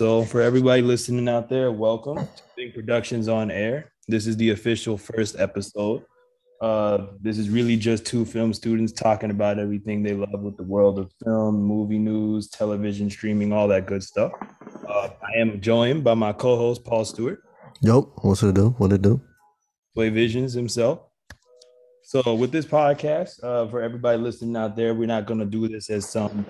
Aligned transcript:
So, 0.00 0.24
for 0.24 0.40
everybody 0.40 0.80
listening 0.80 1.28
out 1.28 1.50
there, 1.50 1.70
welcome 1.70 2.16
to 2.16 2.42
Big 2.56 2.72
Productions 2.72 3.28
on 3.28 3.50
Air. 3.50 3.92
This 4.08 4.26
is 4.26 4.34
the 4.38 4.48
official 4.48 4.96
first 4.96 5.38
episode. 5.38 6.06
Uh, 6.62 7.08
this 7.20 7.36
is 7.36 7.50
really 7.50 7.76
just 7.76 8.06
two 8.06 8.24
film 8.24 8.54
students 8.54 8.94
talking 8.94 9.30
about 9.30 9.58
everything 9.58 10.02
they 10.02 10.14
love 10.14 10.40
with 10.40 10.56
the 10.56 10.62
world 10.62 10.98
of 10.98 11.12
film, 11.22 11.56
movie 11.56 11.98
news, 11.98 12.48
television, 12.48 13.10
streaming, 13.10 13.52
all 13.52 13.68
that 13.68 13.84
good 13.84 14.02
stuff. 14.02 14.32
Uh, 14.88 15.10
I 15.22 15.38
am 15.38 15.60
joined 15.60 16.02
by 16.02 16.14
my 16.14 16.32
co-host 16.32 16.82
Paul 16.82 17.04
Stewart. 17.04 17.42
Yup, 17.82 18.24
what's 18.24 18.42
it 18.42 18.54
do? 18.54 18.70
What 18.78 18.94
it 18.94 19.02
do? 19.02 19.20
Play 19.94 20.08
Visions 20.08 20.54
himself. 20.54 21.00
So 22.10 22.34
with 22.34 22.50
this 22.50 22.66
podcast, 22.66 23.40
uh, 23.44 23.68
for 23.68 23.80
everybody 23.80 24.18
listening 24.18 24.56
out 24.56 24.74
there, 24.74 24.94
we're 24.94 25.06
not 25.06 25.26
gonna 25.26 25.44
do 25.44 25.68
this 25.68 25.88
as 25.90 26.08
some 26.08 26.44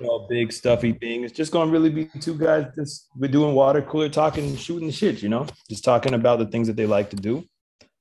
you 0.00 0.06
know 0.06 0.28
big 0.30 0.52
stuffy 0.52 0.92
thing. 0.92 1.24
It's 1.24 1.32
just 1.32 1.50
gonna 1.50 1.68
really 1.68 1.90
be 1.90 2.04
two 2.20 2.38
guys 2.38 2.66
just 2.76 3.08
we're 3.16 3.26
doing 3.26 3.56
water 3.56 3.82
cooler 3.82 4.08
talking, 4.08 4.54
shooting 4.54 4.86
the 4.86 4.92
shit, 4.92 5.20
you 5.20 5.28
know, 5.28 5.48
just 5.68 5.82
talking 5.82 6.14
about 6.14 6.38
the 6.38 6.46
things 6.46 6.68
that 6.68 6.76
they 6.76 6.86
like 6.86 7.10
to 7.10 7.16
do. 7.16 7.44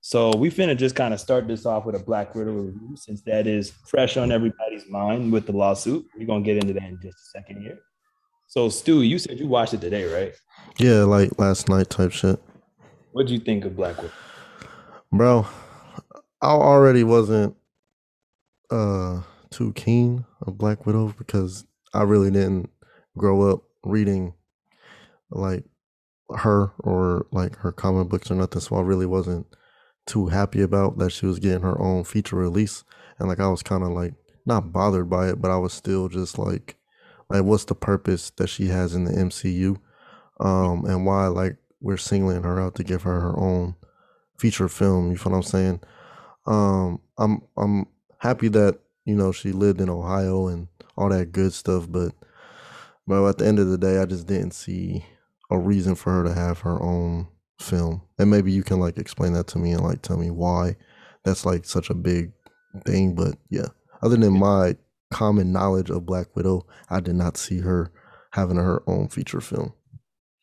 So 0.02 0.36
we 0.36 0.52
finna 0.52 0.78
just 0.78 0.96
kind 0.96 1.12
of 1.12 1.20
start 1.20 1.48
this 1.48 1.66
off 1.66 1.88
with 1.88 1.96
a 1.96 2.00
Black 2.00 2.36
Widow 2.36 2.52
review, 2.52 2.96
since 2.96 3.24
that 3.24 3.48
is 3.48 3.72
fresh 3.88 4.16
on 4.16 4.32
everybody's 4.32 4.88
mind 4.88 5.34
with 5.34 5.48
the 5.48 5.54
lawsuit. 5.54 6.06
We're 6.16 6.28
gonna 6.28 6.46
get 6.46 6.58
into 6.58 6.74
that 6.74 6.84
in 6.84 7.00
just 7.02 7.18
a 7.18 7.40
second 7.40 7.64
here. 7.64 7.80
So 8.46 8.70
Stu, 8.70 9.02
you 9.02 9.18
said 9.18 9.40
you 9.40 9.48
watched 9.48 9.74
it 9.74 9.82
today, 9.82 10.06
right? 10.14 10.36
Yeah, 10.78 11.06
like 11.06 11.40
last 11.40 11.70
night 11.70 11.90
type 11.90 12.12
shit. 12.12 12.40
What 13.14 13.26
do 13.26 13.34
you 13.34 13.40
think 13.40 13.66
of 13.66 13.76
Black 13.76 13.98
Widow? 13.98 14.14
Bro, 15.12 15.48
I 16.42 16.48
already 16.50 17.04
wasn't 17.04 17.56
uh 18.70 19.22
too 19.50 19.74
keen 19.74 20.26
on 20.46 20.54
Black 20.56 20.86
Widow 20.86 21.14
because 21.18 21.66
I 21.94 22.04
really 22.04 22.32
didn't 22.32 22.70
grow 23.18 23.52
up 23.52 23.64
reading 23.84 24.34
like 25.32 25.64
her 26.38 26.72
or 26.80 27.28
like 27.32 27.56
her 27.58 27.72
comic 27.72 28.10
books 28.10 28.32
or 28.32 28.36
nothing. 28.36 28.62
So 28.62 28.76
I 28.78 28.82
really 28.82 29.06
wasn't 29.06 29.48
too 30.06 30.28
happy 30.28 30.62
about 30.62 30.98
that 31.00 31.12
she 31.12 31.26
was 31.26 31.40
getting 31.40 31.62
her 31.62 31.80
own 31.82 32.04
feature 32.04 32.36
release. 32.36 32.84
And 33.20 33.28
like 33.28 33.40
I 33.40 33.50
was 33.50 33.64
kind 33.64 33.84
of 33.84 33.90
like 33.90 34.14
not 34.46 34.72
bothered 34.72 35.10
by 35.10 35.30
it, 35.30 35.42
but 35.42 35.52
I 35.52 35.58
was 35.58 35.74
still 35.74 36.10
just 36.10 36.38
like 36.38 36.78
like 37.30 37.44
what's 37.44 37.66
the 37.66 37.76
purpose 37.76 38.32
that 38.38 38.48
she 38.48 38.68
has 38.68 38.96
in 38.96 39.06
the 39.06 39.12
MCU? 39.12 39.78
Um 40.40 40.86
and 40.86 41.06
why 41.06 41.28
like 41.28 41.58
we're 41.82 41.98
singling 41.98 42.44
her 42.44 42.60
out 42.62 42.76
to 42.76 42.84
give 42.84 43.04
her 43.04 43.20
her 43.22 43.38
own 43.38 43.76
feature 44.40 44.70
film, 44.70 45.12
you 45.12 45.18
feel 45.18 45.32
what 45.32 45.38
I'm 45.40 45.44
saying? 45.44 45.82
Um 46.46 47.02
I'm 47.18 47.42
I'm 47.58 47.86
happy 48.18 48.48
that, 48.50 48.80
you 49.06 49.16
know, 49.16 49.32
she 49.32 49.52
lived 49.52 49.82
in 49.82 49.90
Ohio 49.90 50.48
and 50.48 50.68
all 50.98 51.10
that 51.10 51.32
good 51.32 51.54
stuff, 51.54 51.86
but 51.90 52.14
but 53.08 53.28
at 53.28 53.38
the 53.38 53.48
end 53.48 53.60
of 53.60 53.70
the 53.70 53.78
day 53.78 54.00
I 54.00 54.06
just 54.06 54.28
didn't 54.28 54.52
see 54.52 55.06
a 55.50 55.58
reason 55.58 55.96
for 55.96 56.12
her 56.12 56.24
to 56.24 56.34
have 56.34 56.60
her 56.60 56.82
own 56.82 57.28
film. 57.60 58.02
And 58.18 58.30
maybe 58.30 58.52
you 58.52 58.64
can 58.64 58.80
like 58.80 58.98
explain 58.98 59.34
that 59.34 59.48
to 59.48 59.60
me 59.60 59.72
and 59.72 59.84
like 59.84 60.02
tell 60.02 60.18
me 60.18 60.30
why 60.30 60.76
that's 61.24 61.46
like 61.46 61.66
such 61.66 61.90
a 61.90 61.96
big 61.96 62.32
thing. 62.86 63.16
But 63.16 63.36
yeah, 63.50 63.68
other 64.02 64.18
than 64.18 64.38
my 64.38 64.76
common 65.12 65.52
knowledge 65.52 65.90
of 65.90 66.06
Black 66.06 66.36
Widow, 66.36 66.66
I 66.90 67.00
did 67.00 67.16
not 67.16 67.38
see 67.38 67.60
her 67.60 67.92
having 68.32 68.58
her 68.58 68.84
own 68.88 69.08
feature 69.08 69.42
film. 69.42 69.74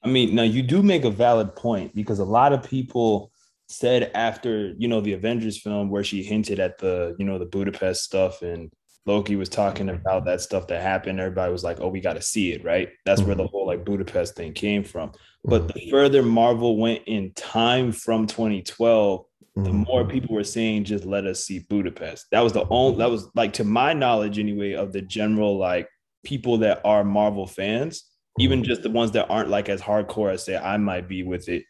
I 0.03 0.09
mean, 0.09 0.35
now 0.35 0.43
you 0.43 0.63
do 0.63 0.83
make 0.83 1.05
a 1.05 1.11
valid 1.11 1.57
point 1.57 1.95
because 1.95 2.19
a 2.19 2.25
lot 2.25 2.53
of 2.53 2.63
people 2.63 3.33
said 3.69 4.11
after 4.15 4.75
you 4.79 4.89
know 4.89 5.01
the 5.01 5.13
Avengers 5.13 5.61
film 5.61 5.91
where 5.91 6.05
she 6.05 6.23
hinted 6.23 6.61
at 6.61 6.79
the 6.79 7.15
you 7.19 7.25
know 7.25 7.39
the 7.39 7.47
Budapest 7.47 8.03
stuff 8.03 8.43
and 8.43 8.71
Loki 9.07 9.37
was 9.37 9.49
talking 9.49 9.89
about 9.89 10.25
that 10.25 10.41
stuff 10.41 10.67
that 10.67 10.83
happened. 10.83 11.21
Everybody 11.21 11.53
was 11.53 11.63
like, 11.63 11.81
"Oh, 11.81 11.89
we 11.89 12.01
got 12.01 12.15
to 12.15 12.23
see 12.23 12.53
it," 12.53 12.65
right? 12.65 12.89
That's 13.05 13.21
mm-hmm. 13.21 13.29
where 13.29 13.37
the 13.37 13.45
mm-hmm. 13.45 13.51
whole 13.53 13.67
like 13.67 13.85
Budapest 13.85 14.35
thing 14.35 14.53
came 14.53 14.83
from. 14.83 15.13
But 15.45 15.63
mm-hmm. 15.63 15.79
the 15.79 15.91
further 15.91 16.23
Marvel 16.23 16.77
went 16.77 17.05
in 17.07 17.33
time 17.35 17.93
from 17.93 18.27
2012, 18.27 19.21
mm-hmm. 19.21 19.63
the 19.63 19.73
more 19.73 20.05
people 20.05 20.35
were 20.35 20.45
saying, 20.45 20.85
"Just 20.85 21.05
let 21.05 21.25
us 21.25 21.45
see 21.45 21.61
Budapest." 21.61 22.27
That 22.33 22.41
was 22.41 22.53
the 22.53 22.67
only. 22.69 22.99
That 22.99 23.11
was 23.11 23.29
like 23.37 23.53
to 23.55 23.65
my 23.65 23.93
knowledge 23.93 24.41
anyway 24.41 24.73
of 24.73 24.93
the 24.93 25.03
general 25.03 25.57
like 25.57 25.89
people 26.25 26.59
that 26.59 26.81
are 26.85 27.05
Marvel 27.05 27.47
fans, 27.47 28.11
even 28.41 28.59
mm-hmm. 28.59 28.69
just 28.69 28.83
the 28.83 28.91
ones 28.91 29.13
that 29.13 29.31
aren't 29.31 29.51
like 29.51 29.69
as 29.69 29.81
hardcore 29.81 30.33
as 30.33 30.45
say 30.45 30.57
I 30.57 30.79
might 30.79 31.09
be 31.09 31.23
with 31.23 31.49
it. 31.49 31.63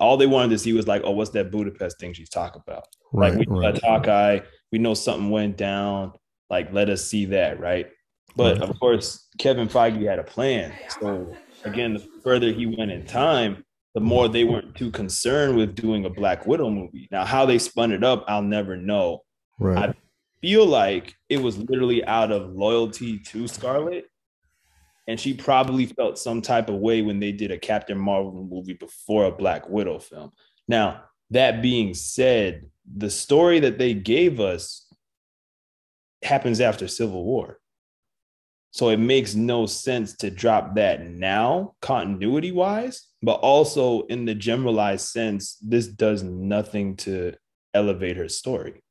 All 0.00 0.16
they 0.16 0.26
wanted 0.26 0.50
to 0.50 0.58
see 0.58 0.72
was 0.72 0.86
like, 0.86 1.02
"Oh, 1.04 1.12
what's 1.12 1.30
that 1.30 1.50
Budapest 1.50 1.98
thing 1.98 2.12
she's 2.12 2.28
talking 2.28 2.62
about?" 2.66 2.86
Right, 3.12 3.34
like 3.34 3.48
we 3.48 3.56
right. 3.56 3.74
got 3.74 3.82
Hawkeye, 3.82 4.40
we 4.72 4.78
know 4.78 4.94
something 4.94 5.30
went 5.30 5.56
down 5.56 6.12
like, 6.50 6.72
let 6.72 6.88
us 6.88 7.04
see 7.04 7.24
that, 7.26 7.60
right? 7.60 7.88
But 8.36 8.60
of 8.60 8.78
course, 8.78 9.28
Kevin 9.38 9.68
Feige 9.68 10.08
had 10.08 10.18
a 10.18 10.24
plan. 10.24 10.72
So 11.00 11.34
again, 11.64 11.94
the 11.94 12.06
further 12.22 12.52
he 12.52 12.66
went 12.66 12.90
in 12.90 13.06
time, 13.06 13.64
the 13.94 14.00
more 14.00 14.28
they 14.28 14.44
weren't 14.44 14.74
too 14.74 14.90
concerned 14.90 15.56
with 15.56 15.74
doing 15.74 16.04
a 16.04 16.10
Black 16.10 16.46
Widow 16.46 16.68
movie. 16.68 17.08
Now, 17.10 17.24
how 17.24 17.46
they 17.46 17.58
spun 17.58 17.92
it 17.92 18.04
up, 18.04 18.24
I'll 18.28 18.42
never 18.42 18.76
know. 18.76 19.22
Right. 19.58 19.90
I 19.90 19.94
feel 20.42 20.66
like 20.66 21.14
it 21.30 21.38
was 21.38 21.56
literally 21.56 22.04
out 22.04 22.30
of 22.30 22.54
loyalty 22.54 23.18
to 23.20 23.48
Scarlett. 23.48 24.04
And 25.08 25.20
she 25.20 25.34
probably 25.34 25.86
felt 25.86 26.18
some 26.18 26.42
type 26.42 26.68
of 26.68 26.76
way 26.76 27.02
when 27.02 27.20
they 27.20 27.32
did 27.32 27.52
a 27.52 27.58
Captain 27.58 27.98
Marvel 27.98 28.32
movie 28.32 28.74
before 28.74 29.26
a 29.26 29.32
Black 29.32 29.68
Widow 29.68 30.00
film. 30.00 30.32
Now, 30.66 31.04
that 31.30 31.62
being 31.62 31.94
said, 31.94 32.66
the 32.96 33.10
story 33.10 33.60
that 33.60 33.78
they 33.78 33.94
gave 33.94 34.40
us 34.40 34.92
happens 36.22 36.60
after 36.60 36.88
Civil 36.88 37.24
War. 37.24 37.58
So 38.72 38.90
it 38.90 38.98
makes 38.98 39.34
no 39.34 39.64
sense 39.64 40.14
to 40.18 40.30
drop 40.30 40.74
that 40.74 41.06
now, 41.08 41.76
continuity 41.80 42.52
wise, 42.52 43.06
but 43.22 43.40
also 43.40 44.02
in 44.02 44.26
the 44.26 44.34
generalized 44.34 45.06
sense, 45.06 45.56
this 45.62 45.86
does 45.86 46.22
nothing 46.22 46.96
to 46.96 47.32
elevate 47.72 48.16
her 48.18 48.28
story. 48.28 48.82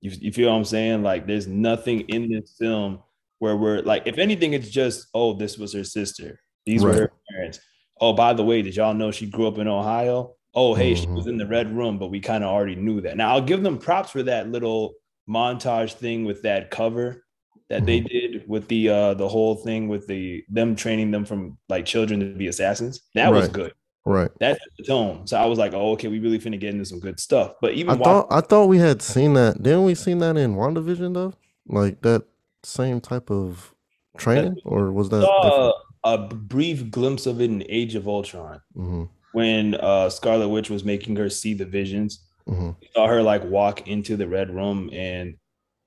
You, 0.00 0.12
you 0.20 0.32
feel 0.32 0.50
what 0.50 0.58
I'm 0.58 0.64
saying? 0.64 1.02
Like, 1.02 1.26
there's 1.26 1.48
nothing 1.48 2.00
in 2.02 2.30
this 2.30 2.54
film 2.58 3.00
where 3.42 3.56
we're 3.56 3.82
like, 3.82 4.04
if 4.06 4.18
anything, 4.18 4.52
it's 4.52 4.70
just, 4.70 5.08
oh, 5.14 5.32
this 5.32 5.58
was 5.58 5.72
her 5.72 5.82
sister. 5.82 6.38
These 6.64 6.84
right. 6.84 6.94
were 6.94 7.00
her 7.00 7.12
parents. 7.28 7.58
Oh, 8.00 8.12
by 8.12 8.34
the 8.34 8.44
way, 8.44 8.62
did 8.62 8.76
y'all 8.76 8.94
know 8.94 9.10
she 9.10 9.26
grew 9.26 9.48
up 9.48 9.58
in 9.58 9.66
Ohio? 9.66 10.36
Oh, 10.54 10.74
hey, 10.74 10.92
mm-hmm. 10.92 11.02
she 11.02 11.10
was 11.10 11.26
in 11.26 11.38
the 11.38 11.46
red 11.48 11.76
room, 11.76 11.98
but 11.98 12.06
we 12.06 12.20
kind 12.20 12.44
of 12.44 12.50
already 12.50 12.76
knew 12.76 13.00
that. 13.00 13.16
Now, 13.16 13.32
I'll 13.32 13.42
give 13.42 13.64
them 13.64 13.78
props 13.78 14.12
for 14.12 14.22
that 14.22 14.48
little 14.48 14.94
montage 15.28 15.94
thing 15.94 16.24
with 16.24 16.42
that 16.42 16.70
cover 16.70 17.24
that 17.68 17.84
they 17.84 17.98
mm-hmm. 17.98 18.34
did 18.34 18.48
with 18.48 18.68
the 18.68 18.88
uh 18.88 19.14
the 19.14 19.26
whole 19.26 19.56
thing 19.56 19.88
with 19.88 20.06
the 20.06 20.44
them 20.48 20.76
training 20.76 21.10
them 21.10 21.24
from 21.24 21.56
like 21.68 21.84
children 21.84 22.20
to 22.20 22.26
be 22.26 22.46
assassins. 22.46 23.00
That 23.14 23.24
right. 23.24 23.40
was 23.40 23.48
good. 23.48 23.72
Right. 24.04 24.30
That's 24.38 24.60
the 24.78 24.84
tone. 24.84 25.26
So 25.26 25.36
I 25.36 25.46
was 25.46 25.58
like, 25.58 25.72
oh, 25.74 25.92
okay, 25.92 26.08
we 26.08 26.18
really 26.18 26.38
finna 26.38 26.60
get 26.60 26.74
into 26.74 26.84
some 26.84 27.00
good 27.00 27.18
stuff. 27.18 27.54
But 27.60 27.72
even 27.72 27.98
I 27.98 28.04
thought 28.04 28.26
I 28.30 28.40
thought 28.40 28.66
we 28.66 28.78
had 28.78 29.02
seen 29.02 29.34
that. 29.34 29.62
Didn't 29.62 29.84
we 29.84 29.96
seen 29.96 30.18
that 30.18 30.36
in 30.36 30.54
WandaVision 30.54 31.14
though? 31.14 31.32
Like 31.66 32.02
that 32.02 32.24
same 32.64 33.00
type 33.00 33.30
of 33.30 33.74
training, 34.16 34.56
or 34.64 34.92
was 34.92 35.08
that 35.10 35.28
uh, 35.28 35.72
a 36.04 36.18
brief 36.18 36.90
glimpse 36.90 37.26
of 37.26 37.40
it 37.40 37.50
in 37.50 37.64
Age 37.68 37.94
of 37.94 38.08
Ultron 38.08 38.60
mm-hmm. 38.76 39.04
when 39.32 39.74
uh 39.76 40.10
Scarlet 40.10 40.48
Witch 40.48 40.70
was 40.70 40.84
making 40.84 41.16
her 41.16 41.30
see 41.30 41.54
the 41.54 41.64
visions 41.64 42.20
Mm-hmm. 42.48 42.70
Saw 42.94 43.06
her 43.06 43.22
like 43.22 43.44
walk 43.44 43.86
into 43.86 44.16
the 44.16 44.26
red 44.26 44.54
room 44.54 44.90
and 44.92 45.36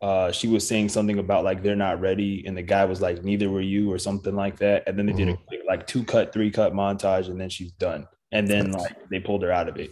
uh, 0.02 0.32
she 0.32 0.48
was 0.48 0.68
saying 0.68 0.90
something 0.90 1.20
about 1.20 1.44
like 1.44 1.64
they're 1.64 1.76
not 1.76 2.00
ready, 2.00 2.46
and 2.46 2.56
the 2.56 2.62
guy 2.62 2.86
was 2.86 3.02
like, 3.02 3.24
"Neither 3.24 3.50
were 3.50 3.62
you," 3.62 3.92
or 3.92 3.98
something 3.98 4.36
like 4.36 4.58
that. 4.58 4.84
And 4.86 5.00
then 5.00 5.06
they 5.06 5.14
mm-hmm. 5.14 5.26
did 5.26 5.36
a 5.36 5.38
quick, 5.48 5.62
like 5.68 5.88
two 5.88 6.04
cut, 6.04 6.32
three 6.32 6.52
cut 6.52 6.74
montage, 6.74 7.28
and 7.28 7.40
then 7.40 7.50
she's 7.50 7.72
done. 7.72 8.06
And 8.32 8.48
then 8.48 8.72
like 8.72 9.10
they 9.10 9.20
pulled 9.20 9.42
her 9.42 9.52
out 9.52 9.70
of 9.70 9.78
it. 9.78 9.92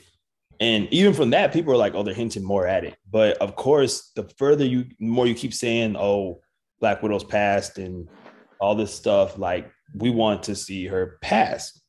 And 0.59 0.87
even 0.91 1.13
from 1.13 1.31
that, 1.31 1.53
people 1.53 1.73
are 1.73 1.77
like, 1.77 1.95
"Oh, 1.95 2.03
they're 2.03 2.13
hinting 2.13 2.43
more 2.43 2.67
at 2.67 2.83
it." 2.83 2.95
But 3.09 3.37
of 3.37 3.55
course, 3.55 4.11
the 4.15 4.23
further 4.37 4.65
you, 4.65 4.85
more 4.99 5.25
you 5.25 5.33
keep 5.33 5.53
saying, 5.53 5.95
"Oh, 5.97 6.41
Black 6.83 7.01
Widow's 7.01 7.23
past," 7.23 7.77
and 7.77 8.09
all 8.59 8.75
this 8.75 8.93
stuff, 8.93 9.37
like 9.37 9.71
we 9.95 10.09
want 10.09 10.43
to 10.43 10.55
see 10.55 10.85
her 10.85 11.17
past, 11.21 11.81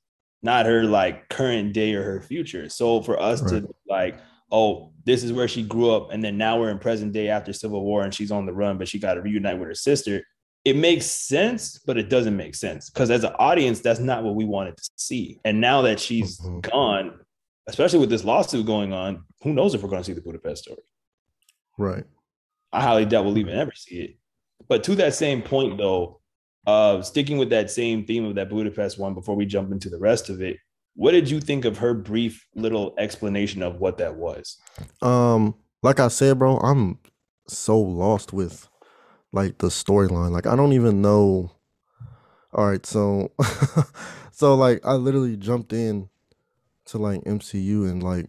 not 0.43 0.67
her 0.67 0.85
like 0.85 1.29
current 1.29 1.73
day 1.73 1.95
or 1.95 2.05
her 2.05 2.23
future. 2.23 2.69
So 2.69 3.03
for 3.03 3.21
us 3.21 3.43
right. 3.43 3.63
to 3.63 3.75
like 3.89 4.17
oh, 4.55 4.93
this 5.05 5.25
is 5.25 5.33
where 5.33 5.49
she 5.49 5.65
grew 5.65 5.91
up, 5.91 6.13
and 6.13 6.23
then 6.23 6.39
now 6.39 6.61
we're 6.61 6.71
in 6.71 6.79
present 6.79 7.13
day 7.13 7.29
after 7.29 7.53
Civil 7.53 7.83
War, 7.83 8.05
and 8.05 8.15
she's 8.15 8.31
on 8.31 8.47
the 8.47 8.53
run, 8.53 8.79
but 8.79 8.87
she 8.87 9.01
got 9.01 9.15
to 9.15 9.21
reunite 9.21 9.59
with 9.59 9.67
her 9.67 9.75
sister. 9.75 10.25
It 10.65 10.77
makes 10.77 11.07
sense, 11.07 11.81
but 11.85 11.99
it 11.99 12.09
doesn't 12.09 12.37
make 12.37 12.55
sense 12.55 12.89
because 12.89 13.11
as 13.11 13.25
an 13.25 13.33
audience, 13.39 13.81
that's 13.81 13.99
not 14.01 14.23
what 14.23 14.37
we 14.37 14.45
wanted 14.45 14.77
to 14.77 14.91
see. 14.97 15.41
And 15.45 15.61
now 15.61 15.83
that 15.83 15.99
she's 15.99 16.39
mm-hmm. 16.39 16.61
gone, 16.61 17.19
especially 17.67 17.99
with 17.99 18.11
this 18.11 18.25
lawsuit 18.25 18.65
going 18.65 18.93
on, 18.93 19.25
who 19.43 19.53
knows 19.53 19.75
if 19.75 19.83
we're 19.83 19.91
going 19.91 20.03
to 20.03 20.07
see 20.07 20.15
the 20.15 20.23
Budapest 20.23 20.63
story? 20.63 20.79
Right. 21.77 22.05
I 22.73 22.81
highly 22.81 23.05
doubt 23.05 23.25
we'll 23.25 23.37
even 23.39 23.55
ever 23.55 23.73
see 23.75 23.97
it. 23.97 24.17
But 24.69 24.85
to 24.85 24.95
that 24.97 25.15
same 25.15 25.43
point, 25.43 25.79
though, 25.79 26.21
uh, 26.67 27.03
sticking 27.03 27.39
with 27.39 27.51
that 27.51 27.71
same 27.71 28.05
theme 28.07 28.25
of 28.25 28.35
that 28.37 28.49
Budapest 28.49 28.99
one 28.99 29.15
before 29.15 29.37
we 29.37 29.47
jump 29.47 29.73
into 29.73 29.91
the 29.91 29.99
rest 29.99 30.31
of 30.31 30.41
it, 30.41 30.57
what 30.95 31.13
did 31.13 31.29
you 31.29 31.41
think 31.41 31.65
of 31.65 31.79
her 31.79 31.93
brief 31.95 32.47
little 32.55 32.95
explanation 32.99 33.63
of 33.63 33.81
what 33.81 33.99
that 33.99 34.17
was? 34.17 34.59
Um, 35.03 35.55
like 35.83 36.01
I 36.01 36.09
said, 36.09 36.39
bro, 36.39 36.57
I'm 36.59 36.99
so 37.49 37.79
lost 37.79 38.33
with 38.33 38.69
like 39.33 39.59
the 39.59 39.69
storyline. 39.69 40.31
Like 40.31 40.47
I 40.47 40.57
don't 40.57 40.73
even 40.73 41.03
know 41.03 41.53
All 42.53 42.67
right, 42.67 42.87
so 42.87 43.33
so 44.31 44.55
like 44.55 44.81
I 44.87 44.95
literally 44.95 45.37
jumped 45.37 45.73
in 45.73 46.09
to 46.87 46.99
like 46.99 47.23
MCU 47.25 47.91
and 47.91 48.03
like 48.03 48.29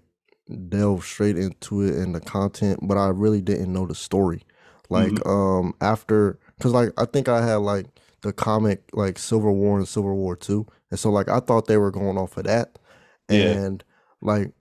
delve 0.69 1.05
straight 1.05 1.37
into 1.37 1.81
it 1.81 1.95
and 1.95 2.15
the 2.15 2.21
content, 2.21 2.79
but 2.83 2.97
I 2.97 3.09
really 3.09 3.41
didn't 3.41 3.71
know 3.71 3.85
the 3.85 3.95
story. 3.95 4.41
Like 4.89 5.11
Mhm. 5.13 5.27
um 5.27 5.73
after 5.81 6.39
cuz 6.59 6.71
like 6.71 6.91
I 6.97 7.05
think 7.05 7.27
I 7.27 7.45
had 7.45 7.57
like 7.57 7.87
the 8.21 8.33
comic 8.33 8.83
like 8.93 9.17
Civil 9.19 9.55
War 9.55 9.77
and 9.77 9.87
Civil 9.87 10.15
War 10.15 10.35
2. 10.35 10.65
And 10.91 10.99
so 10.99 11.09
like 11.11 11.29
I 11.29 11.39
thought 11.39 11.67
they 11.67 11.77
were 11.77 11.91
going 11.91 12.17
off 12.17 12.37
of 12.37 12.45
that. 12.45 12.79
Yeah. 13.29 13.51
And 13.51 13.83
like 14.21 14.51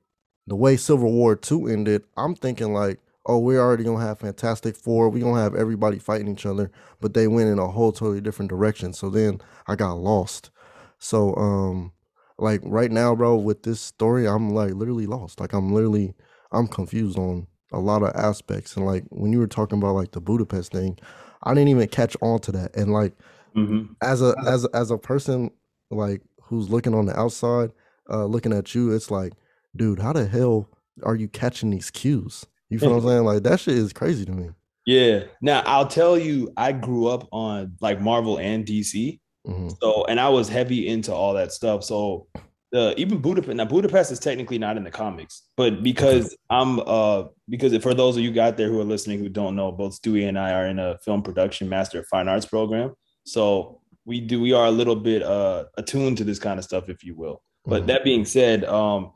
the 0.46 0.56
way 0.56 0.76
Civil 0.76 1.12
War 1.12 1.36
2 1.36 1.66
ended, 1.68 2.04
I'm 2.16 2.34
thinking 2.34 2.72
like, 2.74 3.00
oh, 3.26 3.38
we're 3.38 3.60
already 3.60 3.84
gonna 3.84 4.04
have 4.04 4.18
Fantastic 4.18 4.76
Four, 4.76 5.08
we 5.08 5.20
gonna 5.20 5.40
have 5.40 5.54
everybody 5.54 5.98
fighting 5.98 6.28
each 6.28 6.44
other, 6.46 6.70
but 7.00 7.14
they 7.14 7.26
went 7.26 7.48
in 7.48 7.58
a 7.58 7.68
whole 7.68 7.92
totally 7.92 8.20
different 8.20 8.50
direction. 8.50 8.92
So 8.92 9.08
then 9.08 9.40
I 9.66 9.76
got 9.76 9.94
lost. 9.94 10.50
So 10.98 11.34
um 11.36 11.92
like 12.38 12.60
right 12.64 12.90
now, 12.90 13.14
bro, 13.14 13.36
with 13.36 13.62
this 13.62 13.80
story, 13.80 14.26
I'm 14.26 14.50
like 14.50 14.74
literally 14.74 15.06
lost. 15.06 15.40
Like 15.40 15.52
I'm 15.54 15.72
literally 15.72 16.14
I'm 16.52 16.66
confused 16.66 17.18
on 17.18 17.46
a 17.74 17.80
lot 17.80 18.02
of 18.02 18.14
aspects. 18.14 18.76
And 18.76 18.86
like 18.86 19.04
when 19.10 19.32
you 19.32 19.38
were 19.38 19.46
talking 19.46 19.78
about 19.78 19.94
like 19.94 20.12
the 20.12 20.20
Budapest 20.20 20.72
thing, 20.72 20.98
I 21.42 21.52
didn't 21.54 21.68
even 21.68 21.88
catch 21.88 22.16
on 22.22 22.38
to 22.40 22.52
that. 22.52 22.74
And 22.76 22.92
like 22.92 23.14
Mhm. 23.56 23.94
as 24.02 24.22
a 24.22 24.34
as 24.46 24.64
a- 24.64 24.74
as 24.76 24.90
a 24.90 24.98
person 24.98 25.50
like 25.90 26.22
who's 26.42 26.68
looking 26.70 26.94
on 26.94 27.06
the 27.06 27.18
outside, 27.18 27.70
uh 28.10 28.24
looking 28.26 28.52
at 28.52 28.74
you, 28.74 28.92
it's 28.92 29.10
like, 29.10 29.32
dude, 29.76 29.98
how 29.98 30.12
the 30.12 30.26
hell 30.26 30.68
are 31.02 31.14
you 31.16 31.28
catching 31.28 31.70
these 31.70 31.90
cues? 31.90 32.46
You 32.70 32.78
feel 32.78 32.90
what 32.90 33.02
I'm 33.02 33.02
saying? 33.08 33.24
Like 33.24 33.42
that 33.44 33.60
shit 33.60 33.76
is 33.78 33.92
crazy 33.92 34.24
to 34.24 34.32
me. 34.32 34.50
Yeah. 34.86 35.24
Now 35.40 35.62
I'll 35.66 35.86
tell 35.88 36.18
you, 36.18 36.52
I 36.56 36.72
grew 36.72 37.06
up 37.08 37.26
on 37.32 37.76
like 37.80 38.00
Marvel 38.00 38.38
and 38.38 38.64
DC. 38.66 39.20
hmm 39.46 39.68
So, 39.80 40.04
and 40.06 40.18
I 40.20 40.28
was 40.30 40.48
heavy 40.48 40.88
into 40.88 41.12
all 41.14 41.34
that 41.34 41.52
stuff. 41.52 41.84
So, 41.84 42.26
the 42.74 42.92
even 43.00 43.18
Budapest 43.18 43.56
now 43.56 43.64
Budapest 43.64 44.10
is 44.10 44.18
technically 44.18 44.58
not 44.58 44.76
in 44.76 44.82
the 44.82 44.90
comics, 44.90 45.42
but 45.56 45.82
because 45.84 46.36
I'm 46.50 46.80
uh 46.80 47.24
because 47.48 47.76
for 47.78 47.94
those 47.94 48.16
of 48.16 48.24
you 48.24 48.40
out 48.40 48.56
there 48.56 48.68
who 48.68 48.80
are 48.80 48.84
listening 48.84 49.20
who 49.20 49.28
don't 49.28 49.54
know, 49.54 49.70
both 49.70 50.02
Stewie 50.02 50.28
and 50.28 50.36
I 50.36 50.52
are 50.52 50.66
in 50.66 50.80
a 50.80 50.98
film 50.98 51.22
production 51.22 51.68
master 51.68 52.00
of 52.00 52.06
fine 52.08 52.26
arts 52.26 52.46
program. 52.46 52.92
So 53.24 53.80
we 54.04 54.20
do 54.20 54.40
we 54.40 54.52
are 54.52 54.66
a 54.66 54.72
little 54.72 54.96
bit 54.96 55.22
uh 55.22 55.66
attuned 55.78 56.18
to 56.18 56.24
this 56.24 56.40
kind 56.40 56.58
of 56.58 56.64
stuff, 56.64 56.88
if 56.88 57.04
you 57.04 57.14
will. 57.14 57.42
But 57.64 57.84
Mhm. 57.84 57.86
that 57.86 58.04
being 58.04 58.24
said, 58.24 58.64
um 58.64 59.12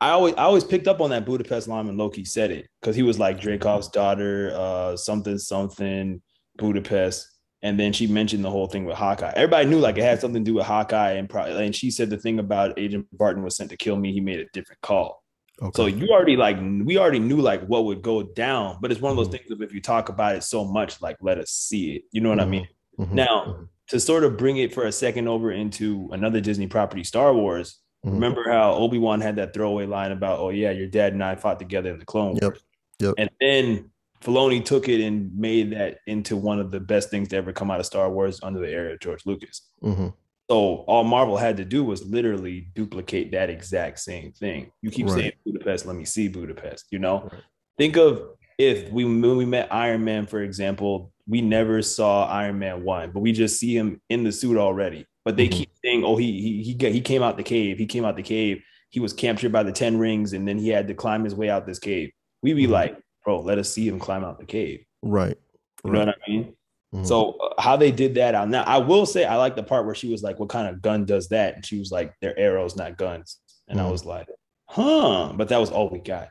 I 0.00 0.10
always 0.12 0.34
I 0.34 0.44
always 0.44 0.64
picked 0.64 0.88
up 0.88 1.02
on 1.02 1.10
that 1.10 1.26
Budapest 1.26 1.68
line 1.68 1.86
when 1.88 1.98
Loki 1.98 2.24
said 2.24 2.50
it 2.50 2.66
because 2.80 2.96
he 2.96 3.02
was 3.02 3.18
like 3.18 3.38
Dreykov's 3.38 3.88
daughter, 3.88 4.52
uh 4.56 4.96
something 4.96 5.36
something 5.36 6.22
Budapest. 6.56 7.28
And 7.64 7.78
then 7.78 7.92
she 7.92 8.06
mentioned 8.08 8.44
the 8.44 8.50
whole 8.50 8.66
thing 8.66 8.84
with 8.84 8.96
Hawkeye. 8.96 9.32
Everybody 9.36 9.68
knew 9.68 9.78
like 9.78 9.96
it 9.96 10.02
had 10.02 10.20
something 10.20 10.44
to 10.44 10.50
do 10.50 10.54
with 10.56 10.66
Hawkeye, 10.66 11.12
and 11.12 11.28
probably 11.30 11.64
and 11.64 11.74
she 11.74 11.90
said 11.90 12.10
the 12.10 12.16
thing 12.16 12.38
about 12.40 12.78
Agent 12.78 13.06
Barton 13.12 13.42
was 13.44 13.56
sent 13.56 13.70
to 13.70 13.76
kill 13.76 13.96
me. 13.96 14.12
He 14.12 14.20
made 14.20 14.40
a 14.40 14.46
different 14.52 14.80
call. 14.82 15.22
Okay. 15.60 15.70
So 15.76 15.86
you 15.86 16.08
already 16.08 16.36
like 16.36 16.56
we 16.60 16.98
already 16.98 17.20
knew 17.20 17.40
like 17.40 17.62
what 17.66 17.84
would 17.84 18.02
go 18.02 18.22
down, 18.24 18.78
but 18.80 18.90
it's 18.90 19.00
one 19.00 19.10
of 19.12 19.16
those 19.16 19.28
Mhm. 19.28 19.32
things 19.38 19.50
of 19.52 19.62
if 19.62 19.72
you 19.72 19.80
talk 19.80 20.08
about 20.08 20.34
it 20.34 20.42
so 20.42 20.64
much, 20.64 21.00
like 21.00 21.16
let 21.20 21.38
us 21.38 21.50
see 21.50 21.96
it. 21.96 22.02
You 22.10 22.20
know 22.20 22.30
what 22.30 22.40
I 22.40 22.46
mean? 22.46 22.66
Mhm. 22.98 23.12
Now 23.12 23.44
Mhm. 23.46 23.68
to 23.88 24.00
sort 24.00 24.24
of 24.24 24.36
bring 24.36 24.56
it 24.56 24.74
for 24.74 24.84
a 24.86 24.92
second 24.92 25.28
over 25.28 25.52
into 25.52 26.08
another 26.12 26.40
Disney 26.40 26.66
property, 26.66 27.04
Star 27.04 27.32
Wars. 27.32 27.78
Mhm. 28.04 28.14
Remember 28.14 28.42
how 28.50 28.72
Obi 28.74 28.98
Wan 28.98 29.20
had 29.20 29.36
that 29.36 29.54
throwaway 29.54 29.86
line 29.86 30.10
about, 30.10 30.40
"Oh 30.40 30.48
yeah, 30.50 30.72
your 30.72 30.88
dad 30.88 31.12
and 31.12 31.22
I 31.22 31.36
fought 31.36 31.60
together 31.60 31.90
in 31.92 32.00
the 32.00 32.04
Clone 32.06 32.34
Yep. 32.42 32.42
Wars," 32.42 32.64
Yep. 32.98 33.14
and 33.18 33.30
then 33.40 33.91
Filoni 34.22 34.64
took 34.64 34.88
it 34.88 35.00
and 35.00 35.36
made 35.36 35.72
that 35.72 35.98
into 36.06 36.36
one 36.36 36.60
of 36.60 36.70
the 36.70 36.80
best 36.80 37.10
things 37.10 37.28
to 37.28 37.36
ever 37.36 37.52
come 37.52 37.70
out 37.70 37.80
of 37.80 37.86
Star 37.86 38.10
Wars 38.10 38.40
under 38.42 38.60
the 38.60 38.68
era 38.70 38.92
of 38.92 39.00
George 39.00 39.26
Lucas. 39.26 39.68
Mhm. 39.82 40.14
So 40.50 40.56
all 40.86 41.04
Marvel 41.04 41.36
had 41.36 41.56
to 41.56 41.64
do 41.64 41.82
was 41.82 42.04
literally 42.04 42.68
duplicate 42.74 43.32
that 43.32 43.48
exact 43.50 43.98
same 43.98 44.32
thing. 44.32 44.70
You 44.82 44.90
keep 44.90 45.06
Right. 45.06 45.14
saying 45.14 45.32
Budapest, 45.44 45.86
let 45.86 45.96
me 45.96 46.04
see 46.04 46.28
Budapest. 46.28 46.86
You 46.90 46.98
know, 46.98 47.22
Right. 47.32 47.42
think 47.78 47.96
of 47.96 48.22
if 48.58 48.90
we 48.92 49.04
when 49.04 49.36
we 49.36 49.44
met 49.46 49.72
Iron 49.72 50.04
Man, 50.04 50.26
for 50.26 50.42
example, 50.42 51.12
we 51.26 51.40
never 51.40 51.80
saw 51.82 52.26
Iron 52.26 52.58
Man 52.58 52.84
one, 52.84 53.10
but 53.12 53.20
we 53.20 53.32
just 53.32 53.58
see 53.58 53.76
him 53.76 54.00
in 54.08 54.24
the 54.24 54.32
suit 54.32 54.56
already. 54.56 55.06
But 55.24 55.36
they 55.36 55.48
Mhm. 55.48 55.52
keep 55.52 55.70
saying, 55.84 56.04
"Oh, 56.04 56.16
he 56.16 56.40
he 56.40 56.62
he 56.62 56.74
got, 56.74 56.92
he 56.92 57.00
came 57.00 57.22
out 57.22 57.36
the 57.36 57.42
cave. 57.44 57.78
He 57.78 57.86
came 57.86 58.04
out 58.04 58.16
the 58.16 58.22
cave. 58.22 58.62
He 58.90 59.00
was 59.00 59.12
captured 59.12 59.52
by 59.52 59.62
the 59.62 59.72
Ten 59.72 59.98
Rings, 59.98 60.32
and 60.32 60.46
then 60.46 60.58
he 60.58 60.68
had 60.68 60.86
to 60.88 60.94
climb 60.94 61.24
his 61.24 61.34
way 61.34 61.48
out 61.48 61.66
this 61.66 61.78
cave." 61.78 62.10
We 62.42 62.52
be 62.54 62.66
Mhm. 62.66 62.70
like, 62.70 62.96
"Bro, 63.24 63.40
let 63.42 63.58
us 63.58 63.70
see 63.72 63.86
him 63.88 63.98
climb 63.98 64.24
out 64.24 64.38
the 64.38 64.44
cave." 64.46 64.84
Right. 65.02 65.36
You 65.84 65.92
know 65.92 65.98
what 66.00 66.08
I 66.08 66.30
mean? 66.30 66.54
Mhm. 66.94 67.06
So 67.06 67.32
uh, 67.38 67.60
how 67.60 67.76
they 67.76 67.90
did 67.90 68.14
that 68.16 68.34
out 68.34 68.48
now, 68.48 68.62
I 68.64 68.78
will 68.78 69.06
say 69.06 69.24
I 69.24 69.36
like 69.36 69.56
the 69.56 69.62
part 69.62 69.86
where 69.86 69.94
she 69.94 70.10
was 70.10 70.22
like, 70.22 70.38
"What 70.38 70.48
kind 70.50 70.68
of 70.68 70.82
gun 70.82 71.04
does 71.04 71.28
that?" 71.28 71.54
And 71.54 71.64
she 71.64 71.78
was 71.78 71.90
like, 71.90 72.14
"They're 72.20 72.38
arrows, 72.38 72.76
not 72.76 72.98
guns." 72.98 73.38
And 73.68 73.80
I 73.80 73.84
Mhm. 73.84 73.90
was 73.90 74.04
like, 74.04 74.26
"Huh?" 74.68 75.32
But 75.34 75.48
that 75.48 75.58
was 75.58 75.70
all 75.70 75.88
we 75.88 75.98
got. 75.98 76.28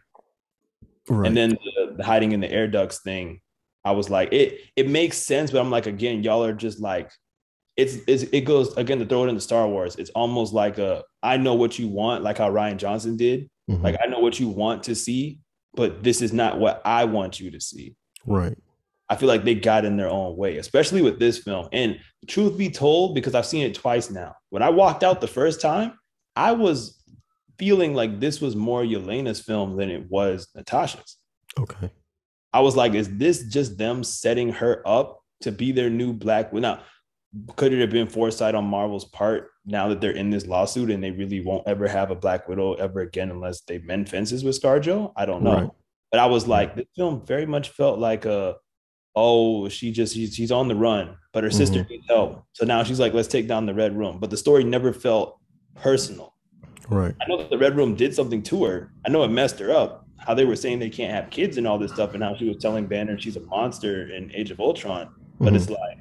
right. 1.09 1.27
And 1.27 1.35
then 1.35 1.49
the, 1.51 1.95
the 1.97 2.03
hiding 2.03 2.31
in 2.31 2.39
the 2.39 2.51
air 2.51 2.67
ducts 2.67 3.01
thing, 3.01 3.41
I 3.83 3.91
was 3.91 4.09
like, 4.09 4.31
it 4.31 4.59
it 4.75 4.87
makes 4.87 5.17
sense, 5.17 5.51
but 5.51 5.59
I'm 5.59 5.71
like, 5.71 5.87
again, 5.87 6.23
y'all 6.23 6.43
are 6.43 6.53
just 6.53 6.79
like, 6.79 7.11
it's, 7.75 7.97
it's 8.07 8.23
it 8.31 8.41
goes 8.41 8.75
again 8.77 8.99
to 8.99 9.05
throw 9.05 9.23
it 9.25 9.29
into 9.29 9.41
Star 9.41 9.67
Wars. 9.67 9.95
It's 9.95 10.11
almost 10.11 10.53
like 10.53 10.77
a 10.77 11.03
I 11.23 11.37
know 11.37 11.55
what 11.55 11.79
you 11.79 11.87
want, 11.87 12.23
like 12.23 12.37
how 12.37 12.49
Rian 12.51 12.77
Johnson 12.77 13.17
did. 13.17 13.49
Mhm. 13.69 13.81
Like 13.83 13.97
I 14.03 14.07
know 14.07 14.19
what 14.19 14.39
you 14.39 14.47
want 14.49 14.83
to 14.83 14.95
see, 14.95 15.39
but 15.73 16.03
this 16.03 16.21
is 16.21 16.33
not 16.33 16.59
what 16.59 16.81
I 16.85 17.05
want 17.05 17.39
you 17.39 17.51
to 17.51 17.61
see. 17.61 17.95
right. 18.25 18.57
I 19.09 19.17
feel 19.17 19.27
like 19.27 19.43
they 19.43 19.55
got 19.55 19.83
in 19.83 19.97
their 19.97 20.09
own 20.09 20.37
way, 20.37 20.55
especially 20.55 21.01
with 21.01 21.19
this 21.19 21.39
film. 21.39 21.67
And 21.73 21.99
truth 22.27 22.57
be 22.57 22.69
told, 22.69 23.13
because 23.13 23.35
I've 23.35 23.45
seen 23.45 23.65
it 23.65 23.75
twice 23.75 24.09
now, 24.09 24.35
when 24.51 24.63
I 24.63 24.69
walked 24.69 25.03
out 25.03 25.19
the 25.19 25.27
first 25.27 25.59
time, 25.59 25.99
I 26.37 26.53
was 26.53 27.03
feeling 27.59 27.93
like 27.93 28.21
this 28.21 28.39
was 28.39 28.55
more 28.55 28.83
Yelena's 28.83 29.41
film 29.41 29.75
than 29.75 29.89
it 29.89 30.09
was 30.09 30.47
Natasha's. 30.55 31.17
Okay. 31.59 31.91
I 32.53 32.61
was 32.61 32.77
like, 32.77 32.93
is 32.93 33.17
this 33.17 33.43
just 33.43 33.77
them 33.77 34.03
setting 34.05 34.49
her 34.53 34.81
up 34.87 35.19
to 35.41 35.51
be 35.51 35.73
their 35.73 35.89
new 35.89 36.13
Black 36.13 36.53
Widow? 36.53 36.75
Now, 36.75 36.83
could 37.55 37.71
it 37.73 37.79
have 37.79 37.89
been 37.89 38.07
foresight 38.07 38.55
on 38.55 38.65
Marvel's 38.65 39.05
part 39.05 39.51
now 39.65 39.87
that 39.87 40.01
they're 40.01 40.11
in 40.11 40.29
this 40.29 40.45
lawsuit 40.47 40.89
and 40.91 41.01
they 41.03 41.11
really 41.11 41.39
won't 41.41 41.65
ever 41.67 41.87
have 41.87 42.11
a 42.11 42.15
Black 42.15 42.47
Widow 42.49 42.73
ever 42.73 43.01
again 43.01 43.31
unless 43.31 43.61
they 43.61 43.77
mend 43.79 44.09
fences 44.09 44.43
with 44.43 44.61
ScarJo? 44.61 45.13
I 45.15 45.25
don't 45.25 45.43
know. 45.43 45.53
Right. 45.55 45.69
But 46.11 46.19
I 46.19 46.25
was 46.25 46.47
like, 46.47 46.75
this 46.75 46.87
film 46.95 47.25
very 47.25 47.45
much 47.45 47.69
felt 47.69 47.99
like 47.99 48.25
a, 48.25 48.55
oh, 49.15 49.69
she 49.69 49.91
just 49.93 50.13
she's, 50.13 50.35
she's 50.35 50.51
on 50.51 50.67
the 50.67 50.75
run, 50.75 51.15
but 51.31 51.43
her 51.45 51.51
sister 51.51 51.79
Mhm. 51.85 51.89
needs 51.89 52.07
help. 52.09 52.43
So 52.51 52.65
now 52.65 52.83
she's 52.83 52.99
like, 52.99 53.13
let's 53.13 53.29
take 53.29 53.47
down 53.47 53.65
the 53.65 53.73
Red 53.73 53.95
Room. 53.97 54.19
But 54.19 54.29
the 54.29 54.37
story 54.37 54.65
never 54.65 54.91
felt 54.91 55.37
personal. 55.75 56.33
Right. 56.89 57.15
I 57.21 57.25
know 57.29 57.37
that 57.37 57.49
the 57.49 57.57
Red 57.57 57.77
Room 57.77 57.95
did 57.95 58.13
something 58.13 58.43
to 58.43 58.65
her. 58.65 58.91
I 59.05 59.09
know 59.09 59.23
it 59.23 59.29
messed 59.29 59.57
her 59.59 59.71
up. 59.71 60.05
How 60.17 60.33
they 60.33 60.43
were 60.45 60.57
saying 60.57 60.79
they 60.79 60.89
can't 60.89 61.13
have 61.13 61.29
kids 61.29 61.57
and 61.57 61.65
all 61.65 61.79
this 61.79 61.91
stuff, 61.93 62.13
and 62.13 62.21
how 62.21 62.35
she 62.35 62.47
was 62.47 62.57
telling 62.57 62.85
Banner 62.87 63.17
she's 63.17 63.37
a 63.37 63.41
monster 63.41 64.13
in 64.13 64.29
Age 64.35 64.51
of 64.51 64.59
Ultron. 64.59 65.09
But 65.39 65.53
Mhm. 65.53 65.55
it's 65.55 65.69
like, 65.69 65.97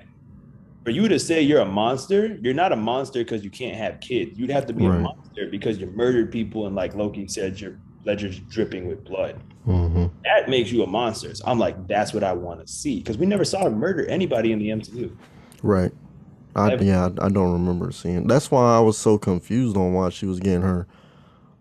for 0.84 0.90
you 0.90 1.08
to 1.08 1.18
say 1.18 1.42
you're 1.42 1.60
a 1.60 1.64
monster, 1.66 2.38
you're 2.42 2.54
not 2.54 2.72
a 2.72 2.76
monster 2.76 3.20
because 3.22 3.44
you 3.44 3.50
can't 3.50 3.76
have 3.76 4.00
kids. 4.00 4.38
You'd 4.38 4.50
have 4.50 4.66
to 4.66 4.72
be 4.72 4.86
Right. 4.86 4.98
a 4.98 5.02
monster 5.02 5.48
because 5.50 5.78
you 5.78 5.86
murdered 5.94 6.32
people, 6.32 6.66
and 6.66 6.74
like 6.74 6.94
Loki 6.94 7.28
said, 7.28 7.60
your 7.60 7.78
ledger's 8.06 8.38
dripping 8.38 8.86
with 8.88 9.04
blood. 9.04 9.42
hmm 9.64 10.06
That 10.24 10.48
makes 10.48 10.72
you 10.72 10.82
a 10.82 10.86
monster. 10.86 11.34
So 11.34 11.44
I'm 11.46 11.58
like, 11.58 11.86
that's 11.86 12.14
what 12.14 12.24
I 12.24 12.32
want 12.32 12.66
to 12.66 12.72
see 12.72 12.98
because 12.98 13.18
we 13.18 13.26
never 13.26 13.44
saw 13.44 13.64
her 13.64 13.70
murder 13.70 14.06
anybody 14.06 14.52
in 14.52 14.58
the 14.58 14.68
MCU. 14.70 15.14
Right. 15.62 15.92
I 16.56 16.72
Ever. 16.72 16.82
yeah, 16.82 17.10
I, 17.20 17.26
I 17.26 17.28
don't 17.28 17.52
remember 17.52 17.92
seeing. 17.92 18.26
That's 18.26 18.50
why 18.50 18.76
I 18.76 18.80
was 18.80 18.96
so 18.98 19.18
confused 19.18 19.76
on 19.76 19.92
why 19.92 20.08
she 20.08 20.26
was 20.26 20.40
getting 20.40 20.62
her 20.62 20.86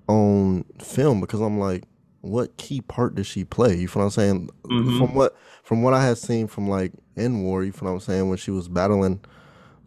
own 0.07 0.63
film 0.81 1.21
because 1.21 1.41
I'm 1.41 1.59
like, 1.59 1.83
what 2.21 2.57
key 2.57 2.81
part 2.81 3.15
did 3.15 3.25
she 3.25 3.43
play? 3.45 3.75
You 3.75 3.87
know 3.87 3.91
what 3.95 4.03
I'm 4.03 4.09
saying? 4.09 4.49
Mhm. 4.65 4.97
From 4.97 5.13
what 5.13 5.35
from 5.63 5.83
what 5.83 5.93
I 5.93 6.03
had 6.05 6.17
seen 6.17 6.47
from 6.47 6.67
like 6.67 6.91
in 7.19 7.41
War, 7.43 7.63
you 7.63 7.71
feel 7.71 7.89
what 7.89 7.93
I'm 7.95 7.99
saying, 7.99 8.29
when 8.29 8.37
she 8.37 8.51
was 8.51 8.67
battling 8.67 9.19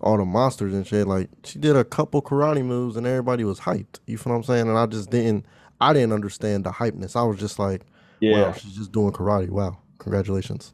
all 0.01 0.17
the 0.17 0.25
monsters 0.25 0.75
and 0.75 0.87
shit, 0.87 1.07
like 1.07 1.29
she 1.45 1.59
did 1.59 1.77
a 1.77 1.85
couple 1.85 2.21
karate 2.23 2.65
moves 2.65 2.97
and 2.97 3.07
everybody 3.07 3.45
was 3.45 3.61
hyped. 3.61 4.01
You 4.07 4.19
feel 4.19 4.33
what 4.33 4.39
I'm 4.39 4.45
saying? 4.45 4.69
And 4.69 4.77
I 4.79 4.87
just 4.87 5.11
didn't 5.11 5.47
I 5.81 5.93
didn't 5.93 6.13
understand 6.13 6.65
the 6.65 6.71
hypeness. 6.71 7.17
I 7.17 7.23
was 7.25 7.39
just 7.39 7.59
like, 7.59 7.83
Yeah. 8.21 8.43
wow, 8.43 8.53
she's 8.53 8.77
just 8.77 8.93
doing 8.93 9.13
karate. 9.13 9.49
Wow. 9.51 9.79
Congratulations. 9.99 10.73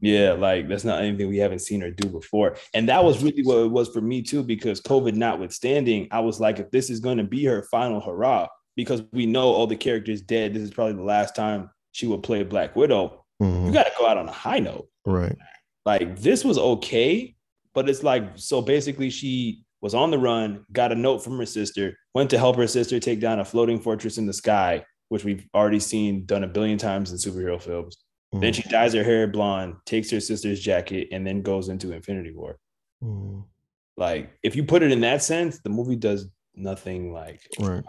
Yeah, 0.00 0.32
like 0.32 0.68
that's 0.68 0.84
not 0.84 1.02
anything 1.02 1.28
we 1.28 1.38
haven't 1.38 1.58
seen 1.60 1.80
her 1.80 1.90
do 1.90 2.08
before. 2.08 2.56
And 2.72 2.88
that 2.88 3.02
was 3.04 3.22
really 3.22 3.42
what 3.42 3.58
it 3.58 3.70
was 3.70 3.88
for 3.88 4.00
me 4.00 4.22
too, 4.22 4.44
because 4.44 4.80
COVID 4.80 5.14
notwithstanding, 5.14 6.06
I 6.12 6.20
was 6.20 6.38
like, 6.38 6.60
if 6.60 6.70
this 6.70 6.88
is 6.88 7.00
going 7.00 7.18
to 7.18 7.24
be 7.24 7.44
her 7.46 7.64
final 7.64 8.00
hurrah, 8.00 8.46
because 8.76 9.02
we 9.12 9.26
know 9.26 9.48
all 9.48 9.66
the 9.66 9.74
characters 9.76 10.22
dead, 10.22 10.54
this 10.54 10.62
is 10.62 10.70
probably 10.70 10.92
the 10.94 11.02
last 11.02 11.34
time 11.34 11.70
she 11.90 12.06
will 12.06 12.18
play 12.20 12.44
Black 12.44 12.76
Widow. 12.76 13.24
Mhm. 13.42 13.66
You 13.66 13.72
got 13.72 13.84
to 13.86 13.92
go 13.98 14.06
out 14.06 14.18
on 14.18 14.28
a 14.28 14.32
high 14.32 14.60
note. 14.60 14.88
Right. 15.04 15.36
Like 15.88 16.18
this 16.20 16.44
was 16.44 16.58
okay, 16.58 17.34
but 17.72 17.88
it's 17.88 18.02
like 18.02 18.24
so 18.34 18.60
basically 18.60 19.08
she 19.08 19.64
was 19.80 19.94
on 19.94 20.10
the 20.10 20.18
run, 20.18 20.66
got 20.70 20.92
a 20.92 20.94
note 20.94 21.24
from 21.24 21.38
her 21.38 21.46
sister, 21.46 21.96
went 22.14 22.28
to 22.28 22.36
help 22.38 22.56
her 22.56 22.66
sister 22.66 23.00
take 23.00 23.20
down 23.20 23.40
a 23.40 23.44
floating 23.44 23.80
fortress 23.80 24.18
in 24.18 24.26
the 24.26 24.34
sky, 24.34 24.84
which 25.08 25.24
we've 25.24 25.46
already 25.54 25.80
seen 25.80 26.26
done 26.26 26.44
a 26.44 26.46
billion 26.46 26.76
times 26.76 27.10
in 27.10 27.16
superhero 27.16 27.58
films. 27.60 27.96
Then 28.32 28.52
Mhm. 28.52 28.56
she 28.56 28.62
dyes 28.68 28.92
her 28.92 29.02
hair 29.02 29.26
blonde, 29.28 29.76
takes 29.86 30.10
her 30.10 30.20
sister's 30.20 30.60
jacket, 30.60 31.08
and 31.10 31.26
then 31.26 31.40
goes 31.40 31.70
into 31.70 31.92
Infinity 31.94 32.32
War. 32.34 32.58
Mhm. 33.02 33.44
Like 33.96 34.30
if 34.42 34.56
you 34.56 34.64
put 34.64 34.82
it 34.82 34.92
in 34.92 35.00
that 35.00 35.22
sense, 35.22 35.58
the 35.60 35.70
movie 35.70 35.96
does 35.96 36.28
nothing 36.54 37.14
like 37.14 37.40
Right. 37.58 37.82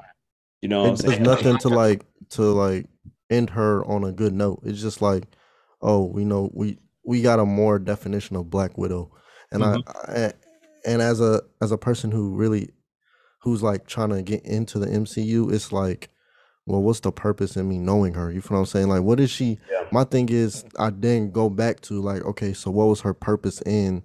you 0.62 0.70
know 0.70 0.84
what 0.84 0.88
I'm 0.88 0.94
It 0.94 1.02
does 1.02 1.12
saying? 1.16 1.24
nothing 1.24 1.58
to 1.58 1.68
like 1.70 2.06
to 2.30 2.44
like 2.44 2.86
end 3.30 3.50
her 3.50 3.84
on 3.86 4.06
a 4.06 4.14
good 4.14 4.32
note. 4.34 4.62
It's 4.64 4.80
just 4.82 5.02
like, 5.02 5.26
oh, 5.82 6.06
we 6.06 6.24
know 6.24 6.50
we 6.54 6.78
we 7.04 7.22
got 7.22 7.40
a 7.40 7.46
more 7.46 7.80
definition 7.80 8.36
of 8.36 8.50
Black 8.50 8.78
Widow, 8.78 9.12
and 9.52 9.64
I, 9.64 9.78
I 10.08 10.34
and 10.86 11.02
as 11.02 11.22
a 11.22 11.42
as 11.62 11.72
a 11.72 11.78
person 11.78 12.12
who 12.12 12.36
really 12.36 12.70
who's 13.40 13.64
like 13.64 13.88
trying 13.88 14.10
to 14.10 14.22
get 14.22 14.44
into 14.46 14.80
the 14.80 14.88
MCU, 14.88 15.52
it's 15.54 15.72
like, 15.72 16.10
well, 16.66 16.82
what's 16.82 17.00
the 17.00 17.12
purpose 17.12 17.56
in 17.56 17.68
me 17.68 17.78
knowing 17.78 18.14
her? 18.14 18.32
You 18.32 18.42
feel 18.42 18.58
what 18.58 18.62
I'm 18.62 18.66
saying? 18.66 18.90
Like, 18.90 19.02
what 19.02 19.20
is 19.20 19.32
she? 19.32 19.58
Yeah. 19.72 19.88
My 19.92 20.04
thing 20.04 20.30
is, 20.30 20.66
I 20.78 20.90
then 20.90 21.32
go 21.32 21.50
back 21.50 21.82
to 21.82 22.02
like, 22.02 22.24
okay, 22.24 22.54
so 22.54 22.70
what 22.70 22.88
was 22.88 23.02
her 23.02 23.14
purpose 23.14 23.62
in 23.66 24.04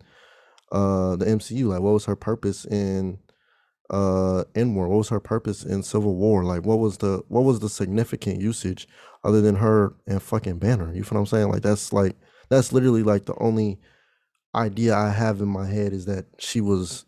uh 0.73 1.17
the 1.17 1.27
MCU? 1.27 1.67
Like, 1.69 1.81
what 1.81 1.93
was 1.93 2.05
her 2.07 2.17
purpose 2.17 2.65
in 2.65 3.19
uh 3.91 4.45
in 4.55 4.75
war? 4.75 4.89
What 4.89 4.99
was 4.99 5.09
her 5.11 5.21
purpose 5.21 5.65
in 5.65 5.83
Civil 5.83 6.15
War? 6.17 6.45
Like, 6.45 6.65
what 6.65 6.79
was 6.79 6.99
the 6.99 7.23
what 7.29 7.43
was 7.43 7.61
the 7.61 7.69
significant 7.69 8.41
usage 8.41 8.89
other 9.25 9.41
than 9.41 9.57
her 9.57 9.95
and 10.07 10.23
fucking 10.23 10.59
Banner? 10.59 10.95
You 10.95 11.03
feel 11.03 11.17
what 11.17 11.21
I'm 11.21 11.27
saying? 11.27 11.49
Like, 11.49 11.63
that's 11.63 11.93
like 11.93 12.17
that's 12.49 12.73
literally 12.73 13.03
like 13.03 13.25
the 13.27 13.37
only 13.39 13.79
idea 14.55 14.95
I 14.95 15.11
have 15.11 15.41
in 15.41 15.49
my 15.49 15.67
head 15.67 15.93
is 15.93 16.05
that 16.07 16.27
she 16.39 16.61
was 16.61 17.05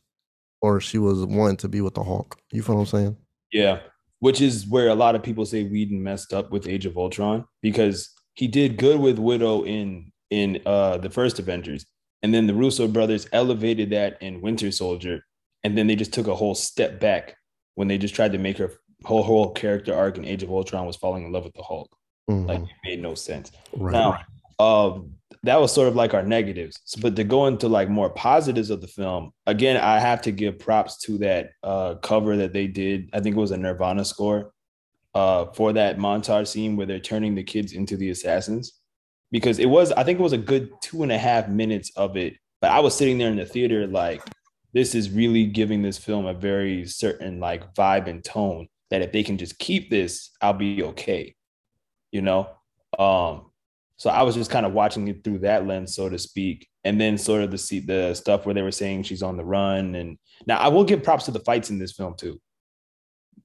or 0.62 0.80
she 0.80 0.98
was 0.98 1.24
wanting 1.24 1.58
to 1.58 1.68
be 1.68 1.80
with 1.80 1.94
the 1.94 2.02
Hulk. 2.02 2.36
You 2.50 2.62
feel 2.62 2.76
what 2.76 2.80
I'm 2.82 2.86
saying? 2.86 3.16
Yeah, 3.52 3.80
which 4.20 4.40
is 4.40 4.66
where 4.66 4.88
a 4.88 4.94
lot 4.94 5.14
of 5.14 5.22
people 5.22 5.46
say 5.46 5.64
Whedon 5.64 6.02
messed 6.02 6.32
up 6.32 6.50
with 6.50 6.66
Age 6.66 6.86
of 6.86 6.96
Ultron 6.96 7.44
because 7.62 8.10
he 8.34 8.48
did 8.48 8.76
good 8.76 9.00
with 9.00 9.18
Widow 9.18 9.64
in 9.64 10.10
in 10.30 10.60
uh 10.66 10.98
the 10.98 11.10
first 11.10 11.38
Avengers, 11.38 11.86
and 12.22 12.34
then 12.34 12.46
the 12.46 12.54
Russo 12.54 12.88
brothers 12.88 13.28
elevated 13.32 13.90
that 13.90 14.20
in 14.20 14.40
Winter 14.40 14.70
Soldier, 14.72 15.20
and 15.62 15.78
then 15.78 15.86
they 15.86 15.94
just 15.96 16.12
took 16.12 16.26
a 16.26 16.34
whole 16.34 16.54
step 16.54 16.98
back 16.98 17.36
when 17.76 17.86
they 17.88 17.98
just 17.98 18.14
tried 18.14 18.32
to 18.32 18.38
make 18.38 18.58
her 18.58 18.72
whole 19.04 19.22
whole 19.22 19.52
character 19.52 19.94
arc 19.94 20.16
in 20.18 20.24
Age 20.24 20.42
of 20.42 20.50
Ultron 20.50 20.86
was 20.86 20.96
falling 20.96 21.24
in 21.24 21.32
love 21.32 21.44
with 21.44 21.54
the 21.54 21.62
Hulk. 21.62 21.94
Mhm. 22.28 22.48
Like 22.48 22.60
it 22.62 22.68
made 22.84 23.02
no 23.02 23.14
sense. 23.14 23.52
right. 23.76 23.92
Now, 23.92 24.18
um, 24.58 25.12
that 25.46 25.60
was 25.60 25.72
sort 25.72 25.88
of 25.88 25.96
like 25.96 26.14
our 26.14 26.22
negatives. 26.22 26.78
So, 26.84 27.00
but 27.00 27.16
to 27.16 27.24
go 27.24 27.46
into 27.46 27.68
like 27.68 27.88
more 27.88 28.10
positives 28.10 28.70
of 28.70 28.80
the 28.80 28.86
film, 28.86 29.32
again, 29.46 29.76
I 29.76 29.98
have 29.98 30.22
to 30.22 30.32
give 30.32 30.58
props 30.58 30.98
to 31.02 31.18
that 31.18 31.50
uh, 31.62 31.96
cover 31.96 32.36
that 32.36 32.52
they 32.52 32.66
did. 32.66 33.10
I 33.12 33.20
think 33.20 33.36
it 33.36 33.40
was 33.40 33.50
a 33.50 33.56
Nirvana 33.56 34.04
score 34.04 34.52
uh, 35.14 35.46
for 35.46 35.72
that 35.72 35.98
montage 35.98 36.48
scene 36.48 36.76
where 36.76 36.86
they're 36.86 37.00
turning 37.00 37.34
the 37.34 37.42
kids 37.42 37.72
into 37.72 37.96
the 37.96 38.10
assassins. 38.10 38.74
Because 39.32 39.58
it 39.58 39.66
was, 39.66 39.90
I 39.92 40.04
think 40.04 40.18
it 40.18 40.22
was 40.22 40.32
a 40.32 40.38
good 40.38 40.70
two 40.82 41.02
and 41.02 41.10
a 41.10 41.18
half 41.18 41.48
minutes 41.48 41.90
of 41.96 42.16
it. 42.16 42.34
But 42.60 42.70
I 42.70 42.80
was 42.80 42.94
sitting 42.94 43.18
there 43.18 43.30
in 43.30 43.36
the 43.36 43.44
theater 43.44 43.86
like, 43.86 44.22
this 44.72 44.94
is 44.94 45.10
really 45.10 45.46
giving 45.46 45.82
this 45.82 45.98
film 45.98 46.26
a 46.26 46.34
very 46.34 46.86
certain 46.86 47.40
like 47.40 47.74
vibe 47.74 48.08
and 48.08 48.22
tone 48.22 48.68
that 48.90 49.02
if 49.02 49.12
they 49.12 49.22
can 49.22 49.36
just 49.36 49.58
keep 49.58 49.90
this, 49.90 50.30
I'll 50.40 50.52
be 50.52 50.82
okay. 50.82 51.34
You 52.12 52.22
know? 52.22 52.48
Um, 52.98 53.50
so 53.96 54.10
I 54.10 54.22
was 54.22 54.34
just 54.34 54.50
kind 54.50 54.66
of 54.66 54.72
watching 54.72 55.08
it 55.08 55.24
through 55.24 55.38
that 55.40 55.66
lens, 55.66 55.94
so 55.94 56.08
to 56.08 56.18
speak, 56.18 56.68
and 56.84 57.00
then 57.00 57.16
sort 57.18 57.42
of 57.42 57.50
the 57.50 57.58
see 57.58 57.80
the 57.80 58.14
stuff 58.14 58.44
where 58.46 58.54
they 58.54 58.62
were 58.62 58.70
saying 58.72 59.04
she's 59.04 59.22
on 59.22 59.36
the 59.36 59.44
run. 59.44 59.94
And 59.94 60.18
now 60.46 60.58
I 60.58 60.68
will 60.68 60.84
give 60.84 61.02
props 61.02 61.24
to 61.26 61.30
the 61.30 61.40
fights 61.40 61.70
in 61.70 61.78
this 61.78 61.92
film 61.92 62.14
too. 62.16 62.40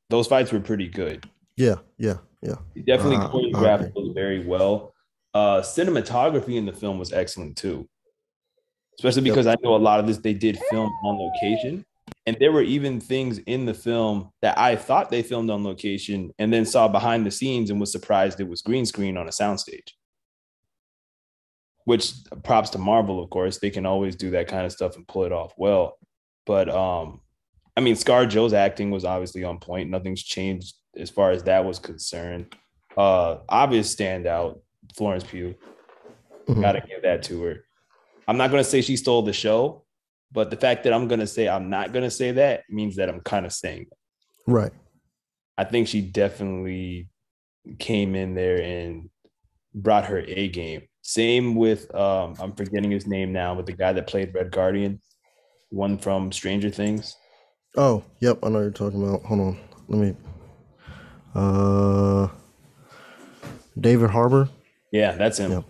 Those 0.09 0.27
fights 0.27 0.51
were 0.51 0.59
pretty 0.59 0.87
good. 0.87 1.25
Yeah, 1.57 1.75
yeah, 1.97 2.17
yeah. 2.41 2.55
Definitely 2.85 3.17
Uh, 3.17 3.29
choreographed 3.29 3.87
agree. 3.89 4.13
very 4.13 4.45
well. 4.45 4.93
Uh, 5.33 5.61
cinematography 5.61 6.55
in 6.57 6.65
the 6.65 6.73
film 6.73 6.99
was 6.99 7.13
excellent 7.13 7.55
too, 7.55 7.87
especially 8.99 9.23
Yep. 9.23 9.33
because 9.33 9.47
I 9.47 9.55
know 9.63 9.75
a 9.75 9.77
lot 9.77 9.99
of 10.01 10.07
this 10.07 10.17
they 10.17 10.33
did 10.33 10.59
film 10.69 10.89
on 11.05 11.17
location, 11.17 11.85
and 12.25 12.35
there 12.41 12.51
were 12.51 12.61
even 12.63 12.99
things 12.99 13.37
in 13.39 13.65
the 13.65 13.73
film 13.73 14.31
that 14.41 14.57
I 14.57 14.75
thought 14.75 15.09
they 15.09 15.23
filmed 15.23 15.49
on 15.49 15.63
location, 15.63 16.31
and 16.39 16.51
then 16.51 16.65
saw 16.65 16.89
behind 16.89 17.25
the 17.25 17.31
scenes 17.31 17.69
and 17.69 17.79
was 17.79 17.91
surprised 17.93 18.41
it 18.41 18.49
was 18.49 18.61
green 18.61 18.85
screen 18.85 19.15
on 19.15 19.27
a 19.27 19.31
soundstage. 19.31 19.91
Which 21.85 22.13
props 22.43 22.69
to 22.71 22.77
Marvel, 22.77 23.23
of 23.23 23.29
course, 23.29 23.57
they 23.57 23.69
can 23.69 23.85
always 23.85 24.15
do 24.15 24.31
that 24.31 24.47
kind 24.47 24.65
of 24.65 24.71
stuff 24.71 24.95
and 24.95 25.07
pull 25.07 25.23
it 25.23 25.31
off 25.31 25.53
well. 25.57 25.97
But 26.45 26.69
um, 26.69 27.21
I 27.75 27.81
mean, 27.81 27.95
ScarJo's 27.95 28.53
acting 28.53 28.91
was 28.91 29.05
obviously 29.05 29.43
on 29.43 29.59
point. 29.59 29.89
Nothing's 29.89 30.23
changed 30.23 30.75
as 30.95 31.09
far 31.09 31.31
as 31.31 31.43
that 31.43 31.65
was 31.65 31.79
concerned. 31.79 32.53
Uh, 32.95 33.37
obvious 33.49 33.93
standout, 33.95 34.59
Florence 34.95 35.23
Pugh. 35.23 35.55
Mhm. 36.47 36.61
Got 36.61 36.73
to 36.73 36.81
give 36.81 37.01
that 37.03 37.23
to 37.23 37.41
her. 37.43 37.63
I'm 38.27 38.37
not 38.37 38.51
gonna 38.51 38.63
say 38.63 38.81
she 38.81 38.97
stole 38.97 39.23
the 39.23 39.33
show, 39.33 39.83
but 40.31 40.49
the 40.49 40.57
fact 40.57 40.83
that 40.83 40.93
I'm 40.93 41.07
gonna 41.07 41.27
say 41.27 41.47
I'm 41.47 41.69
not 41.69 41.91
gonna 41.93 42.11
say 42.11 42.31
that 42.33 42.63
means 42.69 42.95
that 42.97 43.09
I'm 43.09 43.21
kind 43.21 43.45
of 43.45 43.53
saying. 43.53 43.87
That. 43.89 44.51
Right. 44.51 44.71
I 45.57 45.63
think 45.63 45.87
she 45.87 46.01
definitely 46.01 47.09
came 47.77 48.15
in 48.15 48.35
there 48.35 48.61
and 48.61 49.09
brought 49.73 50.05
her 50.05 50.19
A 50.19 50.47
game. 50.49 50.83
Same 51.01 51.55
with 51.55 51.93
um, 51.95 52.35
I'm 52.39 52.53
forgetting 52.53 52.91
his 52.91 53.07
name 53.07 53.33
now, 53.33 53.55
but 53.55 53.65
the 53.65 53.73
guy 53.73 53.91
that 53.93 54.07
played 54.07 54.33
Red 54.35 54.51
Guardian, 54.51 55.01
one 55.69 55.97
from 55.97 56.31
Stranger 56.31 56.69
Things. 56.69 57.15
Oh, 57.75 58.03
yep. 58.19 58.39
I 58.43 58.49
know 58.49 58.59
you're 58.59 58.71
talking 58.71 59.01
about. 59.01 59.23
Hold 59.23 59.39
on. 59.41 59.59
Let 59.87 59.99
me. 59.99 60.15
Uh, 61.33 62.27
David 63.79 64.09
Harbour. 64.09 64.49
Yeah, 64.91 65.13
that's 65.13 65.37
him. 65.39 65.51
Yep. 65.51 65.63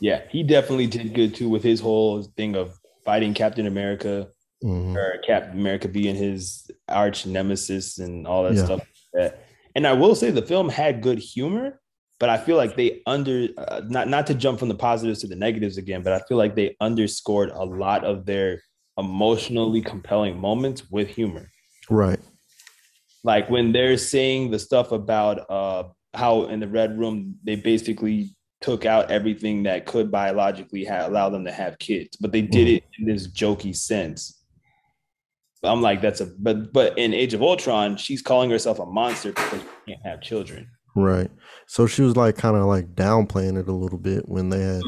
Yeah, 0.00 0.22
he 0.30 0.42
definitely 0.44 0.86
did 0.86 1.12
good 1.14 1.34
too 1.34 1.48
with 1.48 1.62
his 1.64 1.80
whole 1.80 2.22
thing 2.36 2.54
of 2.54 2.78
fighting 3.04 3.34
Captain 3.34 3.66
America 3.66 4.28
Mhm. 4.62 4.94
or 4.96 5.18
Captain 5.26 5.58
America 5.58 5.88
being 5.88 6.14
his 6.14 6.70
arch 6.88 7.26
nemesis 7.26 7.98
and 7.98 8.26
all 8.26 8.44
that 8.44 8.54
Yeah. 8.54 8.64
stuff. 8.64 8.78
Like 8.78 9.32
that. 9.32 9.44
And 9.74 9.86
I 9.86 9.92
will 9.94 10.14
say 10.14 10.30
the 10.30 10.42
film 10.42 10.68
had 10.68 11.02
good 11.02 11.18
humor, 11.18 11.80
but 12.18 12.28
I 12.28 12.38
feel 12.38 12.56
like 12.56 12.76
they 12.76 13.02
under 13.06 13.48
uh, 13.56 13.82
not 13.86 14.08
not 14.08 14.26
to 14.26 14.34
jump 14.34 14.58
from 14.58 14.68
the 14.68 14.74
positives 14.74 15.20
to 15.20 15.26
the 15.26 15.36
negatives 15.36 15.78
again, 15.78 16.02
but 16.02 16.12
I 16.12 16.20
feel 16.20 16.36
like 16.36 16.54
they 16.54 16.76
underscored 16.80 17.50
a 17.50 17.64
lot 17.64 18.04
of 18.04 18.26
their 18.26 18.62
emotionally 18.96 19.80
compelling 19.80 20.38
moments 20.38 20.90
with 20.90 21.08
humor. 21.08 21.50
Right. 21.88 22.18
Like 23.22 23.48
when 23.48 23.72
they're 23.72 23.96
saying 23.96 24.50
the 24.50 24.58
stuff 24.58 24.92
about 24.92 25.48
uh 25.50 25.84
how 26.14 26.44
in 26.44 26.60
the 26.60 26.68
red 26.68 26.98
room 26.98 27.36
they 27.44 27.56
basically 27.56 28.34
took 28.60 28.84
out 28.84 29.10
everything 29.10 29.62
that 29.62 29.86
could 29.86 30.10
biologically 30.10 30.84
ha- 30.84 31.06
allow 31.06 31.28
them 31.28 31.44
to 31.44 31.52
have 31.52 31.78
kids, 31.78 32.16
but 32.16 32.32
they 32.32 32.42
did 32.42 32.66
it 32.66 32.84
in 32.98 33.06
this 33.06 33.28
jokey 33.28 33.76
sense. 33.76 34.42
I'm 35.62 35.82
like, 35.82 36.00
that's 36.00 36.20
a 36.20 36.26
but 36.38 36.72
but 36.72 36.98
in 36.98 37.14
Age 37.14 37.34
of 37.34 37.42
Ultron, 37.42 37.96
she's 37.96 38.22
calling 38.22 38.50
herself 38.50 38.78
a 38.80 38.86
monster 38.86 39.30
because 39.30 39.60
she 39.60 39.92
can't 39.92 40.06
have 40.06 40.20
children. 40.20 40.68
Right. 40.98 41.30
So 41.66 41.86
she 41.86 42.02
was 42.02 42.16
like 42.16 42.36
kind 42.36 42.56
of 42.56 42.64
like 42.64 42.94
downplaying 42.94 43.58
it 43.58 43.68
a 43.68 43.72
little 43.72 43.98
bit 43.98 44.28
when 44.28 44.48
they 44.50 44.60
had 44.60 44.82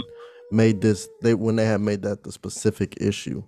made 0.51 0.81
this. 0.81 1.09
They 1.23 1.35
when 1.35 1.57
they 1.57 1.67
had 1.67 1.81
made 1.81 2.03
that 2.03 2.25
the 2.25 2.33
specific 2.33 2.97
issue. 3.01 3.45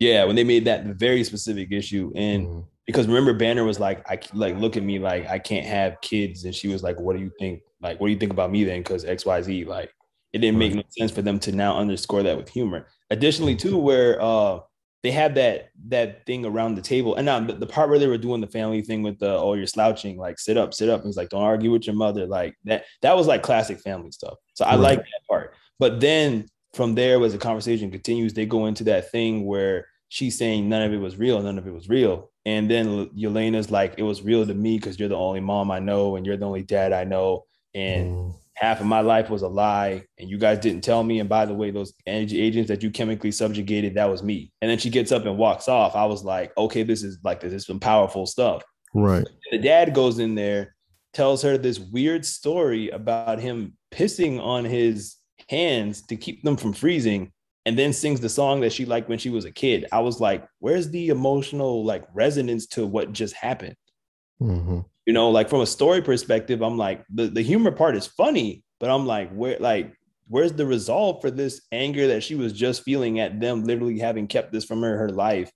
Yeah, 0.00 0.24
when 0.24 0.34
they 0.34 0.44
made 0.44 0.64
that 0.64 0.86
very 0.86 1.22
specific 1.24 1.70
issue, 1.70 2.10
and 2.16 2.46
Mhm. 2.46 2.64
because 2.86 3.06
remember 3.06 3.34
Banner 3.34 3.64
was 3.64 3.78
like, 3.78 4.02
I 4.10 4.18
like 4.34 4.56
look 4.56 4.76
at 4.76 4.82
me 4.82 4.98
like 4.98 5.28
I 5.28 5.38
can't 5.38 5.66
have 5.66 6.00
kids, 6.00 6.44
and 6.44 6.54
she 6.54 6.68
was 6.68 6.82
like, 6.82 6.98
What 6.98 7.16
do 7.16 7.22
you 7.22 7.30
think? 7.38 7.60
Like, 7.80 8.00
what 8.00 8.08
do 8.08 8.12
you 8.12 8.18
think 8.18 8.32
about 8.32 8.50
me 8.50 8.64
then? 8.64 8.80
Because 8.80 9.04
X 9.04 9.24
Y 9.24 9.42
Z, 9.42 9.64
like, 9.66 9.92
it 10.32 10.38
didn't 10.38 10.58
make 10.58 10.74
no 10.74 10.82
sense 10.90 11.10
for 11.12 11.22
them 11.22 11.38
to 11.40 11.52
now 11.52 11.76
underscore 11.78 12.22
that 12.24 12.36
with 12.36 12.48
humor. 12.48 12.86
Additionally, 13.10 13.54
too, 13.56 13.76
where 13.78 14.20
uh 14.22 14.60
they 15.02 15.10
had 15.10 15.34
that 15.36 15.70
that 15.88 16.26
thing 16.26 16.44
around 16.44 16.74
the 16.74 16.82
table, 16.82 17.14
and 17.16 17.24
now 17.26 17.40
the, 17.40 17.66
part 17.66 17.88
where 17.88 17.98
they 17.98 18.06
were 18.06 18.18
doing 18.18 18.40
the 18.40 18.46
family 18.46 18.82
thing 18.82 19.02
with 19.02 19.18
the 19.18 19.30
oh 19.36 19.54
you're 19.54 19.66
slouching, 19.66 20.18
like 20.18 20.38
sit 20.38 20.56
up, 20.56 20.74
sit 20.74 20.88
up. 20.88 21.00
And 21.00 21.08
he's 21.08 21.16
like, 21.16 21.30
don't 21.30 21.42
argue 21.42 21.70
with 21.72 21.86
your 21.86 21.96
mother, 21.96 22.26
like 22.26 22.54
that. 22.64 22.84
That 23.02 23.16
was 23.16 23.26
like 23.26 23.42
classic 23.42 23.80
family 23.80 24.10
stuff. 24.12 24.34
So 24.54 24.64
I 24.64 24.72
Right. 24.72 24.80
like 24.80 24.98
that 24.98 25.26
part. 25.28 25.54
But 25.78 26.00
then 26.00 26.46
from 26.74 26.94
there, 26.94 27.22
as 27.24 27.32
the 27.32 27.38
conversation 27.38 27.90
continues, 27.90 28.34
they 28.34 28.46
go 28.46 28.66
into 28.66 28.84
that 28.84 29.10
thing 29.10 29.46
where 29.46 29.86
she's 30.08 30.36
saying 30.36 30.68
none 30.68 30.82
of 30.82 30.92
it 30.92 30.98
was 30.98 31.16
real, 31.16 31.40
none 31.42 31.58
of 31.58 31.66
it 31.66 31.72
was 31.72 31.88
real. 31.88 32.30
And 32.44 32.70
then 32.70 33.06
Yelena's 33.10 33.70
like, 33.70 33.94
it 33.96 34.02
was 34.02 34.22
real 34.22 34.46
to 34.46 34.54
me 34.54 34.76
because 34.76 34.98
you're 34.98 35.08
the 35.08 35.16
only 35.16 35.40
mom 35.40 35.70
I 35.70 35.78
know 35.78 36.16
and 36.16 36.26
you're 36.26 36.36
the 36.36 36.46
only 36.46 36.62
dad 36.62 36.92
I 36.92 37.04
know. 37.04 37.44
And 37.74 38.08
Mhm. 38.16 38.34
Half 38.60 38.78
of 38.78 38.86
my 38.86 39.00
life 39.00 39.30
was 39.30 39.40
a 39.40 39.48
lie 39.48 40.04
and 40.18 40.28
you 40.28 40.36
guys 40.36 40.58
didn't 40.58 40.84
tell 40.84 41.02
me. 41.02 41.18
And 41.18 41.28
by 41.28 41.46
the 41.46 41.54
way, 41.54 41.70
those 41.70 41.94
energy 42.06 42.38
agents 42.42 42.68
that 42.68 42.82
you 42.82 42.90
chemically 42.90 43.32
subjugated, 43.32 43.94
that 43.94 44.10
was 44.10 44.22
me. 44.22 44.52
And 44.60 44.70
then 44.70 44.76
she 44.76 44.90
gets 44.90 45.12
up 45.12 45.24
and 45.24 45.38
walks 45.38 45.66
off. 45.66 45.96
I 45.96 46.04
was 46.04 46.24
like, 46.24 46.52
okay, 46.58 46.82
this 46.82 47.02
is 47.02 47.18
like, 47.24 47.40
this 47.40 47.54
is 47.54 47.64
some 47.64 47.80
powerful 47.80 48.26
stuff. 48.26 48.62
Right. 48.94 49.26
The 49.50 49.58
dad 49.58 49.94
goes 49.94 50.18
in 50.18 50.34
there, 50.34 50.74
tells 51.14 51.40
her 51.42 51.56
this 51.56 51.78
weird 51.78 52.26
story 52.26 52.90
about 52.90 53.40
him 53.40 53.78
pissing 53.90 54.38
on 54.38 54.66
his 54.66 55.16
hands 55.48 56.02
to 56.02 56.16
keep 56.16 56.42
them 56.42 56.58
from 56.58 56.74
freezing, 56.74 57.32
and 57.64 57.78
then 57.78 57.94
sings 57.94 58.20
the 58.20 58.28
song 58.28 58.60
that 58.60 58.74
she 58.74 58.84
liked 58.84 59.08
when 59.08 59.18
she 59.18 59.30
was 59.30 59.46
a 59.46 59.50
kid. 59.50 59.86
I 59.90 60.00
was 60.00 60.20
like, 60.20 60.46
where's 60.58 60.90
the 60.90 61.08
emotional 61.08 61.82
like 61.82 62.04
resonance 62.12 62.66
to 62.68 62.86
what 62.86 63.12
just 63.12 63.34
happened? 63.34 63.76
hmm 64.38 64.80
You 65.06 65.12
know, 65.12 65.30
like 65.30 65.48
from 65.48 65.60
a 65.60 65.66
story 65.66 66.02
perspective, 66.02 66.62
I'm 66.62 66.76
like, 66.76 67.04
the, 67.12 67.26
the 67.26 67.42
humor 67.42 67.72
part 67.72 67.96
is 67.96 68.06
funny, 68.06 68.62
but 68.78 68.90
I'm 68.90 69.06
like, 69.06 69.30
where 69.32 69.56
like 69.58 69.94
where's 70.28 70.52
the 70.52 70.66
resolve 70.66 71.20
for 71.20 71.30
this 71.30 71.62
anger 71.72 72.06
that 72.08 72.22
she 72.22 72.36
was 72.36 72.52
just 72.52 72.84
feeling 72.84 73.18
at 73.18 73.40
them 73.40 73.64
literally 73.64 73.98
having 73.98 74.28
kept 74.28 74.52
this 74.52 74.64
from 74.64 74.80
her 74.82 74.96
her 74.96 75.10
life 75.10 75.50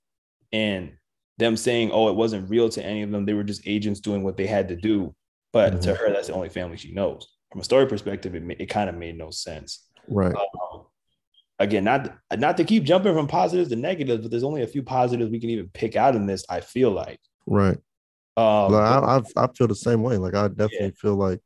and 0.53 0.93
them 1.39 1.57
saying, 1.57 1.91
"Oh, 1.93 2.09
it 2.09 2.17
wasn't 2.17 2.51
real 2.51 2.69
to 2.71 2.85
any 2.85 3.03
of 3.03 3.11
them. 3.11 3.25
They 3.25 3.35
were 3.35 3.45
just 3.45 3.67
agents 3.67 4.01
doing 4.01 4.23
what 4.23 4.37
they 4.37 4.47
had 4.47 4.69
to 4.69 4.77
do." 4.77 5.15
But 5.53 5.75
mm-hmm. 5.75 5.83
to 5.83 5.95
her, 5.95 6.13
that's 6.13 6.29
the 6.29 6.35
only 6.35 6.49
family 6.49 6.77
she 6.77 6.93
knows. 6.93 7.29
From 7.51 7.61
a 7.61 7.65
story 7.65 7.87
perspective, 7.87 8.35
it, 8.35 8.43
it 8.59 8.67
kind 8.67 8.89
of 8.89 8.97
made 8.97 9.17
no 9.17 9.31
sense. 9.31 9.89
Right. 10.09 10.35
Um, 10.35 10.87
again, 11.59 11.85
not 11.85 12.17
not 12.37 12.57
to 12.57 12.65
keep 12.65 12.85
jumping 12.85 13.15
from 13.15 13.27
positives 13.27 13.71
to 13.71 13.77
negatives, 13.77 14.23
but 14.23 14.31
there's 14.31 14.45
only 14.45 14.63
a 14.63 14.69
few 14.69 14.83
positives 14.83 15.31
we 15.31 15.41
can 15.41 15.51
even 15.51 15.69
pick 15.73 15.97
out 15.97 16.15
in 16.15 16.27
this. 16.27 16.45
I 16.49 16.61
feel 16.61 16.91
like. 16.91 17.21
Right. 17.47 17.79
Um, 18.37 18.73
like 18.73 18.83
I, 18.83 18.99
I, 18.99 19.45
I 19.45 19.49
feel 19.57 19.69
the 19.69 19.75
same 19.75 20.03
way. 20.03 20.17
Like 20.17 20.35
I 20.35 20.49
definitely 20.49 20.87
yeah. 20.87 21.01
feel 21.01 21.17
like, 21.17 21.41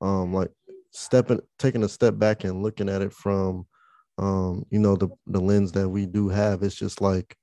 um, 0.00 0.32
like 0.32 0.50
stepping, 0.90 1.40
taking 1.58 1.84
a 1.84 1.88
step 1.88 2.18
back 2.18 2.44
and 2.44 2.62
looking 2.62 2.88
at 2.88 3.02
it 3.02 3.12
from, 3.12 3.66
um, 4.18 4.64
you 4.70 4.78
know, 4.78 4.96
the 4.96 5.08
the 5.26 5.40
lens 5.40 5.72
that 5.72 5.88
we 5.88 6.06
do 6.06 6.28
have. 6.28 6.62
It's 6.62 6.74
just 6.74 7.00
like, 7.00 7.36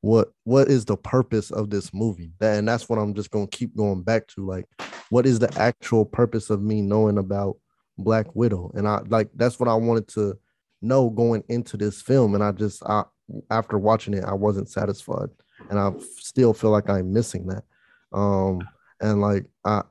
what 0.00 0.32
what 0.44 0.68
is 0.68 0.84
the 0.84 0.96
purpose 0.96 1.50
of 1.50 1.70
this 1.70 1.92
movie? 1.94 2.32
That, 2.38 2.58
and 2.58 2.68
that's 2.68 2.88
what 2.88 2.98
I'm 2.98 3.14
just 3.14 3.30
gonna 3.30 3.46
keep 3.46 3.76
going 3.76 4.02
back 4.02 4.26
to. 4.28 4.46
Like, 4.46 4.66
what 5.10 5.26
is 5.26 5.38
the 5.38 5.52
actual 5.58 6.04
purpose 6.04 6.50
of 6.50 6.62
me 6.62 6.80
knowing 6.82 7.18
about 7.18 7.56
Black 7.98 8.34
Widow? 8.34 8.72
And 8.74 8.86
I 8.86 9.00
like 9.08 9.30
that's 9.34 9.58
what 9.58 9.68
I 9.68 9.74
wanted 9.74 10.08
to 10.08 10.38
know 10.80 11.10
going 11.10 11.44
into 11.48 11.76
this 11.76 12.02
film. 12.02 12.34
And 12.34 12.42
I 12.42 12.52
just 12.52 12.82
I 12.84 13.04
after 13.50 13.78
watching 13.78 14.14
it, 14.14 14.24
I 14.24 14.34
wasn't 14.34 14.68
satisfied, 14.68 15.28
and 15.70 15.78
I 15.78 15.92
still 16.18 16.52
feel 16.52 16.70
like 16.70 16.90
I'm 16.90 17.12
missing 17.12 17.46
that. 17.46 17.64
Um, 18.12 18.60
and 19.00 19.20
like 19.20 19.46
I 19.64 19.82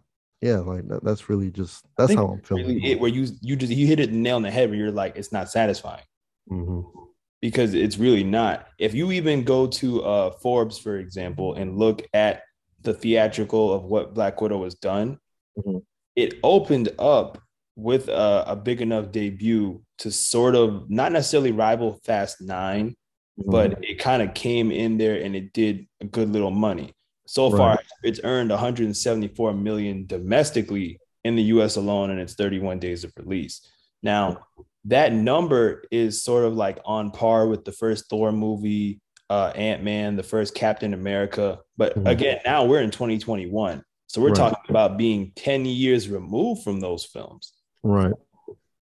yeah, 0.42 0.58
like 0.58 0.88
that, 0.88 1.04
that's 1.04 1.30
really 1.30 1.52
just 1.52 1.86
that's 1.98 2.14
how 2.14 2.28
I'm 2.28 2.42
feeling. 2.42 2.68
Really 2.68 2.92
it, 2.92 3.00
where 3.00 3.10
you 3.10 3.28
you 3.42 3.56
just 3.56 3.72
you 3.72 3.88
hit 3.88 4.00
it 4.00 4.12
nail 4.12 4.38
on 4.38 4.42
the 4.42 4.52
head 4.52 4.70
where 4.70 4.78
you're 4.78 4.92
like 4.92 5.16
it's 5.16 5.32
not 5.32 5.50
satisfying. 5.50 6.04
Mm-hmm 6.52 7.02
because 7.42 7.74
it's 7.74 7.98
really 7.98 8.24
not. 8.24 8.68
If 8.78 8.94
you 8.94 9.12
even 9.12 9.44
go 9.44 9.68
to 9.68 10.04
uh, 10.04 10.32
Forbes, 10.32 10.78
for 10.78 10.98
example, 10.98 11.56
and 11.56 11.78
look 11.78 12.04
at 12.14 12.44
the 12.82 12.94
theatrical 12.94 13.74
of 13.74 13.84
what 13.84 14.14
Black 14.14 14.40
Widow 14.40 14.60
was 14.60 14.76
done, 14.76 15.18
mm-hmm. 15.58 15.80
it 16.16 16.36
opened 16.44 16.90
up 17.00 17.40
with 17.76 18.10
a, 18.10 18.44
a, 18.48 18.56
big 18.56 18.82
enough 18.82 19.12
debut 19.12 19.82
to 19.98 20.12
sort 20.12 20.56
of 20.56 20.90
not 20.90 21.12
necessarily 21.12 21.52
rival 21.52 22.00
Fast 22.04 22.42
9 22.42 22.90
mm-hmm. 22.90 23.50
but 23.50 23.82
it 23.82 23.98
kind 23.98 24.22
of 24.22 24.34
came 24.34 24.72
in 24.72 24.98
there 24.98 25.16
and 25.24 25.36
it 25.36 25.54
did 25.54 25.88
a 26.02 26.06
good 26.06 26.30
little 26.30 26.52
money. 26.52 26.94
So 27.32 27.50
right. 27.50 27.58
far, 27.58 27.80
it's 28.04 28.20
earned 28.26 28.50
174 28.50 29.54
million 29.54 30.06
domestically 30.06 31.00
in 31.24 31.38
the 31.38 31.44
US 31.44 31.78
alone 31.78 32.10
in 32.10 32.20
its 32.20 32.34
31 32.34 32.80
days 32.80 33.06
of 33.06 33.14
release. 33.16 33.66
Now, 34.04 34.48
that 34.84 35.14
number 35.14 35.86
is 35.92 36.22
sort 36.22 36.44
of 36.44 36.56
like 36.56 36.80
on 36.84 37.12
par 37.12 37.48
with 37.48 37.64
the 37.64 37.72
first 37.72 38.10
Thor 38.10 38.34
movie, 38.34 39.00
uh, 39.30 39.54
Ant 39.56 39.82
Man, 39.82 40.18
the 40.18 40.24
first 40.24 40.56
Captain 40.56 40.94
America. 40.94 41.60
But 41.78 41.96
mm-hmm. 41.96 42.08
again, 42.08 42.40
now 42.46 42.66
we're 42.66 42.82
in 42.82 42.92
2021. 42.92 43.82
So 44.08 44.20
we're 44.20 44.28
right. 44.28 44.36
talking 44.36 44.66
about 44.68 44.98
being 44.98 45.32
10 45.38 45.64
years 45.64 46.10
removed 46.10 46.66
from 46.66 46.82
those 46.82 47.06
films. 47.06 47.54
Right. 47.82 48.12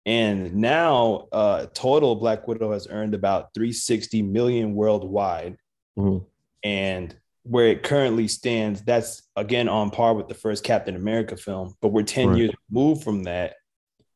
And 0.05 0.55
now, 0.55 1.27
uh, 1.33 1.67
total 1.75 2.15
Black 2.15 2.47
Widow 2.47 2.71
has 2.71 2.87
earned 2.89 3.15
about 3.15 3.55
360 3.55 4.23
million 4.23 4.73
worldwide. 4.73 5.57
Mm-hmm. 5.99 6.25
And 6.63 7.17
where 7.49 7.69
it 7.69 7.83
currently 7.83 8.29
stands, 8.29 8.83
that's 8.83 9.23
again 9.37 9.69
on 9.69 9.91
par 9.91 10.15
with 10.15 10.29
the 10.29 10.35
first 10.35 10.65
Captain 10.65 10.97
America 10.97 11.37
film, 11.37 11.75
but 11.81 11.89
we're 11.89 12.03
10 12.03 12.29
right. 12.29 12.39
years 12.39 12.51
removed 12.71 13.05
from 13.05 13.25
that. 13.25 13.55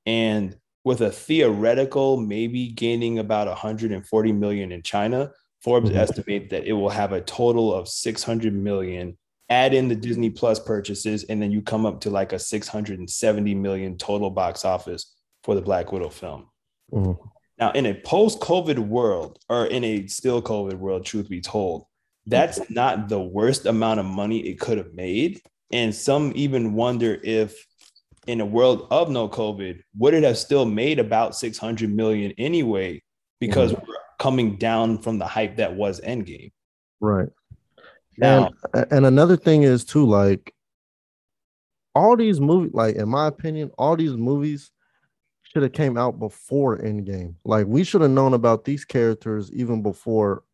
And 0.07 0.57
with 0.85 1.01
a 1.01 1.11
theoretical 1.11 2.17
maybe 2.17 2.69
gaining 2.69 3.19
about 3.19 3.47
140 3.47 4.33
million 4.33 4.73
in 4.73 4.83
China. 4.83 5.31
Forbes 5.63 5.91
mm-hmm. 5.91 5.99
estimates 5.99 6.51
that 6.51 6.65
it 6.65 6.73
will 6.73 6.89
have 6.89 7.13
a 7.13 7.21
total 7.21 7.75
of 7.75 7.89
600 7.89 8.55
million. 8.55 9.19
Add 9.51 9.75
in 9.75 9.89
the 9.89 9.97
Disney 9.97 10.31
Plus 10.31 10.59
purchases, 10.59 11.25
and 11.25 11.43
then 11.43 11.51
you 11.51 11.61
come 11.61 11.85
up 11.85 12.01
to 12.03 12.11
like 12.11 12.33
a 12.33 12.39
670 12.39 13.55
million 13.57 13.99
total 13.99 14.31
box 14.31 14.65
office 14.65 15.17
for 15.43 15.55
the 15.55 15.61
Black 15.61 15.93
Widow 15.93 16.09
film. 16.09 16.47
Mm-hmm. 16.93 17.29
Now, 17.59 17.73
in 17.73 17.87
a 17.87 17.95
post 17.95 18.41
COVID 18.41 18.79
world, 18.79 19.39
or 19.51 19.67
in 19.67 19.85
a 19.85 20.07
still 20.07 20.41
COVID 20.41 20.75
world, 20.75 21.05
truth 21.05 21.29
be 21.29 21.43
told, 21.43 21.85
that's 22.27 22.71
not 22.71 23.09
the 23.09 23.21
worst 23.21 23.67
amount 23.67 24.01
of 24.01 24.07
money 24.07 24.41
it 24.41 24.61
could 24.61 24.79
have 24.79 24.95
made. 24.95 25.41
And 25.73 25.95
some 25.95 26.33
even 26.35 26.75
wonder 26.75 27.19
if 27.23 27.67
in 28.27 28.41
a 28.41 28.47
world 28.47 28.87
of 28.91 29.11
no 29.11 29.29
COVID, 29.29 29.81
would 29.99 30.15
it 30.15 30.23
have 30.23 30.39
still 30.39 30.65
made 30.65 30.99
about 30.99 31.35
600 31.35 31.91
million 31.93 32.33
anyway? 32.39 33.03
Because 33.41 33.73
mm-hmm. 33.73 33.87
we're 33.87 33.97
coming 34.19 34.57
down 34.57 34.99
from 34.99 35.19
the 35.19 35.27
hype 35.27 35.57
that 35.57 35.75
was 35.75 36.01
Endgame. 36.01 36.53
Right. 37.01 37.29
Now, 38.19 38.51
and, 38.75 38.87
and 38.91 39.07
another 39.07 39.37
thing 39.37 39.63
is 39.63 39.85
too, 39.85 40.05
like 40.05 40.55
all 41.95 42.17
these 42.17 42.41
movies, 42.41 42.73
like 42.75 42.97
in 42.97 43.09
my 43.09 43.27
opinion, 43.27 43.71
all 43.79 43.97
these 43.97 44.13
movies 44.13 44.71
should 45.43 45.63
have 45.63 45.73
came 45.73 45.97
out 45.97 46.19
before 46.19 46.79
Endgame. 46.79 47.35
Like 47.45 47.67
we 47.67 47.83
should 47.83 48.03
have 48.03 48.11
known 48.11 48.35
about 48.35 48.65
these 48.65 48.85
characters 48.85 49.51
even 49.53 49.83
before 49.83 50.45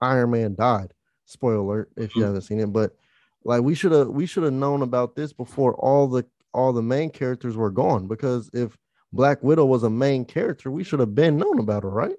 Iron 0.00 0.30
Man 0.30 0.54
died. 0.54 0.92
Spoiler 1.24 1.56
alert 1.56 1.90
if 1.96 2.14
you 2.14 2.22
mm-hmm. 2.22 2.28
haven't 2.28 2.42
seen 2.42 2.60
it, 2.60 2.72
but 2.72 2.96
like 3.44 3.62
we 3.62 3.74
should 3.74 3.92
have 3.92 4.08
we 4.08 4.26
should 4.26 4.44
have 4.44 4.52
known 4.52 4.82
about 4.82 5.16
this 5.16 5.32
before 5.32 5.74
all 5.74 6.06
the 6.06 6.24
all 6.52 6.72
the 6.72 6.82
main 6.82 7.10
characters 7.10 7.56
were 7.56 7.70
gone 7.70 8.06
because 8.08 8.50
if 8.52 8.76
Black 9.12 9.42
Widow 9.42 9.66
was 9.66 9.82
a 9.82 9.90
main 9.90 10.24
character, 10.24 10.70
we 10.70 10.84
should 10.84 11.00
have 11.00 11.14
been 11.14 11.36
known 11.36 11.58
about 11.58 11.82
her, 11.82 11.90
right? 11.90 12.16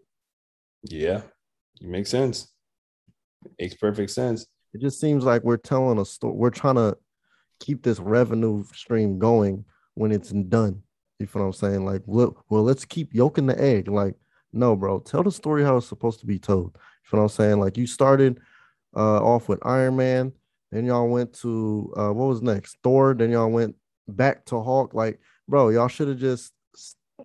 Yeah, 0.84 1.22
it 1.82 1.88
makes 1.88 2.10
sense. 2.10 2.52
It 3.46 3.52
makes 3.60 3.76
perfect 3.76 4.12
sense. 4.12 4.46
It 4.74 4.82
just 4.82 5.00
seems 5.00 5.24
like 5.24 5.44
we're 5.44 5.58
telling 5.58 6.00
a 6.00 6.06
story. 6.06 6.34
We're 6.36 6.50
trying 6.50 6.76
to 6.76 6.98
keep 7.60 7.84
this 7.84 8.00
revenue 8.00 8.64
stream 8.74 9.20
going 9.20 9.66
when 9.96 10.12
it's 10.12 10.30
done. 10.32 10.84
You 11.20 11.28
feel 11.28 11.42
what 11.42 11.48
I'm 11.48 11.54
saying? 11.54 11.86
Like, 11.86 12.04
well, 12.06 12.44
well, 12.50 12.64
let's 12.64 12.86
keep 12.86 13.14
yoking 13.14 13.48
the 13.48 13.60
egg. 13.60 13.88
Like, 13.88 14.16
no, 14.54 14.76
bro, 14.76 15.00
tell 15.00 15.24
the 15.24 15.32
story 15.32 15.64
how 15.64 15.78
it's 15.78 15.88
supposed 15.88 16.20
to 16.20 16.26
be 16.26 16.40
told. 16.40 16.78
You 17.08 17.12
feel 17.12 17.20
what 17.22 17.24
I'm 17.24 17.30
saying? 17.30 17.60
Like, 17.62 17.78
you 17.78 17.88
started 17.88 18.40
uh, 18.94 19.24
off 19.24 19.48
with 19.48 19.66
Iron 19.66 19.96
Man, 19.96 20.34
then 20.72 20.86
y'all 20.86 21.08
went 21.08 21.32
to 21.36 21.94
uh, 21.96 22.12
what 22.12 22.26
was 22.28 22.42
next? 22.42 22.78
Thor. 22.84 23.14
Then 23.14 23.32
y'all 23.32 23.50
went 23.50 23.76
back 24.10 24.44
to 24.46 24.62
Hulk. 24.62 24.94
Like, 24.94 25.20
bro, 25.48 25.70
y'all 25.70 25.88
should 25.88 26.10
have 26.10 26.18
just 26.18 26.52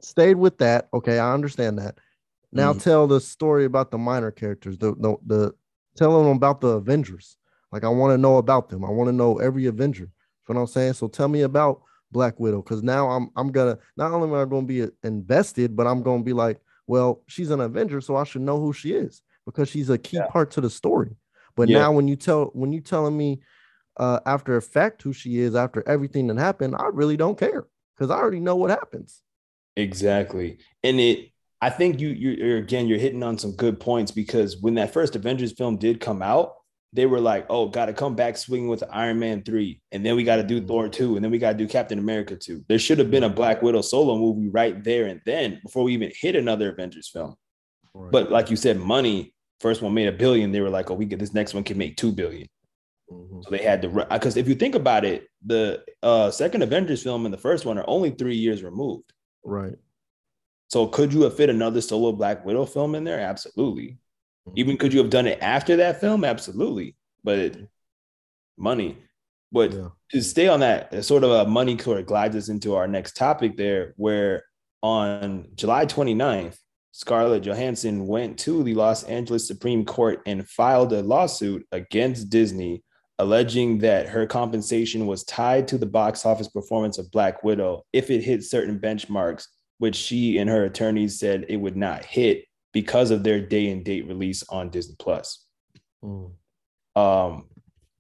stayed 0.00 0.36
with 0.36 0.58
that. 0.58 0.88
Okay, 0.94 1.18
I 1.18 1.34
understand 1.34 1.78
that. 1.78 1.98
Now 2.52 2.72
mm. 2.72 2.80
tell 2.80 3.08
the 3.08 3.20
story 3.20 3.64
about 3.64 3.90
the 3.90 3.98
minor 3.98 4.30
characters. 4.30 4.78
The 4.78 4.94
the, 4.94 5.16
the 5.26 5.54
tell 5.96 6.22
them 6.22 6.36
about 6.36 6.60
the 6.60 6.68
Avengers. 6.68 7.36
Like, 7.72 7.82
I 7.82 7.88
want 7.88 8.12
to 8.12 8.18
know 8.18 8.36
about 8.36 8.68
them. 8.68 8.84
I 8.84 8.90
want 8.90 9.08
to 9.08 9.12
know 9.12 9.38
every 9.38 9.66
Avenger. 9.66 10.10
You 10.48 10.54
know 10.54 10.60
what 10.60 10.68
I'm 10.68 10.72
saying? 10.72 10.92
So 10.92 11.08
tell 11.08 11.28
me 11.28 11.42
about 11.42 11.82
Black 12.12 12.38
Widow 12.38 12.62
because 12.62 12.84
now 12.84 13.10
I'm 13.10 13.30
I'm 13.34 13.50
gonna 13.50 13.78
not 13.96 14.12
only 14.12 14.28
am 14.28 14.34
I 14.34 14.44
to 14.44 14.62
be 14.62 14.86
invested, 15.02 15.74
but 15.74 15.88
I'm 15.88 16.04
to 16.04 16.22
be 16.22 16.32
like, 16.32 16.60
well, 16.86 17.22
she's 17.26 17.50
an 17.50 17.60
Avenger, 17.60 18.00
so 18.00 18.14
I 18.14 18.22
should 18.22 18.42
know 18.42 18.60
who 18.60 18.72
she 18.72 18.92
is 18.92 19.22
because 19.46 19.68
she's 19.68 19.90
a 19.90 19.98
key 19.98 20.18
yeah. 20.18 20.26
part 20.26 20.52
to 20.52 20.61
the 20.61 20.70
story. 20.70 21.16
But 21.57 21.68
yeah. 21.68 21.78
now 21.78 21.92
when 21.92 22.09
you 22.09 22.16
tell 22.16 22.46
when 22.55 22.72
you 22.72 22.81
telling 22.81 23.16
me 23.16 23.40
uh, 23.96 24.20
after 24.24 24.57
effect 24.57 25.02
who 25.02 25.12
she 25.12 25.38
is 25.38 25.55
after 25.55 25.87
everything 25.87 26.26
that 26.28 26.38
happened, 26.38 26.74
I 26.76 26.87
really 26.92 27.16
don't 27.16 27.38
care 27.38 27.66
because 27.96 28.11
I 28.11 28.16
already 28.16 28.40
know 28.40 28.57
what 28.57 28.70
happens. 28.70 29.20
Exactly, 29.76 30.59
and 30.83 31.00
it. 31.00 31.28
I 31.61 31.70
think 31.70 32.00
you 32.00 32.09
you 32.09 32.57
again 32.57 32.88
you're 32.88 32.98
hitting 32.98 33.22
on 33.22 33.38
some 33.38 33.52
good 33.52 33.78
points 33.78 34.11
because 34.11 34.57
when 34.61 34.74
that 34.74 34.92
first 34.92 35.14
Avengers 35.14 35.52
film 35.52 35.76
did 35.76 36.00
come 36.00 36.20
out, 36.20 36.55
they 36.92 37.07
were 37.07 37.20
like, 37.20 37.46
"Oh, 37.48 37.68
got 37.68 37.87
to 37.87 37.92
come 37.92 38.16
back 38.16 38.37
swinging 38.37 38.68
with 38.68 38.83
Iron 38.90 39.18
Man 39.20 39.42
three, 39.42 39.81
and 39.92 40.05
then 40.05 40.16
we 40.16 40.24
got 40.24 40.37
to 40.37 40.42
do 40.42 40.59
mm-hmm. 40.59 40.66
Thor 40.66 40.88
two, 40.88 41.14
and 41.16 41.24
then 41.24 41.31
we 41.31 41.38
got 41.38 41.52
to 41.52 41.59
do 41.59 41.68
Captain 41.68 41.98
America 41.98 42.37
two. 42.37 42.64
There 42.68 42.78
should 42.78 42.98
have 42.98 43.11
been 43.11 43.22
a 43.22 43.28
Black 43.28 43.62
Widow 43.62 43.83
solo 43.83 44.18
movie 44.18 44.48
right 44.48 44.83
there 44.83 45.07
and 45.07 45.20
then 45.24 45.61
before 45.62 45.85
we 45.85 45.94
even 45.94 46.11
hit 46.18 46.35
another 46.35 46.72
Avengers 46.72 47.09
film. 47.09 47.37
Right. 47.94 48.11
But 48.11 48.31
like 48.31 48.50
you 48.50 48.57
said, 48.57 48.78
money 48.78 49.31
first 49.62 49.81
one 49.81 49.94
made 49.94 50.09
a 50.09 50.12
billion. 50.12 50.53
They 50.53 50.61
were 50.61 50.70
like, 50.70 50.90
"Oh, 50.90 50.94
we 50.94 51.07
get 51.07 51.18
this 51.18 51.33
next 51.33 51.55
one 51.55 51.64
can 51.64 51.79
make 51.79 51.96
two 51.96 52.12
billion. 52.12 52.48
Mm-hmm. 53.11 53.42
So 53.42 53.51
they 53.51 53.62
had 53.62 53.83
to 53.83 54.07
because 54.11 54.37
if 54.37 54.48
you 54.48 54.55
think 54.55 54.75
about 54.75 55.05
it, 55.05 55.29
the 55.44 55.83
uh, 56.03 56.31
second 56.31 56.62
Avengers 56.62 57.03
film 57.03 57.25
and 57.25 57.33
the 57.33 57.38
first 57.38 57.64
one 57.64 57.79
are 57.79 57.85
only 57.87 58.11
three 58.11 58.37
years 58.37 58.62
removed. 58.62 59.12
Right. 59.44 59.77
So 60.68 60.87
could 60.87 61.12
you 61.12 61.22
have 61.22 61.37
fit 61.37 61.51
another 61.51 61.81
solo 61.81 62.12
Black 62.12 62.44
Widow 62.44 62.66
film 62.66 62.94
in 62.94 63.05
there? 63.05 63.20
Absolutely. 63.20 63.98
Mm-hmm. 64.48 64.59
Even 64.59 64.77
could 64.77 64.92
you 64.92 65.01
have 65.01 65.11
done 65.11 65.27
it 65.27 65.38
after 65.42 65.77
that 65.77 66.01
film? 66.01 66.25
Absolutely. 66.25 66.96
But 67.22 67.38
it, 67.38 67.68
money. 68.57 68.98
But 69.51 69.72
yeah. 69.72 69.88
to 70.12 70.22
stay 70.22 70.48
on 70.48 70.61
that, 70.61 71.05
sort 71.05 71.25
of 71.25 71.31
a 71.31 71.48
money 71.48 71.77
sort 71.77 71.98
of 71.98 72.07
glides 72.07 72.37
us 72.37 72.48
into 72.48 72.75
our 72.75 72.88
next 72.88 73.16
topic 73.16 73.57
there, 73.57 73.92
where 73.96 74.44
on 74.83 75.48
July 75.55 75.85
29th, 75.85 76.57
Scarlett 76.92 77.42
Johansson 77.42 78.07
went 78.07 78.38
to 78.40 78.62
the 78.62 78.74
Los 78.74 79.02
Angeles 79.05 79.46
Supreme 79.46 79.85
Court 79.85 80.20
and 80.26 80.48
filed 80.48 80.92
a 80.92 81.02
lawsuit 81.02 81.66
against 81.72 82.31
Disney 82.31 82.85
alleging 83.18 83.78
that 83.78 84.09
her 84.09 84.26
compensation 84.26 85.07
was 85.07 85.24
tied 85.24 85.68
to 85.68 85.78
the 85.78 85.87
box 85.87 86.26
office 86.26 86.48
performance 86.48 86.98
of 86.98 87.11
Black 87.11 87.44
Widow 87.44 87.85
if 87.92 88.11
it 88.11 88.22
hit 88.22 88.42
certain 88.44 88.78
benchmarks, 88.78 89.46
which 89.78 89.96
she 89.96 90.38
and 90.38 90.50
her 90.50 90.64
attorneys 90.64 91.18
said 91.18 91.46
it 91.48 91.57
would 91.57 91.76
not 91.76 92.05
hit 92.05 92.44
because 92.72 93.11
of 93.11 93.22
their 93.22 93.40
day 93.40 93.70
and 93.70 93.85
date 93.85 94.07
release 94.07 94.42
on 94.48 94.70
Disney 94.70 94.96
Plus. 94.98 95.46
Mm. 96.05 96.33
Um, 96.96 97.44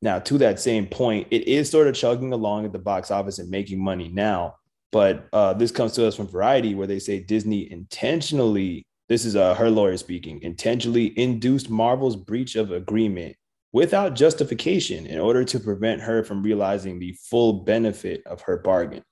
now, 0.00 0.18
to 0.18 0.38
that 0.38 0.58
same 0.58 0.86
point, 0.86 1.28
it 1.30 1.46
is 1.46 1.70
sort 1.70 1.86
of 1.86 1.94
chugging 1.94 2.32
along 2.32 2.64
at 2.64 2.72
the 2.72 2.78
box 2.78 3.10
office 3.10 3.38
and 3.38 3.48
making 3.48 3.82
money 3.82 4.08
now. 4.08 4.56
But 4.92 5.26
uh, 5.32 5.54
this 5.54 5.70
comes 5.72 5.92
to 5.94 6.06
us 6.06 6.14
from 6.14 6.28
Variety, 6.28 6.74
where 6.74 6.86
they 6.86 6.98
say 6.98 7.18
Disney 7.18 7.70
intentionally, 7.72 8.86
this 9.08 9.24
is 9.24 9.34
uh, 9.34 9.54
her 9.54 9.70
lawyer 9.70 9.96
speaking, 9.96 10.40
intentionally 10.42 11.18
induced 11.18 11.70
Marvel's 11.70 12.14
breach 12.14 12.56
of 12.56 12.70
agreement 12.70 13.34
without 13.72 14.14
justification 14.14 15.06
in 15.06 15.18
order 15.18 15.44
to 15.44 15.58
prevent 15.58 16.02
her 16.02 16.22
from 16.22 16.42
realizing 16.42 16.98
the 16.98 17.16
full 17.30 17.64
benefit 17.64 18.22
of 18.26 18.42
her 18.42 18.58
bargain. 18.58 19.02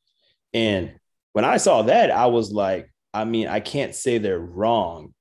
And 0.52 0.94
when 1.32 1.46
I 1.46 1.56
saw 1.56 1.82
that, 1.82 2.10
I 2.10 2.26
was 2.26 2.52
like, 2.52 2.92
I 3.14 3.24
mean, 3.24 3.48
I 3.48 3.60
can't 3.60 3.94
say 3.94 4.18
they're 4.18 4.38
wrong 4.38 5.14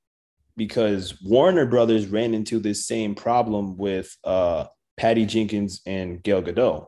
because 0.58 1.22
Warner 1.24 1.66
Brothers 1.66 2.08
ran 2.08 2.34
into 2.34 2.60
this 2.60 2.86
same 2.86 3.16
problem 3.16 3.78
with 3.78 4.14
uh, 4.26 4.66
Patty 4.98 5.26
Jenkins 5.26 5.82
and 5.86 6.22
Gal 6.22 6.42
Gadot 6.42 6.88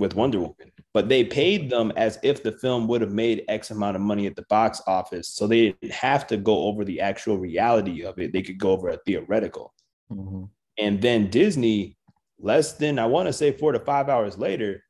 with 0.00 0.14
Wonder 0.14 0.40
Woman, 0.40 0.72
but 0.94 1.08
they 1.08 1.22
paid 1.22 1.68
them 1.68 1.92
as 1.94 2.18
if 2.22 2.42
the 2.42 2.52
film 2.52 2.88
would 2.88 3.02
have 3.02 3.12
made 3.12 3.44
X 3.48 3.70
amount 3.70 3.96
of 3.96 4.02
money 4.02 4.26
at 4.26 4.34
the 4.34 4.46
box 4.48 4.80
office. 4.86 5.28
So 5.28 5.46
they 5.46 5.72
didn't 5.72 5.92
have 5.92 6.26
to 6.28 6.38
go 6.38 6.62
over 6.64 6.84
the 6.84 7.02
actual 7.02 7.38
reality 7.38 8.02
of 8.02 8.18
it. 8.18 8.32
They 8.32 8.42
could 8.42 8.58
go 8.58 8.72
over 8.72 8.88
a 8.88 8.96
theoretical. 9.06 9.74
Mm-hmm. 10.10 10.44
And 10.78 11.02
then 11.02 11.28
Disney, 11.28 11.98
less 12.38 12.72
than, 12.72 12.98
I 12.98 13.06
want 13.06 13.26
to 13.26 13.32
say 13.32 13.52
four 13.52 13.72
to 13.72 13.78
five 13.78 14.08
hours 14.08 14.38
later, 14.38 14.82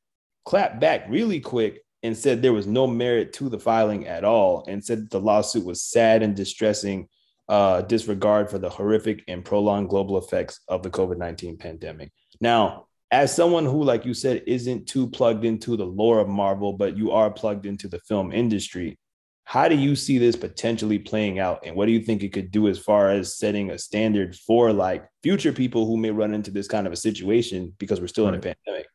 clapped 0.45 0.81
back 0.81 1.07
really 1.09 1.41
quick 1.41 1.81
and 2.05 2.17
said 2.17 2.41
there 2.41 2.53
was 2.53 2.69
no 2.69 2.87
merit 2.87 3.33
to 3.35 3.49
the 3.49 3.59
filing 3.59 4.07
at 4.07 4.25
all 4.25 4.65
and 4.69 4.83
said 4.83 5.11
the 5.11 5.21
lawsuit 5.21 5.65
was 5.65 5.83
sad 5.83 6.23
and 6.23 6.37
distressing 6.37 7.09
uh, 7.49 7.83
disregard 7.83 8.49
for 8.49 8.59
the 8.59 8.71
horrific 8.71 9.25
and 9.27 9.45
prolonged 9.45 9.89
global 9.89 10.17
effects 10.17 10.61
of 10.69 10.85
the 10.85 10.91
COVID 10.91 11.19
19 11.19 11.57
pandemic. 11.57 12.13
Now, 12.41 12.87
as 13.11 13.35
someone 13.35 13.65
who, 13.65 13.83
like 13.83 14.05
you 14.05 14.15
said, 14.15 14.45
isn't 14.47 14.87
too 14.87 15.09
plugged 15.09 15.45
into 15.45 15.77
the 15.77 15.87
lore 15.87 16.21
of 16.21 16.29
Marvel, 16.29 16.73
but 16.73 16.97
you 16.97 17.11
are 17.11 17.31
plugged 17.31 17.67
into 17.67 17.89
the 17.89 17.99
film 18.01 18.33
industry, 18.33 18.99
how 19.45 19.69
do 19.69 19.77
you 19.77 19.97
see 19.97 20.17
this 20.17 20.37
potentially 20.37 20.99
playing 20.99 21.41
out? 21.41 21.67
And 21.67 21.75
what 21.75 21.87
do 21.87 21.93
you 21.93 22.03
think 22.03 22.23
it 22.23 22.33
could 22.33 22.53
do 22.53 22.69
as 22.69 22.79
far 22.79 23.11
as 23.11 23.37
setting 23.37 23.71
a 23.71 23.79
standard 23.79 24.37
for 24.37 24.73
like 24.73 25.09
future 25.25 25.53
people 25.53 25.87
who 25.87 25.97
may 25.97 26.13
run 26.13 26.35
into 26.35 26.53
this 26.53 26.69
kind 26.69 26.87
of 26.87 26.93
a 26.93 26.97
situation 26.97 27.75
because 27.79 28.01
we're 28.01 28.07
still 28.07 28.27
right. 28.27 28.35
in 28.35 28.39
a 28.39 28.43
pandemic? 28.43 28.87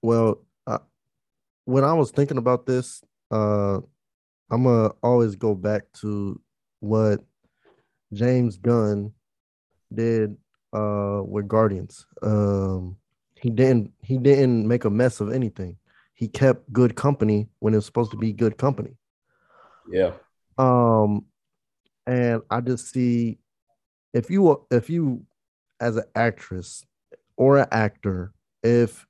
Well, 0.00 0.42
uh, 0.66 0.78
when 1.66 1.84
I 1.84 1.92
was 1.92 2.10
thinking 2.10 2.38
about 2.38 2.64
this, 2.64 3.02
uh, 3.30 3.80
I'm 4.50 4.64
gonna 4.64 4.92
always 5.02 5.36
go 5.36 5.54
back 5.54 5.82
to 6.00 6.40
what 6.80 7.20
James 8.12 8.56
Gunn 8.56 9.12
did 9.92 10.36
uh 10.72 11.20
with 11.24 11.46
Guardians. 11.46 12.06
Um 12.22 12.96
he 13.40 13.50
didn't 13.50 13.92
he 14.02 14.18
didn't 14.18 14.68
make 14.68 14.84
a 14.84 14.90
mess 14.90 15.20
of 15.20 15.32
anything. 15.32 15.76
He 16.14 16.28
kept 16.28 16.70
good 16.72 16.94
company 16.94 17.48
when 17.58 17.72
it 17.72 17.78
was 17.78 17.86
supposed 17.86 18.10
to 18.10 18.18
be 18.18 18.32
good 18.32 18.58
company. 18.58 18.96
Yeah. 19.90 20.12
Um 20.58 21.24
and 22.06 22.42
I 22.50 22.60
just 22.60 22.92
see 22.92 23.38
if 24.12 24.30
you 24.30 24.66
if 24.70 24.90
you 24.90 25.24
as 25.80 25.96
an 25.96 26.04
actress 26.14 26.84
or 27.36 27.56
an 27.56 27.68
actor, 27.72 28.34
if 28.62 29.06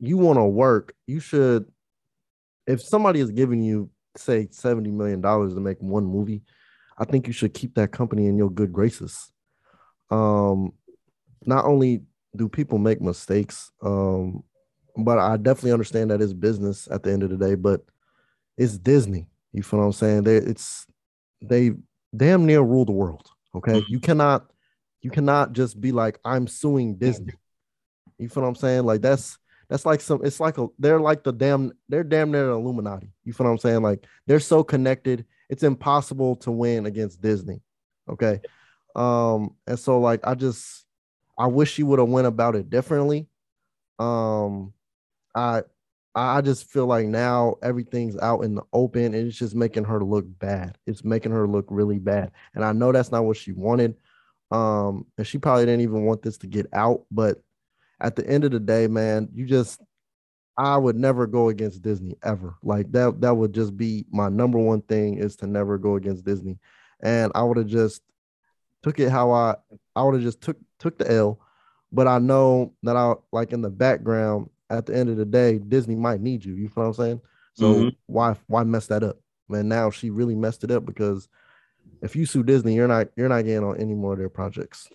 you 0.00 0.16
want 0.16 0.38
to 0.38 0.44
work, 0.44 0.94
you 1.06 1.20
should 1.20 1.70
if 2.66 2.82
somebody 2.82 3.20
is 3.20 3.30
giving 3.30 3.62
you 3.62 3.90
say 4.16 4.48
70 4.50 4.90
million 4.90 5.20
dollars 5.20 5.54
to 5.54 5.60
make 5.60 5.80
one 5.80 6.04
movie, 6.04 6.42
I 6.98 7.04
think 7.04 7.28
you 7.28 7.32
should 7.32 7.54
keep 7.54 7.76
that 7.76 7.92
company 7.92 8.26
in 8.26 8.36
your 8.36 8.50
good 8.50 8.72
graces. 8.72 9.30
Um, 10.10 10.72
not 11.46 11.64
only 11.64 12.02
do 12.36 12.48
people 12.48 12.78
make 12.78 13.00
mistakes, 13.00 13.70
um, 13.82 14.42
but 14.96 15.18
I 15.18 15.36
definitely 15.36 15.72
understand 15.72 16.10
that 16.10 16.22
it's 16.22 16.32
business 16.32 16.88
at 16.90 17.02
the 17.02 17.12
end 17.12 17.22
of 17.22 17.30
the 17.30 17.36
day. 17.36 17.54
But 17.54 17.82
it's 18.56 18.78
Disney. 18.78 19.28
You 19.52 19.62
feel 19.62 19.80
what 19.80 19.86
I'm 19.86 19.92
saying? 19.92 20.24
They 20.24 20.36
it's 20.36 20.86
they 21.42 21.72
damn 22.16 22.46
near 22.46 22.60
rule 22.60 22.84
the 22.84 22.92
world. 22.92 23.28
Okay, 23.54 23.80
mm-hmm. 23.80 23.92
you 23.92 24.00
cannot 24.00 24.50
you 25.00 25.10
cannot 25.10 25.52
just 25.52 25.80
be 25.80 25.92
like 25.92 26.18
I'm 26.24 26.46
suing 26.46 26.96
Disney. 26.96 27.34
You 28.18 28.28
feel 28.28 28.42
what 28.42 28.50
I'm 28.50 28.54
saying? 28.54 28.84
Like 28.84 29.00
that's 29.00 29.38
that's 29.68 29.86
like 29.86 30.00
some. 30.00 30.24
It's 30.24 30.40
like 30.40 30.58
a 30.58 30.68
they're 30.78 31.00
like 31.00 31.24
the 31.24 31.32
damn 31.32 31.72
they're 31.88 32.04
damn 32.04 32.30
near 32.30 32.50
Illuminati. 32.50 33.12
You 33.24 33.32
feel 33.32 33.46
what 33.46 33.52
I'm 33.52 33.58
saying? 33.58 33.82
Like 33.82 34.04
they're 34.26 34.40
so 34.40 34.62
connected 34.62 35.24
it's 35.50 35.64
impossible 35.64 36.36
to 36.36 36.52
win 36.52 36.86
against 36.86 37.20
Disney. 37.20 37.60
Okay. 38.08 38.40
Um, 38.94 39.56
and 39.66 39.78
so 39.78 39.98
like 39.98 40.20
I 40.24 40.34
just 40.34 40.86
I 41.40 41.46
wish 41.46 41.72
she 41.72 41.82
would 41.82 41.98
have 41.98 42.08
went 42.10 42.26
about 42.26 42.54
it 42.54 42.68
differently. 42.68 43.26
Um, 43.98 44.74
I 45.34 45.62
I 46.14 46.42
just 46.42 46.70
feel 46.70 46.86
like 46.86 47.06
now 47.06 47.54
everything's 47.62 48.18
out 48.18 48.40
in 48.40 48.56
the 48.56 48.62
open 48.74 49.14
and 49.14 49.26
it's 49.26 49.38
just 49.38 49.54
making 49.54 49.84
her 49.84 50.04
look 50.04 50.26
bad. 50.38 50.76
It's 50.86 51.02
making 51.02 51.32
her 51.32 51.46
look 51.48 51.64
really 51.70 51.98
bad. 51.98 52.32
And 52.54 52.62
I 52.62 52.72
know 52.72 52.92
that's 52.92 53.10
not 53.10 53.24
what 53.24 53.38
she 53.38 53.52
wanted. 53.52 53.94
Um, 54.50 55.06
and 55.16 55.26
she 55.26 55.38
probably 55.38 55.64
didn't 55.64 55.80
even 55.80 56.04
want 56.04 56.20
this 56.20 56.36
to 56.38 56.46
get 56.46 56.66
out, 56.74 57.06
but 57.10 57.42
at 58.00 58.16
the 58.16 58.28
end 58.28 58.44
of 58.44 58.50
the 58.50 58.60
day, 58.60 58.86
man, 58.86 59.30
you 59.32 59.46
just 59.46 59.80
I 60.58 60.76
would 60.76 60.96
never 60.96 61.26
go 61.26 61.48
against 61.48 61.80
Disney 61.80 62.16
ever. 62.22 62.56
Like 62.62 62.92
that 62.92 63.22
that 63.22 63.34
would 63.34 63.54
just 63.54 63.78
be 63.78 64.04
my 64.10 64.28
number 64.28 64.58
one 64.58 64.82
thing 64.82 65.16
is 65.16 65.36
to 65.36 65.46
never 65.46 65.78
go 65.78 65.96
against 65.96 66.26
Disney. 66.26 66.58
And 67.02 67.32
I 67.34 67.44
would 67.44 67.56
have 67.56 67.66
just 67.66 68.02
took 68.82 68.98
it 68.98 69.10
how 69.10 69.30
I 69.30 69.56
I 69.94 70.02
would 70.02 70.14
have 70.14 70.22
just 70.22 70.40
took 70.40 70.56
took 70.78 70.98
the 70.98 71.10
L. 71.10 71.40
But 71.92 72.06
I 72.06 72.18
know 72.18 72.74
that 72.82 72.96
I 72.96 73.14
like 73.32 73.52
in 73.52 73.62
the 73.62 73.70
background 73.70 74.48
at 74.70 74.86
the 74.86 74.96
end 74.96 75.10
of 75.10 75.16
the 75.16 75.24
day, 75.24 75.58
Disney 75.58 75.96
might 75.96 76.20
need 76.20 76.44
you. 76.44 76.54
You 76.54 76.68
feel 76.68 76.84
what 76.84 76.88
I'm 76.90 76.94
saying? 76.94 77.20
So 77.54 77.74
mm-hmm. 77.74 77.88
why 78.06 78.36
why 78.46 78.62
mess 78.64 78.86
that 78.86 79.02
up? 79.02 79.18
Man, 79.48 79.68
now 79.68 79.90
she 79.90 80.10
really 80.10 80.36
messed 80.36 80.62
it 80.62 80.70
up 80.70 80.86
because 80.86 81.28
if 82.02 82.14
you 82.14 82.24
sue 82.24 82.42
Disney, 82.42 82.74
you're 82.74 82.88
not 82.88 83.08
you're 83.16 83.28
not 83.28 83.44
getting 83.44 83.64
on 83.64 83.80
any 83.80 83.94
more 83.94 84.12
of 84.12 84.18
their 84.18 84.28
projects. 84.28 84.88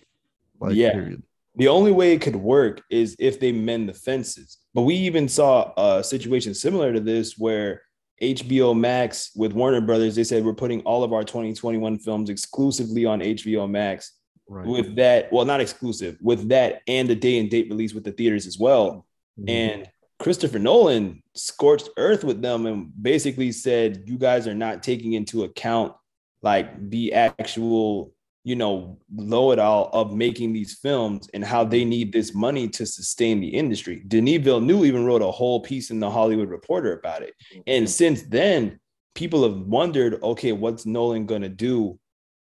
Like, 0.58 0.74
yeah. 0.74 0.92
Period. 0.92 1.22
The 1.56 1.68
only 1.68 1.92
way 1.92 2.12
it 2.12 2.20
could 2.20 2.36
work 2.36 2.82
is 2.90 3.16
if 3.18 3.40
they 3.40 3.50
mend 3.52 3.88
the 3.88 3.94
fences. 3.94 4.58
But 4.74 4.82
we 4.82 4.94
even 4.94 5.26
saw 5.28 5.72
a 5.76 6.04
situation 6.04 6.54
similar 6.54 6.92
to 6.92 7.00
this 7.00 7.38
where 7.38 7.82
HBO 8.20 8.78
Max 8.78 9.30
with 9.34 9.52
Warner 9.52 9.80
Brothers, 9.80 10.16
they 10.16 10.24
said 10.24 10.44
we're 10.44 10.54
putting 10.54 10.82
all 10.82 11.02
of 11.02 11.12
our 11.14 11.24
2021 11.24 11.98
films 11.98 12.28
exclusively 12.28 13.06
on 13.06 13.20
HBO 13.20 13.68
Max. 13.68 14.12
Right. 14.48 14.66
With 14.66 14.96
that, 14.96 15.32
well, 15.32 15.44
not 15.44 15.60
exclusive, 15.60 16.18
with 16.20 16.48
that 16.50 16.82
and 16.86 17.08
the 17.08 17.16
day 17.16 17.38
and 17.38 17.50
date 17.50 17.68
release 17.68 17.94
with 17.94 18.04
the 18.04 18.12
theaters 18.12 18.46
as 18.46 18.58
well. 18.58 19.06
Mm-hmm. 19.38 19.48
And 19.48 19.90
Christopher 20.18 20.58
Nolan 20.58 21.22
scorched 21.34 21.88
earth 21.96 22.22
with 22.22 22.40
them 22.40 22.66
and 22.66 22.92
basically 23.00 23.52
said, 23.52 24.04
You 24.06 24.18
guys 24.18 24.46
are 24.46 24.54
not 24.54 24.82
taking 24.82 25.14
into 25.14 25.44
account 25.44 25.94
like 26.42 26.90
the 26.90 27.14
actual 27.14 28.12
you 28.46 28.54
know, 28.54 28.96
low 29.12 29.50
it 29.50 29.58
all 29.58 29.90
of 29.92 30.14
making 30.14 30.52
these 30.52 30.78
films 30.78 31.28
and 31.34 31.44
how 31.44 31.64
they 31.64 31.84
need 31.84 32.12
this 32.12 32.32
money 32.32 32.68
to 32.68 32.86
sustain 32.86 33.40
the 33.40 33.48
industry. 33.48 34.04
Denis 34.06 34.40
Villeneuve 34.40 34.84
even 34.84 35.04
wrote 35.04 35.20
a 35.20 35.30
whole 35.32 35.58
piece 35.58 35.90
in 35.90 35.98
the 35.98 36.08
Hollywood 36.08 36.48
Reporter 36.48 36.96
about 36.96 37.22
it. 37.22 37.34
And 37.66 37.86
mm-hmm. 37.86 37.86
since 37.86 38.22
then, 38.22 38.78
people 39.16 39.42
have 39.42 39.66
wondered, 39.66 40.22
okay, 40.22 40.52
what's 40.52 40.86
Nolan 40.86 41.26
going 41.26 41.42
to 41.42 41.48
do 41.48 41.98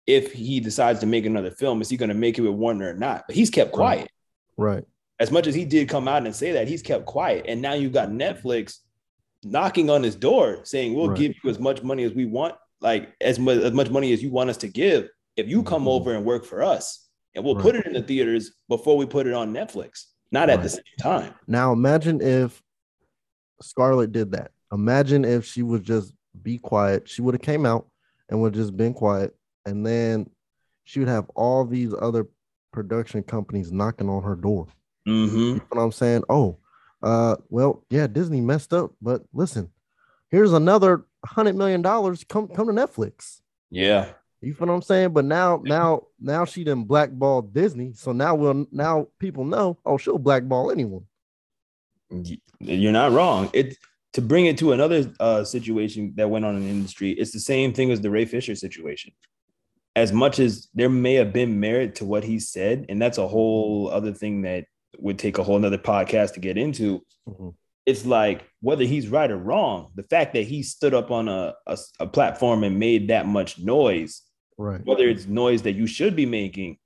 if 0.07 0.33
he 0.33 0.61
decides 0.61 1.01
to 1.01 1.07
make 1.07 1.27
another 1.27 1.51
film? 1.51 1.81
Is 1.81 1.88
he 1.88 1.97
going 1.97 2.09
to 2.09 2.14
make 2.14 2.38
it 2.38 2.43
with 2.43 2.53
Warner 2.53 2.90
or 2.90 2.95
not? 2.95 3.25
But 3.27 3.37
he's 3.37 3.51
kept 3.51 3.73
quiet. 3.73 4.11
Right. 4.57 4.75
right. 4.75 4.85
As 5.21 5.31
much 5.31 5.47
as 5.47 5.55
he 5.55 5.64
did 5.64 5.88
come 5.88 6.09
out 6.09 6.25
and 6.25 6.35
say 6.35 6.53
that, 6.53 6.69
he's 6.69 6.83
kept 6.83 7.07
quiet. 7.07 7.45
And 7.49 7.62
now 7.62 7.75
you've 7.75 7.93
got 7.93 8.09
Netflix 8.09 8.79
knocking 9.45 9.90
on 9.90 10.03
his 10.03 10.17
door 10.17 10.61
saying, 10.64 10.95
we'll 10.95 11.09
right. 11.09 11.19
give 11.19 11.35
you 11.43 11.51
as 11.51 11.59
much 11.59 11.83
money 11.83 12.03
as 12.03 12.12
we 12.12 12.27
want, 12.27 12.55
like 12.81 13.14
as 13.21 13.38
much, 13.38 13.59
as 13.59 13.73
much 13.73 13.90
money 13.90 14.12
as 14.12 14.23
you 14.23 14.31
want 14.31 14.51
us 14.51 14.57
to 14.59 14.69
give 14.69 15.09
if 15.37 15.49
you 15.49 15.62
come 15.62 15.83
mm-hmm. 15.83 15.88
over 15.88 16.14
and 16.14 16.25
work 16.25 16.45
for 16.45 16.62
us 16.62 17.05
and 17.35 17.45
we'll 17.45 17.55
right. 17.55 17.62
put 17.62 17.77
it 17.77 17.87
in 17.87 17.93
the 17.93 18.03
theaters 18.03 18.53
before 18.69 18.97
we 18.97 19.07
put 19.07 19.27
it 19.27 19.35
on 19.35 19.53
Netflix, 19.53 20.05
not 20.31 20.51
at 20.51 20.62
the 20.62 20.69
same 20.69 20.85
time. 21.01 21.35
Now 21.47 21.73
imagine 21.73 22.21
if 22.21 22.62
Scarlett 23.61 24.12
did 24.12 24.33
that. 24.33 24.53
Imagine 24.73 25.25
if 25.25 25.45
she 25.45 25.62
would 25.62 25.85
just 25.85 26.12
be 26.43 26.59
quiet. 26.59 27.09
She 27.09 27.23
would 27.23 27.35
have 27.35 27.43
came 27.43 27.67
out 27.67 27.88
and 28.29 28.40
would 28.40 28.55
have 28.55 28.64
just 28.64 28.77
been 28.77 28.95
quiet. 28.95 29.35
And 29.66 29.85
then 29.85 30.31
she 30.85 31.00
would 31.00 31.09
have 31.09 31.29
all 31.35 31.64
these 31.64 31.94
other 31.98 32.27
production 32.72 33.22
companies 33.22 33.72
knocking 33.72 34.09
on 34.09 34.22
her 34.22 34.35
door. 34.35 34.66
Mm-hmm. 35.09 35.38
You 35.38 35.55
know 35.55 35.62
what 35.70 35.83
I'm 35.83 35.92
saying? 35.92 36.24
Oh, 36.29 36.59
uh, 37.03 37.37
well, 37.50 37.85
yeah, 37.90 38.07
Disney 38.07 38.40
messed 38.40 38.72
up, 38.72 38.92
but 39.00 39.22
listen, 39.33 39.70
here's 40.31 40.53
another 40.53 41.05
hundred 41.24 41.57
million 41.57 41.83
dollars. 41.83 42.24
Come 42.24 42.48
come 42.48 42.66
to 42.66 42.72
Netflix. 42.72 43.40
Yeah. 43.70 44.09
You 44.40 44.53
feel 44.53 44.66
what 44.66 44.74
I'm 44.74 44.83
saying? 44.83 45.12
But 45.12 45.24
now, 45.24 45.62
now, 45.64 46.05
now 46.20 46.44
she 46.44 46.64
done 46.64 46.85
blackball 46.85 47.42
Disney. 47.42 47.94
So 47.94 48.12
now 48.12 48.35
we'll 48.35 48.66
now 48.70 49.09
people 49.18 49.44
know, 49.44 49.79
oh, 49.87 49.96
she'll 49.96 50.18
blackball 50.18 50.70
anyone. 50.70 51.05
You're 52.61 52.92
not 52.92 53.12
wrong. 53.12 53.50
It 53.53 53.77
to 54.12 54.22
bring 54.22 54.46
it 54.46 54.57
to 54.59 54.72
another 54.72 55.12
uh, 55.18 55.44
situation 55.44 56.12
that 56.16 56.31
went 56.31 56.44
on 56.44 56.57
in 56.57 56.62
the 56.62 56.70
industry, 56.70 57.11
it's 57.12 57.33
the 57.33 57.40
same 57.40 57.72
thing 57.72 57.90
as 57.90 58.00
the 58.00 58.11
Ray 58.11 58.24
Fisher 58.27 58.55
situation. 58.55 59.12
As 59.97 60.13
much 60.13 60.39
as 60.39 60.69
there 60.75 60.89
may 60.89 61.15
have 61.15 61.33
been 61.33 61.61
merit 61.61 61.97
to 61.97 62.05
what 62.05 62.25
he 62.25 62.39
said, 62.41 62.87
and 62.89 63.01
that's 63.01 63.19
a 63.19 63.29
whole 63.29 63.89
other 63.93 64.13
thing 64.13 64.43
that 64.43 64.67
would 64.99 65.19
take 65.19 65.39
a 65.39 65.43
whole 65.43 65.59
nother 65.59 65.79
podcast 65.79 66.35
to 66.35 66.41
get 66.41 66.59
into. 66.59 67.05
Mm-hmm. 67.29 67.51
It's 67.87 68.07
like 68.07 68.49
whether 68.61 68.85
he's 68.85 69.09
right 69.09 69.31
or 69.31 69.37
wrong, 69.37 69.91
the 69.95 70.03
fact 70.03 70.33
that 70.35 70.47
he 70.47 70.63
stood 70.63 70.95
up 70.95 71.11
on 71.11 71.29
a, 71.29 71.55
a, 71.67 71.79
a 72.01 72.07
platform 72.07 72.65
and 72.65 72.79
made 72.79 73.09
that 73.09 73.27
much 73.27 73.59
noise, 73.59 74.23
right? 74.57 74.85
Whether 74.85 75.09
it's 75.09 75.27
noise 75.27 75.63
that 75.63 75.75
you 75.75 75.87
should 75.87 76.17
be 76.17 76.27
making, 76.27 76.79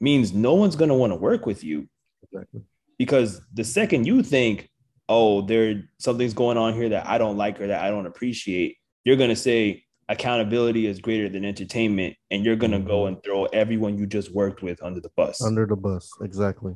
means 0.00 0.32
no 0.32 0.54
one's 0.54 0.76
going 0.76 0.88
to 0.88 0.94
want 0.94 1.12
to 1.12 1.16
work 1.16 1.46
with 1.46 1.62
you. 1.62 1.88
Exactly. 2.24 2.62
Because 2.98 3.40
the 3.54 3.64
second 3.64 4.06
you 4.06 4.22
think, 4.22 4.68
oh, 5.08 5.42
there 5.42 5.84
something's 5.98 6.34
going 6.34 6.58
on 6.58 6.74
here 6.74 6.88
that 6.90 7.06
I 7.06 7.18
don't 7.18 7.36
like 7.36 7.60
or 7.60 7.68
that 7.68 7.82
I 7.82 7.90
don't 7.90 8.06
appreciate, 8.06 8.76
you're 9.04 9.16
going 9.16 9.30
to 9.30 9.36
say, 9.36 9.84
accountability 10.08 10.86
is 10.86 10.98
greater 10.98 11.28
than 11.28 11.44
entertainment 11.44 12.16
and 12.30 12.44
you're 12.44 12.56
going 12.56 12.72
to 12.72 12.78
go 12.78 13.00
mm-hmm. 13.00 13.14
and 13.14 13.22
throw 13.22 13.44
everyone 13.46 13.96
you 13.96 14.06
just 14.06 14.32
worked 14.34 14.62
with 14.62 14.82
under 14.82 15.00
the 15.00 15.10
bus 15.16 15.40
under 15.42 15.64
the 15.64 15.76
bus 15.76 16.10
exactly 16.22 16.74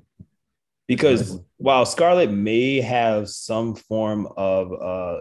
because 0.86 1.20
exactly. 1.22 1.44
while 1.56 1.84
scarlett 1.84 2.30
may 2.30 2.80
have 2.80 3.28
some 3.28 3.74
form 3.74 4.28
of 4.36 4.72
uh, 4.72 5.18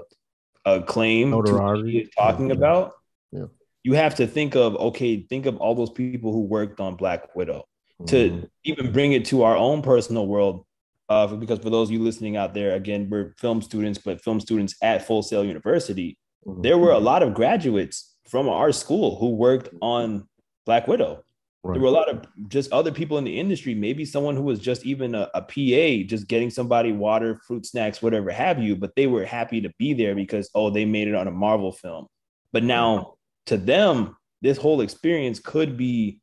a 0.65 0.82
claim 0.82 1.32
Notoriety. 1.32 2.10
talking 2.18 2.50
yeah. 2.50 2.56
about 2.56 2.94
yeah. 3.32 3.46
you 3.84 3.94
have 3.94 4.15
to 4.15 4.28
think 4.28 4.56
of 4.56 4.76
okay 4.76 5.22
think 5.22 5.46
of 5.46 5.58
all 5.58 5.74
those 5.74 5.91
people 5.91 6.32
who 6.32 6.41
worked 6.41 6.80
on 6.80 6.96
black 6.96 7.36
widow 7.36 7.65
mm-hmm. 8.00 8.06
to 8.06 8.50
even 8.63 8.91
bring 8.91 9.13
it 9.13 9.26
to 9.26 9.44
our 9.44 9.58
own 9.58 9.82
personal 9.82 10.28
world 10.28 10.65
uh, 11.10 11.28
because 11.28 11.60
for 11.60 11.70
those 11.70 11.89
of 11.89 11.94
you 11.94 12.00
listening 12.00 12.38
out 12.38 12.54
there 12.54 12.76
again 12.76 13.10
we're 13.10 13.34
film 13.38 13.62
students 13.62 14.00
but 14.00 14.22
film 14.22 14.39
students 14.39 14.76
at 14.82 15.06
full 15.06 15.24
sail 15.24 15.44
university. 15.44 16.18
There 16.45 16.77
were 16.77 16.91
a 16.91 16.99
lot 16.99 17.23
of 17.23 17.34
graduates 17.34 18.15
from 18.27 18.47
our 18.47 18.71
school 18.71 19.17
who 19.17 19.29
worked 19.29 19.69
on 19.81 20.27
Black 20.65 20.88
Widow. 20.88 21.23
Right. 21.63 21.73
There 21.73 21.81
were 21.81 21.88
a 21.88 21.91
lot 21.91 22.10
of 22.10 22.25
just 22.47 22.71
other 22.71 22.91
people 22.91 23.17
in 23.17 23.23
the 23.23 23.39
industry, 23.39 23.73
maybe 23.73 24.05
someone 24.05 24.36
who 24.36 24.43
was 24.43 24.60
just 24.60 24.86
even 24.86 25.15
a, 25.15 25.29
a, 25.34 25.41
PA, 25.41 26.08
just 26.08 26.27
getting 26.27 26.51
somebody 26.51 26.91
water, 26.91 27.41
fruit 27.47 27.65
snacks, 27.65 28.03
whatever 28.03 28.29
have 28.29 28.62
you, 28.62 28.75
but 28.75 28.95
they 28.95 29.08
were 29.08 29.25
happy 29.25 29.62
to 29.62 29.71
be 29.79 29.93
there 29.93 30.13
because, 30.13 30.49
oh, 30.53 30.69
they 30.69 30.86
made 30.86 31.08
it 31.08 31.15
on 31.15 31.27
a 31.27 31.31
Marvel 31.31 31.71
film. 31.71 32.05
But 32.53 32.63
now 32.63 33.15
to 33.47 33.58
them, 33.58 34.15
this 34.43 34.58
whole 34.58 34.81
experience 34.81 35.39
could 35.39 35.75
be 35.75 36.19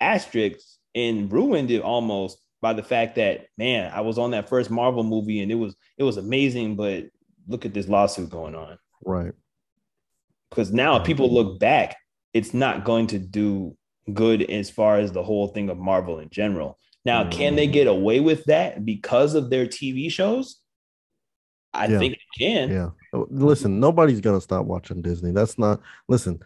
asterisks 0.00 0.78
and 0.94 1.32
ruined 1.32 1.72
it 1.72 1.82
almost 1.82 2.38
by 2.60 2.72
the 2.72 2.82
fact 2.82 3.16
that, 3.16 3.46
man, 3.58 3.90
I 3.92 4.02
was 4.02 4.18
on 4.18 4.30
that 4.30 4.48
first 4.48 4.70
Marvel 4.70 5.02
movie 5.02 5.40
and 5.40 5.50
it 5.50 5.56
was 5.56 5.74
it 5.98 6.04
was 6.04 6.18
amazing, 6.18 6.76
but 6.76 7.06
look 7.48 7.66
at 7.66 7.74
this 7.74 7.88
lawsuit 7.88 8.30
going 8.30 8.54
on. 8.54 8.78
Right. 9.04 9.32
Because 10.50 10.72
now 10.72 10.96
if 10.96 11.04
people 11.04 11.32
look 11.32 11.58
back, 11.58 11.96
it's 12.34 12.54
not 12.54 12.84
going 12.84 13.08
to 13.08 13.18
do 13.18 13.76
good 14.12 14.42
as 14.42 14.70
far 14.70 14.98
as 14.98 15.12
the 15.12 15.22
whole 15.22 15.48
thing 15.48 15.70
of 15.70 15.78
Marvel 15.78 16.18
in 16.18 16.28
general. 16.30 16.78
Now, 17.04 17.28
can 17.28 17.56
they 17.56 17.66
get 17.66 17.88
away 17.88 18.20
with 18.20 18.44
that 18.44 18.84
because 18.84 19.34
of 19.34 19.50
their 19.50 19.66
TV 19.66 20.10
shows? 20.10 20.60
I 21.74 21.86
yeah. 21.86 21.98
think 21.98 22.14
they 22.14 22.44
can. 22.44 22.70
Yeah. 22.70 22.90
Listen, 23.12 23.80
nobody's 23.80 24.20
gonna 24.20 24.40
stop 24.40 24.66
watching 24.66 25.02
Disney. 25.02 25.32
That's 25.32 25.58
not 25.58 25.80
listen. 26.08 26.40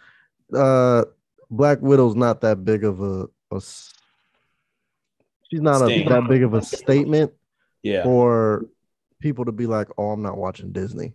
Uh 0.54 1.04
Black 1.50 1.80
Widow's 1.80 2.14
not 2.14 2.40
that 2.40 2.64
big 2.64 2.84
of 2.84 3.00
a, 3.00 3.26
a 3.52 3.60
she's 5.50 5.60
not 5.60 5.82
a, 5.82 6.04
that 6.04 6.26
big 6.28 6.42
of 6.42 6.54
a 6.54 6.62
statement 6.62 7.32
yeah. 7.82 8.02
for 8.02 8.66
people 9.20 9.44
to 9.44 9.52
be 9.52 9.66
like, 9.66 9.88
oh, 9.96 10.10
I'm 10.10 10.22
not 10.22 10.36
watching 10.36 10.72
Disney. 10.72 11.14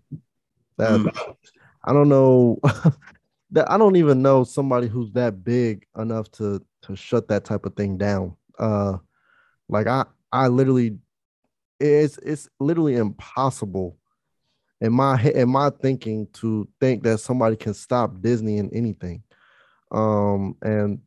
That 0.82 1.00
mm. 1.00 1.36
I 1.84 1.94
don't 1.94 2.10
know. 2.10 2.60
that 3.52 3.70
I 3.70 3.78
don't 3.78 3.98
even 3.98 4.22
know 4.22 4.44
somebody 4.44 4.88
who's 4.88 5.12
that 5.12 5.44
big 5.44 5.86
enough 5.98 6.32
to 6.32 6.62
to 6.84 6.96
shut 6.96 7.28
that 7.28 7.46
type 7.46 7.65
of 7.65 7.76
thing 7.76 7.98
down. 7.98 8.36
Uh, 8.58 8.98
like 9.70 9.86
I 9.86 10.06
I 10.32 10.48
literally, 10.48 10.98
it's 11.80 12.17
it's 12.17 12.50
literally 12.60 12.96
impossible 12.96 13.98
in 14.80 14.91
my 14.91 15.22
in 15.22 15.50
my 15.50 15.70
thinking 15.70 16.28
to 16.34 16.67
think 16.80 17.04
that 17.04 17.20
somebody 17.20 17.56
can 17.56 17.76
stop 17.76 18.20
Disney 18.20 18.58
in 18.58 18.74
anything. 18.74 19.22
Um, 19.91 20.56
and 20.63 21.00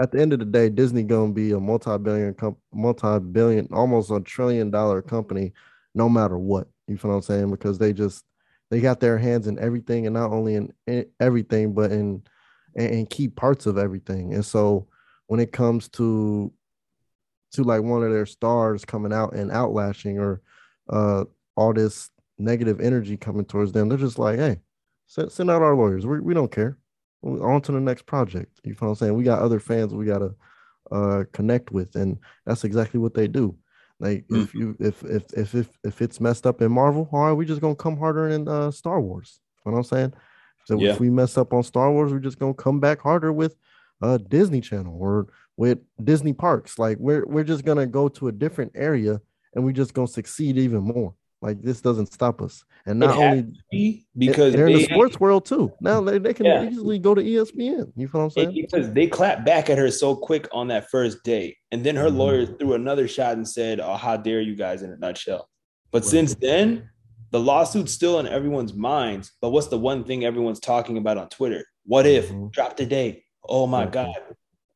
at 0.00 0.10
the 0.10 0.22
end 0.22 0.32
of 0.32 0.38
the 0.38 0.46
day, 0.46 0.70
Disney 0.70 1.02
gonna 1.02 1.32
be 1.32 1.52
a 1.52 1.60
multi-billion, 1.60 2.32
comp- 2.34 2.58
multi-billion, 2.72 3.68
almost 3.72 4.10
a 4.10 4.20
trillion 4.20 4.70
dollar 4.70 5.02
company, 5.02 5.52
no 5.94 6.08
matter 6.08 6.38
what. 6.38 6.66
You 6.88 6.96
feel 6.96 7.10
what 7.10 7.18
I'm 7.18 7.22
saying? 7.22 7.50
Because 7.50 7.78
they 7.78 7.92
just 7.92 8.24
they 8.70 8.80
got 8.80 9.00
their 9.00 9.18
hands 9.18 9.46
in 9.46 9.58
everything 9.58 10.06
and 10.06 10.14
not 10.14 10.30
only 10.30 10.54
in, 10.54 10.72
in 10.86 11.06
everything 11.20 11.72
but 11.72 11.92
in, 11.92 12.22
in 12.74 13.06
key 13.06 13.28
parts 13.28 13.66
of 13.66 13.78
everything. 13.78 14.34
And 14.34 14.44
so 14.44 14.88
when 15.26 15.40
it 15.40 15.52
comes 15.52 15.88
to 15.90 16.52
to 17.52 17.62
like 17.62 17.82
one 17.82 18.02
of 18.02 18.10
their 18.10 18.26
stars 18.26 18.84
coming 18.84 19.12
out 19.12 19.34
and 19.34 19.50
outlashing 19.50 20.18
or 20.18 20.42
uh 20.90 21.24
all 21.56 21.72
this 21.72 22.10
negative 22.36 22.80
energy 22.80 23.16
coming 23.16 23.44
towards 23.44 23.70
them 23.70 23.88
they're 23.88 23.96
just 23.96 24.18
like 24.18 24.38
hey 24.38 24.58
send, 25.06 25.30
send 25.30 25.50
out 25.50 25.62
our 25.62 25.76
lawyers. 25.76 26.06
We, 26.06 26.20
we 26.20 26.34
don't 26.34 26.50
care. 26.50 26.78
On 27.22 27.62
to 27.62 27.72
the 27.72 27.80
next 27.80 28.04
project. 28.04 28.60
You 28.64 28.72
know 28.72 28.76
what 28.80 28.88
i'm 28.88 28.94
saying? 28.96 29.14
We 29.14 29.24
got 29.24 29.40
other 29.40 29.60
fans 29.60 29.94
we 29.94 30.04
got 30.04 30.18
to 30.18 30.34
uh 30.92 31.24
connect 31.32 31.70
with 31.70 31.94
and 31.96 32.18
that's 32.44 32.64
exactly 32.64 33.00
what 33.00 33.14
they 33.14 33.26
do 33.26 33.56
like 34.04 34.26
mm. 34.28 34.44
if 34.44 34.54
you 34.54 34.76
if, 34.78 35.02
if 35.04 35.24
if 35.32 35.54
if 35.54 35.78
if 35.82 36.02
it's 36.02 36.20
messed 36.20 36.46
up 36.46 36.60
in 36.60 36.70
Marvel, 36.70 37.08
all 37.10 37.24
right, 37.24 37.32
we 37.32 37.46
just 37.46 37.62
gonna 37.62 37.74
come 37.74 37.96
harder 37.96 38.28
in 38.28 38.46
uh, 38.46 38.70
Star 38.70 39.00
Wars. 39.00 39.40
You 39.64 39.72
know 39.72 39.76
what 39.76 39.78
I'm 39.78 39.84
saying? 39.84 40.12
So 40.66 40.78
yeah. 40.78 40.92
if 40.92 41.00
we 41.00 41.08
mess 41.08 41.38
up 41.38 41.54
on 41.54 41.62
Star 41.62 41.90
Wars, 41.90 42.12
we're 42.12 42.18
just 42.18 42.38
gonna 42.38 42.52
come 42.52 42.80
back 42.80 43.00
harder 43.00 43.32
with 43.32 43.56
uh 44.02 44.18
Disney 44.18 44.60
Channel 44.60 44.94
or 45.00 45.28
with 45.56 45.78
Disney 46.02 46.34
parks. 46.34 46.78
Like 46.78 46.98
we're 46.98 47.26
we're 47.26 47.44
just 47.44 47.64
gonna 47.64 47.86
go 47.86 48.08
to 48.10 48.28
a 48.28 48.32
different 48.32 48.72
area 48.74 49.20
and 49.54 49.64
we're 49.64 49.72
just 49.72 49.94
gonna 49.94 50.06
succeed 50.06 50.58
even 50.58 50.82
more. 50.82 51.14
Like 51.44 51.60
this 51.60 51.82
doesn't 51.82 52.10
stop 52.10 52.40
us. 52.40 52.64
And 52.86 52.98
not 52.98 53.18
only 53.18 53.52
be 53.70 54.06
because 54.16 54.54
they're 54.54 54.64
they, 54.64 54.72
in 54.72 54.78
the 54.78 54.84
sports 54.84 55.20
world 55.20 55.44
too. 55.44 55.70
Now 55.78 56.00
they, 56.00 56.16
they 56.16 56.32
can 56.32 56.46
yeah. 56.46 56.64
easily 56.64 56.98
go 56.98 57.14
to 57.14 57.22
ESPN. 57.22 57.92
You 57.96 58.08
feel 58.08 58.22
what 58.22 58.24
I'm 58.24 58.30
saying? 58.30 58.54
Because 58.54 58.90
they 58.94 59.06
clapped 59.06 59.44
back 59.44 59.68
at 59.68 59.76
her 59.76 59.90
so 59.90 60.16
quick 60.16 60.48
on 60.52 60.68
that 60.68 60.88
first 60.88 61.22
day. 61.22 61.58
And 61.70 61.84
then 61.84 61.96
her 61.96 62.06
mm-hmm. 62.06 62.16
lawyer 62.16 62.46
threw 62.46 62.72
another 62.72 63.06
shot 63.06 63.34
and 63.34 63.46
said, 63.46 63.78
Oh, 63.78 63.94
how 63.94 64.16
dare 64.16 64.40
you 64.40 64.56
guys 64.56 64.80
in 64.80 64.90
a 64.90 64.96
nutshell. 64.96 65.50
But 65.92 66.04
right. 66.04 66.10
since 66.10 66.34
then, 66.34 66.88
the 67.30 67.40
lawsuit's 67.40 67.92
still 67.92 68.20
in 68.20 68.26
everyone's 68.26 68.72
minds. 68.72 69.32
But 69.42 69.50
what's 69.50 69.66
the 69.66 69.78
one 69.78 70.04
thing 70.04 70.24
everyone's 70.24 70.60
talking 70.60 70.96
about 70.96 71.18
on 71.18 71.28
Twitter? 71.28 71.66
What 71.84 72.06
if 72.06 72.30
mm-hmm. 72.30 72.48
drop 72.52 72.74
today? 72.74 73.22
Oh 73.46 73.66
my 73.66 73.84
God. 73.84 74.14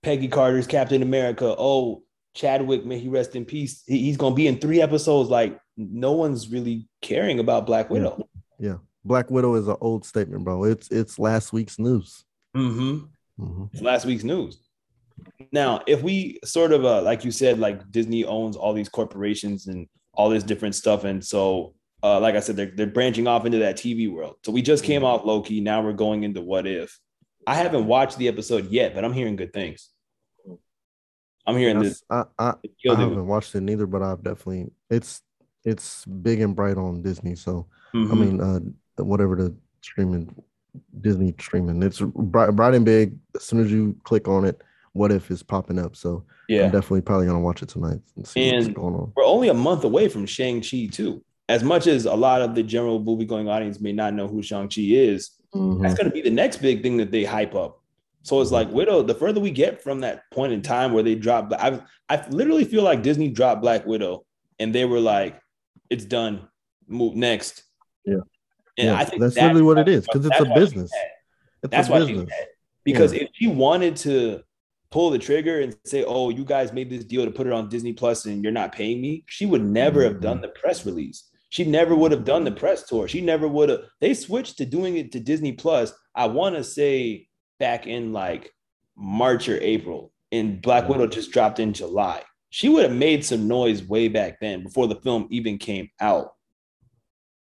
Peggy 0.03 0.29
Carter's 0.29 0.67
Captain 0.67 1.01
America. 1.01 1.55
Oh, 1.59 2.03
Chadwick, 2.35 2.85
may 2.85 2.99
he 2.99 3.09
rest 3.09 3.37
in 3.37 3.47
peace. 3.47 3.85
he's 3.87 4.19
gonna 4.19 4.35
be 4.35 4.47
in 4.47 4.59
three 4.59 4.83
episodes. 4.83 5.31
Like 5.31 5.59
no 5.79 6.13
one's 6.13 6.51
really 6.51 6.89
caring 7.01 7.39
about 7.39 7.67
Black 7.67 7.89
Widow. 7.89 8.29
Yeah. 8.59 8.71
yeah. 8.71 8.77
Black 9.05 9.31
Widow 9.31 9.55
is 9.55 9.69
an 9.69 9.77
old 9.81 10.05
statement, 10.05 10.45
bro. 10.45 10.65
It's 10.65 10.91
it's 10.91 11.19
last 11.19 11.53
week's 11.53 11.79
news. 11.79 12.25
Mm-hmm. 12.57 13.43
mm-hmm. 13.43 13.65
It's 13.73 13.83
last 13.83 14.05
week's 14.05 14.25
news. 14.25 14.61
Now, 15.53 15.81
if 15.87 16.03
we 16.03 16.39
sort 16.45 16.73
of 16.73 16.85
uh, 16.85 17.03
like 17.03 17.25
you 17.25 17.31
said, 17.31 17.59
like 17.59 17.91
Disney 17.91 18.25
owns 18.25 18.57
all 18.57 18.75
these 18.75 18.89
corporations 18.89 19.67
and 19.69 19.89
all 20.13 20.29
this 20.29 20.43
different 20.43 20.75
stuff, 20.75 21.05
and 21.05 21.25
so 21.25 21.75
uh, 22.03 22.21
like 22.21 22.35
I 22.35 22.41
said, 22.41 22.57
they're 22.57 22.73
they're 22.75 22.87
branching 22.87 23.27
off 23.27 23.47
into 23.47 23.59
that 23.59 23.77
TV 23.77 24.13
world. 24.13 24.37
So 24.45 24.53
we 24.53 24.63
just 24.63 24.85
came 24.85 25.03
mm-hmm. 25.03 25.07
off 25.07 25.25
Loki. 25.25 25.61
Now 25.61 25.81
we're 25.81 25.93
going 25.93 26.25
into 26.25 26.41
What 26.43 26.67
If. 26.67 26.99
I 27.47 27.55
haven't 27.55 27.87
watched 27.87 28.19
the 28.19 28.29
episode 28.29 28.71
yet, 28.71 28.95
but 28.95 29.05
I'm 29.05 29.13
hearing 29.13 29.37
good 29.37 29.53
things. 29.53 29.89
I'm 31.47 31.57
hearing 31.57 31.79
this. 31.79 32.03
I, 32.11 32.25
I, 32.39 32.55
I 32.91 32.95
haven't 32.95 33.27
watched 33.27 33.55
it 33.55 33.63
neither, 33.63 33.87
but 33.87 34.03
I've 34.03 34.23
definitely 34.23 34.71
it's 34.91 35.23
it's 35.65 36.05
big 36.05 36.41
and 36.41 36.55
bright 36.55 36.77
on 36.77 37.03
Disney. 37.03 37.35
So 37.35 37.67
mm-hmm. 37.95 38.13
I 38.13 38.15
mean, 38.15 38.41
uh, 38.41 39.03
whatever 39.03 39.37
the 39.37 39.55
streaming 39.81 40.35
Disney 41.01 41.35
streaming, 41.39 41.83
it's 41.83 42.01
bright, 42.01 42.51
bright 42.55 42.75
and 42.75 42.85
big. 42.85 43.17
As 43.35 43.45
soon 43.45 43.61
as 43.61 43.71
you 43.71 43.97
click 44.05 44.29
on 44.29 44.45
it, 44.45 44.63
what 44.93 45.13
if 45.13 45.31
it's 45.31 45.43
popping 45.43 45.79
up? 45.79 45.97
So 45.97 46.25
yeah, 46.49 46.65
I'm 46.65 46.73
definitely 46.73 47.03
probably 47.03 47.27
gonna 47.27 47.41
watch 47.41 47.63
it 47.63 47.69
tonight 47.69 48.01
and 48.17 48.27
see 48.27 48.49
and 48.51 48.65
what's 48.65 48.75
going 48.75 48.95
on. 48.95 49.13
We're 49.17 49.25
only 49.25 49.49
a 49.49 49.55
month 49.55 49.85
away 49.85 50.09
from 50.09 50.27
Shang 50.27 50.61
Chi 50.63 50.89
too. 50.91 51.23
As 51.49 51.65
much 51.65 51.87
as 51.87 52.05
a 52.05 52.15
lot 52.15 52.43
of 52.43 52.55
the 52.55 52.63
general 52.63 53.03
movie 53.03 53.25
going 53.25 53.49
audience 53.49 53.81
may 53.81 53.93
not 53.93 54.13
know 54.15 54.29
who 54.29 54.43
Shang 54.43 54.69
Chi 54.69 54.83
is, 54.83 55.31
mm-hmm. 55.55 55.83
that's 55.83 55.95
gonna 55.95 56.11
be 56.11 56.23
the 56.23 56.31
next 56.31 56.59
big 56.59 56.83
thing 56.83 56.97
that 56.99 57.11
they 57.11 57.25
hype 57.25 57.55
up. 57.55 57.83
So 58.23 58.41
it's 58.41 58.51
like 58.51 58.71
Widow. 58.71 59.03
The 59.03 59.15
further 59.15 59.41
we 59.41 59.51
get 59.51 59.83
from 59.83 60.01
that 60.01 60.31
point 60.31 60.53
in 60.53 60.61
time 60.61 60.93
where 60.93 61.03
they 61.03 61.15
drop, 61.15 61.53
I 61.59 61.81
I 62.09 62.27
literally 62.29 62.65
feel 62.65 62.83
like 62.83 63.03
Disney 63.03 63.29
dropped 63.29 63.63
Black 63.63 63.87
Widow, 63.87 64.25
and 64.59 64.75
they 64.75 64.85
were 64.85 65.01
like, 65.01 65.41
"It's 65.91 66.05
done. 66.05 66.49
Move 66.87 67.15
next." 67.15 67.65
Yeah, 68.05 68.15
and 68.77 68.89
yeah. 68.89 68.95
I 68.95 69.05
think 69.05 69.21
that's, 69.21 69.35
that's 69.35 69.43
literally 69.43 69.63
what 69.63 69.79
it 69.79 69.89
is 69.89 70.07
because 70.07 70.27
it's 70.27 70.41
a 70.41 70.55
business. 70.55 70.91
It's 71.63 71.71
that's 71.71 71.89
a 71.89 71.93
why 71.93 71.99
business. 72.01 72.31
Because 72.85 73.13
yeah. 73.13 73.23
if 73.23 73.31
she 73.35 73.49
wanted 73.49 73.97
to 73.97 74.43
pull 74.91 75.11
the 75.11 75.19
trigger 75.19 75.61
and 75.61 75.77
say, 75.85 76.05
"Oh, 76.05 76.31
you 76.31 76.45
guys 76.45 76.73
made 76.73 76.91
this 76.91 77.05
deal 77.05 77.25
to 77.25 77.31
put 77.31 77.47
it 77.47 77.53
on 77.53 77.69
Disney 77.69 77.93
Plus, 77.93 78.27
and 78.27 78.43
you're 78.43 78.53
not 78.53 78.73
paying 78.73 79.01
me," 79.01 79.25
she 79.27 79.47
would 79.47 79.65
never 79.65 80.01
mm-hmm. 80.01 80.15
have 80.15 80.21
done 80.23 80.41
the 80.41 80.49
press 80.49 80.87
release. 80.87 81.29
She 81.51 81.65
never 81.65 81.95
would 81.95 82.13
have 82.13 82.25
done 82.25 82.45
the 82.45 82.53
press 82.53 82.87
tour. 82.87 83.09
She 83.09 83.21
never 83.21 83.49
would 83.49 83.71
have. 83.71 83.81
They 84.01 84.15
switched 84.15 84.59
to 84.59 84.67
doing 84.67 84.97
it 84.97 85.13
to 85.13 85.21
Disney 85.21 85.53
Plus. 85.53 85.93
I 86.15 86.27
want 86.27 86.57
to 86.57 86.65
say 86.65 87.29
back 87.59 87.87
in 87.87 88.13
like 88.13 88.53
March 88.97 89.49
or 89.49 89.59
April, 89.61 90.13
and 90.31 90.61
Black 90.61 90.89
Widow 90.89 91.07
just 91.07 91.33
dropped 91.33 91.59
in 91.59 91.73
July. 91.73 92.23
She 92.51 92.69
would 92.69 92.85
have 92.85 92.97
made 92.97 93.25
some 93.25 93.47
noise 93.47 93.83
way 93.83 94.09
back 94.09 94.41
then 94.41 94.63
before 94.63 94.87
the 94.87 94.97
film 94.97 95.29
even 95.31 95.59
came 95.59 95.91
out. 96.01 96.33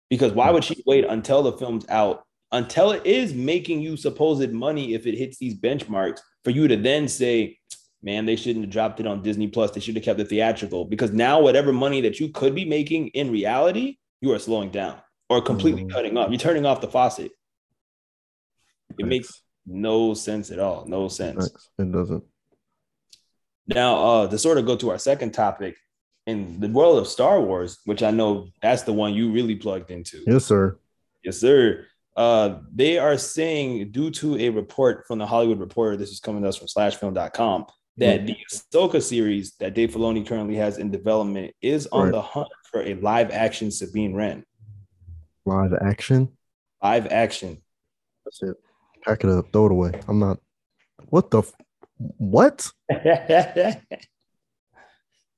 Because 0.09 0.33
why 0.33 0.51
would 0.51 0.63
she 0.63 0.83
wait 0.85 1.05
until 1.05 1.41
the 1.41 1.53
film's 1.53 1.87
out, 1.89 2.23
until 2.51 2.91
it 2.91 3.05
is 3.05 3.33
making 3.33 3.81
you 3.81 3.95
supposed 3.97 4.51
money 4.51 4.93
if 4.93 5.07
it 5.07 5.17
hits 5.17 5.37
these 5.37 5.55
benchmarks, 5.55 6.19
for 6.43 6.51
you 6.51 6.67
to 6.67 6.75
then 6.75 7.07
say, 7.07 7.57
man, 8.03 8.25
they 8.25 8.35
shouldn't 8.35 8.65
have 8.65 8.73
dropped 8.73 8.99
it 8.99 9.07
on 9.07 9.21
Disney 9.21 9.47
Plus. 9.47 9.71
They 9.71 9.79
should 9.79 9.95
have 9.95 10.03
kept 10.03 10.19
it 10.19 10.27
theatrical. 10.27 10.85
Because 10.85 11.11
now, 11.11 11.41
whatever 11.41 11.71
money 11.71 12.01
that 12.01 12.19
you 12.19 12.29
could 12.29 12.53
be 12.53 12.65
making 12.65 13.07
in 13.09 13.31
reality, 13.31 13.97
you 14.21 14.33
are 14.33 14.39
slowing 14.39 14.69
down 14.69 15.01
or 15.29 15.41
completely 15.41 15.85
mm. 15.85 15.91
cutting 15.91 16.17
off. 16.17 16.29
You're 16.29 16.39
turning 16.39 16.65
off 16.65 16.81
the 16.81 16.87
faucet. 16.87 17.31
It 18.91 18.95
Thanks. 18.97 19.09
makes 19.09 19.41
no 19.65 20.13
sense 20.13 20.51
at 20.51 20.59
all. 20.59 20.85
No 20.87 21.07
sense. 21.07 21.47
Thanks. 21.47 21.69
It 21.79 21.91
doesn't. 21.91 22.23
Now, 23.67 24.03
uh, 24.03 24.27
to 24.27 24.37
sort 24.37 24.57
of 24.57 24.65
go 24.65 24.75
to 24.77 24.89
our 24.89 24.97
second 24.97 25.31
topic 25.33 25.77
in 26.27 26.59
the 26.59 26.69
world 26.69 26.97
of 26.97 27.07
Star 27.07 27.41
Wars, 27.41 27.79
which 27.85 28.03
I 28.03 28.11
know 28.11 28.47
that's 28.61 28.83
the 28.83 28.93
one 28.93 29.13
you 29.13 29.31
really 29.31 29.55
plugged 29.55 29.91
into. 29.91 30.23
Yes, 30.27 30.45
sir. 30.45 30.77
Yes, 31.23 31.37
sir. 31.37 31.85
Uh, 32.15 32.59
they 32.73 32.97
are 32.97 33.17
saying, 33.17 33.91
due 33.91 34.11
to 34.11 34.37
a 34.37 34.49
report 34.49 35.05
from 35.07 35.19
the 35.19 35.25
Hollywood 35.25 35.59
Reporter, 35.59 35.97
this 35.97 36.11
is 36.11 36.19
coming 36.19 36.43
to 36.43 36.49
us 36.49 36.57
from 36.57 36.67
slashfilm.com, 36.67 37.65
that 37.97 38.21
mm-hmm. 38.21 38.25
the 38.27 38.37
Ahsoka 38.51 39.01
series 39.01 39.55
that 39.59 39.73
Dave 39.73 39.91
Filoni 39.91 40.25
currently 40.25 40.55
has 40.55 40.77
in 40.77 40.91
development 40.91 41.53
is 41.61 41.87
on 41.87 42.05
right. 42.05 42.11
the 42.11 42.21
hunt 42.21 42.49
for 42.69 42.81
a 42.81 42.95
live 42.95 43.31
action 43.31 43.71
Sabine 43.71 44.13
Wren. 44.13 44.43
Live 45.45 45.73
action? 45.81 46.29
Live 46.83 47.07
action. 47.07 47.61
That's 48.25 48.43
it. 48.43 48.57
Pack 49.03 49.23
it 49.23 49.29
up, 49.29 49.51
throw 49.51 49.67
it 49.67 49.71
away. 49.71 49.91
I'm 50.07 50.19
not. 50.19 50.39
What 51.09 51.31
the? 51.31 51.39
F- 51.39 51.53
what? 52.17 52.69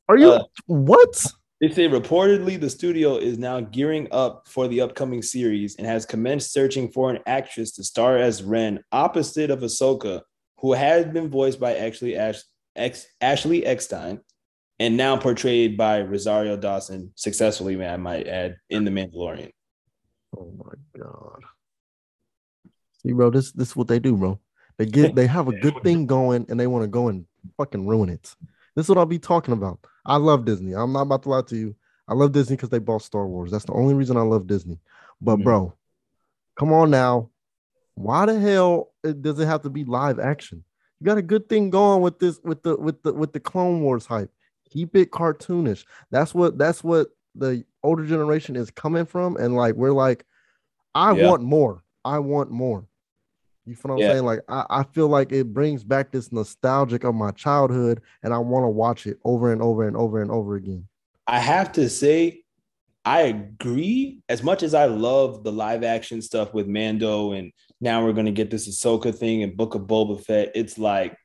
Are 0.10 0.18
you? 0.18 0.32
Uh, 0.32 0.44
what? 0.66 1.26
They 1.62 1.70
say 1.70 1.88
reportedly 1.88 2.60
the 2.60 2.70
studio 2.70 3.16
is 3.18 3.38
now 3.38 3.62
gearing 3.62 4.08
up 4.12 4.48
for 4.50 4.68
the 4.68 4.82
upcoming 4.82 5.22
series 5.22 5.78
and 5.78 5.88
has 5.88 6.06
commenced 6.06 6.52
searching 6.52 6.92
for 6.92 7.10
an 7.10 7.20
actress 7.26 7.72
to 7.74 7.84
star 7.84 8.18
as 8.18 8.44
Wren 8.44 8.84
opposite 8.92 9.50
of 9.50 9.60
Ahsoka, 9.60 10.22
who 10.58 10.74
has 10.74 11.06
been 11.06 11.30
voiced 11.30 11.62
by 11.62 11.78
Ashley 11.78 12.18
Ash, 12.18 12.42
X, 12.76 13.06
Ashley 13.22 13.66
Eckstein 13.66 14.20
and 14.80 14.98
now 14.98 15.16
portrayed 15.16 15.78
by 15.78 16.02
Rosario 16.02 16.58
Dawson 16.58 17.12
successfully, 17.16 17.76
man, 17.76 17.94
I 17.94 17.98
might 17.98 18.28
add, 18.28 18.58
in 18.70 18.84
The 18.84 18.92
Mandalorian. 18.92 19.52
Oh 20.38 20.54
my 20.58 20.74
god. 21.00 21.44
See, 23.02 23.14
bro, 23.14 23.30
this 23.30 23.52
this 23.52 23.70
is 23.70 23.76
what 23.76 23.88
they 23.88 24.00
do, 24.00 24.18
bro. 24.18 24.40
They 24.78 24.86
get 24.86 25.16
they 25.16 25.28
have 25.28 25.48
a 25.48 25.60
good 25.60 25.82
thing 25.84 26.08
going 26.08 26.46
and 26.50 26.60
they 26.60 26.68
want 26.68 26.84
to 26.84 26.88
go 26.88 27.08
and 27.08 27.26
fucking 27.58 27.86
ruin 27.86 28.10
it. 28.10 28.36
This 28.76 28.86
is 28.86 28.90
what 28.90 28.98
I'll 28.98 29.06
be 29.06 29.20
talking 29.20 29.54
about. 29.54 29.80
I 30.06 30.18
love 30.18 30.46
Disney. 30.46 30.74
I'm 30.74 30.94
not 30.94 31.04
about 31.04 31.24
to 31.24 31.30
lie 31.30 31.42
to 31.44 31.56
you. 31.56 31.76
I 32.08 32.14
love 32.14 32.32
Disney 32.32 32.56
because 32.56 32.70
they 32.70 32.80
bought 32.80 33.04
Star 33.04 33.28
Wars. 33.28 33.52
That's 33.52 33.66
the 33.66 33.74
only 33.74 33.94
reason 33.94 34.18
I 34.18 34.22
love 34.22 34.48
Disney. 34.48 34.80
But 35.22 35.36
mm-hmm. 35.36 35.44
bro, 35.44 35.74
come 36.58 36.74
on 36.74 36.90
now. 36.90 37.30
Why 37.96 38.26
the 38.26 38.40
hell 38.40 38.92
does 39.04 39.40
it 39.40 39.46
have 39.46 39.62
to 39.62 39.70
be 39.70 39.86
live 39.86 40.20
action? 40.20 40.64
You 41.00 41.06
got 41.06 41.18
a 41.18 41.22
good 41.22 41.48
thing 41.48 41.70
going 41.70 42.02
with 42.02 42.20
this 42.20 42.40
with 42.44 42.64
the 42.64 42.76
with 42.76 43.04
the 43.04 43.14
with 43.14 43.34
the 43.34 43.40
Clone 43.40 43.82
Wars 43.82 44.06
hype. 44.06 44.32
Keep 44.72 44.96
it 44.96 45.12
cartoonish. 45.12 45.86
That's 46.12 46.34
what 46.34 46.58
that's 46.58 46.84
what 46.84 47.10
the 47.36 47.64
older 47.84 48.06
generation 48.06 48.56
is 48.56 48.72
coming 48.72 49.06
from. 49.06 49.38
And 49.38 49.56
like 49.56 49.76
we're 49.76 49.92
like, 49.92 50.26
I 50.96 51.14
yeah. 51.14 51.28
want 51.28 51.44
more. 51.44 51.84
I 52.04 52.20
want 52.20 52.52
more. 52.52 52.86
You 53.66 53.76
feel 53.76 53.92
what 53.92 53.96
I'm 53.96 54.02
yeah. 54.02 54.12
saying? 54.14 54.26
Like 54.26 54.42
I, 54.50 54.66
I 54.70 54.84
feel 54.84 55.08
like 55.08 55.32
it 55.32 55.54
brings 55.54 55.84
back 55.84 56.12
this 56.12 56.32
nostalgic 56.32 57.04
of 57.04 57.16
my 57.16 57.32
childhood, 57.32 58.02
and 58.22 58.34
I 58.34 58.38
want 58.38 58.66
to 58.66 58.70
watch 58.70 59.08
it 59.08 59.20
over 59.24 59.52
and 59.52 59.62
over 59.62 59.88
and 59.88 59.96
over 59.96 60.22
and 60.22 60.32
over 60.32 60.56
again. 60.56 60.88
I 61.28 61.40
have 61.40 61.72
to 61.74 61.90
say, 61.90 62.44
I 63.06 63.22
agree. 63.22 64.22
As 64.28 64.44
much 64.44 64.64
as 64.64 64.74
I 64.74 64.86
love 64.86 65.44
the 65.44 65.52
live 65.52 65.84
action 65.84 66.22
stuff 66.22 66.54
with 66.54 66.68
Mando, 66.68 67.32
and 67.32 67.52
now 67.80 68.04
we're 68.04 68.14
gonna 68.14 68.32
get 68.32 68.52
this 68.52 68.68
Ahsoka 68.68 69.16
thing 69.16 69.44
and 69.44 69.56
Book 69.56 69.76
of 69.76 69.84
Boba 69.84 70.24
Fett. 70.24 70.52
It's 70.56 70.78
like 70.78 71.16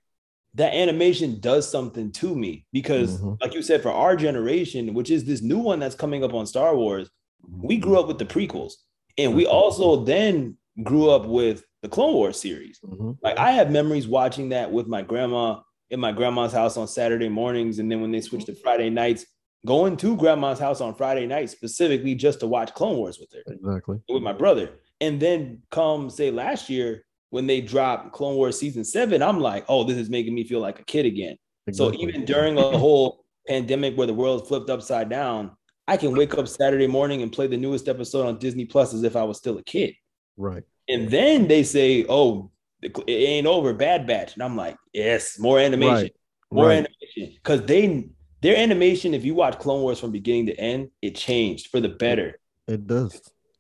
that 0.54 0.74
animation 0.74 1.40
does 1.40 1.68
something 1.70 2.12
to 2.12 2.34
me 2.34 2.66
because, 2.72 3.18
mm-hmm. 3.18 3.34
like 3.40 3.54
you 3.54 3.62
said, 3.62 3.82
for 3.82 3.90
our 3.90 4.14
generation, 4.16 4.94
which 4.94 5.10
is 5.10 5.24
this 5.24 5.42
new 5.42 5.58
one 5.58 5.80
that's 5.80 5.94
coming 5.94 6.22
up 6.22 6.34
on 6.34 6.46
Star 6.46 6.76
Wars, 6.76 7.10
we 7.50 7.78
grew 7.78 7.98
up 7.98 8.06
with 8.06 8.18
the 8.18 8.24
prequels, 8.24 8.74
and 9.16 9.34
we 9.34 9.46
also 9.46 10.04
then 10.04 10.56
grew 10.84 11.10
up 11.10 11.26
with 11.26 11.64
the 11.82 11.88
Clone 11.88 12.14
Wars 12.14 12.40
series. 12.40 12.80
Mm-hmm. 12.84 13.12
Like 13.22 13.38
I 13.38 13.52
have 13.52 13.70
memories 13.70 14.08
watching 14.08 14.50
that 14.50 14.70
with 14.70 14.86
my 14.86 15.02
grandma 15.02 15.60
in 15.90 16.00
my 16.00 16.12
grandma's 16.12 16.52
house 16.52 16.76
on 16.76 16.86
Saturday 16.86 17.28
mornings, 17.28 17.78
and 17.78 17.90
then 17.90 18.00
when 18.00 18.12
they 18.12 18.20
switched 18.20 18.46
to 18.46 18.54
Friday 18.54 18.90
nights, 18.90 19.24
going 19.66 19.96
to 19.96 20.16
grandma's 20.16 20.58
house 20.58 20.80
on 20.80 20.94
Friday 20.94 21.26
nights 21.26 21.52
specifically 21.52 22.14
just 22.14 22.40
to 22.40 22.46
watch 22.46 22.74
Clone 22.74 22.96
Wars 22.96 23.18
with 23.18 23.32
her. 23.32 23.52
Exactly. 23.52 23.98
With 24.08 24.22
my 24.22 24.32
brother. 24.32 24.70
And 25.00 25.20
then 25.20 25.62
come 25.70 26.10
say 26.10 26.30
last 26.30 26.68
year 26.68 27.04
when 27.30 27.46
they 27.46 27.60
dropped 27.60 28.12
Clone 28.12 28.36
Wars 28.36 28.58
season 28.58 28.84
seven, 28.84 29.22
I'm 29.22 29.40
like, 29.40 29.64
oh, 29.68 29.84
this 29.84 29.96
is 29.96 30.10
making 30.10 30.34
me 30.34 30.44
feel 30.44 30.60
like 30.60 30.80
a 30.80 30.84
kid 30.84 31.06
again. 31.06 31.36
Exactly. 31.66 31.96
So 31.96 32.08
even 32.08 32.24
during 32.24 32.58
a 32.58 32.78
whole 32.78 33.24
pandemic 33.46 33.96
where 33.96 34.06
the 34.06 34.14
world 34.14 34.48
flipped 34.48 34.70
upside 34.70 35.08
down, 35.08 35.52
I 35.86 35.96
can 35.96 36.14
wake 36.14 36.36
up 36.36 36.48
Saturday 36.48 36.86
morning 36.86 37.22
and 37.22 37.32
play 37.32 37.46
the 37.46 37.56
newest 37.56 37.88
episode 37.88 38.26
on 38.26 38.38
Disney 38.38 38.66
Plus 38.66 38.92
as 38.92 39.04
if 39.04 39.16
I 39.16 39.22
was 39.22 39.38
still 39.38 39.58
a 39.58 39.62
kid. 39.62 39.94
Right. 40.36 40.64
And 40.88 41.10
then 41.10 41.48
they 41.48 41.62
say, 41.62 42.06
"Oh, 42.08 42.50
it 42.82 43.02
ain't 43.08 43.46
over, 43.46 43.72
Bad 43.74 44.06
Batch," 44.06 44.34
and 44.34 44.42
I'm 44.42 44.56
like, 44.56 44.76
"Yes, 44.92 45.38
more 45.38 45.58
animation, 45.58 45.94
right. 45.94 46.16
more 46.50 46.66
right. 46.66 46.86
animation." 46.86 47.36
Because 47.36 47.62
they 47.66 48.08
their 48.40 48.56
animation, 48.56 49.14
if 49.14 49.24
you 49.24 49.34
watch 49.34 49.58
Clone 49.58 49.82
Wars 49.82 50.00
from 50.00 50.12
beginning 50.12 50.46
to 50.46 50.58
end, 50.58 50.90
it 51.02 51.14
changed 51.16 51.68
for 51.68 51.80
the 51.80 51.88
better. 51.88 52.38
It 52.66 52.86
does. 52.86 53.14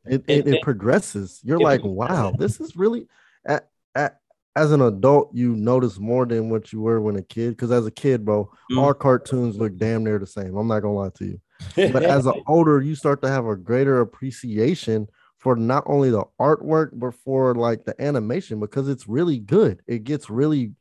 It 0.06 0.24
it, 0.28 0.46
it, 0.46 0.54
it 0.54 0.62
progresses. 0.62 1.40
You're 1.42 1.60
it 1.60 1.64
like, 1.64 1.80
progresses. 1.80 2.16
wow, 2.16 2.32
this 2.38 2.60
is 2.60 2.76
really. 2.76 3.08
At, 3.46 3.68
at, 3.94 4.20
as 4.54 4.72
an 4.72 4.82
adult, 4.82 5.30
you 5.34 5.54
notice 5.54 5.98
more 5.98 6.26
than 6.26 6.50
what 6.50 6.72
you 6.72 6.80
were 6.80 7.00
when 7.00 7.16
a 7.16 7.22
kid. 7.22 7.50
Because 7.50 7.70
as 7.70 7.86
a 7.86 7.90
kid, 7.90 8.24
bro, 8.24 8.50
mm. 8.72 8.82
our 8.82 8.94
cartoons 8.94 9.56
look 9.56 9.76
damn 9.76 10.04
near 10.04 10.18
the 10.18 10.26
same. 10.26 10.56
I'm 10.56 10.68
not 10.68 10.80
gonna 10.80 10.94
lie 10.94 11.10
to 11.10 11.24
you. 11.24 11.40
But 11.92 12.04
as 12.04 12.26
an 12.26 12.40
older, 12.46 12.80
you 12.80 12.94
start 12.94 13.20
to 13.22 13.28
have 13.28 13.46
a 13.46 13.56
greater 13.56 14.00
appreciation 14.00 15.08
for 15.38 15.56
not 15.56 15.84
only 15.86 16.10
the 16.10 16.24
artwork 16.40 16.90
but 16.92 17.14
for 17.14 17.54
like 17.54 17.84
the 17.84 18.00
animation 18.02 18.60
because 18.60 18.88
it's 18.88 19.08
really 19.08 19.38
good. 19.38 19.80
It 19.86 20.04
gets 20.04 20.28
really 20.28 20.72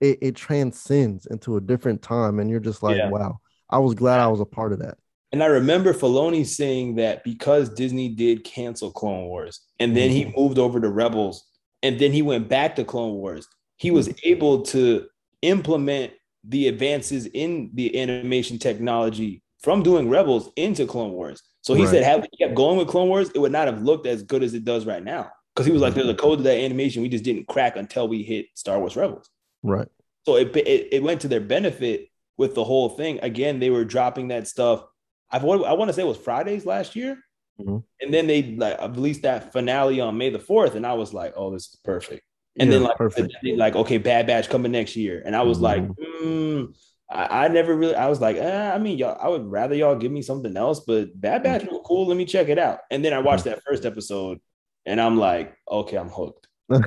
it, 0.00 0.18
it 0.20 0.36
transcends 0.36 1.26
into 1.26 1.56
a 1.56 1.60
different 1.60 2.02
time, 2.02 2.38
and 2.38 2.50
you're 2.50 2.60
just 2.60 2.82
like, 2.82 2.96
yeah. 2.96 3.08
wow. 3.08 3.40
I 3.68 3.78
was 3.78 3.94
glad 3.94 4.20
I 4.20 4.28
was 4.28 4.40
a 4.40 4.46
part 4.46 4.72
of 4.72 4.78
that. 4.80 4.96
And 5.32 5.42
I 5.42 5.46
remember 5.46 5.92
Filoni 5.92 6.46
saying 6.46 6.96
that 6.96 7.24
because 7.24 7.68
Disney 7.70 8.10
did 8.10 8.44
cancel 8.44 8.92
Clone 8.92 9.24
Wars, 9.24 9.60
and 9.80 9.96
then 9.96 10.10
mm-hmm. 10.10 10.30
he 10.30 10.34
moved 10.36 10.58
over 10.58 10.80
to 10.80 10.88
Rebels, 10.88 11.44
and 11.82 11.98
then 11.98 12.12
he 12.12 12.22
went 12.22 12.48
back 12.48 12.76
to 12.76 12.84
Clone 12.84 13.14
Wars, 13.14 13.48
he 13.76 13.90
was 13.90 14.08
mm-hmm. 14.08 14.28
able 14.28 14.62
to 14.62 15.06
implement 15.42 16.12
the 16.44 16.68
advances 16.68 17.26
in 17.26 17.70
the 17.74 18.00
animation 18.00 18.58
technology 18.58 19.42
from 19.60 19.82
doing 19.82 20.08
Rebels 20.08 20.50
into 20.56 20.86
Clone 20.86 21.12
Wars. 21.12 21.42
So 21.66 21.74
he 21.74 21.82
right. 21.82 21.90
said, 21.90 22.04
had 22.04 22.22
we 22.22 22.28
kept 22.38 22.54
going 22.54 22.78
with 22.78 22.86
Clone 22.86 23.08
Wars, 23.08 23.28
it 23.34 23.40
would 23.40 23.50
not 23.50 23.66
have 23.66 23.82
looked 23.82 24.06
as 24.06 24.22
good 24.22 24.44
as 24.44 24.54
it 24.54 24.64
does 24.64 24.86
right 24.86 25.02
now. 25.02 25.32
Because 25.52 25.66
he 25.66 25.72
was 25.72 25.82
like, 25.82 25.94
there's 25.94 26.06
a 26.06 26.14
code 26.14 26.38
to 26.38 26.44
that 26.44 26.60
animation 26.60 27.02
we 27.02 27.08
just 27.08 27.24
didn't 27.24 27.48
crack 27.48 27.74
until 27.74 28.06
we 28.06 28.22
hit 28.22 28.46
Star 28.54 28.78
Wars 28.78 28.94
Rebels. 28.94 29.28
Right. 29.64 29.88
So 30.26 30.36
it, 30.36 30.54
it, 30.56 30.88
it 30.92 31.02
went 31.02 31.22
to 31.22 31.28
their 31.28 31.40
benefit 31.40 32.08
with 32.36 32.54
the 32.54 32.62
whole 32.62 32.90
thing. 32.90 33.18
Again, 33.20 33.58
they 33.58 33.70
were 33.70 33.84
dropping 33.84 34.28
that 34.28 34.46
stuff. 34.46 34.84
I've, 35.28 35.42
I 35.42 35.72
want 35.72 35.88
to 35.88 35.92
say 35.92 36.02
it 36.02 36.06
was 36.06 36.18
Fridays 36.18 36.66
last 36.66 36.94
year. 36.94 37.18
Mm-hmm. 37.60 37.78
And 38.00 38.14
then 38.14 38.28
they 38.28 38.44
like 38.54 38.80
released 38.94 39.22
that 39.22 39.52
finale 39.52 40.00
on 40.00 40.16
May 40.16 40.30
the 40.30 40.38
4th. 40.38 40.76
And 40.76 40.86
I 40.86 40.92
was 40.92 41.12
like, 41.12 41.32
oh, 41.34 41.50
this 41.50 41.62
is 41.62 41.80
perfect. 41.82 42.22
And 42.60 42.70
yeah, 42.70 42.78
then 42.78 42.84
like, 42.84 42.96
perfect. 42.96 43.34
like, 43.42 43.74
okay, 43.74 43.98
Bad 43.98 44.28
Batch 44.28 44.48
coming 44.48 44.70
next 44.70 44.94
year. 44.94 45.20
And 45.26 45.34
I 45.34 45.42
was 45.42 45.58
mm-hmm. 45.58 45.64
like, 45.64 45.82
mm, 45.82 46.76
I, 47.10 47.44
I, 47.44 47.48
never 47.48 47.74
really. 47.74 47.94
I 47.94 48.08
was 48.08 48.20
like, 48.20 48.36
eh, 48.36 48.72
I 48.72 48.78
mean, 48.78 48.98
y'all. 48.98 49.18
I 49.20 49.28
would 49.28 49.46
rather 49.46 49.74
y'all 49.74 49.96
give 49.96 50.12
me 50.12 50.22
something 50.22 50.56
else, 50.56 50.80
but 50.80 51.18
Bad 51.18 51.42
Batch 51.42 51.64
was 51.64 51.80
cool. 51.84 52.06
Let 52.06 52.16
me 52.16 52.24
check 52.24 52.48
it 52.48 52.58
out. 52.58 52.80
And 52.90 53.04
then 53.04 53.12
I 53.12 53.20
watched 53.20 53.44
that 53.44 53.62
first 53.64 53.84
episode, 53.84 54.40
and 54.84 55.00
I'm 55.00 55.16
like, 55.16 55.56
okay, 55.70 55.96
I'm 55.96 56.08
hooked. 56.08 56.48
I'm 56.70 56.82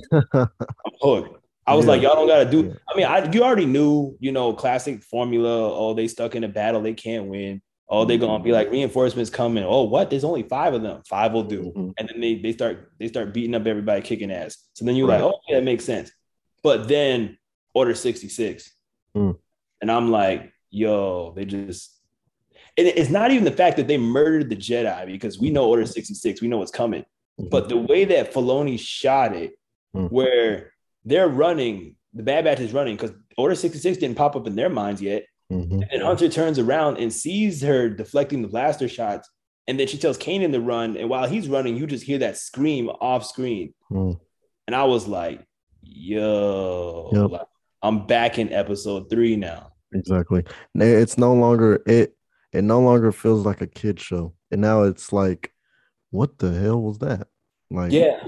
hooked. 1.01 1.45
I 1.65 1.75
was 1.75 1.85
yeah. 1.85 1.91
like, 1.91 2.01
y'all 2.01 2.15
don't 2.15 2.27
gotta 2.27 2.49
do. 2.49 2.75
I 2.89 2.97
mean, 2.97 3.05
I 3.05 3.31
you 3.31 3.43
already 3.43 3.65
knew, 3.65 4.17
you 4.19 4.31
know, 4.31 4.53
classic 4.53 5.03
formula. 5.03 5.73
Oh, 5.73 5.93
they 5.93 6.07
stuck 6.07 6.35
in 6.35 6.43
a 6.43 6.49
battle, 6.49 6.81
they 6.81 6.93
can't 6.93 7.27
win. 7.27 7.61
Oh, 7.87 8.05
they're 8.05 8.17
gonna 8.17 8.43
be 8.43 8.51
like 8.51 8.71
reinforcements 8.71 9.29
coming. 9.29 9.63
Oh, 9.63 9.83
what? 9.83 10.09
There's 10.09 10.23
only 10.23 10.43
five 10.43 10.73
of 10.73 10.81
them. 10.81 11.01
Five 11.07 11.31
will 11.31 11.43
do. 11.43 11.63
Mm-hmm. 11.63 11.89
And 11.97 12.09
then 12.09 12.21
they 12.21 12.35
they 12.35 12.51
start 12.51 12.91
they 12.99 13.07
start 13.07 13.33
beating 13.33 13.55
up 13.55 13.65
everybody, 13.65 14.01
kicking 14.01 14.31
ass. 14.31 14.57
So 14.73 14.85
then 14.85 14.95
you're 14.95 15.07
right. 15.07 15.21
like, 15.21 15.33
oh 15.33 15.39
yeah, 15.47 15.55
that 15.55 15.63
makes 15.63 15.85
sense. 15.85 16.11
But 16.61 16.87
then 16.87 17.37
Order 17.73 17.95
66. 17.95 18.71
Mm. 19.15 19.37
And 19.81 19.91
I'm 19.91 20.11
like, 20.11 20.51
yo, 20.69 21.33
they 21.35 21.45
just 21.45 21.95
it's 22.77 23.09
not 23.09 23.31
even 23.31 23.43
the 23.43 23.51
fact 23.51 23.75
that 23.75 23.87
they 23.87 23.97
murdered 23.97 24.49
the 24.49 24.55
Jedi 24.55 25.05
because 25.05 25.37
we 25.37 25.49
know 25.49 25.67
Order 25.67 25.85
66, 25.85 26.41
we 26.41 26.47
know 26.47 26.59
what's 26.59 26.71
coming. 26.71 27.01
Mm-hmm. 27.39 27.49
But 27.49 27.67
the 27.67 27.77
way 27.77 28.05
that 28.05 28.33
Filoni 28.33 28.79
shot 28.79 29.35
it, 29.35 29.59
mm-hmm. 29.93 30.13
where 30.13 30.71
they're 31.03 31.27
running 31.27 31.95
the 32.13 32.23
Bad 32.23 32.45
Batch 32.45 32.59
is 32.59 32.73
running 32.73 32.95
because 32.95 33.11
Order 33.37 33.55
66 33.55 33.97
didn't 33.97 34.17
pop 34.17 34.35
up 34.35 34.47
in 34.47 34.55
their 34.55 34.69
minds 34.69 35.01
yet. 35.01 35.25
Mhm. 35.51 35.87
And 35.91 36.03
Hunter 36.03 36.29
turns 36.29 36.59
around 36.59 36.97
and 36.97 37.11
sees 37.11 37.61
her 37.61 37.89
deflecting 37.89 38.41
the 38.41 38.47
blaster 38.47 38.87
shots. 38.87 39.29
And 39.67 39.79
then 39.79 39.87
she 39.87 39.97
tells 39.97 40.17
Kanan 40.17 40.51
to 40.51 40.59
run. 40.59 40.97
And 40.97 41.09
while 41.09 41.27
he's 41.27 41.47
running, 41.47 41.75
you 41.75 41.85
just 41.85 42.03
hear 42.03 42.19
that 42.19 42.37
scream 42.37 42.89
off 42.89 43.25
screen. 43.25 43.73
Mm. 43.91 44.19
And 44.67 44.75
I 44.75 44.83
was 44.83 45.07
like, 45.07 45.45
yo, 45.81 47.09
Yep. 47.13 47.31
like, 47.31 47.47
I'm 47.81 48.05
back 48.07 48.37
in 48.39 48.51
episode 48.51 49.09
three 49.09 49.35
now. 49.35 49.71
Exactly. 49.93 50.43
It's 50.75 51.17
no 51.17 51.33
longer 51.33 51.81
it. 51.87 52.15
It 52.51 52.63
no 52.63 52.81
longer 52.81 53.11
feels 53.11 53.45
like 53.45 53.61
a 53.61 53.67
kid 53.67 53.99
show, 53.99 54.33
and 54.51 54.59
now 54.61 54.83
it's 54.83 55.13
like, 55.13 55.53
what 56.09 56.37
the 56.39 56.51
hell 56.51 56.81
was 56.81 56.97
that? 56.99 57.27
Like, 57.69 57.91
Yeah. 57.91 58.19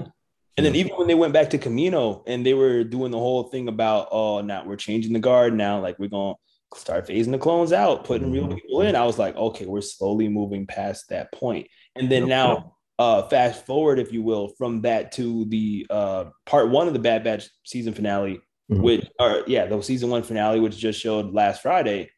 And 0.58 0.66
then 0.66 0.74
even 0.76 0.92
when 0.92 1.08
they 1.08 1.14
went 1.14 1.32
back 1.32 1.48
to 1.50 1.58
Camino 1.58 2.22
and 2.26 2.44
they 2.44 2.52
were 2.52 2.84
doing 2.84 3.10
the 3.10 3.18
whole 3.18 3.44
thing 3.44 3.68
about, 3.68 4.08
oh, 4.12 4.42
now 4.42 4.64
we're 4.66 4.76
changing 4.76 5.14
the 5.14 5.18
guard 5.18 5.54
now, 5.54 5.80
like 5.80 5.98
we're 5.98 6.10
going 6.10 6.34
to 6.74 6.78
start 6.78 7.06
phasing 7.08 7.30
the 7.32 7.38
clones 7.38 7.72
out, 7.72 8.04
putting 8.04 8.30
real 8.30 8.46
Mhm. 8.46 8.56
people 8.56 8.82
in. 8.82 8.94
I 8.94 9.06
was 9.06 9.18
like, 9.18 9.34
okay, 9.34 9.64
we're 9.64 9.80
slowly 9.80 10.28
moving 10.28 10.66
past 10.66 11.08
that 11.08 11.32
point. 11.32 11.68
And 11.96 12.10
then 12.12 12.28
now, 12.28 12.76
uh, 12.98 13.22
fast 13.28 13.64
forward, 13.64 13.98
if 13.98 14.12
you 14.12 14.22
will, 14.22 14.48
from 14.58 14.82
that 14.82 15.10
to 15.12 15.46
the 15.46 15.86
uh, 15.88 16.24
part 16.44 16.68
one 16.68 16.86
of 16.86 16.92
the 16.92 16.98
Bad 17.00 17.24
Batch 17.24 17.48
season 17.64 17.94
finale, 17.94 18.38
Mhm. 18.78 18.82
which, 18.82 19.06
or 19.18 19.42
yeah, 19.46 19.66
the 19.66 19.80
season 19.82 20.10
one 20.10 20.22
finale, 20.22 20.60
which 20.60 20.76
just 20.76 21.00
showed 21.00 21.32
last 21.32 21.62
Friday. 21.62 22.10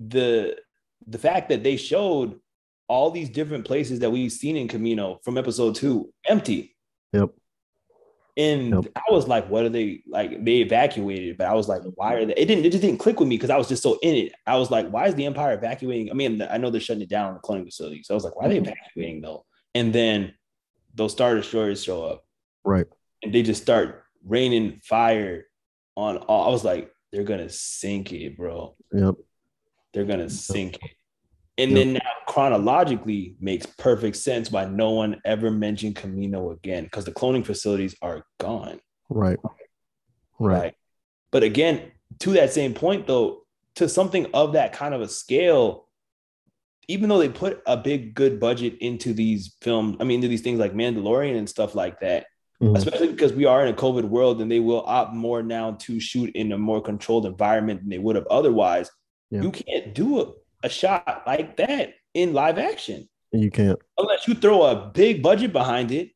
The 0.00 0.56
the 1.06 1.18
fact 1.18 1.48
that 1.50 1.62
they 1.62 1.76
showed 1.76 2.40
all 2.88 3.10
these 3.10 3.28
different 3.30 3.64
places 3.64 4.00
that 4.00 4.10
we've 4.10 4.32
seen 4.32 4.56
in 4.56 4.68
Camino 4.68 5.20
from 5.24 5.38
episode 5.38 5.74
two 5.74 6.12
empty. 6.28 6.76
Yep. 7.12 7.30
And 8.36 8.70
Yep. 8.70 8.84
I 8.96 9.12
was 9.12 9.28
like, 9.28 9.48
what 9.48 9.64
are 9.64 9.68
they 9.68 10.02
like? 10.08 10.44
They 10.44 10.56
evacuated, 10.56 11.38
but 11.38 11.46
I 11.46 11.54
was 11.54 11.68
like, 11.68 11.82
why 11.94 12.14
are 12.14 12.24
they? 12.26 12.34
It 12.34 12.46
didn't. 12.46 12.64
It 12.66 12.70
just 12.72 12.82
didn't 12.82 12.98
click 12.98 13.20
with 13.20 13.28
me 13.28 13.36
because 13.36 13.50
I 13.50 13.56
was 13.56 13.68
just 13.68 13.82
so 13.82 13.98
in 14.02 14.14
it. 14.26 14.32
I 14.46 14.56
was 14.56 14.70
like, 14.70 14.88
why 14.88 15.06
is 15.06 15.14
the 15.14 15.24
Empire 15.26 15.54
evacuating? 15.54 16.10
I 16.10 16.14
mean, 16.14 16.42
I 16.42 16.58
know 16.58 16.70
they're 16.70 16.80
shutting 16.80 17.02
it 17.02 17.08
down, 17.08 17.34
the 17.34 17.40
cloning 17.40 17.64
facility. 17.64 18.02
So 18.02 18.12
I 18.14 18.16
was 18.16 18.24
like, 18.24 18.34
why 18.36 18.46
are 18.46 18.48
they 18.48 18.58
Mhm. 18.58 18.62
evacuating 18.72 19.20
though? 19.20 19.44
And 19.74 19.92
then 19.92 20.34
those 20.94 21.12
star 21.12 21.34
destroyers 21.36 21.82
show 21.82 22.04
up, 22.04 22.24
right. 22.64 22.86
and 23.22 23.32
they 23.32 23.42
just 23.42 23.62
start 23.62 24.02
raining 24.26 24.80
fire 24.84 25.46
on 25.96 26.18
all. 26.18 26.48
I 26.48 26.50
was 26.50 26.64
like, 26.64 26.92
they're 27.12 27.24
gonna 27.24 27.48
sink 27.48 28.12
it, 28.12 28.36
bro. 28.36 28.74
Yep. 28.92 29.14
They're 29.92 30.04
gonna 30.04 30.30
sink 30.30 30.76
it. 30.76 30.90
And 31.56 31.70
Yep. 31.70 31.78
then 31.78 31.92
now 31.94 32.00
chronologically 32.26 33.36
makes 33.40 33.64
perfect 33.66 34.16
sense 34.16 34.50
why 34.50 34.64
no 34.64 34.90
one 34.90 35.20
ever 35.24 35.50
mentioned 35.50 35.94
Camino 35.94 36.50
again 36.50 36.84
because 36.84 37.04
the 37.04 37.12
cloning 37.12 37.46
facilities 37.46 37.94
are 38.02 38.26
gone. 38.38 38.80
Right. 39.08 39.38
Right. 39.44 40.58
Right. 40.58 40.74
But 41.30 41.44
again, 41.44 41.92
to 42.20 42.32
that 42.32 42.52
same 42.52 42.74
point 42.74 43.06
though, 43.06 43.42
to 43.76 43.88
something 43.88 44.26
of 44.34 44.54
that 44.54 44.72
kind 44.72 44.94
of 44.94 45.00
a 45.00 45.08
scale, 45.08 45.88
even 46.88 47.08
though 47.08 47.18
they 47.18 47.28
put 47.28 47.62
a 47.66 47.76
big 47.76 48.14
good 48.14 48.38
budget 48.40 48.76
into 48.80 49.12
these 49.14 49.56
films, 49.62 49.96
I 50.00 50.04
mean, 50.04 50.16
into 50.16 50.28
these 50.28 50.42
things 50.42 50.58
like 50.58 50.74
Mandalorian 50.74 51.36
and 51.36 51.48
stuff 51.48 51.74
like 51.74 52.00
that, 52.00 52.26
Mhm. 52.64 52.76
especially 52.76 53.08
because 53.08 53.32
we 53.32 53.44
are 53.44 53.64
in 53.66 53.72
a 53.72 53.76
COVID 53.76 54.04
world 54.04 54.40
and 54.40 54.50
they 54.50 54.60
will 54.60 54.82
opt 54.86 55.12
more 55.14 55.42
now 55.42 55.72
to 55.80 56.00
shoot 56.00 56.30
in 56.34 56.52
a 56.52 56.58
more 56.58 56.80
controlled 56.80 57.26
environment 57.26 57.80
than 57.80 57.90
they 57.90 57.98
would 57.98 58.16
have 58.16 58.26
otherwise. 58.28 58.90
Yeah. 59.30 59.42
You 59.42 59.50
can't 59.50 59.94
do 59.94 60.20
a, 60.20 60.32
a 60.62 60.68
shot 60.68 61.22
like 61.26 61.56
that 61.58 61.94
in 62.14 62.32
live 62.32 62.58
action 62.58 63.08
You 63.32 63.50
can't. 63.50 63.78
unless 63.98 64.26
you 64.26 64.34
throw 64.34 64.62
a 64.62 64.90
big 64.94 65.22
budget 65.22 65.52
behind 65.52 65.90
it, 65.90 66.10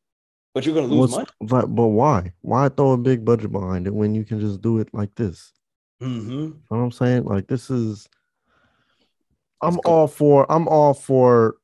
but 0.53 0.65
you're 0.65 0.73
going 0.73 0.89
to 0.89 0.95
lose 0.95 1.11
What's, 1.11 1.31
money. 1.41 1.51
but, 1.51 1.75
but 1.75 1.87
why? 1.87 2.33
Why 2.41 2.69
throw 2.69 2.91
a 2.93 2.97
big 2.97 3.23
budget 3.23 3.51
behind 3.51 3.85
it 3.87 3.93
when 3.93 4.15
you 4.15 4.23
can 4.25 4.39
just 4.39 4.61
do 4.61 4.79
it 4.79 4.89
like 4.93 5.13
this? 5.15 5.51
hmm 6.01 6.07
You 6.29 6.47
know 6.47 6.55
what 6.69 6.77
I'm 6.77 6.91
saying? 6.91 7.25
Like 7.25 7.47
this 7.47 7.69
is 7.69 8.07
I'm 9.61 9.75
cool. 9.77 9.93
all 9.93 10.07
for 10.07 10.49
I'm 10.51 10.67
all 10.69 10.93
for 10.93 11.57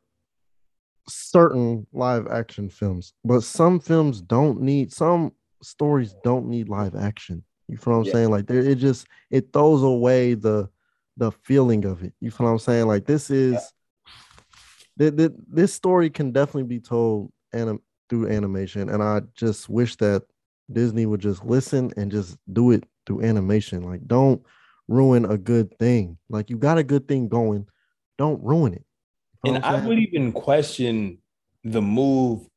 certain 1.08 1.86
live 1.94 2.28
action 2.28 2.70
films, 2.70 3.14
but 3.24 3.42
some 3.44 3.80
films 3.80 4.22
don't 4.22 4.62
need 4.62 4.92
some 4.92 5.32
stories 5.62 6.16
don't 6.24 6.48
need 6.48 6.70
live 6.70 6.96
action. 6.96 7.44
You 7.68 7.78
feel 7.78 7.94
what 7.94 8.00
I'm 8.00 8.06
Yeah. 8.06 8.12
saying? 8.14 8.30
Like 8.32 8.48
there 8.48 8.60
it 8.62 8.76
just 8.78 9.08
it 9.32 9.52
throws 9.54 9.84
away 9.84 10.34
the 10.34 10.70
the 11.18 11.32
feeling 11.32 11.86
of 11.86 12.04
it. 12.04 12.14
You 12.20 12.30
feel 12.32 12.46
what 12.46 12.52
I'm 12.54 12.60
saying? 12.60 12.88
Like 12.88 13.06
this 13.06 13.30
is 13.30 13.74
th- 15.00 15.16
th- 15.16 15.32
this 15.48 15.74
story 15.74 16.10
can 16.10 16.32
definitely 16.32 16.64
be 16.64 16.80
told 16.80 17.32
anim- 17.54 17.82
through 18.10 18.30
animation, 18.30 18.90
and 18.90 19.02
I 19.02 19.22
just 19.36 19.68
wish 19.70 19.96
that 19.98 20.24
Disney 20.72 21.06
would 21.06 21.22
just 21.22 21.44
listen 21.46 21.92
and 21.98 22.12
just 22.12 22.38
do 22.54 22.72
it 22.72 22.84
through 23.06 23.22
animation. 23.24 23.84
Like, 23.84 24.06
don't 24.08 24.42
ruin 24.88 25.26
a 25.26 25.38
good 25.38 25.76
thing. 25.80 26.18
Like, 26.30 26.50
you 26.50 26.58
got 26.58 26.78
a 26.78 26.84
good 26.84 27.08
thing 27.08 27.28
going, 27.28 27.68
don't 28.18 28.44
ruin 28.44 28.74
it. 28.74 28.85
And 29.48 29.64
I'm 29.64 29.84
I 29.84 29.88
would 29.88 30.00
even 30.00 30.32
question 30.32 31.20
the 31.64 31.82
move 31.82 32.48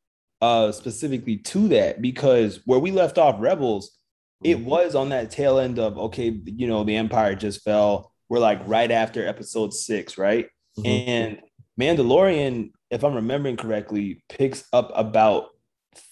uh 0.41 0.71
specifically 0.71 1.37
to 1.37 1.69
that 1.69 2.01
because 2.01 2.61
where 2.65 2.79
we 2.79 2.91
left 2.93 3.19
off 3.19 3.37
Rebels, 3.41 3.99
it 4.45 4.59
Mhm. 4.59 4.65
was 4.65 4.95
on 4.95 5.09
that 5.09 5.31
tail 5.31 5.59
end 5.59 5.79
of 5.79 5.99
okay, 5.99 6.41
you 6.45 6.67
know, 6.69 6.85
the 6.85 6.97
Empire 6.97 7.35
just 7.35 7.63
fell. 7.65 8.13
We're 8.29 8.39
like 8.39 8.61
right 8.67 8.91
after 8.91 9.27
episode 9.27 9.73
six, 9.75 10.17
right? 10.19 10.47
Mhm. 10.79 10.87
And 10.87 11.39
Mandalorian, 11.81 12.71
if 12.91 13.03
I'm 13.05 13.15
remembering 13.15 13.57
correctly, 13.57 14.23
picks 14.29 14.65
up 14.73 14.91
about 14.95 15.47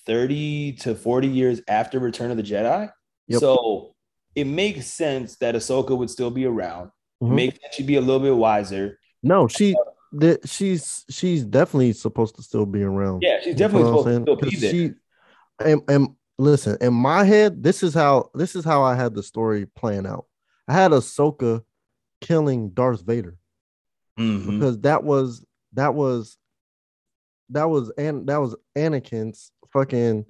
30 0.06 0.72
to 0.80 0.94
40 0.94 1.28
years 1.28 1.60
after 1.68 1.98
Return 1.98 2.30
of 2.30 2.36
the 2.36 2.42
Jedi. 2.42 2.90
Yep. 3.28 3.40
So 3.40 3.94
it 4.34 4.46
makes 4.46 4.86
sense 4.86 5.36
that 5.36 5.54
Ahsoka 5.54 5.96
would 5.96 6.10
still 6.10 6.30
be 6.30 6.44
around. 6.46 6.90
Mhm. 7.22 7.34
makes 7.34 7.58
sense 7.60 7.74
she'd 7.74 7.86
be 7.86 7.96
a 7.96 8.00
little 8.00 8.20
bit 8.20 8.36
wiser. 8.36 8.98
No, 9.22 9.48
she 9.48 9.74
th- 10.20 10.40
she's 10.44 11.04
she's 11.10 11.44
definitely 11.44 11.92
supposed 11.92 12.36
to 12.36 12.42
still 12.42 12.66
be 12.66 12.82
around. 12.82 13.22
Yeah, 13.22 13.40
she's 13.42 13.56
definitely 13.56 13.84
feel 13.90 13.96
what 14.04 14.06
I'm 14.06 14.14
supposed 14.22 14.40
to 14.42 14.46
still 14.48 14.50
be 14.50 14.56
there. 14.56 14.70
She, 14.70 15.70
and, 15.70 15.82
and 15.88 16.08
listen, 16.38 16.76
in 16.80 16.94
my 16.94 17.24
head, 17.24 17.62
this 17.62 17.82
is 17.82 17.94
how 17.94 18.30
this 18.34 18.56
is 18.56 18.64
how 18.64 18.82
I 18.82 18.94
had 18.94 19.14
the 19.14 19.22
story 19.22 19.66
playing 19.76 20.06
out. 20.06 20.26
I 20.68 20.74
had 20.74 20.90
Ahsoka 20.92 21.62
killing 22.20 22.70
Darth 22.70 23.02
Vader 23.02 23.36
Mhm. 24.18 24.58
because 24.58 24.80
that 24.80 25.04
was 25.04 25.44
that 25.74 25.94
was 25.94 26.36
that 27.50 27.68
was 27.68 27.90
and 27.96 28.26
that 28.28 28.38
was 28.38 28.56
Anakin's 28.76 29.52
fucking. 29.72 30.24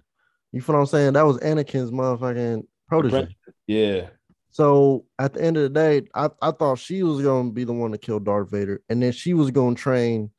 You 0.52 0.60
feel 0.62 0.74
what 0.76 0.80
I'm 0.80 0.86
saying? 0.86 1.12
That 1.14 1.26
was 1.26 1.38
Anakin's 1.38 1.90
motherfucking 1.90 2.66
protege. 2.88 3.36
Yeah. 3.66 4.08
So 4.56 5.04
at 5.18 5.34
the 5.34 5.42
end 5.42 5.58
of 5.58 5.64
the 5.64 5.68
day, 5.68 6.08
I, 6.14 6.30
I 6.40 6.50
thought 6.50 6.78
she 6.78 7.02
was 7.02 7.20
gonna 7.20 7.50
be 7.50 7.64
the 7.64 7.74
one 7.74 7.92
to 7.92 7.98
kill 7.98 8.20
Darth 8.20 8.50
Vader, 8.50 8.80
and 8.88 9.02
then 9.02 9.12
she 9.12 9.34
was 9.34 9.50
gonna 9.50 9.76
train 9.76 10.30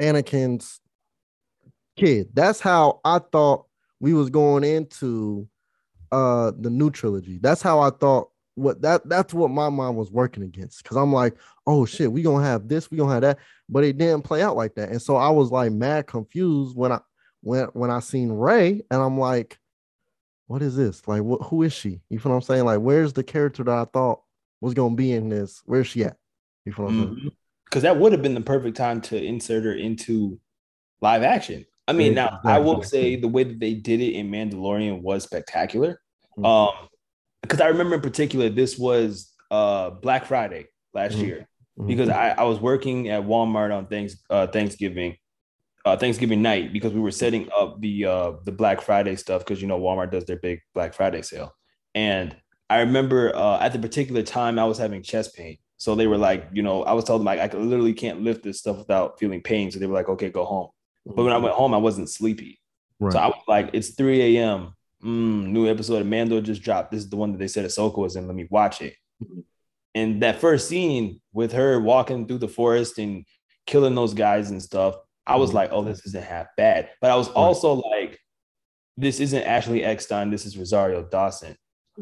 Anakin's 0.00 0.80
kid. 1.96 2.28
That's 2.32 2.60
how 2.60 3.00
I 3.04 3.18
thought 3.18 3.66
we 3.98 4.14
was 4.14 4.30
going 4.30 4.62
into 4.62 5.48
uh 6.12 6.52
the 6.60 6.70
new 6.70 6.92
trilogy. 6.92 7.40
That's 7.42 7.60
how 7.60 7.80
I 7.80 7.90
thought 7.90 8.30
what 8.54 8.80
that 8.82 9.08
that's 9.08 9.34
what 9.34 9.50
my 9.50 9.68
mind 9.68 9.96
was 9.96 10.12
working 10.12 10.44
against. 10.44 10.84
Cause 10.84 10.96
I'm 10.96 11.12
like, 11.12 11.34
oh 11.66 11.84
shit, 11.86 12.12
we 12.12 12.22
gonna 12.22 12.46
have 12.46 12.68
this, 12.68 12.88
we 12.88 12.98
gonna 12.98 13.14
have 13.14 13.22
that, 13.22 13.38
but 13.68 13.82
it 13.82 13.98
didn't 13.98 14.22
play 14.22 14.42
out 14.42 14.54
like 14.54 14.76
that. 14.76 14.90
And 14.90 15.02
so 15.02 15.16
I 15.16 15.30
was 15.30 15.50
like 15.50 15.72
mad 15.72 16.06
confused 16.06 16.76
when 16.76 16.92
I 16.92 17.00
when 17.40 17.64
when 17.72 17.90
I 17.90 17.98
seen 17.98 18.30
Rey, 18.30 18.82
and 18.92 19.02
I'm 19.02 19.18
like, 19.18 19.58
what 20.50 20.62
is 20.62 20.74
this? 20.74 21.06
Like, 21.06 21.22
what? 21.22 21.42
Who 21.42 21.62
is 21.62 21.72
she? 21.72 22.00
You 22.10 22.18
feel 22.18 22.32
what 22.32 22.36
I'm 22.38 22.42
saying? 22.42 22.64
Like, 22.64 22.80
where's 22.80 23.12
the 23.12 23.22
character 23.22 23.62
that 23.62 23.72
I 23.72 23.84
thought 23.84 24.20
was 24.60 24.74
gonna 24.74 24.96
be 24.96 25.12
in 25.12 25.28
this? 25.28 25.62
Where's 25.64 25.86
she 25.86 26.02
at? 26.02 26.16
You 26.64 26.72
feel 26.72 26.86
what 26.86 26.90
I'm 26.94 27.16
saying? 27.16 27.30
Because 27.66 27.84
that 27.84 27.96
would 27.96 28.10
have 28.10 28.20
been 28.20 28.34
the 28.34 28.40
perfect 28.40 28.76
time 28.76 29.00
to 29.02 29.24
insert 29.24 29.62
her 29.62 29.74
into 29.74 30.40
live 31.00 31.22
action. 31.22 31.64
I 31.86 31.92
mean, 31.92 32.14
now 32.14 32.40
I 32.44 32.58
will 32.58 32.82
say 32.82 33.14
the 33.14 33.28
way 33.28 33.44
that 33.44 33.60
they 33.60 33.74
did 33.74 34.00
it 34.00 34.14
in 34.14 34.28
Mandalorian 34.28 35.02
was 35.02 35.22
spectacular. 35.22 36.00
Mhm. 36.36 36.44
Um, 36.44 36.88
because 37.42 37.60
I 37.60 37.68
remember 37.68 37.94
in 37.94 38.00
particular, 38.00 38.48
this 38.48 38.76
was 38.76 39.32
uh 39.52 39.90
Black 39.90 40.24
Friday 40.26 40.66
last 40.94 41.16
Mhm. 41.16 41.22
year 41.22 41.48
Mhm. 41.78 41.86
because 41.86 42.08
I, 42.08 42.30
I 42.30 42.42
was 42.42 42.58
working 42.58 43.08
at 43.08 43.22
Walmart 43.22 43.72
on 43.72 43.86
thanks 43.86 44.16
uh, 44.28 44.48
Thanksgiving, 44.48 45.16
uh, 45.84 45.96
Thanksgiving 45.96 46.42
night 46.42 46.72
because 46.72 46.92
we 46.92 47.00
were 47.00 47.10
setting 47.10 47.48
up 47.56 47.80
the 47.80 48.04
uh, 48.06 48.32
the 48.44 48.52
Black 48.52 48.80
Friday 48.80 49.16
stuff 49.16 49.42
because 49.44 49.60
you 49.62 49.68
know 49.68 49.78
Walmart 49.80 50.10
does 50.10 50.24
their 50.24 50.36
big 50.38 50.60
Black 50.74 50.94
Friday 50.94 51.22
sale, 51.22 51.54
and 51.94 52.36
I 52.68 52.80
remember 52.80 53.34
uh, 53.34 53.58
at 53.60 53.72
the 53.72 53.78
particular 53.78 54.22
time 54.22 54.58
I 54.58 54.64
was 54.64 54.78
having 54.78 55.02
chest 55.02 55.34
pain, 55.34 55.56
so 55.76 55.94
they 55.94 56.06
were 56.06 56.18
like, 56.18 56.48
you 56.52 56.62
know, 56.62 56.82
I 56.84 56.92
was 56.92 57.04
told 57.04 57.20
them 57.20 57.26
like 57.26 57.40
I 57.40 57.48
could- 57.48 57.60
literally 57.60 57.94
can't 57.94 58.22
lift 58.22 58.42
this 58.42 58.58
stuff 58.58 58.78
without 58.78 59.18
feeling 59.18 59.42
pain, 59.42 59.70
so 59.70 59.78
they 59.78 59.86
were 59.86 59.94
like, 59.94 60.08
okay, 60.08 60.30
go 60.30 60.44
home. 60.44 60.68
But 61.06 61.24
when 61.24 61.32
I 61.32 61.38
went 61.38 61.54
home, 61.54 61.72
I 61.74 61.78
wasn't 61.78 62.10
sleepy, 62.10 62.60
right. 63.00 63.12
so 63.12 63.18
I 63.18 63.26
was 63.26 63.42
like, 63.48 63.70
it's 63.72 63.90
3 63.94 64.36
a.m. 64.36 64.74
Mm, 65.02 65.46
new 65.48 65.66
episode 65.66 66.02
of 66.02 66.06
Mando 66.06 66.42
just 66.42 66.62
dropped. 66.62 66.90
This 66.90 67.00
is 67.00 67.08
the 67.08 67.16
one 67.16 67.32
that 67.32 67.38
they 67.38 67.48
said 67.48 67.64
Ahsoka 67.64 67.96
was 67.96 68.16
in. 68.16 68.26
Let 68.26 68.36
me 68.36 68.46
watch 68.50 68.82
it. 68.82 68.94
Mhm. 69.24 69.44
And 69.94 70.22
that 70.22 70.40
first 70.40 70.68
scene 70.68 71.20
with 71.32 71.52
her 71.52 71.80
walking 71.80 72.26
through 72.26 72.38
the 72.38 72.48
forest 72.48 72.98
and 72.98 73.24
killing 73.66 73.94
those 73.94 74.12
guys 74.14 74.50
and 74.50 74.62
stuff, 74.62 74.94
I 75.30 75.36
was 75.36 75.50
Mhm. 75.50 75.54
like, 75.54 75.70
oh, 75.72 75.82
this 75.82 76.04
isn't 76.06 76.24
half 76.24 76.48
bad. 76.56 76.90
But 77.00 77.10
I 77.10 77.16
was 77.16 77.28
also 77.28 77.74
like, 77.74 78.18
this 78.96 79.20
isn't 79.20 79.42
Ashley 79.44 79.84
Eckstein. 79.84 80.30
This 80.30 80.44
is 80.44 80.58
Rosario 80.58 81.02
Dawson. 81.04 81.56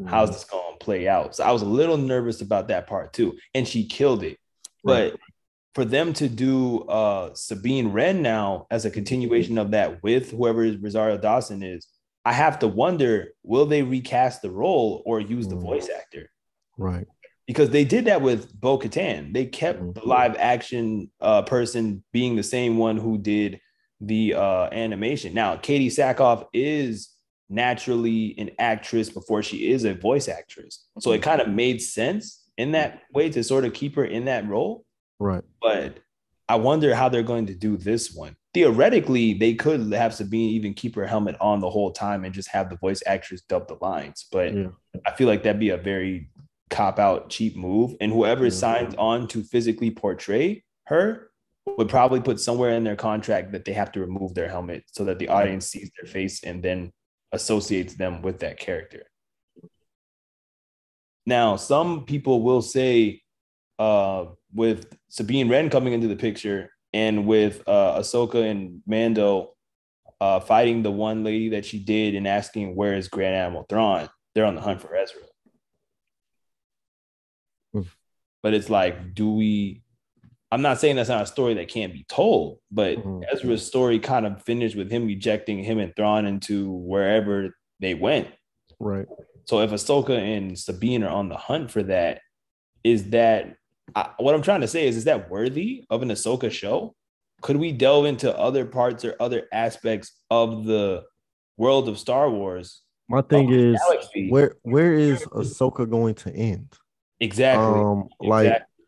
how's 0.07 0.31
this 0.31 0.45
going 0.45 0.63
to 0.79 0.85
play 0.85 1.09
out? 1.09 1.35
So 1.35 1.43
I 1.43 1.51
was 1.51 1.61
a 1.61 1.65
little 1.65 1.97
nervous 1.97 2.39
about 2.41 2.69
that 2.69 2.87
part 2.87 3.11
too, 3.11 3.37
and 3.53 3.67
she 3.67 3.85
killed 3.85 4.23
it. 4.23 4.37
But 4.83 5.17
for 5.75 5.83
them 5.83 6.13
to 6.13 6.29
do 6.29 6.81
uh 6.83 7.33
Sabine 7.33 7.89
Wren 7.89 8.21
now 8.21 8.65
as 8.71 8.85
a 8.85 8.89
continuation 8.91 9.57
of 9.57 9.71
that 9.71 10.01
with 10.01 10.31
whoever 10.31 10.61
Rosario 10.79 11.17
Dawson 11.17 11.63
is, 11.63 11.85
I 12.23 12.31
have 12.31 12.59
to 12.59 12.67
wonder 12.67 13.33
will 13.43 13.65
they 13.65 13.83
recast 13.83 14.41
the 14.41 14.51
role 14.51 15.03
or 15.05 15.19
use 15.19 15.47
the 15.49 15.55
Mm. 15.57 15.63
voice 15.63 15.89
actor? 15.89 16.31
Right. 16.77 17.07
Because 17.49 17.71
they 17.71 17.83
did 17.83 18.05
that 18.05 18.21
with 18.21 18.53
Bo 18.61 18.77
Katan. 18.77 19.33
They 19.33 19.45
kept 19.47 19.81
Mhm. 19.81 19.95
the 19.95 20.05
live 20.07 20.35
action 20.37 21.09
uh, 21.19 21.41
person 21.41 22.03
being 22.13 22.35
the 22.35 22.43
same 22.43 22.77
one 22.77 22.95
who 22.95 23.17
did 23.17 23.59
the 23.99 24.35
uh, 24.35 24.69
animation. 24.71 25.33
Now, 25.33 25.55
Katee 25.55 25.87
Sackhoff 25.87 26.45
is 26.53 27.09
naturally 27.49 28.35
an 28.37 28.51
actress 28.59 29.09
before 29.09 29.41
she 29.41 29.71
is 29.71 29.83
a 29.83 29.95
voice 29.95 30.27
actress. 30.27 30.85
So 30.99 31.11
it 31.11 31.23
kind 31.23 31.41
of 31.41 31.49
made 31.49 31.81
sense 31.81 32.47
in 32.55 32.73
that 32.73 33.01
way 33.15 33.31
to 33.31 33.43
sort 33.43 33.65
of 33.65 33.73
keep 33.73 33.95
her 33.95 34.05
in 34.05 34.25
that 34.25 34.47
role 34.47 34.85
Right. 35.19 35.43
but 35.59 35.97
I 36.47 36.55
wonder 36.57 36.93
how 36.93 37.09
they're 37.09 37.23
going 37.23 37.47
to 37.47 37.55
do 37.55 37.77
this 37.77 38.13
one. 38.13 38.35
Theoretically, 38.53 39.33
they 39.33 39.55
could 39.55 39.91
have 39.93 40.13
Sabine 40.13 40.51
even 40.51 40.75
keep 40.75 40.93
her 40.95 41.07
helmet 41.07 41.35
on 41.41 41.59
the 41.61 41.69
whole 41.71 41.91
time 41.91 42.23
and 42.25 42.33
just 42.33 42.49
have 42.49 42.69
the 42.69 42.75
voice 42.77 43.01
actress 43.07 43.41
dub 43.41 43.67
the 43.67 43.77
lines. 43.81 44.27
But 44.31 44.53
Yeah. 44.55 44.67
I 45.07 45.11
feel 45.13 45.27
like 45.27 45.41
that'd 45.41 45.59
be 45.59 45.69
a 45.69 45.77
very 45.77 46.29
cop 46.69 46.99
out, 46.99 47.29
cheap 47.29 47.55
move. 47.55 47.95
And 47.99 48.11
whoever 48.11 48.45
Yeah. 48.45 48.51
signs 48.51 48.95
on 48.95 49.27
to 49.29 49.43
physically 49.43 49.91
portray 49.91 50.63
her 50.85 51.31
would 51.77 51.89
probably 51.89 52.21
put 52.21 52.39
somewhere 52.39 52.71
in 52.71 52.83
their 52.83 52.95
contract 52.95 53.51
that 53.51 53.65
they 53.65 53.73
have 53.73 53.91
to 53.91 53.99
remove 53.99 54.33
their 54.33 54.49
helmet 54.49 54.83
so 54.87 55.05
that 55.05 55.19
the 55.19 55.27
audience 55.27 55.67
sees 55.67 55.91
their 55.99 56.11
face 56.11 56.43
and 56.43 56.63
then 56.63 56.91
associates 57.31 57.95
them 57.95 58.21
with 58.21 58.39
that 58.39 58.59
character. 58.59 59.05
Now, 61.25 61.57
some 61.57 62.05
people 62.05 62.41
will 62.41 62.61
say, 62.61 63.21
uh, 63.77 64.25
with 64.53 64.97
Sabine 65.09 65.47
Wren 65.47 65.69
coming 65.69 65.93
into 65.93 66.07
the 66.07 66.15
picture 66.15 66.71
and 66.91 67.27
with 67.27 67.61
uh, 67.67 67.99
Ahsoka 67.99 68.49
and 68.49 68.81
Mando 68.87 69.53
uh, 70.19 70.39
fighting 70.39 70.81
the 70.81 70.91
one 70.91 71.23
lady 71.23 71.49
that 71.49 71.65
she 71.65 71.79
did 71.79 72.15
and 72.15 72.27
asking 72.27 72.75
where 72.75 72.95
is 72.95 73.07
Grand 73.07 73.35
Admiral 73.35 73.65
Thrawn, 73.69 74.09
they're 74.33 74.45
on 74.45 74.55
the 74.55 74.61
hunt 74.61 74.81
for 74.81 74.95
Ezra. 74.95 75.21
Hmm. 77.73 77.81
But 78.41 78.53
it's 78.53 78.69
like, 78.69 79.13
do 79.13 79.31
we? 79.31 79.81
I'm 80.51 80.61
not 80.63 80.79
saying 80.79 80.95
that's 80.95 81.09
not 81.09 81.21
a 81.21 81.27
story 81.27 81.53
that 81.55 81.67
can't 81.67 81.93
be 81.93 82.05
told, 82.09 82.57
but 82.71 82.97
Mhm. 82.97 83.23
Ezra's 83.31 83.65
story 83.65 83.99
kind 83.99 84.25
of 84.25 84.41
finished 84.41 84.75
with 84.75 84.89
him 84.89 85.05
rejecting 85.05 85.63
him 85.63 85.77
and 85.77 85.95
Thrawn 85.95 86.25
into 86.25 86.71
wherever 86.71 87.55
they 87.79 87.93
went. 87.93 88.29
Right. 88.79 89.05
So 89.45 89.59
if 89.59 89.69
Ahsoka 89.71 90.17
and 90.17 90.57
Sabine 90.57 91.03
are 91.03 91.09
on 91.09 91.29
the 91.29 91.37
hunt 91.37 91.69
for 91.69 91.83
that, 91.83 92.21
is 92.83 93.11
that 93.11 93.55
I, 93.95 94.09
what 94.17 94.33
I'm 94.35 94.41
trying 94.41 94.61
to 94.61 94.67
say 94.67 94.87
is 94.87 94.97
is 94.97 95.03
that 95.03 95.29
worthy 95.29 95.85
of 95.89 96.01
an 96.01 96.09
Ahsoka 96.09 96.49
show? 96.51 96.95
Could 97.41 97.57
we 97.57 97.71
delve 97.71 98.05
into 98.05 98.35
other 98.37 98.65
parts 98.65 99.05
or 99.05 99.15
other 99.19 99.47
aspects 99.51 100.19
of 100.31 100.65
the 100.65 101.03
world 101.57 101.87
of 101.87 101.99
Star 101.99 102.29
Wars? 102.29 102.81
My 103.07 103.21
thing 103.21 103.51
is 103.51 103.79
Galaxy. 103.87 104.29
where 104.31 104.55
where 104.63 104.93
is 104.93 105.23
Ahsoka 105.25 105.87
going 105.89 106.15
to 106.15 106.33
end? 106.33 106.75
Exactly. 107.19 107.79
Um, 107.79 108.09
like 108.19 108.45
Exactly. 108.45 108.85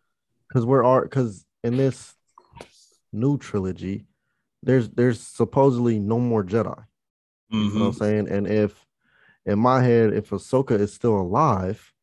because 0.48 0.66
we're 0.66 0.84
art 0.84 1.10
because 1.10 1.46
in 1.64 1.78
this 1.78 2.16
new 3.12 3.38
trilogy, 3.38 4.06
there's 4.64 4.90
there's 4.90 5.20
supposedly 5.20 6.00
no 6.00 6.20
more 6.20 6.44
Jedi. 6.44 6.84
You 7.50 7.60
know 7.60 7.80
what 7.80 7.86
I'm 7.88 7.92
Mhm. 7.92 7.96
saying? 7.96 8.30
And 8.30 8.48
if 8.48 8.86
in 9.46 9.60
my 9.60 9.82
head, 9.82 10.14
if 10.14 10.30
Ahsoka 10.30 10.80
is 10.80 10.94
still 10.94 11.20
alive, 11.20 11.94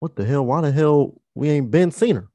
what 0.00 0.16
the 0.16 0.24
hell? 0.24 0.44
Why 0.44 0.60
the 0.60 0.72
hell 0.72 1.20
we 1.34 1.48
ain't 1.48 1.70
been 1.70 1.90
seen 1.90 2.16
her? 2.16 2.28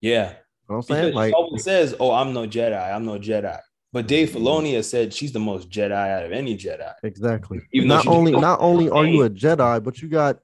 Yeah. 0.00 0.30
You 0.30 0.34
know 0.34 0.36
what 0.66 0.76
I'm 0.76 0.82
saying? 0.82 1.08
she 1.08 1.14
Like 1.14 1.34
always 1.34 1.64
says, 1.64 1.94
"Oh, 1.98 2.12
I'm 2.12 2.32
no 2.32 2.46
Jedi. 2.46 2.94
I'm 2.94 3.04
no 3.04 3.18
Jedi." 3.18 3.58
But 3.92 4.06
Dave 4.06 4.30
Mm-hmm. 4.30 4.46
Filoni 4.46 4.74
has 4.74 4.88
said 4.88 5.14
she's 5.14 5.32
the 5.32 5.40
most 5.40 5.70
Jedi 5.70 5.90
out 5.92 6.24
of 6.24 6.32
any 6.32 6.56
Jedi. 6.56 6.92
exactly. 7.02 7.60
Even 7.72 7.88
not 7.88 8.06
only 8.06 8.32
not 8.32 8.60
only 8.60 8.90
are 8.90 9.06
you 9.06 9.22
a 9.22 9.30
Jedi, 9.30 9.82
but 9.82 10.00
you 10.02 10.08
got 10.08 10.38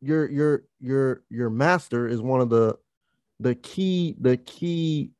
your 0.00 0.30
your 0.30 0.62
your 0.80 1.22
your 1.28 1.50
master 1.50 2.06
is 2.06 2.20
one 2.20 2.40
of 2.40 2.50
the 2.50 2.76
the 3.40 3.54
key 3.54 4.14
the 4.20 4.36
key 4.36 5.10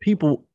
people 0.00 0.46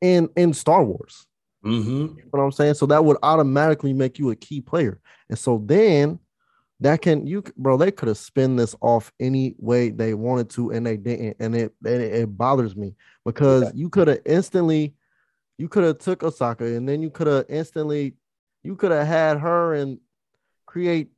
in 0.00 0.28
in 0.36 0.52
Star 0.54 0.84
Wars. 0.84 1.26
Mm-hmm. 1.64 1.90
You 1.90 2.16
know 2.16 2.30
what 2.30 2.40
I'm 2.40 2.52
saying? 2.52 2.74
So 2.74 2.86
that 2.86 3.04
would 3.04 3.16
automatically 3.22 3.92
make 3.92 4.18
you 4.18 4.30
a 4.30 4.36
key 4.36 4.60
player. 4.60 5.00
And 5.28 5.38
so 5.38 5.62
then 5.64 6.18
that 6.80 7.02
can 7.02 7.26
you 7.26 7.42
bro, 7.56 7.76
they 7.76 7.90
could 7.90 8.08
have 8.08 8.16
spin 8.18 8.56
this 8.56 8.76
off 8.80 9.12
any 9.18 9.54
way 9.58 9.90
they 9.90 10.14
wanted 10.14 10.50
to, 10.50 10.70
and 10.70 10.86
they 10.86 10.96
didn't. 10.96 11.36
And 11.40 11.54
it 11.56 11.74
and 11.84 11.94
it, 12.02 12.14
it 12.14 12.38
bothers 12.38 12.76
me 12.76 12.94
because 13.24 13.64
Yeah. 13.64 13.70
you 13.74 13.90
could 13.90 14.08
have 14.08 14.20
instantly 14.24 14.94
you 15.58 15.68
could 15.68 15.82
have 15.82 15.98
took 15.98 16.20
Ahsoka 16.20 16.76
and 16.76 16.88
then 16.88 17.02
you 17.02 17.10
could 17.10 17.26
have 17.26 17.46
instantly 17.48 18.14
you 18.62 18.76
could 18.76 18.92
have 18.92 19.06
had 19.06 19.38
her 19.38 19.74
and 19.74 19.98
create 20.66 21.08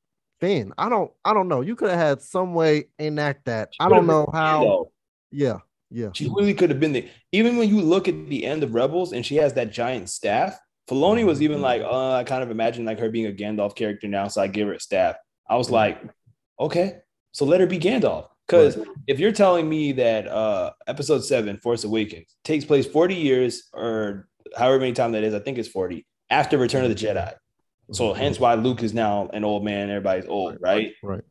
Finn. 0.40 0.72
I 0.78 0.88
don't 0.88 1.10
I 1.24 1.34
don't 1.34 1.48
know. 1.48 1.60
You 1.60 1.76
could 1.76 1.90
have 1.90 1.98
had 1.98 2.22
some 2.22 2.54
way 2.54 2.84
enact 2.98 3.44
that. 3.46 3.70
I 3.78 3.88
don't 3.88 4.06
know 4.06 4.28
how. 4.32 4.58
Mando. 4.60 4.92
Yeah, 5.30 5.58
yeah. 5.90 6.10
She 6.12 6.28
really 6.28 6.54
could 6.54 6.70
have 6.70 6.80
been 6.80 6.92
there. 6.92 7.04
even 7.32 7.56
when 7.56 7.68
you 7.68 7.80
look 7.80 8.08
at 8.08 8.28
the 8.28 8.44
end 8.44 8.62
of 8.62 8.74
Rebels 8.74 9.12
and 9.12 9.24
she 9.24 9.36
has 9.36 9.54
that 9.54 9.72
giant 9.72 10.08
staff. 10.08 10.58
Filoni 10.88 11.24
was 11.24 11.40
even 11.40 11.60
like, 11.60 11.82
uh, 11.82 12.14
I 12.14 12.24
kind 12.24 12.42
of 12.42 12.50
imagine 12.50 12.84
like 12.84 12.98
her 12.98 13.10
being 13.10 13.26
a 13.26 13.30
Gandalf 13.30 13.76
character 13.76 14.08
now, 14.08 14.26
so 14.26 14.42
I 14.42 14.48
give 14.48 14.66
her 14.66 14.74
a 14.74 14.80
staff. 14.80 15.14
I 15.48 15.56
was 15.56 15.70
like, 15.70 16.02
okay, 16.58 16.98
so 17.30 17.44
let 17.44 17.60
her 17.60 17.66
be 17.68 17.78
Gandalf. 17.78 18.26
Because 18.44 18.76
if 19.06 19.20
you're 19.20 19.30
telling 19.30 19.68
me 19.68 19.92
that 19.92 20.26
uh 20.26 20.72
episode 20.88 21.20
seven, 21.24 21.58
Force 21.58 21.84
Awakens, 21.84 22.34
takes 22.42 22.64
place 22.64 22.86
40 22.86 23.14
years 23.14 23.68
or 23.72 24.28
however 24.56 24.80
many 24.80 24.92
time 24.92 25.12
that 25.12 25.22
is, 25.22 25.34
I 25.34 25.38
think 25.38 25.58
it's 25.58 25.68
40, 25.68 26.04
after 26.28 26.58
Return 26.58 26.84
of 26.84 26.90
the 26.90 26.96
Jedi. 26.96 27.32
So 27.92 28.12
hence 28.12 28.38
why 28.38 28.54
Luke 28.54 28.82
is 28.82 28.94
now 28.94 29.28
an 29.32 29.44
old 29.44 29.64
man, 29.64 29.90
everybody's 29.90 30.26
old, 30.26 30.58
right? 30.60 30.92
right. 31.02 31.22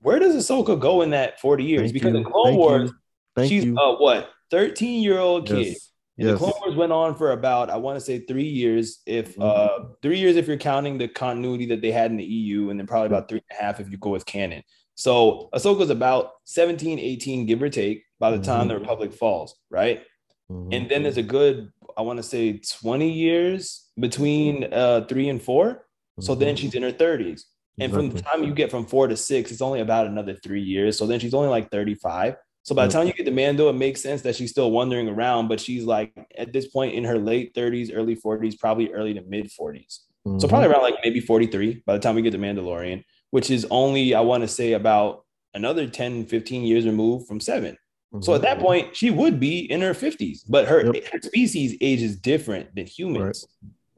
Where 0.00 0.18
does 0.18 0.34
Ahsoka 0.36 0.78
go 0.78 1.02
in 1.02 1.10
that 1.10 1.40
40 1.40 1.64
years? 1.64 1.80
Thank 1.82 1.94
because 1.94 2.12
you. 2.12 2.18
in 2.18 2.24
Clone 2.24 2.44
Thank 2.46 2.58
Wars, 2.58 2.92
you. 3.38 3.46
She's 3.46 3.64
you. 3.64 3.76
a 3.78 3.96
what 3.96 4.30
13 4.50 5.02
year 5.02 5.18
old 5.18 5.46
kid 5.46 5.66
yes. 5.66 5.90
the 6.16 6.24
Yes. 6.28 6.38
clone 6.38 6.52
wars 6.64 6.74
went 6.76 6.92
on 6.92 7.14
for 7.16 7.32
about 7.32 7.68
i 7.68 7.76
want 7.76 7.96
to 7.98 8.00
say 8.00 8.20
three 8.20 8.48
years 8.48 9.00
if 9.04 9.36
Mhm. 9.36 9.42
uh 9.42 9.88
three 10.00 10.18
years 10.18 10.36
if 10.36 10.46
you're 10.46 10.56
counting 10.56 10.96
the 10.96 11.08
continuity 11.08 11.66
that 11.66 11.82
they 11.82 11.90
had 11.92 12.10
in 12.12 12.16
the 12.16 12.24
eu 12.24 12.70
and 12.70 12.78
then 12.80 12.86
probably 12.86 13.08
about 13.08 13.28
three 13.28 13.42
and 13.50 13.58
a 13.58 13.62
half 13.62 13.78
if 13.80 13.90
you 13.90 13.98
go 13.98 14.08
with 14.10 14.24
canon 14.24 14.62
so 14.94 15.50
ahsoka's 15.52 15.90
about 15.90 16.30
17 16.44 16.98
18 17.00 17.44
give 17.44 17.60
or 17.60 17.68
take 17.68 18.04
by 18.20 18.30
the 18.30 18.38
time 18.42 18.64
Mhm. 18.66 18.68
the 18.68 18.78
republic 18.78 19.12
falls 19.12 19.56
right 19.68 20.02
Mhm. 20.50 20.72
and 20.72 20.88
then 20.90 21.02
there's 21.02 21.16
a 21.16 21.22
good 21.22 21.70
i 21.96 22.02
want 22.02 22.18
to 22.18 22.22
say 22.22 22.60
20 22.80 23.10
years 23.10 23.90
between 23.98 24.72
uh 24.72 25.04
three 25.08 25.28
and 25.28 25.42
four 25.42 25.86
so 26.20 26.34
then 26.34 26.54
Mhm. 26.54 26.58
she's 26.58 26.74
in 26.74 26.82
her 26.82 26.92
30s 26.92 27.46
and 27.78 27.92
from 27.92 28.08
the 28.10 28.14
time 28.22 28.42
you 28.42 28.54
get 28.54 28.70
from 28.70 28.86
four 28.86 29.06
to 29.06 29.16
six, 29.18 29.52
it's 29.52 29.60
only 29.60 29.80
about 29.80 30.06
another 30.06 30.34
three 30.42 30.62
years. 30.62 30.96
So 30.96 31.06
then 31.06 31.20
she's 31.20 31.34
only 31.34 31.50
like 31.50 31.70
35. 31.70 32.36
So 32.62 32.74
by 32.74 32.86
the 32.86 32.92
time 32.92 33.06
you 33.06 33.12
get 33.12 33.26
to 33.26 33.30
Mando, 33.32 33.68
it 33.68 33.74
makes 33.74 34.00
sense 34.00 34.22
that 34.22 34.34
she's 34.34 34.50
still 34.50 34.70
wandering 34.70 35.08
around, 35.10 35.48
but 35.48 35.60
she's 35.60 35.84
like 35.84 36.14
at 36.38 36.54
this 36.54 36.68
point 36.68 36.94
in 36.94 37.04
her 37.04 37.18
late 37.18 37.52
30s, 37.54 37.92
early 37.92 38.14
40s, 38.16 38.56
probably 38.56 38.90
early 38.94 39.12
to 39.12 39.20
mid 39.22 39.52
40s. 39.52 40.06
So 40.38 40.48
Mhm. 40.48 40.50
probably 40.50 40.68
around 40.68 40.82
like 40.84 40.94
maybe 41.04 41.20
43 41.20 41.82
by 41.84 41.92
the 41.92 42.00
time 42.00 42.14
we 42.14 42.22
get 42.22 42.30
to 42.32 42.38
Mandalorian, 42.38 43.04
which 43.30 43.50
is 43.50 43.66
only, 43.70 44.14
I 44.14 44.22
want 44.22 44.42
to 44.42 44.48
say, 44.48 44.72
about 44.72 45.26
another 45.52 45.86
10, 45.86 46.24
15 46.24 46.62
years 46.62 46.86
removed 46.86 47.28
from 47.28 47.40
seven. 47.40 47.76
So 48.20 48.34
at 48.34 48.42
that 48.42 48.58
Mhm. 48.58 48.62
point, 48.62 48.96
she 48.96 49.10
would 49.10 49.38
be 49.40 49.70
in 49.70 49.80
her 49.82 49.92
50s, 49.94 50.42
but 50.44 50.66
her, 50.68 50.86
Yep. 50.92 51.04
her 51.12 51.20
species 51.22 51.76
age 51.80 52.02
is 52.02 52.16
different 52.16 52.74
than 52.74 52.86
humans. 52.86 53.46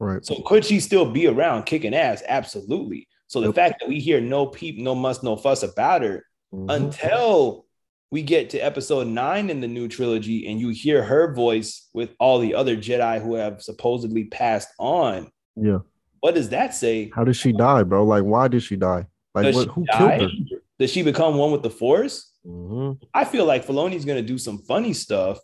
right. 0.01 0.25
So 0.25 0.35
could 0.45 0.63
she 0.63 0.79
still 0.79 1.11
be 1.11 1.27
around 1.27 1.63
kicking 1.65 1.93
ass? 1.93 2.23
Absolutely. 2.27 3.07
So 3.27 3.41
the 3.41 3.47
Yep. 3.47 3.55
fact 3.55 3.79
that 3.81 3.89
we 3.89 3.99
hear 3.99 4.21
no 4.21 4.45
peep, 4.45 4.77
no 4.79 4.95
muss, 4.95 5.21
no 5.23 5.35
fuss 5.35 5.61
about 5.61 6.01
her 6.03 6.25
Mhm. 6.53 6.73
until 6.73 7.65
we 8.11 8.23
get 8.23 8.49
to 8.51 8.57
episode 8.59 9.07
nine 9.07 9.49
in 9.49 9.59
the 9.61 9.67
new 9.67 9.87
trilogy 9.89 10.47
and 10.47 10.59
you 10.59 10.69
hear 10.69 11.03
her 11.03 11.33
voice 11.33 11.89
with 11.93 12.11
all 12.19 12.39
the 12.39 12.55
other 12.55 12.75
Jedi 12.77 13.21
who 13.21 13.35
have 13.35 13.61
supposedly 13.61 14.23
passed 14.25 14.69
on. 14.79 15.29
yeah. 15.55 15.79
What 16.21 16.35
does 16.35 16.49
that 16.49 16.73
say? 16.73 17.11
How 17.13 17.23
did 17.23 17.35
she 17.35 17.51
die, 17.53 17.83
bro? 17.83 18.03
Like, 18.05 18.23
why 18.23 18.47
did 18.49 18.61
she 18.63 18.75
die? 18.75 19.05
Like, 19.35 19.53
what, 19.55 19.67
who 19.67 19.85
die? 19.85 20.17
killed 20.17 20.31
her? 20.31 20.57
Does 20.79 20.91
she 20.91 21.01
become 21.03 21.37
one 21.37 21.51
with 21.51 21.61
the 21.63 21.69
Force? 21.69 22.28
Mhm. 22.45 22.99
I 23.13 23.25
feel 23.25 23.45
like 23.45 23.65
Filoni's 23.65 24.05
gonna 24.05 24.21
do 24.21 24.37
some 24.37 24.59
funny 24.59 24.93
stuff 24.93 25.39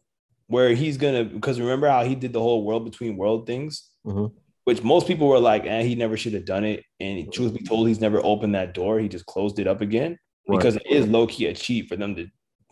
where 0.48 0.74
he's 0.74 0.98
gonna 0.98 1.24
because 1.26 1.60
remember 1.60 1.88
how 1.90 2.04
he 2.04 2.16
did 2.16 2.34
the 2.34 2.40
whole 2.40 2.64
world 2.64 2.86
between 2.86 3.18
world 3.18 3.46
things, 3.48 3.90
Mhm. 4.06 4.32
which 4.64 4.84
most 4.84 5.08
people 5.08 5.28
were 5.28 5.40
like, 5.40 5.66
eh, 5.66 5.84
he 5.84 5.96
never 5.96 6.16
should 6.18 6.34
have 6.34 6.46
done 6.46 6.64
it. 6.64 6.84
And 7.00 7.32
truth 7.34 7.54
be 7.54 7.64
told, 7.64 7.88
he's 7.88 8.00
never 8.02 8.20
opened 8.24 8.56
that 8.56 8.74
door. 8.74 9.00
He 9.00 9.10
just 9.10 9.26
closed 9.26 9.60
it 9.60 9.68
up 9.68 9.82
again 9.82 10.18
Right. 10.48 10.58
because 10.58 10.76
it 10.78 10.86
is 10.90 11.08
low 11.08 11.28
key 11.28 11.48
a 11.48 11.54
cheat 11.54 11.88
for 11.90 11.96
them 11.96 12.16
to 12.16 12.28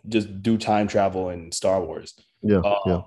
just 0.08 0.42
do 0.42 0.56
time 0.58 0.86
travel 0.88 1.30
in 1.30 1.50
Star 1.52 1.82
Wars. 1.84 2.14
Yeah, 2.42 2.58
Uh, 2.58 2.78
yeah. 2.86 3.02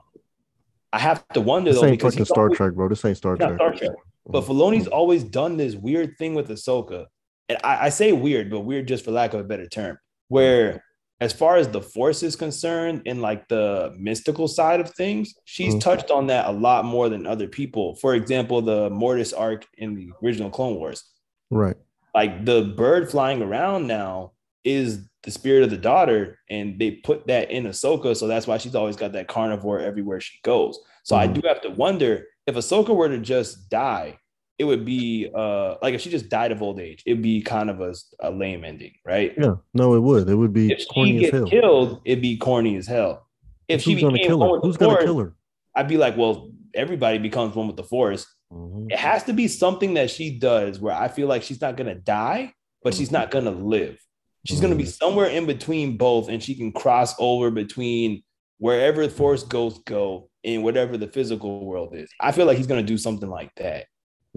I 0.93 0.99
have 0.99 1.27
to 1.29 1.41
wonder 1.41 1.71
This 1.71 1.81
though 1.81 1.87
ain't 1.87 1.97
because 1.99 2.13
fucking 2.15 2.25
Star 2.25 2.45
always- 2.45 2.57
Trek, 2.57 2.73
bro. 2.73 2.87
This 2.89 3.03
ain't 3.05 3.17
Star 3.17 3.35
Trek. 3.35 3.55
Star 3.55 3.73
Trek. 3.73 3.91
But 4.25 4.43
Filoni's 4.43 4.87
always 4.87 5.23
done 5.23 5.57
this 5.57 5.75
weird 5.75 6.17
thing 6.17 6.33
with 6.35 6.49
Ahsoka 6.49 7.05
and 7.49 7.57
I, 7.63 7.85
I 7.85 7.89
say 7.89 8.11
weird, 8.11 8.49
but 8.49 8.61
weird 8.61 8.87
just 8.87 9.05
for 9.05 9.11
lack 9.11 9.33
of 9.33 9.39
a 9.39 9.43
better 9.45 9.67
term, 9.67 9.97
where 10.27 10.83
as 11.19 11.33
far 11.33 11.57
as 11.57 11.67
the 11.67 11.81
force 11.81 12.21
is 12.21 12.35
concerned 12.35 13.01
and 13.05 13.21
like 13.21 13.47
the 13.47 13.93
mystical 13.97 14.47
side 14.47 14.79
of 14.79 14.91
things, 14.91 15.33
she's 15.45 15.73
mm-hmm. 15.73 15.79
touched 15.79 16.11
on 16.11 16.27
that 16.27 16.47
a 16.47 16.51
lot 16.51 16.85
more 16.85 17.09
than 17.09 17.25
other 17.25 17.47
people. 17.47 17.95
For 17.95 18.13
example, 18.13 18.61
the 18.61 18.89
Mortis 18.89 19.33
arc 19.33 19.65
in 19.77 19.95
the 19.95 20.09
original 20.23 20.49
Clone 20.49 20.75
Wars. 20.75 21.03
Right. 21.49 21.75
Like 22.13 22.45
the 22.45 22.73
bird 22.75 23.09
flying 23.09 23.41
around 23.41 23.87
now 23.87 24.33
is 24.63 25.07
the 25.23 25.31
spirit 25.31 25.63
of 25.63 25.69
the 25.69 25.77
daughter, 25.77 26.39
and 26.49 26.79
they 26.79 26.91
put 26.91 27.27
that 27.27 27.51
in 27.51 27.65
Ahsoka, 27.65 28.15
so 28.15 28.27
that's 28.27 28.47
why 28.47 28.57
she's 28.57 28.75
always 28.75 28.95
got 28.95 29.13
that 29.13 29.27
carnivore 29.27 29.79
everywhere 29.79 30.21
she 30.21 30.37
goes. 30.43 30.79
So 31.03 31.15
mm-hmm. 31.15 31.29
I 31.29 31.33
do 31.33 31.47
have 31.47 31.61
to 31.61 31.69
wonder 31.69 32.25
if 32.45 32.55
Ahsoka 32.55 32.95
were 32.95 33.09
to 33.09 33.17
just 33.17 33.69
die, 33.69 34.17
it 34.59 34.63
would 34.63 34.85
be 34.85 35.29
uh 35.33 35.75
like 35.81 35.93
if 35.93 36.01
she 36.01 36.09
just 36.09 36.29
died 36.29 36.51
of 36.51 36.61
old 36.61 36.79
age, 36.79 37.03
it'd 37.05 37.21
be 37.21 37.41
kind 37.41 37.69
of 37.69 37.81
a, 37.81 37.93
a 38.19 38.31
lame 38.31 38.63
ending, 38.63 38.93
right? 39.05 39.33
Yeah, 39.37 39.55
no, 39.73 39.95
it 39.95 39.99
would. 39.99 40.29
It 40.29 40.35
would 40.35 40.53
be 40.53 40.71
if 40.71 40.87
corny 40.87 41.19
she 41.19 41.31
get 41.31 41.45
killed, 41.47 42.01
it'd 42.05 42.21
be 42.21 42.37
corny 42.37 42.75
as 42.75 42.87
hell. 42.87 43.27
If 43.67 43.83
Who's 43.83 43.95
she 43.95 44.01
gonna 44.01 44.17
kill 44.17 44.41
her? 44.41 44.59
Who's 44.61 44.77
gonna 44.77 45.03
kill 45.03 45.19
her? 45.19 45.35
I'd 45.75 45.87
be 45.87 45.97
like, 45.97 46.17
well, 46.17 46.49
everybody 46.73 47.17
becomes 47.17 47.55
one 47.55 47.67
with 47.67 47.75
the 47.75 47.83
force. 47.83 48.25
Mm-hmm. 48.51 48.91
It 48.91 48.97
has 48.97 49.23
to 49.25 49.33
be 49.33 49.47
something 49.47 49.95
that 49.95 50.09
she 50.09 50.39
does 50.39 50.79
where 50.79 50.93
I 50.93 51.07
feel 51.07 51.27
like 51.27 51.43
she's 51.43 51.61
not 51.61 51.77
gonna 51.77 51.95
die, 51.95 52.53
but 52.83 52.93
she's 52.93 53.11
not 53.11 53.29
gonna 53.29 53.51
live. 53.51 54.01
She's 54.45 54.57
mm-hmm. 54.57 54.65
gonna 54.65 54.75
be 54.75 54.83
mm-hmm. 54.83 54.89
somewhere 54.89 55.27
in 55.27 55.45
between 55.45 55.97
both, 55.97 56.29
and 56.29 56.41
she 56.41 56.55
can 56.55 56.71
cross 56.71 57.13
over 57.19 57.51
between 57.51 58.23
wherever 58.59 59.05
the 59.05 59.13
force 59.13 59.43
goes 59.43 59.77
go 59.79 60.29
in 60.43 60.63
whatever 60.63 60.97
the 60.97 61.07
physical 61.07 61.65
world 61.65 61.93
is. 61.93 62.09
I 62.19 62.31
feel 62.31 62.45
like 62.45 62.57
he's 62.57 62.67
gonna 62.67 62.81
do 62.81 62.97
something 62.97 63.29
like 63.29 63.53
that. 63.57 63.85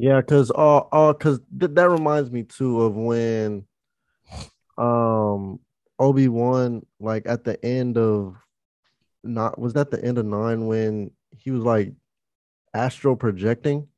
Yeah, 0.00 0.22
because 0.22 0.50
uh, 0.50 0.78
uh, 0.78 1.12
because 1.12 1.40
th- 1.58 1.72
that 1.74 1.90
reminds 1.90 2.30
me 2.30 2.44
too 2.44 2.80
of 2.80 2.96
when, 2.96 3.66
um, 4.78 5.60
Obi 5.98 6.26
Wan 6.26 6.86
like 6.98 7.26
at 7.26 7.44
the 7.44 7.62
end 7.62 7.98
of, 7.98 8.36
not 9.22 9.58
was 9.58 9.74
that 9.74 9.90
the 9.90 10.02
end 10.02 10.16
of 10.16 10.24
nine 10.24 10.66
when 10.66 11.10
he 11.36 11.50
was 11.50 11.62
like, 11.62 11.92
astral 12.72 13.14
projecting. 13.14 13.88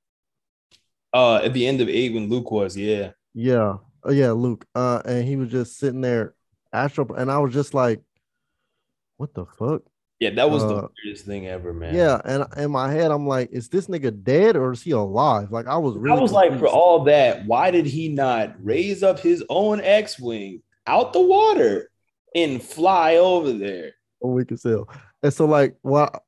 Uh, 1.12 1.36
at 1.36 1.52
the 1.52 1.68
end 1.68 1.80
of 1.80 1.88
eight 1.88 2.12
when 2.12 2.28
Luke 2.28 2.50
was, 2.50 2.76
yeah, 2.76 3.12
yeah, 3.32 3.76
oh, 4.02 4.10
yeah, 4.10 4.32
Luke. 4.32 4.66
Uh, 4.74 5.02
and 5.04 5.24
he 5.24 5.36
was 5.36 5.50
just 5.50 5.78
sitting 5.78 6.00
there, 6.00 6.34
astral, 6.72 7.14
and 7.14 7.30
I 7.30 7.38
was 7.38 7.54
just 7.54 7.74
like, 7.74 8.02
what 9.18 9.34
the 9.34 9.46
fuck? 9.46 9.82
Yeah, 10.22 10.30
that 10.30 10.48
was 10.52 10.62
uh, 10.62 10.68
the 10.68 10.88
weirdest 11.04 11.26
thing 11.26 11.48
ever, 11.48 11.74
man. 11.74 11.96
Yeah, 11.96 12.20
and 12.24 12.46
in 12.56 12.70
my 12.70 12.92
head, 12.92 13.10
I'm 13.10 13.26
like, 13.26 13.50
is 13.50 13.68
this 13.68 13.88
nigga 13.88 14.22
dead 14.22 14.54
or 14.54 14.70
is 14.70 14.80
he 14.80 14.92
alive? 14.92 15.50
Like, 15.50 15.66
I 15.66 15.76
was 15.76 15.96
really. 15.96 16.16
I 16.16 16.20
was 16.20 16.30
confused. 16.30 16.52
like, 16.52 16.60
for 16.60 16.68
all 16.68 17.02
that, 17.06 17.44
why 17.44 17.72
did 17.72 17.86
he 17.86 18.08
not 18.08 18.54
raise 18.64 19.02
up 19.02 19.18
his 19.18 19.42
own 19.48 19.80
X-wing 19.80 20.62
out 20.86 21.12
the 21.12 21.20
water 21.20 21.90
and 22.36 22.62
fly 22.62 23.16
over 23.16 23.52
there? 23.52 23.94
Oh, 24.22 24.28
we 24.28 24.44
can 24.44 24.58
tell. 24.58 24.88
And 25.24 25.34
so, 25.34 25.44
like, 25.44 25.74
well, 25.82 26.24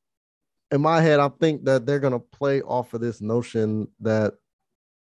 in 0.73 0.81
my 0.81 1.01
head, 1.01 1.21
I 1.21 1.29
think 1.29 1.65
that 1.67 1.87
they're 1.87 2.01
gonna 2.01 2.19
play 2.19 2.63
off 2.63 2.95
of 2.95 3.01
this 3.01 3.21
notion 3.21 3.87
that 4.01 4.35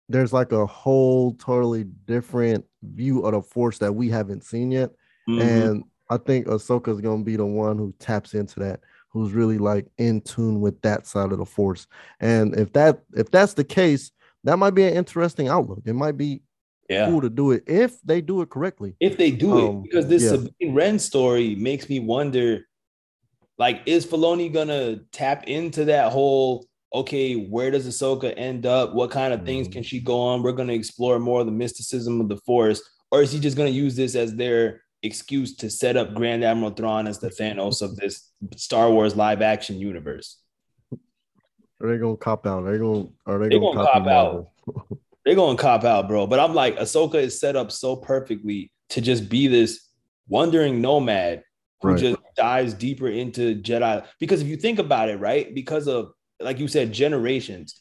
there's 0.08 0.32
like 0.32 0.52
a 0.52 0.64
whole 0.64 1.34
totally 1.34 1.82
different 2.04 2.64
view 2.84 3.22
of 3.22 3.32
the 3.32 3.42
force 3.42 3.78
that 3.78 3.92
we 3.92 4.10
haven't 4.10 4.44
seen 4.44 4.70
yet, 4.70 4.90
mm-hmm. 5.28 5.40
and 5.40 5.84
I 6.08 6.18
think 6.18 6.46
Ahsoka 6.46 6.88
is 6.88 7.00
gonna 7.00 7.24
be 7.24 7.36
the 7.36 7.46
one 7.46 7.78
who 7.78 7.94
taps 7.98 8.34
into 8.34 8.60
that, 8.60 8.80
who's 9.10 9.32
really 9.32 9.58
like 9.58 9.86
in 9.98 10.20
tune 10.20 10.60
with 10.60 10.80
that 10.82 11.06
side 11.06 11.32
of 11.32 11.38
the 11.38 11.46
force. 11.46 11.86
And 12.20 12.54
if 12.54 12.72
that 12.74 13.00
if 13.14 13.30
that's 13.30 13.54
the 13.54 13.64
case, 13.64 14.10
that 14.44 14.58
might 14.58 14.74
be 14.74 14.84
an 14.84 14.94
interesting 14.94 15.48
outlook. 15.48 15.82
It 15.84 15.94
might 15.94 16.16
be 16.16 16.42
yeah. 16.88 17.06
cool 17.06 17.20
to 17.20 17.30
do 17.30 17.50
it 17.50 17.64
if 17.66 18.00
they 18.02 18.20
do 18.20 18.42
it 18.42 18.50
correctly. 18.50 18.94
If 19.00 19.16
they 19.16 19.30
do 19.30 19.52
um, 19.52 19.58
it, 19.58 19.82
because 19.84 20.06
this 20.06 20.22
yeah. 20.22 20.30
Sabine 20.30 20.74
Wren 20.74 20.98
story 20.98 21.54
makes 21.56 21.88
me 21.88 22.00
wonder, 22.00 22.66
like, 23.58 23.82
is 23.86 24.06
Filoni 24.06 24.52
gonna 24.52 25.00
tap 25.12 25.44
into 25.48 25.86
that 25.86 26.12
whole? 26.12 26.66
Okay, 26.94 27.34
where 27.34 27.70
does 27.70 27.86
Ahsoka 27.86 28.32
end 28.36 28.64
up? 28.64 28.94
What 28.94 29.10
kind 29.10 29.34
of 29.34 29.44
things 29.44 29.66
mm-hmm. 29.66 29.72
can 29.72 29.82
she 29.82 30.00
go 30.00 30.20
on? 30.20 30.42
We're 30.42 30.52
gonna 30.52 30.72
explore 30.72 31.18
more 31.18 31.40
of 31.40 31.46
the 31.46 31.52
mysticism 31.52 32.20
of 32.20 32.28
the 32.28 32.36
Force, 32.38 32.80
or 33.10 33.22
is 33.22 33.32
he 33.32 33.40
just 33.40 33.56
gonna 33.56 33.70
use 33.70 33.96
this 33.96 34.14
as 34.14 34.34
their 34.36 34.82
excuse 35.06 35.56
to 35.56 35.70
set 35.70 35.96
up 35.96 36.14
Grand 36.14 36.44
Admiral 36.44 36.72
Thrawn 36.72 37.06
as 37.06 37.18
the 37.18 37.30
Thanos 37.30 37.80
of 37.80 37.96
this 37.96 38.30
Star 38.56 38.90
Wars 38.90 39.16
live 39.16 39.40
action 39.40 39.78
universe. 39.78 40.38
Are 40.92 41.88
they 41.88 41.98
gonna 41.98 42.16
cop 42.16 42.46
out? 42.46 42.64
Are 42.64 42.72
they 42.72 42.78
gonna 42.78 43.08
are 43.26 43.38
they, 43.38 43.48
they 43.48 43.58
gonna, 43.58 43.76
gonna 43.76 43.92
cop 43.92 44.06
out? 44.06 44.48
They're 45.24 45.34
gonna 45.34 45.58
cop 45.58 45.84
out, 45.84 46.08
bro. 46.08 46.26
But 46.26 46.38
I'm 46.38 46.54
like, 46.54 46.76
Ahsoka 46.76 47.16
is 47.16 47.40
set 47.40 47.56
up 47.56 47.72
so 47.72 47.96
perfectly 47.96 48.70
to 48.90 49.00
just 49.00 49.28
be 49.28 49.48
this 49.48 49.88
wandering 50.28 50.80
nomad 50.80 51.42
who 51.82 51.88
right. 51.90 51.98
just 51.98 52.18
dives 52.36 52.74
deeper 52.74 53.08
into 53.08 53.60
Jedi. 53.60 54.06
Because 54.20 54.40
if 54.40 54.46
you 54.46 54.56
think 54.56 54.78
about 54.78 55.08
it, 55.08 55.18
right, 55.18 55.52
because 55.54 55.88
of 55.88 56.12
like 56.40 56.58
you 56.58 56.68
said, 56.68 56.92
generations, 56.92 57.80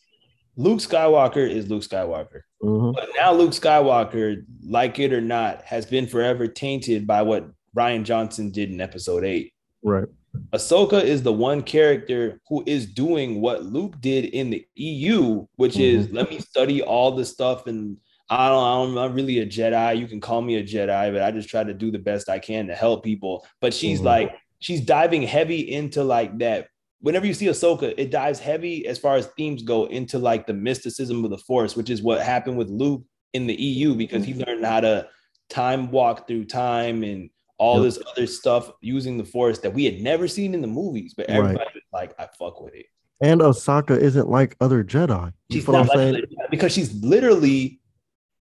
Luke 0.55 0.80
Skywalker 0.80 1.49
is 1.49 1.69
Luke 1.69 1.84
Skywalker. 1.84 2.41
Mm-hmm. 2.66 2.91
But 2.91 3.09
now 3.18 3.34
Luke 3.34 3.51
Skywalker, 3.51 4.43
like 4.68 4.99
it 4.99 5.13
or 5.13 5.22
not, 5.22 5.63
has 5.63 5.86
been 5.86 6.07
forever 6.07 6.47
tainted 6.47 7.05
by 7.05 7.22
what 7.22 7.49
Rian 7.76 8.03
Johnson 8.03 8.51
did 8.51 8.72
in 8.72 8.82
episode 8.82 9.24
eight. 9.24 9.53
Right. 9.84 10.07
Ahsoka 10.51 11.01
is 11.01 11.24
the 11.24 11.32
one 11.32 11.61
character 11.61 12.41
who 12.49 12.63
is 12.66 12.86
doing 12.86 13.39
what 13.39 13.63
Luke 13.63 13.99
did 14.01 14.26
in 14.26 14.49
the 14.49 14.66
EU, 14.76 15.45
which 15.55 15.74
mm-hmm. 15.74 15.99
is 15.99 16.11
let 16.11 16.30
me 16.30 16.39
study 16.39 16.82
all 16.82 17.11
the 17.11 17.26
stuff 17.26 17.68
and 17.68 17.97
I 18.30 18.49
don't, 18.49 18.89
I'm 18.89 18.95
not 18.95 19.13
really 19.13 19.39
a 19.39 19.45
Jedi. 19.45 19.99
You 19.99 20.07
can 20.07 20.20
call 20.20 20.41
me 20.41 20.55
a 20.55 20.63
Jedi, 20.63 21.13
but 21.13 21.22
I 21.22 21.30
just 21.30 21.47
try 21.47 21.63
to 21.63 21.74
do 21.74 21.91
the 21.91 21.99
best 21.99 22.28
I 22.28 22.39
can 22.39 22.68
to 22.68 22.76
help 22.76 23.03
people. 23.03 23.45
But 23.61 23.74
she's 23.74 23.99
mm-hmm. 23.99 24.07
like, 24.07 24.36
she's 24.59 24.82
diving 24.82 25.22
heavy 25.22 25.72
into 25.72 26.03
like 26.03 26.38
that 26.39 26.70
whenever 27.00 27.26
you 27.26 27.34
see 27.34 27.48
Ahsoka, 27.48 27.93
it 27.98 28.12
dives 28.12 28.39
heavy 28.39 28.88
as 28.88 28.98
far 28.98 29.16
as 29.16 29.28
themes 29.28 29.64
go 29.64 29.86
into 29.86 30.20
like 30.20 30.48
the 30.48 30.54
mysticism 30.54 31.24
of 31.24 31.32
the 31.32 31.38
Force, 31.38 31.76
which 31.76 31.89
is 31.89 32.02
what 32.02 32.22
happened 32.22 32.58
with 32.58 32.70
Luke 32.70 33.04
in 33.34 33.48
the 33.48 33.56
EU 33.56 33.96
because 33.96 34.24
he 34.24 34.34
learned 34.34 34.66
how 34.66 34.80
to 34.80 35.08
time 35.50 35.91
walk 35.91 36.28
through 36.28 36.46
time 36.46 37.04
and 37.04 37.30
all 37.58 37.76
yep. 37.76 37.84
this 37.84 38.04
other 38.12 38.28
stuff 38.28 38.72
using 38.82 39.18
the 39.18 39.26
Force 39.26 39.60
that 39.60 39.74
we 39.74 39.86
had 39.86 40.02
never 40.02 40.28
seen 40.28 40.54
in 40.54 40.62
the 40.62 40.68
movies, 40.68 41.14
but 41.16 41.28
everybody 41.28 41.58
right. 41.58 41.74
was 41.74 41.84
like, 41.93 42.14
I 42.20 42.28
fuck 42.38 42.62
with 42.62 42.74
it. 42.74 42.88
And 43.22 43.39
Ahsoka 43.39 43.98
isn't 43.98 44.30
like 44.30 44.58
other 44.60 44.84
Jedi. 44.84 45.32
She's 45.52 45.68
not 45.68 45.88
like 45.88 45.98
saying? 45.98 46.24
because 46.50 46.74
she's 46.74 46.93
literally 47.02 47.80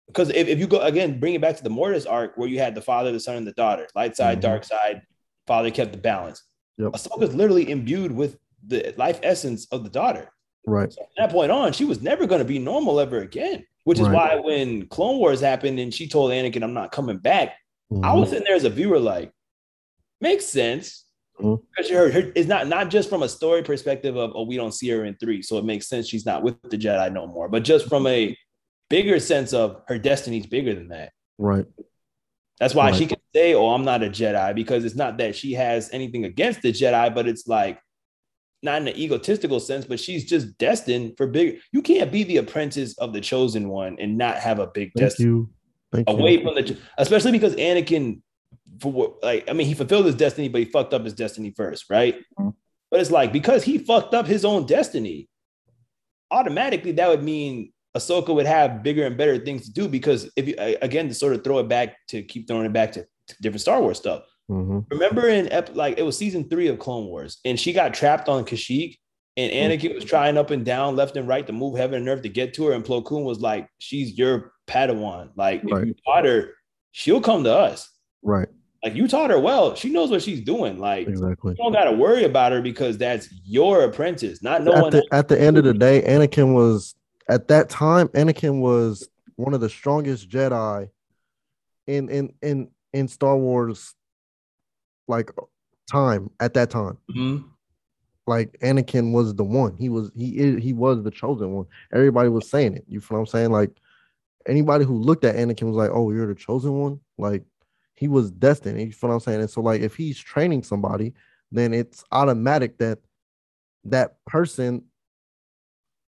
because 0.07 0.29
if, 0.29 0.47
if 0.47 0.59
you 0.59 0.67
go 0.67 0.79
again, 0.79 1.19
bring 1.19 1.33
it 1.33 1.41
back 1.41 1.55
to 1.57 1.63
the 1.63 1.69
Mortis 1.69 2.05
arc 2.05 2.37
where 2.37 2.47
you 2.47 2.59
had 2.59 2.75
the 2.75 2.81
father, 2.81 3.11
the 3.11 3.19
son, 3.19 3.37
and 3.37 3.47
the 3.47 3.53
daughter, 3.53 3.87
light 3.95 4.15
side, 4.15 4.37
mm-hmm. 4.37 4.47
dark 4.47 4.63
side, 4.63 5.01
father 5.47 5.71
kept 5.71 5.91
the 5.91 5.97
balance. 5.97 6.43
Yep. 6.77 6.91
Ahsoka's 6.91 7.35
literally 7.35 7.69
imbued 7.69 8.11
with 8.11 8.37
the 8.65 8.93
life 8.97 9.19
essence 9.23 9.67
of 9.71 9.83
the 9.83 9.89
daughter. 9.89 10.29
Right. 10.65 10.91
So 10.91 11.01
from 11.01 11.13
that 11.17 11.31
point 11.31 11.51
on, 11.51 11.73
she 11.73 11.85
was 11.85 12.01
never 12.01 12.25
going 12.25 12.39
to 12.39 12.45
be 12.45 12.59
normal 12.59 12.99
ever 12.99 13.19
again. 13.19 13.65
Which 13.83 13.99
is 13.99 14.07
right. 14.07 14.37
why 14.37 14.41
when 14.43 14.87
Clone 14.87 15.17
Wars 15.17 15.41
happened 15.41 15.79
and 15.79 15.91
she 15.91 16.07
told 16.07 16.31
Anakin, 16.31 16.63
"I'm 16.63 16.73
not 16.73 16.91
coming 16.91 17.17
back," 17.17 17.55
mm-hmm. 17.91 18.05
I 18.05 18.13
was 18.13 18.29
sitting 18.29 18.43
there 18.43 18.55
as 18.55 18.63
a 18.63 18.69
viewer, 18.69 18.99
like, 18.99 19.31
makes 20.19 20.45
sense. 20.45 21.05
Mm-hmm. 21.39 21.63
Because 21.75 21.91
her, 21.91 22.11
her, 22.11 22.31
it's 22.35 22.47
not 22.47 22.67
not 22.67 22.91
just 22.91 23.09
from 23.09 23.23
a 23.23 23.29
story 23.29 23.63
perspective 23.63 24.15
of 24.17 24.33
oh 24.35 24.43
we 24.43 24.55
don't 24.55 24.73
see 24.73 24.89
her 24.89 25.05
in 25.05 25.15
three, 25.15 25.41
so 25.41 25.57
it 25.57 25.65
makes 25.65 25.87
sense 25.87 26.07
she's 26.07 26.27
not 26.27 26.43
with 26.43 26.61
the 26.69 26.77
Jedi 26.77 27.11
no 27.11 27.25
more. 27.25 27.49
But 27.49 27.63
just 27.63 27.89
from 27.89 28.05
a 28.05 28.37
bigger 28.91 29.19
sense 29.19 29.51
of 29.51 29.81
her 29.87 29.97
destiny's 29.97 30.45
bigger 30.45 30.75
than 30.75 30.89
that. 30.89 31.11
Right. 31.39 31.65
That's 32.61 32.75
why 32.75 32.91
right. 32.91 32.95
she 32.95 33.07
can 33.07 33.17
say, 33.33 33.55
"Oh, 33.55 33.69
I'm 33.69 33.83
not 33.83 34.03
a 34.03 34.07
Jedi," 34.07 34.53
because 34.53 34.85
it's 34.85 34.95
not 34.95 35.17
that 35.17 35.35
she 35.35 35.53
has 35.53 35.89
anything 35.91 36.25
against 36.25 36.61
the 36.61 36.71
Jedi, 36.71 37.13
but 37.13 37.27
it's 37.27 37.47
like 37.47 37.81
not 38.61 38.83
in 38.83 38.87
an 38.87 38.95
egotistical 38.95 39.59
sense, 39.59 39.83
but 39.83 39.99
she's 39.99 40.25
just 40.25 40.55
destined 40.59 41.17
for 41.17 41.25
big. 41.25 41.57
You 41.71 41.81
can't 41.81 42.11
be 42.11 42.23
the 42.23 42.37
apprentice 42.37 42.95
of 42.99 43.13
the 43.13 43.19
chosen 43.19 43.67
one 43.67 43.97
and 43.99 44.15
not 44.15 44.37
have 44.37 44.59
a 44.59 44.67
big 44.67 44.91
Thank 44.95 45.09
destiny. 45.09 45.27
You. 45.27 45.49
Thank 45.91 46.07
away 46.07 46.37
you. 46.37 46.43
from 46.43 46.53
the, 46.53 46.77
especially 46.99 47.31
because 47.31 47.55
Anakin, 47.55 48.21
for 48.79 48.91
what, 48.91 49.23
like, 49.23 49.49
I 49.49 49.53
mean, 49.53 49.65
he 49.65 49.73
fulfilled 49.73 50.05
his 50.05 50.15
destiny, 50.15 50.47
but 50.47 50.59
he 50.59 50.65
fucked 50.65 50.93
up 50.93 51.03
his 51.03 51.13
destiny 51.13 51.53
first, 51.57 51.85
right? 51.89 52.19
Mm-hmm. 52.39 52.49
But 52.91 52.99
it's 52.99 53.09
like 53.09 53.33
because 53.33 53.63
he 53.63 53.79
fucked 53.79 54.13
up 54.13 54.27
his 54.27 54.45
own 54.45 54.67
destiny, 54.67 55.29
automatically 56.29 56.91
that 56.91 57.09
would 57.09 57.23
mean 57.23 57.73
Ahsoka 57.95 58.33
would 58.33 58.45
have 58.45 58.83
bigger 58.83 59.05
and 59.05 59.17
better 59.17 59.37
things 59.37 59.65
to 59.65 59.73
do. 59.73 59.87
Because 59.87 60.29
if 60.35 60.47
you 60.47 60.55
again 60.81 61.07
to 61.07 61.13
sort 61.13 61.33
of 61.33 61.43
throw 61.43 61.59
it 61.59 61.67
back 61.67 61.95
to 62.09 62.21
keep 62.23 62.47
throwing 62.47 62.65
it 62.65 62.73
back 62.73 62.91
to, 62.93 63.05
to 63.27 63.35
different 63.41 63.61
Star 63.61 63.81
Wars 63.81 63.97
stuff, 63.97 64.23
Mm-hmm. 64.51 64.79
Remember 64.89 65.29
in 65.29 65.51
ep- 65.51 65.75
like 65.75 65.97
it 65.97 66.03
was 66.03 66.17
season 66.17 66.49
three 66.49 66.67
of 66.67 66.77
Clone 66.77 67.05
Wars, 67.05 67.39
and 67.45 67.57
she 67.57 67.71
got 67.71 67.93
trapped 67.93 68.27
on 68.27 68.43
Kashyyyk, 68.43 68.97
and 69.37 69.51
mm-hmm. 69.51 69.71
Anakin 69.71 69.89
mm-hmm. 69.89 69.95
was 69.95 70.03
trying 70.03 70.37
up 70.37 70.51
and 70.51 70.65
down, 70.65 70.97
left 70.97 71.15
and 71.15 71.27
right 71.27 71.47
to 71.47 71.53
move 71.53 71.77
heaven 71.77 71.99
and 71.99 72.09
earth 72.09 72.23
to 72.23 72.29
get 72.29 72.53
to 72.55 72.65
her, 72.65 72.73
and 72.73 72.83
Plo 72.83 73.03
Koon 73.03 73.23
was 73.23 73.39
like, 73.39 73.69
"She's 73.79 74.17
your 74.17 74.51
Padawan. 74.67 75.29
Like 75.35 75.63
right. 75.63 75.83
if 75.83 75.87
you 75.87 75.95
taught 76.05 76.25
her, 76.25 76.53
she'll 76.91 77.21
come 77.21 77.45
to 77.45 77.53
us. 77.53 77.89
Right. 78.23 78.49
Like 78.83 78.95
you 78.95 79.07
taught 79.07 79.29
her 79.29 79.39
well. 79.39 79.75
She 79.75 79.89
knows 79.89 80.09
what 80.09 80.23
she's 80.23 80.41
doing. 80.41 80.79
Like 80.79 81.07
exactly. 81.07 81.51
You 81.51 81.63
don't 81.63 81.71
got 81.71 81.85
to 81.85 81.91
worry 81.91 82.23
about 82.23 82.51
her 82.51 82.61
because 82.61 82.97
that's 82.97 83.29
your 83.45 83.83
apprentice, 83.83 84.43
not 84.43 84.63
no 84.63 84.73
at 84.73 84.81
one. 84.81 84.91
The, 84.91 85.07
at 85.11 85.27
the 85.27 85.39
end 85.39 85.57
of 85.57 85.63
the 85.63 85.73
day, 85.73 86.01
Anakin 86.01 86.53
was 86.53 86.95
at 87.29 87.47
that 87.49 87.69
time. 87.69 88.07
Anakin 88.09 88.59
was 88.59 89.07
one 89.35 89.53
of 89.53 89.61
the 89.61 89.69
strongest 89.69 90.29
Jedi 90.29 90.89
in 91.87 92.09
in 92.09 92.33
in 92.41 92.69
in 92.93 93.07
Star 93.07 93.37
Wars 93.37 93.93
like 95.07 95.31
time 95.91 96.29
at 96.39 96.53
that 96.53 96.69
time. 96.69 96.97
Mhm. 97.09 97.45
Like 98.27 98.57
Anakin 98.61 99.13
was 99.13 99.33
the 99.35 99.43
one. 99.43 99.75
He 99.77 99.89
was 99.89 100.11
he 100.15 100.37
is 100.37 100.63
he 100.63 100.73
was 100.73 101.03
the 101.03 101.11
chosen 101.11 101.51
one. 101.53 101.65
Everybody 101.93 102.29
was 102.29 102.49
saying 102.49 102.75
it. 102.75 102.85
You 102.87 103.01
feel 103.01 103.17
what 103.17 103.21
I'm 103.21 103.27
saying? 103.27 103.51
Like 103.51 103.71
anybody 104.47 104.85
who 104.85 104.97
looked 104.97 105.25
at 105.25 105.35
Anakin 105.35 105.63
was 105.67 105.75
like, 105.75 105.91
"Oh, 105.91 106.11
you're 106.11 106.27
the 106.27 106.35
chosen 106.35 106.73
one." 106.79 106.99
Like 107.17 107.43
he 107.95 108.07
was 108.07 108.31
destined. 108.31 108.79
You 108.79 108.91
feel 108.91 109.09
what 109.09 109.15
I'm 109.15 109.19
saying? 109.21 109.41
And 109.41 109.49
so 109.49 109.61
like 109.61 109.81
if 109.81 109.95
he's 109.95 110.19
training 110.19 110.63
somebody, 110.63 111.13
then 111.51 111.73
it's 111.73 112.03
automatic 112.11 112.77
that 112.77 112.99
that 113.85 114.23
person 114.25 114.83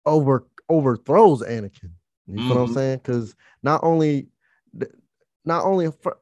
over 0.06 0.48
overthrows 0.72 1.42
Anakin. 1.44 1.92
You 2.28 2.40
know 2.40 2.56
what 2.56 2.58
I'm 2.62 2.68
Mhm. 2.68 2.74
saying? 2.74 2.98
Because 3.00 3.36
not 3.62 3.84
only, 3.84 4.28
not 5.46 5.66
only 5.66 5.92
for, 5.92 6.18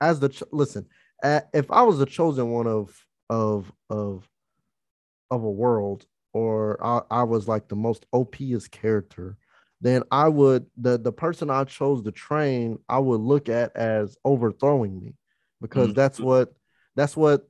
as 0.00 0.20
the 0.20 0.30
listen, 0.52 0.86
if 1.22 1.70
I 1.70 1.82
was 1.82 1.98
the 1.98 2.06
chosen 2.06 2.50
one 2.50 2.66
of 2.66 3.04
of 3.28 3.72
of 3.90 4.28
of 5.30 5.42
a 5.42 5.50
world, 5.50 6.06
or 6.32 6.78
I, 6.82 7.00
I 7.10 7.22
was 7.24 7.48
like 7.48 7.68
the 7.68 7.76
most 7.76 8.06
OPest 8.12 8.70
character, 8.70 9.36
then 9.80 10.02
I 10.10 10.28
would 10.28 10.66
the 10.76 10.96
the 10.98 11.12
person 11.12 11.50
I 11.50 11.64
chose 11.64 12.02
to 12.04 12.12
train, 12.12 12.78
I 12.88 12.98
would 12.98 13.20
look 13.20 13.48
at 13.48 13.76
as 13.76 14.16
overthrowing 14.24 14.98
me, 15.00 15.14
because 15.60 15.90
Mhm. 15.90 15.94
that's 15.96 16.20
what 16.20 16.54
that's 16.94 17.16
what 17.16 17.48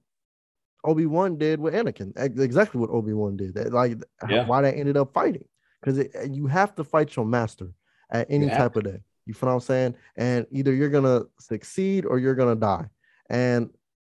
Obi 0.85 1.07
Wan 1.07 1.37
did 1.37 1.61
with 1.61 1.75
Anakin. 1.75 2.13
Exactly 2.41 2.81
what 2.81 2.91
Obi 2.91 3.13
Wan 3.13 3.37
did. 3.37 3.55
That, 3.55 3.73
like 3.73 3.99
Yeah. 4.29 4.47
why 4.47 4.63
they 4.63 4.73
ended 4.73 4.97
up 4.97 5.13
fighting, 5.13 5.45
because 5.81 6.05
you 6.31 6.47
have 6.47 6.75
to 6.77 6.85
fight 6.85 7.15
your 7.17 7.25
master 7.25 7.69
at 8.11 8.27
any 8.31 8.47
have 8.49 8.59
type 8.59 8.77
of 8.77 8.85
day. 8.85 9.01
You 9.27 9.35
feel 9.35 9.49
what 9.49 9.55
I'm 9.57 9.61
saying? 9.61 9.95
And 10.17 10.47
either 10.51 10.73
you're 10.73 10.89
gonna 10.89 11.23
succeed 11.39 12.07
or 12.07 12.19
you're 12.19 12.35
gonna 12.35 12.57
die. 12.57 12.87
And 13.29 13.71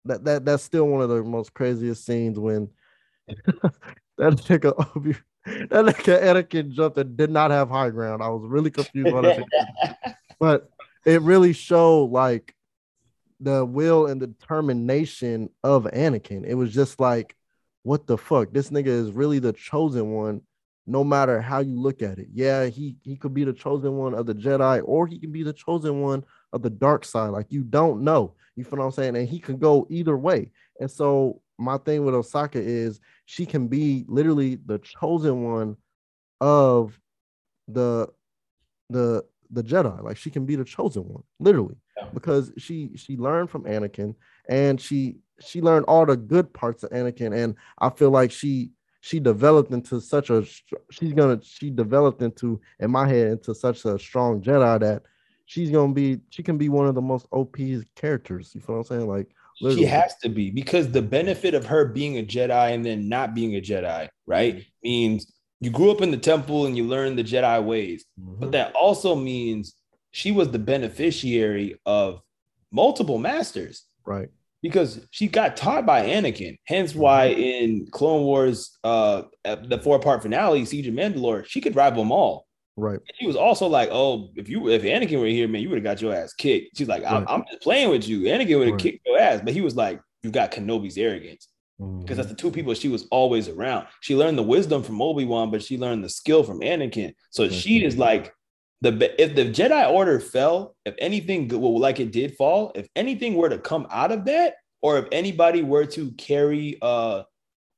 that 0.04 0.24
that 0.24 0.44
that's 0.44 0.62
still 0.62 0.86
one 0.86 1.02
of 1.02 1.08
the 1.10 1.22
most 1.22 1.54
craziest 1.54 2.04
scenes 2.04 2.38
when 2.38 2.70
that 3.28 3.76
nigga 4.18 4.74
that 5.44 5.84
nigga 5.84 6.22
Anakin 6.22 6.70
jumped 6.70 6.98
and 6.98 7.16
did 7.16 7.30
not 7.30 7.50
have 7.50 7.68
high 7.68 7.90
ground. 7.90 8.22
I 8.22 8.28
was 8.28 8.44
really 8.46 8.70
confused 8.70 9.12
that. 9.12 10.16
but 10.40 10.70
it 11.04 11.20
really 11.22 11.52
showed 11.52 12.10
like 12.10 12.54
the 13.40 13.64
will 13.64 14.06
and 14.06 14.22
the 14.22 14.28
determination 14.28 15.50
of 15.64 15.84
Anakin. 15.84 16.44
It 16.46 16.54
was 16.54 16.72
just 16.72 17.00
like, 17.00 17.36
what 17.82 18.06
the 18.06 18.16
fuck? 18.16 18.52
This 18.52 18.70
nigga 18.70 18.86
is 18.86 19.10
really 19.10 19.40
the 19.40 19.52
chosen 19.52 20.12
one, 20.12 20.42
no 20.86 21.04
matter 21.04 21.40
how 21.40 21.60
you 21.60 21.78
look 21.78 22.02
at 22.02 22.18
it. 22.18 22.28
Yeah, 22.32 22.66
he 22.66 22.96
he 23.02 23.16
could 23.16 23.34
be 23.34 23.44
the 23.44 23.52
chosen 23.52 23.96
one 23.96 24.14
of 24.14 24.26
the 24.26 24.34
Jedi, 24.34 24.82
or 24.84 25.06
he 25.06 25.18
can 25.18 25.32
be 25.32 25.42
the 25.42 25.52
chosen 25.52 26.00
one 26.00 26.24
of 26.52 26.62
the 26.62 26.70
dark 26.70 27.04
side. 27.04 27.28
Like 27.28 27.46
you 27.50 27.62
don't 27.62 28.02
know. 28.02 28.34
You 28.56 28.64
feel 28.64 28.78
what 28.78 28.86
I'm 28.86 28.90
saying? 28.92 29.16
And 29.16 29.28
he 29.28 29.38
can 29.38 29.58
go 29.58 29.86
either 29.90 30.16
way. 30.16 30.50
And 30.80 30.90
so 30.90 31.40
my 31.58 31.78
thing 31.78 32.04
with 32.04 32.14
Ahsoka 32.14 32.56
is 32.56 33.00
she 33.24 33.46
can 33.46 33.68
be 33.68 34.04
literally 34.08 34.56
the 34.56 34.78
chosen 34.78 35.44
one 35.44 35.76
of 36.40 36.98
the 37.68 38.08
the 38.90 39.24
the 39.50 39.62
Jedi. 39.62 40.02
Like 40.02 40.16
she 40.16 40.30
can 40.30 40.44
be 40.46 40.56
the 40.56 40.64
chosen 40.64 41.04
one, 41.04 41.22
literally, 41.38 41.76
Yeah. 41.96 42.08
because 42.12 42.52
she 42.58 42.90
she 42.96 43.16
learned 43.16 43.50
from 43.50 43.64
Anakin 43.64 44.14
and 44.48 44.80
she 44.80 45.18
she 45.40 45.60
learned 45.60 45.86
all 45.86 46.06
the 46.06 46.16
good 46.16 46.52
parts 46.52 46.82
of 46.82 46.90
Anakin, 46.90 47.34
and 47.34 47.54
I 47.78 47.90
feel 47.90 48.10
like 48.10 48.30
she 48.32 48.72
she 49.02 49.18
developed 49.18 49.72
into 49.72 50.00
such 50.00 50.30
a 50.30 50.44
she's 50.90 51.12
gonna 51.12 51.38
she 51.42 51.70
developed 51.70 52.22
into 52.22 52.60
in 52.78 52.90
my 52.90 53.06
head 53.06 53.32
into 53.32 53.52
such 53.54 53.84
a 53.84 53.98
strong 53.98 54.40
Jedi 54.40 54.80
that 54.80 55.02
she's 55.44 55.70
gonna 55.70 55.92
be 55.92 56.20
she 56.30 56.42
can 56.42 56.56
be 56.56 56.68
one 56.68 56.86
of 56.86 56.94
the 56.94 57.02
most 57.02 57.26
OP 57.32 57.56
characters. 57.96 58.54
You 58.54 58.60
feel 58.60 58.76
what 58.76 58.90
I'm 58.90 58.98
saying? 58.98 59.08
Like 59.08 59.28
She 59.74 59.84
has 59.84 60.16
to 60.18 60.28
be 60.28 60.50
because 60.50 60.88
the 60.90 61.02
benefit 61.02 61.52
of 61.52 61.66
her 61.66 61.84
being 61.84 62.18
a 62.18 62.22
Jedi 62.22 62.72
and 62.72 62.86
then 62.86 63.08
not 63.08 63.34
being 63.34 63.56
a 63.56 63.60
Jedi, 63.60 64.08
right, 64.26 64.64
means 64.84 65.32
you 65.60 65.70
grew 65.70 65.90
up 65.90 66.00
in 66.00 66.12
the 66.12 66.16
temple 66.16 66.66
and 66.66 66.76
you 66.76 66.84
learned 66.84 67.18
the 67.18 67.24
Jedi 67.24 67.62
ways. 67.62 68.04
Mhm. 68.20 68.38
But 68.38 68.52
that 68.52 68.72
also 68.74 69.16
means 69.16 69.74
she 70.12 70.30
was 70.30 70.52
the 70.52 70.60
beneficiary 70.60 71.76
of 71.84 72.22
multiple 72.70 73.18
masters 73.18 73.84
right, 74.06 74.28
because 74.62 75.06
she 75.10 75.26
got 75.28 75.56
taught 75.56 75.84
by 75.84 76.06
Anakin. 76.06 76.56
Hence 76.66 76.94
why 76.94 77.26
in 77.26 77.86
Clone 77.90 78.22
Wars, 78.22 78.78
uh, 78.84 79.22
the 79.44 79.80
four 79.82 79.98
part 79.98 80.22
finale, 80.22 80.64
Siege 80.64 80.86
of 80.86 80.94
Mandalore, 80.94 81.44
she 81.44 81.60
could 81.60 81.76
rival 81.76 82.02
them 82.02 82.12
all. 82.12 82.46
right, 82.76 82.94
And 82.98 83.12
she 83.18 83.26
was 83.26 83.36
also 83.36 83.66
like, 83.66 83.90
"Oh, 83.92 84.30
if 84.36 84.48
you 84.48 84.70
if 84.70 84.82
Anakin 84.82 85.20
were 85.20 85.26
here, 85.26 85.46
man, 85.48 85.60
you 85.62 85.68
would 85.68 85.76
have 85.76 85.84
got 85.84 86.00
your 86.00 86.14
ass 86.14 86.32
kicked." 86.32 86.78
She's 86.78 86.88
like, 86.88 87.04
"I'm, 87.04 87.24
Right. 87.24 87.26
I'm 87.28 87.44
just 87.50 87.62
playing 87.62 87.90
with 87.90 88.08
you." 88.08 88.20
Anakin 88.22 88.58
would 88.58 88.68
have 88.68 88.74
Right. 88.74 88.80
kicked 88.82 89.06
your 89.06 89.18
ass, 89.18 89.42
but 89.44 89.52
he 89.52 89.60
was 89.60 89.76
like, 89.76 90.00
"You 90.22 90.30
got 90.30 90.52
Kenobi's 90.52 90.96
arrogance." 90.96 91.48
because 91.98 92.16
that's 92.16 92.28
the 92.28 92.34
two 92.36 92.50
people 92.50 92.72
she 92.74 92.88
was 92.88 93.08
always 93.10 93.48
around. 93.48 93.88
She 94.02 94.14
learned 94.14 94.38
the 94.38 94.42
wisdom 94.44 94.84
from 94.84 95.02
Obi 95.02 95.24
Wan, 95.24 95.50
but 95.50 95.64
she 95.64 95.76
learned 95.76 96.04
the 96.04 96.08
skill 96.08 96.44
from 96.44 96.60
Anakin. 96.60 97.12
So 97.30 97.48
she 97.48 97.82
is 97.84 97.98
like 97.98 98.32
the 98.82 99.22
if 99.22 99.34
the 99.34 99.44
Jedi 99.44 99.88
Order 99.90 100.20
fell, 100.20 100.74
if 100.84 100.94
anything 100.98 101.48
well, 101.48 101.78
like 101.78 102.00
it 102.00 102.12
did 102.12 102.36
fall, 102.36 102.72
if 102.74 102.88
anything 102.96 103.34
were 103.34 103.48
to 103.48 103.58
come 103.58 103.86
out 103.90 104.12
of 104.12 104.24
that, 104.26 104.56
or 104.82 104.98
if 104.98 105.06
anybody 105.12 105.62
were 105.62 105.86
to 105.86 106.10
carry, 106.12 106.76
uh, 106.82 107.22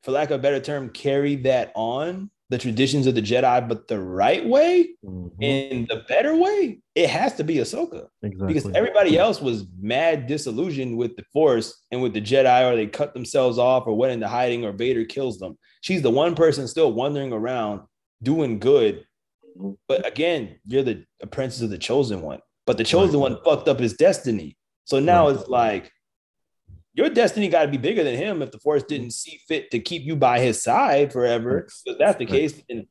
for 0.02 0.10
lack 0.10 0.30
of 0.30 0.40
a 0.40 0.42
better 0.42 0.60
term, 0.60 0.88
carry 0.90 1.36
that 1.36 1.72
on 1.74 2.30
the 2.50 2.58
traditions 2.58 3.06
of 3.06 3.14
the 3.14 3.22
Jedi, 3.22 3.66
but 3.68 3.88
the 3.88 3.98
right 4.00 4.46
way, 4.46 4.90
Mhm. 5.04 5.30
in 5.40 5.86
the 5.88 6.04
better 6.08 6.36
way, 6.36 6.80
it 6.94 7.08
has 7.08 7.34
to 7.36 7.44
be 7.44 7.56
Ahsoka 7.56 8.06
exactly. 8.22 8.54
because 8.54 8.70
everybody 8.74 9.18
else 9.18 9.40
was 9.42 9.66
mad 9.80 10.26
disillusioned 10.26 10.96
with 10.96 11.16
the 11.16 11.24
force 11.32 11.82
and 11.90 12.00
with 12.02 12.12
the 12.14 12.20
jedi 12.20 12.70
or 12.70 12.76
they 12.76 12.86
cut 12.86 13.12
themselves 13.14 13.58
off 13.58 13.86
or 13.86 13.94
went 13.96 14.12
into 14.12 14.28
hiding 14.28 14.64
or 14.64 14.72
vader 14.72 15.04
kills 15.04 15.38
them 15.38 15.58
she's 15.80 16.02
the 16.02 16.10
one 16.10 16.34
person 16.36 16.68
still 16.68 16.92
wandering 16.92 17.32
around 17.32 17.80
doing 18.22 18.58
good 18.60 19.04
but 19.88 20.06
again 20.06 20.58
you're 20.66 20.82
the 20.82 21.04
apprentice 21.22 21.60
of 21.62 21.70
the 21.70 21.78
chosen 21.78 22.20
one 22.22 22.40
but 22.66 22.76
the 22.78 22.84
chosen 22.84 23.20
one 23.20 23.36
fucked 23.44 23.68
up 23.68 23.78
his 23.78 23.94
destiny 23.94 24.56
so 24.84 24.98
now 25.00 25.26
Right. 25.28 25.36
it's 25.36 25.48
like 25.48 25.90
your 26.94 27.08
destiny 27.10 27.48
got 27.48 27.62
to 27.62 27.70
be 27.70 27.76
bigger 27.76 28.04
than 28.04 28.16
him 28.16 28.42
if 28.42 28.50
the 28.52 28.58
force 28.58 28.82
didn't 28.84 29.12
see 29.12 29.38
fit 29.48 29.70
to 29.72 29.78
keep 29.80 30.02
you 30.02 30.16
by 30.16 30.38
his 30.40 30.62
side 30.62 31.12
forever 31.12 31.66
if 31.86 31.98
that's 31.98 32.18
the 32.18 32.26
case 32.26 32.60
and 32.68 32.86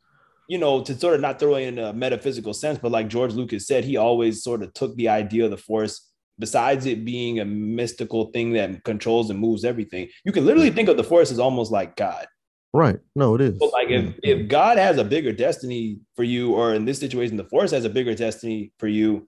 you 0.49 0.57
know, 0.57 0.83
to 0.83 0.93
sort 0.93 1.15
of 1.15 1.21
not 1.21 1.39
throw 1.39 1.55
in 1.55 1.79
a 1.79 1.93
metaphysical 1.93 2.53
sense, 2.53 2.77
but 2.77 2.91
like 2.91 3.07
George 3.07 3.33
Lucas 3.33 3.65
said, 3.65 3.85
he 3.85 3.95
always 3.95 4.43
sort 4.43 4.61
of 4.61 4.73
took 4.73 4.93
the 4.97 5.07
idea 5.07 5.45
of 5.45 5.51
the 5.51 5.57
force, 5.57 6.11
besides 6.37 6.85
it 6.85 7.05
being 7.05 7.39
a 7.39 7.45
mystical 7.45 8.25
thing 8.31 8.51
that 8.51 8.83
controls 8.83 9.29
and 9.29 9.39
moves 9.39 9.63
everything. 9.63 10.09
You 10.25 10.33
can 10.33 10.45
literally 10.45 10.69
think 10.69 10.89
of 10.89 10.97
the 10.97 11.03
force 11.03 11.31
as 11.31 11.39
almost 11.39 11.71
like 11.71 11.95
God. 11.95 12.27
Right. 12.73 12.97
No, 13.15 13.35
it 13.35 13.41
is. 13.41 13.57
But 13.59 13.71
like 13.71 13.89
if, 13.89 14.15
if 14.23 14.47
God 14.47 14.77
has 14.77 14.97
a 14.97 15.03
bigger 15.03 15.31
destiny 15.31 15.99
for 16.15 16.23
you, 16.23 16.53
or 16.53 16.73
in 16.73 16.85
this 16.85 16.99
situation, 16.99 17.37
the 17.37 17.43
force 17.45 17.71
has 17.71 17.85
a 17.85 17.89
bigger 17.89 18.15
destiny 18.15 18.71
for 18.79 18.87
you, 18.87 19.27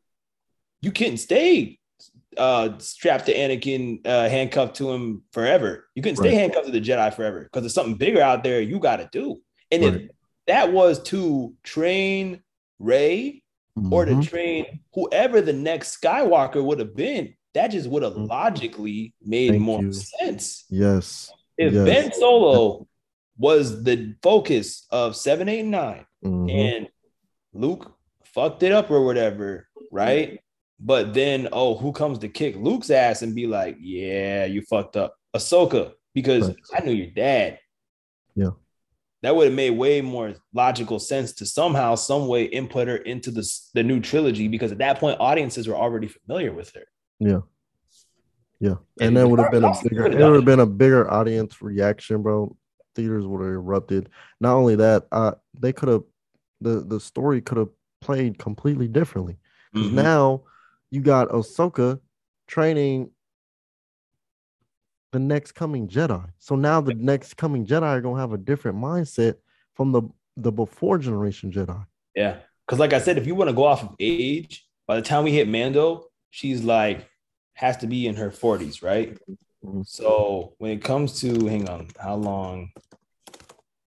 you 0.81 0.91
couldn't 0.91 1.17
stay 1.17 1.79
uh 2.37 2.77
strapped 2.79 3.27
to 3.27 3.33
Anakin, 3.33 4.05
uh 4.05 4.27
handcuffed 4.27 4.75
to 4.77 4.91
him 4.91 5.23
forever. 5.31 5.85
You 5.95 6.01
couldn't 6.01 6.17
stay 6.17 6.29
Right. 6.29 6.37
handcuffed 6.37 6.65
to 6.65 6.71
the 6.71 6.81
Jedi 6.81 7.13
forever 7.13 7.43
because 7.43 7.61
there's 7.63 7.73
something 7.73 7.95
bigger 7.95 8.19
out 8.21 8.43
there 8.43 8.59
you 8.61 8.79
got 8.79 8.97
to 8.97 9.07
do. 9.11 9.41
And 9.71 9.83
if 9.83 10.01
that 10.47 10.73
was 10.73 11.01
to 11.03 11.53
train 11.63 12.41
Rey 12.79 13.41
or 13.91 14.05
to 14.05 14.11
Mhm. 14.15 14.27
train 14.27 14.79
whoever 14.93 15.39
the 15.39 15.53
next 15.53 16.01
Skywalker 16.01 16.63
would 16.63 16.79
have 16.79 16.95
been, 16.95 17.33
that 17.53 17.69
just 17.69 17.87
would 17.89 18.03
have 18.03 18.13
Mhm. 18.13 18.27
logically 18.27 19.13
made 19.21 19.51
Thank 19.51 19.61
more 19.61 19.81
you. 19.83 19.93
sense. 19.93 20.65
yes. 20.69 21.31
If 21.57 21.73
Yes. 21.73 21.85
Ben 21.85 22.11
Solo 22.13 22.85
was 23.37 23.83
the 23.83 24.15
focus 24.21 24.85
of 24.91 25.15
seven, 25.15 25.49
eight, 25.49 25.61
and 25.61 25.71
9 25.71 26.05
Mhm. 26.23 26.51
and 26.51 26.87
Luke 27.53 27.93
fucked 28.23 28.63
it 28.63 28.71
up 28.71 28.89
or 28.91 29.03
whatever, 29.05 29.67
right? 29.91 30.39
But 30.79 31.13
then, 31.13 31.47
oh, 31.51 31.75
who 31.75 31.91
comes 31.91 32.19
to 32.19 32.27
kick 32.29 32.55
Luke's 32.57 32.89
ass 32.89 33.21
and 33.21 33.33
be 33.35 33.47
like, 33.47 33.77
yeah, 33.79 34.45
you 34.45 34.61
fucked 34.61 34.97
up? 34.97 35.15
Ahsoka, 35.35 35.93
because 36.13 36.47
Right. 36.49 36.57
I 36.75 36.85
knew 36.85 36.91
your 36.91 37.11
dad. 37.11 37.59
Yeah. 38.35 38.51
That 39.21 39.35
would 39.35 39.45
have 39.47 39.55
made 39.55 39.71
way 39.71 40.01
more 40.01 40.35
logical 40.53 40.99
sense 40.99 41.31
to 41.33 41.45
somehow, 41.45 41.95
some 41.95 42.27
way 42.27 42.43
input 42.43 42.87
her 42.87 42.97
into 42.97 43.31
the, 43.31 43.49
the 43.73 43.83
new 43.83 43.99
trilogy 44.01 44.47
because 44.47 44.71
at 44.71 44.77
that 44.79 44.99
point, 44.99 45.19
audiences 45.19 45.67
were 45.67 45.75
already 45.75 46.07
familiar 46.07 46.51
with 46.53 46.71
her. 46.73 46.83
Yeah. 47.19 47.39
Yeah. 48.59 48.75
And 48.99 49.07
And 49.09 49.17
that 49.17 49.27
would 49.27 49.39
have 49.39 49.51
been 49.51 49.63
a 49.63 49.73
bigger 49.83 50.05
it 50.05 50.15
would 50.23 50.35
have 50.35 50.45
been 50.45 50.59
a 50.59 50.65
bigger 50.65 51.09
audience 51.09 51.61
reaction, 51.61 52.21
bro. 52.21 52.55
Theaters 52.95 53.27
would 53.27 53.41
have 53.41 53.51
erupted. 53.53 54.09
Not 54.39 54.55
only 54.55 54.75
that, 54.77 55.07
uh 55.11 55.33
they 55.59 55.73
could 55.73 55.89
have 55.89 56.03
the 56.61 56.79
the 56.81 56.99
story 56.99 57.41
could 57.41 57.57
have 57.57 57.69
played 58.01 58.39
completely 58.39 58.87
differently. 58.87 59.37
Because 59.73 59.89
Mhm. 59.91 59.93
now 59.93 60.43
you 60.89 61.01
got 61.01 61.29
Ahsoka 61.29 61.99
training 62.47 63.11
the 65.11 65.19
next 65.19 65.53
coming 65.53 65.87
Jedi. 65.87 66.29
So 66.39 66.55
now 66.55 66.81
the 66.81 66.93
next 66.93 67.35
coming 67.35 67.65
Jedi 67.65 67.83
are 67.83 68.01
gonna 68.01 68.19
have 68.19 68.33
a 68.33 68.37
different 68.37 68.77
mindset 68.77 69.35
from 69.73 69.91
the 69.91 70.01
the 70.37 70.51
before 70.51 70.97
generation 70.97 71.51
Jedi. 71.51 71.85
Yeah. 72.15 72.39
Because, 72.65 72.79
like 72.79 72.93
I 72.93 72.99
said, 72.99 73.17
if 73.17 73.27
you 73.27 73.35
want 73.35 73.49
to 73.49 73.53
go 73.55 73.63
off 73.65 73.83
of 73.83 73.95
age, 73.99 74.67
by 74.87 74.95
the 74.95 75.01
time 75.01 75.23
we 75.23 75.31
hit 75.31 75.47
Mando, 75.47 76.07
she's 76.29 76.63
like 76.63 77.07
has 77.53 77.77
to 77.77 77.87
be 77.87 78.05
in 78.07 78.15
her 78.15 78.29
40s, 78.31 78.81
right? 78.81 79.17
Mhm. 79.65 79.87
So 79.87 80.53
when 80.57 80.71
it 80.71 80.83
comes 80.83 81.19
to 81.21 81.45
hang 81.47 81.67
on, 81.69 81.87
how 81.99 82.15
long? 82.15 82.71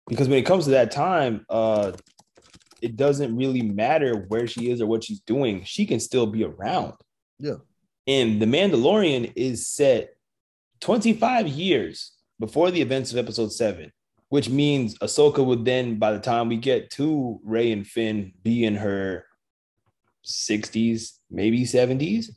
Because 0.09 0.29
when 0.29 0.39
it 0.39 0.47
comes 0.47 0.65
to 0.65 0.71
that 0.71 0.91
time, 0.91 1.45
uh 1.49 1.93
it 2.81 2.97
doesn't 2.97 3.37
really 3.37 3.63
matter 3.63 4.27
where 4.27 4.49
she 4.49 4.69
is 4.69 4.81
or 4.81 4.87
what 4.87 5.05
she's 5.05 5.21
doing. 5.21 5.63
She 5.63 5.87
can 5.87 6.01
still 6.01 6.27
be 6.27 6.43
around. 6.43 6.95
Yeah. 7.39 7.59
And 8.09 8.43
The 8.43 8.47
Mandalorian 8.47 9.33
is 9.37 9.69
set 9.69 10.17
25 10.81 11.47
years 11.47 12.11
before 12.41 12.73
the 12.73 12.81
events 12.83 13.13
of 13.13 13.19
episode 13.19 13.53
7, 13.53 13.93
which 14.31 14.49
means 14.49 14.99
Ahsoka 14.99 15.45
would 15.45 15.65
then 15.65 16.01
by 16.01 16.11
the 16.13 16.19
time 16.19 16.49
we 16.49 16.57
get 16.57 16.91
to 16.93 17.39
Rey 17.45 17.71
and 17.71 17.87
Finn 17.87 18.33
be 18.43 18.65
in 18.65 18.75
her 18.75 19.27
60s, 20.25 21.21
maybe 21.31 21.65
70s. 21.65 22.33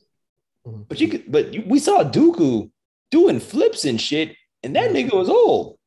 Mhm. 0.68 0.88
But 0.88 1.02
you 1.02 1.08
could, 1.08 1.32
but 1.32 1.54
you, 1.56 1.64
we 1.66 1.80
saw 1.80 2.04
Dooku 2.04 2.70
doing 3.16 3.40
flips 3.40 3.86
and 3.86 4.00
shit, 4.00 4.36
and 4.64 4.76
that 4.76 4.92
nigga 4.92 5.14
was 5.14 5.30
old. 5.30 5.78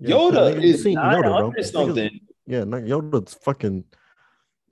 Yeah, 0.00 0.16
Yoda 0.16 0.62
is 0.62 0.82
seen 0.82 0.96
Yoda, 0.96 1.20
bro. 1.22 1.30
900 1.50 1.58
Niggas- 1.58 1.72
something. 1.72 2.20
Yeah, 2.46 2.64
Yoda's 2.64 3.34
fucking 3.34 3.84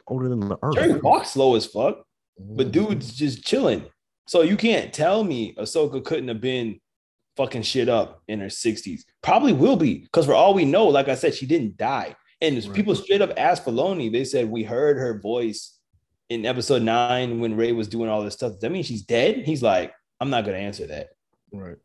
older 0.08 0.28
than 0.28 0.40
the 0.40 0.58
earth. 0.62 0.74
Jerry 0.74 0.94
walks 1.00 1.30
slow 1.30 1.54
as 1.54 1.64
fuck, 1.66 2.04
but 2.38 2.72
dude's 2.72 3.14
just 3.14 3.44
chilling. 3.44 3.84
So 4.26 4.42
you 4.42 4.56
can't 4.56 4.92
tell 4.92 5.22
me 5.24 5.54
Ahsoka 5.56 6.04
couldn't 6.04 6.28
have 6.28 6.40
been 6.40 6.80
fucking 7.36 7.62
shit 7.62 7.88
up 7.88 8.22
in 8.28 8.40
her 8.40 8.46
60s. 8.48 9.02
Probably 9.22 9.52
will 9.52 9.76
be, 9.76 9.98
because 9.98 10.26
for 10.26 10.34
all 10.34 10.54
we 10.54 10.64
know, 10.64 10.86
like 10.86 11.08
I 11.08 11.14
said, 11.14 11.34
she 11.34 11.46
didn't 11.46 11.76
die. 11.76 12.14
And 12.40 12.56
Right. 12.56 12.74
people 12.74 12.94
straight 12.96 13.22
up 13.22 13.32
asked 13.36 13.64
Filoni, 13.64 14.10
they 14.12 14.24
said, 14.24 14.50
We 14.50 14.64
heard 14.64 14.96
her 14.98 15.18
voice 15.20 15.78
in 16.28 16.44
episode 16.44 16.82
nine 16.82 17.38
when 17.40 17.56
Rey 17.56 17.72
was 17.72 17.88
doing 17.88 18.08
all 18.10 18.22
this 18.24 18.34
stuff. 18.34 18.52
Does 18.52 18.60
that 18.62 18.72
mean 18.72 18.82
she's 18.82 19.02
dead? 19.02 19.44
He's 19.46 19.62
like, 19.62 19.92
I'm 20.20 20.30
not 20.30 20.44
gonna 20.44 20.58
answer 20.58 20.86
that. 20.88 21.08
right. 21.52 21.76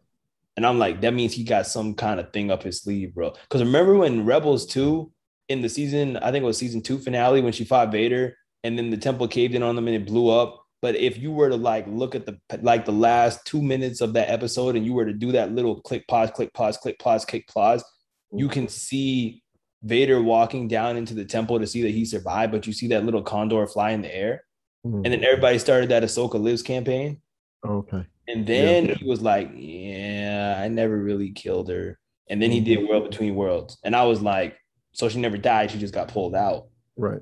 And 0.57 0.65
I'm 0.65 0.79
like, 0.79 1.01
that 1.01 1.13
means 1.13 1.33
he 1.33 1.43
got 1.43 1.67
some 1.67 1.93
kind 1.93 2.19
of 2.19 2.33
thing 2.33 2.49
up 2.49 2.63
his 2.63 2.81
sleeve, 2.81 3.13
bro. 3.13 3.31
Because 3.43 3.61
remember 3.61 3.95
when 3.95 4.25
Rebels 4.25 4.65
2 4.65 5.09
in 5.49 5.61
the 5.61 5.69
season, 5.69 6.17
I 6.17 6.31
think 6.31 6.43
it 6.43 6.47
was 6.47 6.57
season 6.57 6.81
two 6.81 6.97
finale 6.97 7.41
when 7.41 7.53
she 7.53 7.63
fought 7.63 7.91
Vader 7.91 8.35
and 8.63 8.77
then 8.77 8.89
the 8.89 8.97
temple 8.97 9.27
caved 9.27 9.53
in 9.55 9.63
on 9.63 9.75
them 9.75 9.87
and 9.87 9.95
it 9.95 10.07
blew 10.07 10.29
up. 10.29 10.63
But 10.81 10.95
if 10.95 11.17
you 11.17 11.31
were 11.31 11.49
to 11.49 11.55
like 11.55 11.85
look 11.87 12.15
at 12.15 12.25
the 12.25 12.39
like 12.61 12.85
the 12.85 12.91
last 12.91 13.45
two 13.45 13.61
minutes 13.61 14.01
of 14.01 14.13
that 14.13 14.29
episode 14.29 14.75
and 14.75 14.85
you 14.85 14.93
were 14.93 15.05
to 15.05 15.13
do 15.13 15.31
that 15.31 15.51
little 15.51 15.79
click 15.81 16.07
pause, 16.07 16.31
click 16.31 16.53
pause, 16.53 16.77
click 16.77 16.99
pause, 16.99 17.23
click 17.23 17.47
pause, 17.47 17.83
you 18.31 18.47
can 18.49 18.67
see 18.67 19.41
Vader 19.83 20.21
walking 20.21 20.67
down 20.67 20.97
into 20.97 21.13
the 21.13 21.25
temple 21.25 21.59
to 21.59 21.67
see 21.67 21.81
that 21.83 21.91
he 21.91 22.03
survived, 22.03 22.51
but 22.51 22.67
you 22.67 22.73
see 22.73 22.87
that 22.89 23.05
little 23.05 23.21
condor 23.21 23.65
fly 23.67 23.91
in 23.91 24.01
the 24.01 24.13
air. 24.13 24.43
Mhm. 24.85 25.01
And 25.03 25.13
then 25.13 25.23
everybody 25.23 25.59
started 25.59 25.89
that 25.89 26.03
Ahsoka 26.03 26.41
Lives 26.41 26.63
campaign. 26.63 27.21
okay. 27.65 28.05
And 28.27 28.45
then 28.45 28.89
he 28.89 29.05
was 29.05 29.21
like, 29.21 29.49
Yeah, 29.55 30.59
I 30.61 30.67
never 30.67 30.97
really 30.97 31.31
killed 31.31 31.69
her. 31.69 31.97
And 32.29 32.41
then 32.41 32.51
he 32.51 32.57
Mm-hmm. 32.59 32.65
did 32.81 32.89
World 32.89 33.09
Between 33.09 33.35
Worlds. 33.35 33.77
And 33.83 33.95
I 33.95 34.03
was 34.05 34.21
like, 34.21 34.57
So 34.91 35.07
she 35.09 35.19
never 35.19 35.37
died. 35.37 35.71
She 35.71 35.79
just 35.79 35.93
got 35.93 36.09
pulled 36.09 36.35
out. 36.35 36.67
Right. 36.97 37.21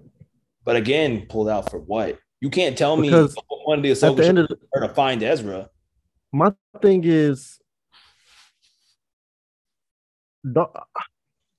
But 0.64 0.76
again, 0.78 1.28
pulled 1.30 1.48
out 1.50 1.70
for 1.70 1.80
what? 1.80 2.18
You 2.42 2.50
can't 2.50 2.78
tell 2.78 2.98
me 2.98 3.10
Because 3.10 3.36
one 3.66 3.80
of 3.80 3.84
the 3.84 3.92
Ahsoka 3.92 4.18
the 4.18 4.26
end 4.28 4.40
of 4.40 4.48
shows 4.50 4.58
her 4.74 4.88
to 4.88 4.94
find 4.94 5.22
Ezra. 5.24 5.70
my 6.32 6.52
thing 6.82 7.04
is 7.06 7.60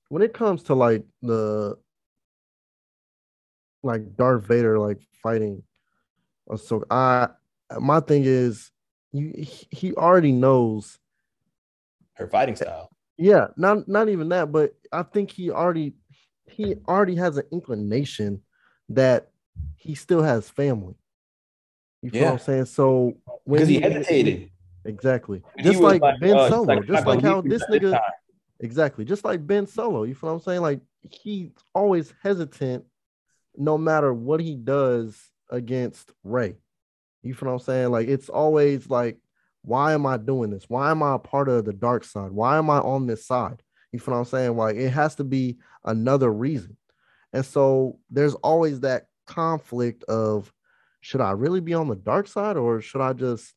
when 0.09 0.21
it 0.21 0.33
comes 0.33 0.63
to 0.63 0.75
like 0.75 1.03
the 1.21 1.77
like 3.83 4.15
Darth 4.15 4.45
Vader 4.45 4.79
like 4.79 4.99
fighting 5.21 5.63
so 6.55 6.83
I 6.89 7.29
my 7.79 7.99
thing 7.99 8.23
is 8.25 8.71
you 9.17 9.33
he- 9.35 9.67
he 9.71 9.93
already 9.95 10.31
knows 10.31 10.99
Her 12.13 12.27
fighting 12.27 12.55
style. 12.55 12.89
yeah 13.17 13.47
not 13.57 13.87
not 13.87 14.09
even 14.09 14.29
that 14.29 14.51
but 14.51 14.73
I 14.91 15.03
think 15.03 15.31
he 15.31 15.51
already 15.51 15.93
he 16.45 16.75
already 16.87 17.15
has 17.15 17.37
an 17.37 17.45
inclination 17.51 18.41
that 18.89 19.29
he 19.75 19.95
still 19.95 20.23
has 20.23 20.49
family 20.49 20.95
you 22.01 22.09
feel 22.11 22.25
what 22.25 22.31
I'm 22.33 22.39
saying 22.39 22.65
so 22.65 23.17
when 23.43 23.59
Because 23.59 23.69
he 23.69 23.79
hesitated 23.79 24.51
exactly 24.85 25.43
He 25.57 25.63
just 25.63 25.81
was 25.81 25.99
like, 26.01 26.19
Ben 26.19 26.37
uh, 26.37 26.49
Solo 26.49 26.63
like, 26.75 26.87
just 26.87 27.05
like 27.05 27.21
how 27.21 27.41
this 27.41 27.65
nigga 27.65 27.91
time. 27.93 28.01
Exactly. 28.59 29.05
Just 29.05 29.23
like 29.23 29.45
Ben 29.45 29.67
Solo. 29.67 30.01
You 30.03 30.15
feel 30.15 30.29
what 30.31 30.35
I'm 30.37 30.41
saying? 30.41 30.61
Like 30.61 30.79
he's 31.01 31.51
always 31.75 32.11
hesitant 32.23 32.85
no 33.55 33.77
matter 33.77 34.11
what 34.13 34.39
he 34.39 34.55
does 34.55 35.15
against 35.51 36.11
Rey. 36.23 36.55
You 37.27 37.33
feel 37.33 37.47
what 37.49 37.53
I'm 37.53 37.59
saying? 37.59 37.91
Like 37.91 38.07
it's 38.07 38.29
always 38.29 38.89
like, 38.89 39.17
why 39.63 39.93
am 39.93 40.05
I 40.05 40.17
doing 40.17 40.49
this? 40.49 40.65
Why 40.67 40.91
am 40.91 41.03
I 41.03 41.15
a 41.15 41.19
part 41.19 41.49
of 41.49 41.65
the 41.65 41.73
dark 41.73 42.03
side? 42.03 42.31
Why 42.31 42.57
am 42.57 42.69
I 42.69 42.79
on 42.79 43.05
this 43.05 43.25
side? 43.27 43.61
You 43.91 43.99
feel 43.99 44.13
what 44.13 44.19
I'm 44.21 44.25
saying? 44.25 44.55
Like 44.55 44.75
it 44.77 44.89
has 44.89 45.15
to 45.15 45.23
be 45.23 45.57
another 45.83 46.31
reason. 46.31 46.77
And 47.33 47.45
so 47.45 47.99
there's 48.09 48.35
always 48.35 48.79
that 48.81 49.07
conflict 49.25 50.03
of 50.05 50.51
should 51.01 51.21
I 51.21 51.31
really 51.31 51.59
be 51.59 51.73
on 51.73 51.87
the 51.89 51.95
dark 51.95 52.27
side 52.27 52.57
or 52.57 52.81
should 52.81 53.01
I 53.01 53.13
just 53.13 53.53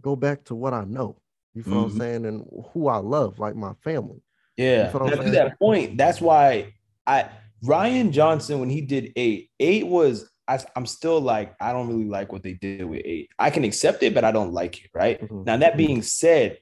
go 0.00 0.16
back 0.16 0.44
to 0.44 0.54
what 0.54 0.72
I 0.72 0.84
know? 0.84 1.20
You 1.54 1.62
feel 1.62 1.74
what 1.74 1.80
Mhm. 1.80 1.92
I'm 1.92 1.98
saying? 1.98 2.26
And 2.26 2.46
who 2.72 2.88
I 2.88 2.96
love, 2.98 3.38
like 3.38 3.56
my 3.56 3.74
family. 3.84 4.22
Yeah. 4.56 4.90
feel 4.90 5.00
what 5.02 5.12
I'm 5.12 5.24
to 5.24 5.30
that 5.32 5.58
point, 5.58 5.98
that's 5.98 6.20
why 6.20 6.74
I 7.06 7.28
Rian 7.64 8.10
Johnson 8.10 8.60
when 8.60 8.70
he 8.70 8.80
did 8.80 9.12
eight, 9.16 9.50
eight 9.60 9.86
was 9.86 10.30
I, 10.48 10.58
I'm 10.76 10.86
still 10.86 11.20
like 11.20 11.54
I 11.60 11.72
don't 11.72 11.88
really 11.88 12.04
like 12.08 12.32
what 12.32 12.42
they 12.42 12.52
did 12.54 12.84
with 12.84 13.02
eight. 13.04 13.30
I 13.38 13.50
can 13.50 13.64
accept 13.64 14.02
it, 14.02 14.14
but 14.14 14.24
I 14.24 14.32
don't 14.32 14.52
like 14.52 14.84
it. 14.84 14.90
Right 14.94 15.20
Mhm. 15.20 15.44
now, 15.46 15.56
that 15.58 15.76
being 15.76 16.02
said, 16.02 16.58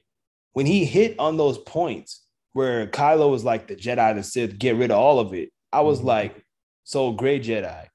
when 0.53 0.65
he 0.65 0.85
hit 0.85 1.19
on 1.19 1.37
those 1.37 1.57
points 1.59 2.23
where 2.53 2.87
Kylo 2.87 3.29
was 3.29 3.43
like 3.43 3.67
the 3.67 3.75
Jedi, 3.75 4.15
the 4.15 4.23
Sith, 4.23 4.57
get 4.57 4.75
rid 4.77 4.91
of 4.91 4.97
all 4.97 5.19
of 5.19 5.33
it, 5.33 5.49
I 5.71 5.81
was 5.81 5.99
Mhm. 6.01 6.05
like, 6.05 6.43
so 6.83 7.11
gray 7.11 7.39
Jedi, 7.39 7.87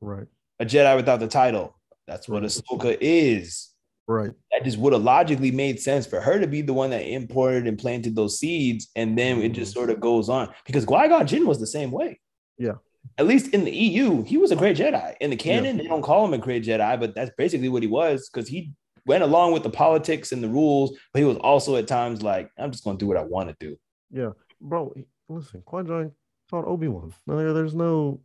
Right. 0.00 0.26
a 0.58 0.64
Jedi 0.64 0.96
without 0.96 1.20
the 1.20 1.28
title. 1.28 1.76
That's 2.06 2.28
what. 2.28 2.42
Ahsoka 2.42 2.96
is. 3.00 3.68
Right. 4.08 4.30
that 4.52 4.62
just 4.62 4.78
would 4.78 4.92
have 4.92 5.02
logically 5.02 5.50
made 5.50 5.80
sense 5.80 6.06
for 6.06 6.20
her 6.20 6.38
to 6.38 6.46
be 6.46 6.62
the 6.62 6.72
one 6.72 6.90
that 6.90 7.02
imported 7.02 7.66
and 7.66 7.76
planted 7.76 8.14
those 8.14 8.38
seeds, 8.38 8.88
and 8.94 9.18
then 9.18 9.40
it 9.42 9.48
just 9.48 9.72
sort 9.74 9.90
of 9.90 9.98
goes 9.98 10.28
on 10.28 10.48
because 10.64 10.84
Qui 10.84 11.08
Gon 11.08 11.26
Jinn 11.26 11.44
was 11.44 11.58
the 11.58 11.66
same 11.66 11.90
way. 11.90 12.20
Yeah. 12.56 12.74
At 13.18 13.26
least 13.26 13.52
in 13.54 13.64
the 13.64 13.70
EU, 13.74 14.22
he 14.24 14.36
was 14.38 14.50
a 14.50 14.56
gray 14.56 14.74
Jedi. 14.74 15.14
In 15.20 15.30
the 15.30 15.36
canon, 15.36 15.76
they 15.78 15.86
don't 15.86 16.02
call 16.02 16.24
him 16.24 16.34
a 16.34 16.38
gray 16.38 16.60
Jedi, 16.60 16.98
but 17.00 17.14
that's 17.14 17.30
basically 17.38 17.68
what 17.68 17.82
he 17.82 17.88
was 17.88 18.28
because 18.28 18.48
he 18.48 18.72
went 19.06 19.22
along 19.22 19.52
with 19.52 19.62
the 19.62 19.70
politics 19.70 20.32
and 20.32 20.42
the 20.42 20.48
rules, 20.48 20.96
but 21.12 21.20
he 21.20 21.24
was 21.24 21.36
also 21.38 21.76
at 21.76 21.86
times 21.86 22.22
like, 22.22 22.50
I'm 22.58 22.72
just 22.72 22.84
going 22.84 22.98
to 22.98 23.02
do 23.02 23.06
what 23.08 23.16
I 23.16 23.22
want 23.22 23.48
to 23.48 23.56
do. 23.60 23.76
Yeah. 24.10 24.30
Bro, 24.60 24.94
listen, 25.28 25.62
Qui-Gon 25.64 26.12
taught 26.50 26.64
Obi-Wan. 26.66 27.12
No, 27.26 27.52
there's 27.54 27.74
no 27.74 28.20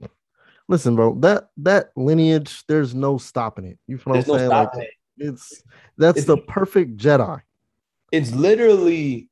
listen, 0.67 0.95
bro. 0.95 1.15
That 1.19 1.49
that 1.57 1.91
lineage, 1.95 2.63
there's 2.67 2.95
no 2.95 3.17
stopping 3.17 3.65
it. 3.65 3.77
You 3.87 3.97
feel 3.97 4.13
what 4.13 4.23
I'm 4.23 4.27
no 4.31 4.37
saying? 4.37 4.49
like 4.49 4.69
it. 4.75 4.89
it's 5.17 5.63
that's 5.97 6.19
It's- 6.19 6.25
the 6.27 6.37
perfect 6.37 6.97
Jedi. 6.97 7.41
It's 8.11 8.31
literally 8.33 9.29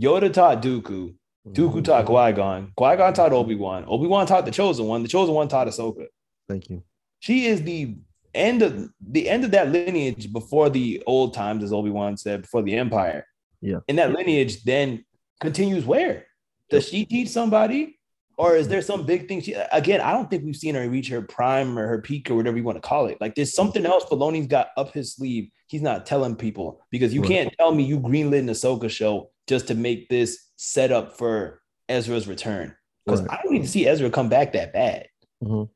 Yoda 0.00 0.32
taught 0.32 0.62
Dooku, 0.62 1.14
Dooku 1.48 1.74
Mhm. 1.80 1.84
taught 1.84 2.06
Qui 2.06 2.32
Gon, 2.32 2.72
Qui 2.76 2.96
Gon 2.96 3.12
taught 3.12 3.32
Obi 3.32 3.54
Wan, 3.56 3.84
Obi 3.88 4.06
Wan 4.06 4.26
taught 4.26 4.44
the 4.44 4.50
Chosen 4.52 4.86
One, 4.86 5.02
the 5.02 5.08
Chosen 5.08 5.34
One 5.34 5.48
taught 5.48 5.66
Ahsoka. 5.66 6.06
Thank 6.48 6.70
you. 6.70 6.82
she 7.18 7.46
is 7.46 7.62
the 7.62 7.96
end 8.34 8.62
of 8.62 8.88
the 9.00 9.28
end 9.28 9.44
of 9.44 9.50
that 9.52 9.70
lineage 9.70 10.32
before 10.32 10.68
the 10.70 11.02
old 11.06 11.34
times, 11.34 11.62
as 11.62 11.72
Obi 11.72 11.90
Wan 11.90 12.16
said, 12.16 12.42
before 12.42 12.62
the 12.62 12.74
Empire. 12.74 13.26
Yeah. 13.60 13.78
And 13.88 13.98
that 13.98 14.12
lineage 14.12 14.64
then 14.64 15.04
continues 15.40 15.84
where? 15.84 16.26
Does 16.70 16.88
she 16.88 17.04
teach 17.04 17.28
somebody? 17.28 17.98
Or 18.38 18.56
is 18.56 18.66
there 18.66 18.80
some 18.82 19.04
big 19.04 19.28
thing? 19.28 19.40
She 19.42 19.52
again, 19.52 20.00
I 20.00 20.12
don't 20.12 20.28
think 20.30 20.44
we've 20.44 20.56
seen 20.56 20.74
her 20.74 20.88
reach 20.88 21.08
her 21.10 21.22
prime 21.22 21.78
or 21.78 21.86
her 21.86 22.00
peak 22.00 22.30
or 22.30 22.34
whatever 22.34 22.56
you 22.56 22.64
want 22.64 22.76
to 22.82 22.88
call 22.88 23.06
it. 23.06 23.18
Like 23.20 23.34
there's 23.34 23.54
something 23.54 23.84
else 23.84 24.04
Filoni's 24.04 24.46
got 24.46 24.68
up 24.76 24.92
his 24.94 25.14
sleeve. 25.14 25.50
He's 25.68 25.82
not 25.82 26.06
telling 26.06 26.34
people 26.34 26.80
because 26.90 27.12
you 27.14 27.20
Right. 27.20 27.28
can't 27.30 27.54
tell 27.58 27.72
me 27.74 27.84
you 27.84 28.00
greenlit 28.00 28.38
an 28.40 28.48
Ahsoka 28.48 28.88
show 28.90 29.30
just 29.46 29.68
to 29.68 29.74
make 29.74 30.08
this 30.08 30.50
set 30.62 30.92
up 30.92 31.16
for 31.18 31.60
Ezra's 31.88 32.28
return. 32.28 32.74
Because 33.04 33.20
Right. 33.22 33.30
I 33.32 33.42
don't 33.42 33.52
need 33.52 33.62
to 33.62 33.68
see 33.68 33.86
Ezra 33.86 34.10
come 34.10 34.28
back 34.28 34.52
that 34.52 34.72
bad. 34.72 35.08
Mhm. 35.42 35.68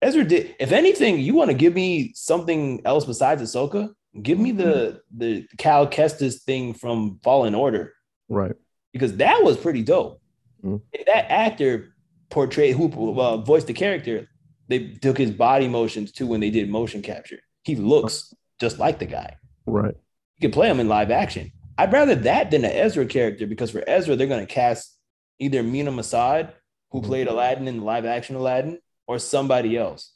Ezra 0.00 0.24
did. 0.24 0.54
If 0.58 0.72
anything, 0.72 1.18
you 1.20 1.34
want 1.34 1.50
to 1.50 1.56
give 1.56 1.74
me 1.74 2.12
something 2.14 2.80
else 2.84 3.04
besides 3.04 3.42
Ahsoka? 3.42 3.92
Give 4.22 4.38
me 4.38 4.52
the 4.52 5.00
the 5.14 5.46
Cal 5.58 5.86
Kestis 5.86 6.42
thing 6.42 6.72
from 6.72 7.18
Fallen 7.22 7.54
Order 7.54 7.92
Right. 8.28 8.54
because 8.92 9.16
that 9.18 9.42
was 9.42 9.56
pretty 9.58 9.82
dope. 9.82 10.20
Mhm. 10.64 10.80
That 11.06 11.30
actor 11.30 11.94
portrayed 12.30 12.76
who 12.76 13.20
uh, 13.20 13.36
voiced 13.38 13.66
the 13.66 13.72
character. 13.74 14.28
They 14.68 14.94
took 14.94 15.18
his 15.18 15.30
body 15.30 15.68
motions 15.68 16.12
too 16.12 16.26
when 16.26 16.40
they 16.40 16.50
did 16.50 16.70
motion 16.70 17.02
capture. 17.02 17.40
He 17.64 17.76
looks 17.76 18.32
just 18.58 18.78
like 18.78 18.98
the 18.98 19.06
guy. 19.06 19.36
Right. 19.66 19.94
You 20.36 20.40
can 20.40 20.50
play 20.50 20.70
him 20.70 20.80
in 20.80 20.88
live 20.88 21.10
action. 21.10 21.52
I'd 21.76 21.92
rather 21.92 22.14
that 22.14 22.50
than 22.50 22.64
an 22.64 22.70
Ezra 22.72 23.06
character 23.06 23.46
because 23.46 23.70
for 23.70 23.82
Ezra 23.86 24.16
they're 24.16 24.26
going 24.26 24.46
to 24.46 24.52
cast 24.52 24.96
either 25.38 25.62
Mena 25.62 25.90
Massoud, 25.90 26.52
who 26.90 27.00
Mhm. 27.00 27.06
played 27.06 27.26
Aladdin 27.28 27.66
in 27.68 27.78
the 27.78 27.84
live 27.84 28.04
action 28.06 28.36
Aladdin, 28.36 28.78
or 29.06 29.18
somebody 29.18 29.76
else. 29.76 30.12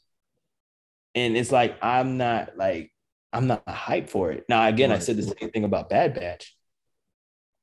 And 1.14 1.36
it's 1.36 1.50
like 1.52 1.76
I'm 1.82 2.16
not 2.16 2.56
like 2.56 2.92
I'm 3.32 3.46
not 3.46 3.66
hyped 3.66 4.08
for 4.10 4.30
it. 4.32 4.44
Now, 4.48 4.66
again, 4.68 4.90
I 4.92 4.98
said 4.98 5.16
the 5.16 5.22
same 5.22 5.50
thing 5.50 5.64
about 5.64 5.90
Bad 5.90 6.14
Batch, 6.14 6.56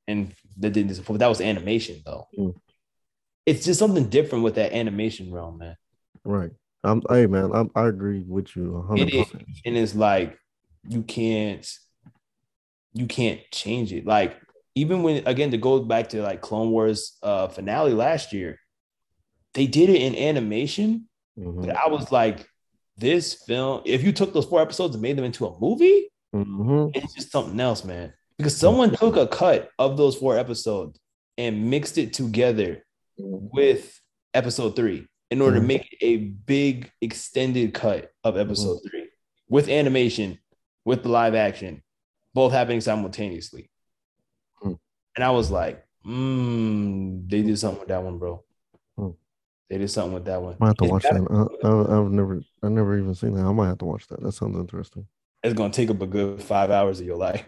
and 0.06 0.32
that 0.58 0.70
didn't 0.70 0.88
disappoint. 0.88 1.18
That 1.20 1.28
was 1.28 1.40
animation, 1.40 2.02
though. 2.04 2.28
Mm. 2.38 2.54
It's 3.46 3.64
just 3.64 3.78
something 3.80 4.08
different 4.08 4.44
with 4.44 4.56
that 4.56 4.72
animation 4.72 5.32
realm, 5.32 5.58
man. 5.58 5.76
Right. 6.24 6.50
I'm 6.84 7.02
hey 7.08 7.26
man, 7.26 7.50
I'm, 7.52 7.70
I 7.74 7.86
agree 7.88 8.22
with 8.26 8.54
you 8.54 8.76
a 8.76 8.82
hundred 8.82 9.08
It 9.08 9.14
is, 9.14 9.26
percent. 9.26 9.48
and 9.64 9.76
it's 9.76 9.94
like 9.94 10.38
you 10.88 11.02
can't, 11.02 11.66
you 12.96 13.06
can't 13.06 13.40
change 13.52 13.92
it. 13.92 14.06
Like 14.06 14.36
even 14.74 15.02
when 15.02 15.26
again 15.26 15.50
to 15.50 15.58
go 15.58 15.80
back 15.80 16.08
to 16.10 16.22
like 16.22 16.40
Clone 16.40 16.70
Wars 16.70 17.16
uh 17.22 17.48
finale 17.48 17.92
last 17.94 18.32
year, 18.32 18.58
they 19.54 19.66
did 19.66 19.88
it 19.90 20.00
in 20.02 20.14
animation, 20.16 21.08
Mhm. 21.38 21.66
but 21.66 21.76
I 21.76 21.88
was 21.88 22.10
like, 22.12 22.46
this 22.96 23.34
film, 23.46 23.82
if 23.84 24.02
you 24.02 24.12
took 24.12 24.32
those 24.32 24.46
four 24.46 24.60
episodes 24.60 24.94
and 24.94 25.02
made 25.02 25.16
them 25.18 25.24
into 25.24 25.46
a 25.46 25.58
movie, 25.60 26.08
Mhm. 26.34 26.90
it's 26.96 27.14
just 27.14 27.30
something 27.30 27.58
else, 27.60 27.84
man. 27.84 28.12
Because 28.38 28.56
someone 28.56 28.94
took 28.94 29.16
a 29.16 29.26
cut 29.26 29.70
of 29.78 29.96
those 29.96 30.16
four 30.16 30.38
episodes 30.38 30.98
and 31.38 31.70
mixed 31.70 31.96
it 31.98 32.12
together 32.14 32.84
with 33.18 33.98
episode 34.34 34.76
three 34.76 35.06
in 35.30 35.40
order 35.40 35.56
to 35.56 35.62
Mhm. 35.62 35.66
make 35.68 35.96
a 36.02 36.16
big 36.18 36.90
extended 37.00 37.72
cut 37.74 38.10
of 38.24 38.36
episode 38.36 38.80
three 38.88 39.08
with 39.48 39.68
animation, 39.68 40.38
with 40.84 41.02
the 41.02 41.08
live 41.08 41.34
action, 41.34 41.82
both 42.36 42.52
happening 42.52 42.82
simultaneously. 42.82 43.70
Hmm. 44.60 44.74
And 45.16 45.24
I 45.24 45.30
was 45.30 45.50
like, 45.50 45.82
mm, 46.06 47.28
they 47.30 47.40
did 47.40 47.58
something 47.58 47.80
with 47.80 47.88
that 47.88 48.02
one, 48.02 48.18
bro. 48.18 48.44
Hmm. 48.98 49.10
They 49.70 49.78
did 49.78 49.90
something 49.90 50.12
with 50.12 50.26
that 50.26 50.42
one. 50.42 50.52
I 50.52 50.56
might 50.60 50.66
have 50.68 50.76
to 50.76 50.84
It's 50.84 50.92
watch 50.92 51.02
gotta- 51.04 51.20
that. 51.22 51.58
I, 51.64 51.68
I, 51.68 51.98
I've 51.98 52.10
never, 52.10 52.42
I 52.62 52.68
never 52.68 52.98
even 52.98 53.14
seen 53.14 53.32
that. 53.34 53.46
I 53.46 53.52
might 53.52 53.68
have 53.68 53.78
to 53.78 53.86
watch 53.86 54.06
that. 54.08 54.22
That 54.22 54.32
sounds 54.32 54.56
interesting. 54.58 55.06
It's 55.42 55.54
gonna 55.54 55.72
take 55.72 55.88
up 55.90 56.02
a 56.02 56.06
good 56.06 56.42
five 56.42 56.70
hours 56.70 57.00
of 57.00 57.06
your 57.06 57.16
life. 57.16 57.42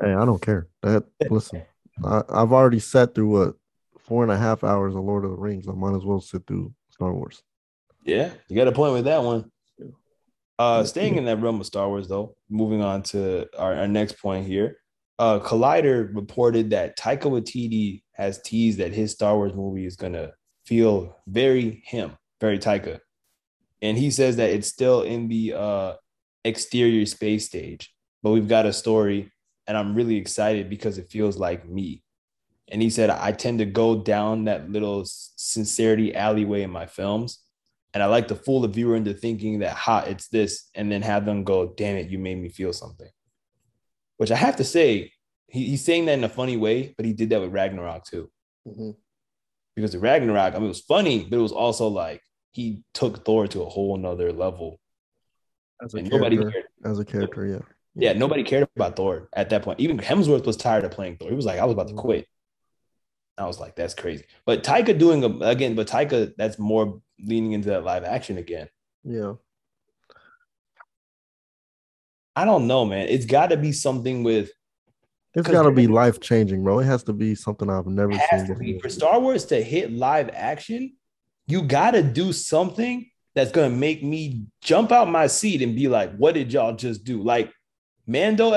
Hey, 0.00 0.12
I 0.12 0.24
don't 0.26 0.42
care. 0.42 0.68
That 0.82 1.04
listen, 1.30 1.62
I, 2.04 2.22
I've 2.28 2.52
already 2.52 2.80
sat 2.80 3.14
through 3.14 3.28
what 3.28 3.54
four 3.98 4.24
and 4.24 4.32
a 4.32 4.36
half 4.36 4.62
hours 4.62 4.94
of 4.94 5.02
Lord 5.04 5.24
of 5.24 5.30
the 5.30 5.36
Rings. 5.38 5.68
I 5.68 5.72
might 5.72 5.96
as 5.96 6.04
well 6.04 6.20
sit 6.20 6.46
through 6.46 6.74
Star 6.90 7.14
Wars. 7.14 7.42
Yeah, 8.02 8.30
you 8.48 8.56
got 8.56 8.68
a 8.68 8.72
point 8.72 8.92
with 8.92 9.04
that 9.06 9.22
one. 9.22 9.50
Uh, 10.58 10.84
staying 10.84 11.16
in 11.16 11.24
that 11.24 11.40
realm 11.40 11.60
of 11.60 11.66
Star 11.66 11.88
Wars, 11.88 12.08
though, 12.08 12.36
moving 12.48 12.80
on 12.80 13.02
to 13.02 13.46
our, 13.58 13.74
our 13.74 13.88
next 13.88 14.20
point 14.20 14.46
here. 14.46 14.78
Uh, 15.18 15.38
Collider 15.40 16.14
reported 16.14 16.70
that 16.70 16.98
Taika 16.98 17.24
Waititi 17.24 18.02
has 18.12 18.40
teased 18.42 18.78
that 18.78 18.92
his 18.92 19.12
Star 19.12 19.36
Wars 19.36 19.54
movie 19.54 19.86
is 19.86 19.96
gonna 19.96 20.32
feel 20.64 21.16
very 21.26 21.82
him, 21.84 22.16
very 22.40 22.58
Taika, 22.58 23.00
and 23.82 23.98
he 23.98 24.10
says 24.10 24.36
that 24.36 24.50
it's 24.50 24.68
still 24.68 25.02
in 25.02 25.28
the 25.28 25.52
uh, 25.54 25.94
exterior 26.44 27.04
space 27.04 27.46
stage, 27.46 27.94
but 28.22 28.30
we've 28.30 28.48
got 28.48 28.64
a 28.64 28.72
story, 28.72 29.30
and 29.66 29.76
I'm 29.76 29.94
really 29.94 30.16
excited 30.16 30.70
because 30.70 30.98
it 30.98 31.10
feels 31.10 31.36
like 31.36 31.68
me. 31.68 32.02
And 32.68 32.80
he 32.80 32.88
said, 32.88 33.10
I 33.10 33.32
tend 33.32 33.58
to 33.58 33.66
go 33.66 34.00
down 34.00 34.44
that 34.44 34.70
little 34.70 35.04
sincerity 35.04 36.14
alleyway 36.14 36.62
in 36.62 36.70
my 36.70 36.86
films. 36.86 37.43
And 37.94 38.02
I 38.02 38.06
like 38.06 38.26
to 38.28 38.34
fool 38.34 38.60
the 38.60 38.68
viewer 38.68 38.96
into 38.96 39.14
thinking 39.14 39.60
that, 39.60 39.74
ha, 39.76 40.00
it's 40.00 40.26
this, 40.28 40.68
and 40.74 40.90
then 40.90 41.00
have 41.02 41.24
them 41.24 41.44
go, 41.44 41.72
damn 41.76 41.96
it, 41.96 42.10
you 42.10 42.18
made 42.18 42.36
me 42.36 42.48
feel 42.48 42.72
something. 42.72 43.08
Which 44.16 44.32
I 44.32 44.36
have 44.36 44.56
to 44.56 44.64
say, 44.64 45.12
he, 45.48 45.66
he's 45.66 45.84
saying 45.84 46.06
that 46.06 46.18
in 46.18 46.24
a 46.24 46.28
funny 46.28 46.56
way, 46.56 46.92
but 46.96 47.06
he 47.06 47.12
did 47.12 47.30
that 47.30 47.40
with 47.40 47.52
Ragnarok 47.52 48.04
too. 48.04 48.30
Because 49.76 49.92
the 49.92 50.00
Ragnarok, 50.00 50.54
I 50.54 50.56
mean, 50.56 50.64
it 50.64 50.68
was 50.68 50.80
funny, 50.80 51.24
but 51.24 51.36
it 51.36 51.40
was 51.42 51.52
also 51.52 51.86
like 51.86 52.20
he 52.50 52.82
took 52.94 53.24
Thor 53.24 53.46
to 53.48 53.62
a 53.62 53.68
whole 53.68 53.96
nother 53.96 54.32
level. 54.32 54.80
As 55.82 55.94
a 55.94 55.98
And 55.98 56.10
nobody 56.10 56.36
character, 56.36 56.52
cared. 56.82 56.92
as 56.92 56.98
a 56.98 57.04
character, 57.04 57.46
yeah. 57.46 57.58
Yeah, 57.96 58.12
nobody 58.14 58.42
cared 58.42 58.68
about 58.74 58.96
Thor 58.96 59.28
at 59.34 59.50
that 59.50 59.62
point. 59.62 59.78
Even 59.78 59.98
Hemsworth 59.98 60.46
was 60.46 60.56
tired 60.56 60.82
of 60.84 60.90
playing 60.90 61.16
Thor. 61.18 61.28
He 61.28 61.36
was 61.36 61.46
like, 61.46 61.60
I 61.60 61.64
was 61.64 61.72
about 61.74 61.86
to 61.88 61.94
Mhm. 61.94 61.98
quit. 61.98 62.26
I 63.38 63.46
was 63.46 63.60
like, 63.60 63.76
that's 63.76 63.94
crazy. 63.94 64.24
But 64.46 64.64
Taika 64.64 64.96
doing 64.98 65.22
a, 65.22 65.28
again, 65.46 65.76
but 65.76 65.86
Taika, 65.86 66.32
that's 66.36 66.58
more 66.58 67.00
leaning 67.18 67.52
into 67.52 67.68
that 67.70 67.84
live 67.84 68.04
action 68.04 68.38
again. 68.38 68.68
Yeah. 69.04 69.34
I 72.36 72.44
don't 72.44 72.66
know, 72.66 72.84
man. 72.84 73.08
It's 73.08 73.26
got 73.26 73.48
to 73.50 73.56
be 73.56 73.72
something 73.72 74.24
with 74.24 74.50
It's 75.34 75.48
got 75.48 75.62
to 75.62 75.70
be 75.70 75.86
life 75.86 76.20
changing, 76.20 76.64
bro. 76.64 76.80
It 76.80 76.84
has 76.84 77.04
to 77.04 77.12
be 77.12 77.34
something 77.34 77.70
I've 77.70 77.86
never 77.86 78.12
it 78.12 78.18
has 78.18 78.42
seen 78.46 78.48
to 78.48 78.54
be 78.56 78.78
for 78.80 78.88
Star 78.88 79.20
Wars 79.20 79.44
to 79.46 79.62
hit 79.62 79.92
live 79.92 80.30
action. 80.32 80.94
You 81.46 81.62
got 81.62 81.92
to 81.92 82.02
do 82.02 82.32
something 82.32 83.08
that's 83.34 83.50
gonna 83.50 83.70
make 83.70 84.02
me 84.02 84.44
jump 84.62 84.92
out 84.92 85.10
my 85.10 85.26
seat 85.26 85.60
and 85.60 85.74
be 85.74 85.88
like, 85.88 86.14
"What 86.16 86.34
did 86.34 86.52
y'all 86.52 86.74
just 86.76 87.02
do?" 87.04 87.20
Like 87.22 87.52
Mando, 88.06 88.50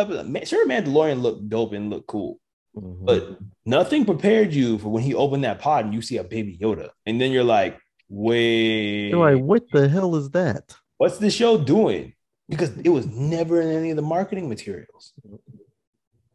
sure, 0.43 0.67
Mandalorian 0.67 1.21
looked 1.21 1.49
dope 1.49 1.73
and 1.73 1.89
looked 1.89 2.05
cool, 2.07 2.39
Mhm. 2.75 3.05
but 3.05 3.39
nothing 3.65 4.05
prepared 4.05 4.53
you 4.53 4.77
for 4.77 4.89
when 4.89 5.01
he 5.01 5.15
opened 5.15 5.43
that 5.45 5.59
pod 5.59 5.85
and 5.85 5.93
you 5.95 6.01
see 6.03 6.17
a 6.17 6.23
baby 6.23 6.59
Yoda, 6.61 6.89
and 7.07 7.19
then 7.19 7.31
you're 7.31 7.43
like, 7.43 7.79
"Wait, 8.09 9.09
You're 9.09 9.19
like, 9.19 9.43
what 9.43 9.69
the 9.71 9.87
hell 9.89 10.15
is 10.15 10.29
that? 10.31 10.75
what's 10.97 11.17
the 11.17 11.29
show 11.31 11.57
doing?" 11.57 12.13
Because 12.49 12.75
it 12.77 12.89
was 12.89 13.05
never 13.05 13.59
in 13.61 13.69
any 13.69 13.89
of 13.89 13.95
the 13.97 14.01
marketing 14.01 14.47
materials. 14.47 15.13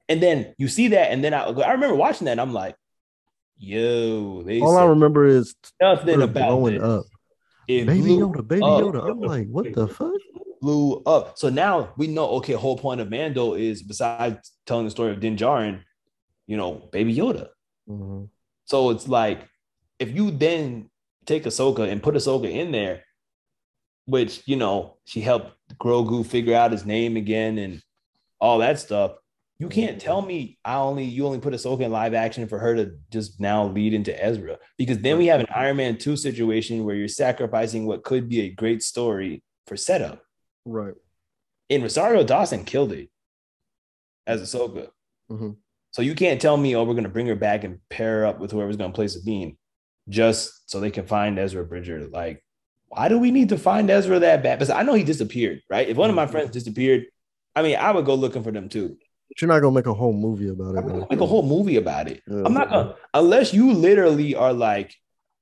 And 0.08 0.22
then 0.22 0.54
you 0.58 0.68
see 0.68 0.88
that, 0.88 1.10
and 1.10 1.24
then 1.24 1.32
I, 1.32 1.44
I 1.44 1.72
remember 1.72 1.94
watching 1.96 2.26
that, 2.26 2.32
and 2.32 2.40
I'm 2.40 2.52
like, 2.52 2.76
"Yo, 3.58 4.42
they 4.42 4.60
All 4.60 4.76
I 4.76 4.84
remember 4.84 5.26
is 5.26 5.54
nothing 5.80 6.20
about 6.20 6.48
blowing 6.48 6.74
this. 6.74 6.82
up. 6.82 7.04
It 7.68 7.86
Baby 7.86 8.10
Yoda, 8.10 8.46
baby 8.46 8.62
up. 8.62 8.82
Yoda. 8.82 9.10
I'm 9.10 9.20
like, 9.20 9.48
what 9.48 9.72
the 9.72 9.88
fuck? 9.88 10.12
blew 10.60 11.02
up. 11.06 11.36
So 11.36 11.48
now 11.48 11.92
we 11.96 12.06
know, 12.06 12.28
okay, 12.36 12.52
whole 12.52 12.78
point 12.78 13.00
of 13.00 13.10
Mando 13.10 13.54
is 13.54 13.82
besides 13.82 14.52
telling 14.64 14.84
the 14.84 14.92
story 14.92 15.10
of 15.10 15.18
Din 15.18 15.36
Djarin, 15.36 15.82
you 16.46 16.56
know, 16.56 16.88
Baby 16.92 17.16
Yoda. 17.16 17.48
Mhm. 17.90 18.28
So 18.66 18.90
it's 18.90 19.08
like 19.08 19.48
if 19.98 20.14
you 20.14 20.30
then 20.30 20.88
take 21.26 21.44
Ahsoka 21.44 21.90
and 21.90 22.02
put 22.02 22.14
Ahsoka 22.14 22.50
in 22.50 22.72
there, 22.72 23.04
which 24.06 24.42
you 24.46 24.56
know 24.56 24.96
she 25.04 25.20
helped 25.20 25.52
Grogu 25.80 26.24
figure 26.26 26.54
out 26.54 26.72
his 26.72 26.84
name 26.84 27.16
again 27.16 27.58
and 27.58 27.82
all 28.40 28.58
that 28.58 28.78
stuff. 28.78 29.12
You 29.58 29.68
can't 29.68 30.00
tell 30.00 30.20
me 30.20 30.58
I 30.64 30.76
only 30.76 31.04
you 31.04 31.24
only 31.24 31.38
put 31.38 31.54
Ahsoka 31.54 31.82
in 31.82 31.92
live 31.92 32.14
action 32.14 32.48
for 32.48 32.58
her 32.58 32.74
to 32.74 32.96
just 33.10 33.38
now 33.40 33.66
lead 33.66 33.94
into 33.94 34.12
Ezra 34.22 34.58
because 34.76 34.98
then 34.98 35.18
we 35.18 35.26
have 35.26 35.40
an 35.40 35.46
Iron 35.54 35.76
Man 35.76 35.98
2 35.98 36.16
situation 36.16 36.84
where 36.84 36.96
you're 36.96 37.06
sacrificing 37.06 37.86
what 37.86 38.02
could 38.02 38.28
be 38.28 38.40
a 38.40 38.50
great 38.50 38.82
story 38.82 39.42
for 39.68 39.76
setup. 39.76 40.22
Right. 40.64 40.94
And 41.70 41.82
Rosario 41.82 42.24
Dawson 42.24 42.64
killed 42.64 42.92
it 42.92 43.08
as 44.26 44.42
Ahsoka. 44.42 44.90
Mhm. 45.30 45.56
So 45.92 46.02
you 46.02 46.14
can't 46.14 46.40
tell 46.40 46.56
me, 46.56 46.74
oh, 46.74 46.82
we're 46.84 46.94
gonna 46.94 47.08
bring 47.08 47.26
her 47.26 47.36
back 47.36 47.62
and 47.62 47.78
pair 47.88 48.20
her 48.20 48.26
up 48.26 48.40
with 48.40 48.50
whoever's 48.50 48.76
gonna 48.76 48.92
play 48.92 49.06
Sabine, 49.06 49.56
just 50.12 50.70
so 50.70 50.78
they 50.78 50.90
can 50.90 51.06
find 51.06 51.38
Ezra 51.38 51.64
Bridger. 51.64 52.06
Like, 52.06 52.44
why 52.88 53.08
do 53.08 53.18
we 53.18 53.30
need 53.30 53.48
to 53.48 53.58
find 53.58 53.90
Ezra 53.90 54.18
that 54.20 54.42
bad? 54.42 54.58
Because 54.58 54.70
I 54.70 54.82
know 54.82 54.94
he 54.94 55.02
disappeared, 55.02 55.62
right? 55.68 55.88
If 55.88 55.96
one 55.96 56.10
of 56.10 56.16
my 56.16 56.24
mm-hmm. 56.24 56.32
friends 56.32 56.50
disappeared, 56.50 57.06
I 57.56 57.62
mean, 57.62 57.76
I 57.76 57.90
would 57.90 58.04
go 58.04 58.14
looking 58.14 58.42
for 58.42 58.52
them 58.52 58.68
too. 58.68 58.96
But 59.28 59.40
you're 59.40 59.48
not 59.48 59.60
gonna 59.60 59.74
make 59.74 59.86
a 59.86 59.94
whole 59.94 60.12
movie 60.12 60.48
about 60.48 60.74
it, 60.74 60.78
I'm 60.78 60.86
gonna 60.86 61.06
make 61.10 61.20
a 61.20 61.26
whole 61.26 61.42
movie 61.42 61.76
about 61.76 62.08
it. 62.08 62.22
Yeah. 62.26 62.42
I'm 62.44 62.52
not 62.52 62.68
gonna 62.68 62.94
unless 63.14 63.54
you 63.54 63.72
literally 63.72 64.34
are 64.34 64.52
like, 64.52 64.94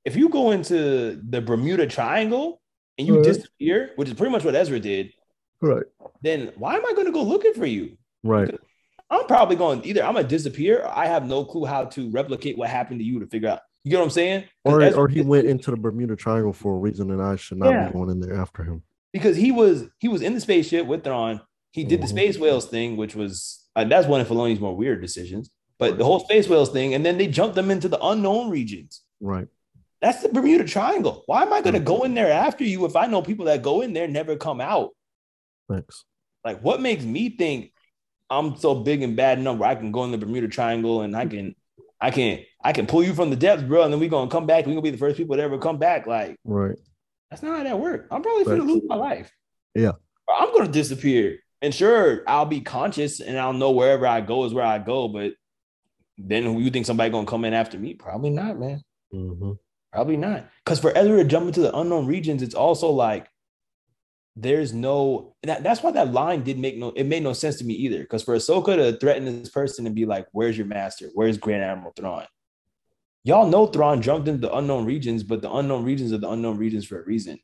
if 0.05 0.15
you 0.15 0.29
go 0.29 0.51
into 0.51 1.21
the 1.29 1.41
Bermuda 1.41 1.87
Triangle 1.87 2.61
and 2.97 3.05
you 3.05 3.15
Right. 3.17 3.25
disappear, 3.25 3.91
which 3.97 4.07
is 4.07 4.13
pretty 4.13 4.31
much 4.31 4.45
what 4.45 4.55
Ezra 4.55 4.79
did, 4.79 5.11
Right. 5.61 5.83
then 6.21 6.53
why 6.55 6.75
am 6.75 6.85
I 6.85 6.93
gonna 6.93 7.11
go 7.11 7.21
looking 7.21 7.53
for 7.53 7.65
you? 7.65 7.97
Right. 8.23 8.57
I'm 9.09 9.27
probably 9.27 9.57
going 9.57 9.83
either 9.83 10.03
I'm 10.05 10.13
gonna 10.13 10.27
disappear 10.27 10.79
or 10.79 10.87
I 10.97 11.07
have 11.07 11.27
no 11.27 11.43
clue 11.43 11.65
how 11.65 11.85
to 11.85 12.09
replicate 12.11 12.57
what 12.57 12.69
happened 12.69 13.01
to 13.01 13.05
you 13.05 13.19
to 13.19 13.27
figure 13.27 13.49
out. 13.49 13.59
You 13.83 13.91
get 13.91 13.97
what 13.97 14.03
I'm 14.05 14.09
saying? 14.11 14.43
Or, 14.63 14.83
or 14.93 15.07
he 15.07 15.21
went 15.21 15.47
into 15.47 15.71
the 15.71 15.77
Bermuda 15.77 16.15
Triangle 16.15 16.53
for 16.53 16.75
a 16.75 16.77
reason, 16.77 17.09
and 17.11 17.21
I 17.21 17.35
should 17.35 17.57
not 17.57 17.71
Yeah. 17.71 17.87
be 17.87 17.93
going 17.93 18.09
in 18.11 18.19
there 18.19 18.35
after 18.35 18.63
him. 18.63 18.83
because 19.13 19.35
he 19.35 19.51
was 19.51 19.85
he 19.99 20.07
was 20.07 20.21
in 20.21 20.33
the 20.35 20.39
spaceship 20.39 20.85
with 20.87 21.03
Thrawn. 21.03 21.41
He 21.71 21.83
did 21.83 21.99
the 22.01 22.05
Mhm. 22.05 22.09
space 22.09 22.37
whales 22.39 22.65
thing, 22.67 22.95
which 22.95 23.13
was 23.15 23.67
uh, 23.75 23.83
that's 23.85 24.07
one 24.07 24.21
of 24.21 24.27
Filoni's 24.27 24.59
more 24.59 24.75
weird 24.75 25.01
decisions. 25.01 25.49
But 25.79 25.97
the 25.97 26.05
whole 26.05 26.19
space 26.21 26.47
whales 26.47 26.69
thing, 26.71 26.93
and 26.93 27.05
then 27.05 27.17
they 27.17 27.27
jumped 27.27 27.55
them 27.55 27.71
into 27.71 27.89
the 27.89 27.99
unknown 28.05 28.49
regions. 28.49 29.01
Right. 29.19 29.47
That's 30.01 30.21
the 30.21 30.29
Bermuda 30.29 30.63
Triangle. 30.65 31.23
Why 31.25 31.41
am 31.43 31.51
I 31.53 31.61
gonna 31.61 31.79
go 31.79 32.03
in 32.03 32.13
there 32.13 32.31
after 32.31 32.63
you 32.63 32.85
if 32.85 32.95
I 32.95 33.07
know 33.07 33.21
people 33.21 33.45
that 33.45 33.61
go 33.63 33.81
in 33.81 33.93
there 33.93 34.07
never 34.07 34.35
come 34.37 34.61
out? 34.61 34.91
Thanks. 35.69 36.05
Like, 36.45 36.61
what 36.61 36.81
makes 36.81 37.03
me 37.03 37.29
think 37.29 37.71
I'm 38.29 38.55
so 38.55 38.75
big 38.75 39.01
and 39.03 39.15
bad 39.17 39.39
enough 39.39 39.57
where 39.57 39.69
I 39.69 39.75
can 39.75 39.91
go 39.91 40.03
in 40.05 40.11
the 40.11 40.17
Bermuda 40.17 40.47
Triangle 40.47 41.01
and 41.01 41.15
I 41.17 41.25
can, 41.25 41.53
I 42.01 42.09
can, 42.11 42.39
I 42.63 42.73
can 42.73 42.87
pull 42.87 43.03
you 43.03 43.13
from 43.13 43.29
the 43.29 43.35
depths, 43.35 43.63
bro, 43.63 43.83
and 43.83 43.93
then 43.93 43.99
we're 43.99 44.09
gonna 44.09 44.29
come 44.29 44.45
back. 44.47 44.65
We're 44.65 44.71
gonna 44.73 44.81
be 44.81 44.89
the 44.89 44.97
first 44.97 45.17
people 45.17 45.35
to 45.35 45.41
ever 45.41 45.57
come 45.59 45.77
back. 45.77 46.07
Like, 46.07 46.35
Right. 46.43 46.75
that's 47.29 47.43
not 47.43 47.57
how 47.57 47.63
that 47.63 47.79
works. 47.79 48.07
I'm 48.11 48.21
probably 48.23 48.43
gonna 48.43 48.63
lose 48.63 48.83
my 48.87 48.95
life. 48.95 49.31
Yeah. 49.75 49.91
I'm 50.27 50.51
gonna 50.53 50.71
disappear. 50.71 51.37
And 51.61 51.73
sure, 51.75 52.23
I'll 52.27 52.45
be 52.47 52.61
conscious 52.61 53.19
and 53.19 53.37
I'll 53.37 53.53
know 53.53 53.71
wherever 53.71 54.07
I 54.07 54.21
go 54.21 54.45
is 54.45 54.53
where 54.53 54.65
I 54.65 54.79
go. 54.79 55.07
But 55.07 55.33
then 56.17 56.43
who 56.43 56.59
you 56.59 56.71
think 56.71 56.85
somebody 56.87 57.11
gonna 57.11 57.27
come 57.27 57.45
in 57.45 57.53
after 57.53 57.77
me? 57.77 57.93
Probably 57.93 58.31
not, 58.31 58.59
man. 58.59 58.81
hmm 59.11 59.51
Probably 59.93 60.17
not. 60.17 60.47
Because 60.63 60.79
for 60.79 60.97
Ezra 60.97 61.17
to 61.17 61.23
jump 61.25 61.47
into 61.47 61.59
the 61.59 61.77
unknown 61.77 62.07
regions, 62.07 62.41
it's 62.41 62.55
also 62.55 62.89
like 62.89 63.27
there's 64.35 64.73
no 64.73 65.35
that, 65.43 65.63
that's 65.63 65.83
why 65.83 65.91
that 65.91 66.13
line 66.13 66.43
didn't 66.43 66.61
make 66.61 66.77
no 66.77 66.89
it 66.91 67.03
made 67.03 67.23
no 67.23 67.33
sense 67.33 67.57
to 67.57 67.65
me 67.65 67.73
either. 67.73 67.99
Because 67.99 68.23
for 68.23 68.35
Ahsoka 68.35 68.75
to 68.75 68.97
threaten 68.97 69.25
this 69.25 69.49
person 69.49 69.85
and 69.85 69.95
be 69.95 70.05
like, 70.05 70.27
"Where's 70.31 70.57
your 70.57 70.67
master? 70.67 71.09
Where's 71.13 71.37
Grand 71.37 71.63
Admiral 71.63 71.93
Thrawn?" 71.95 72.25
Y'all 73.23 73.47
know 73.47 73.67
Thrawn 73.67 74.01
jumped 74.01 74.27
into 74.27 74.47
the 74.47 74.55
unknown 74.55 74.85
regions, 74.85 75.23
but 75.23 75.41
the 75.41 75.51
unknown 75.51 75.83
regions 75.83 76.11
are 76.11 76.17
the 76.17 76.29
unknown 76.29 76.57
regions 76.57 76.85
for 76.85 76.99
a 76.99 77.05
reason. 77.05 77.37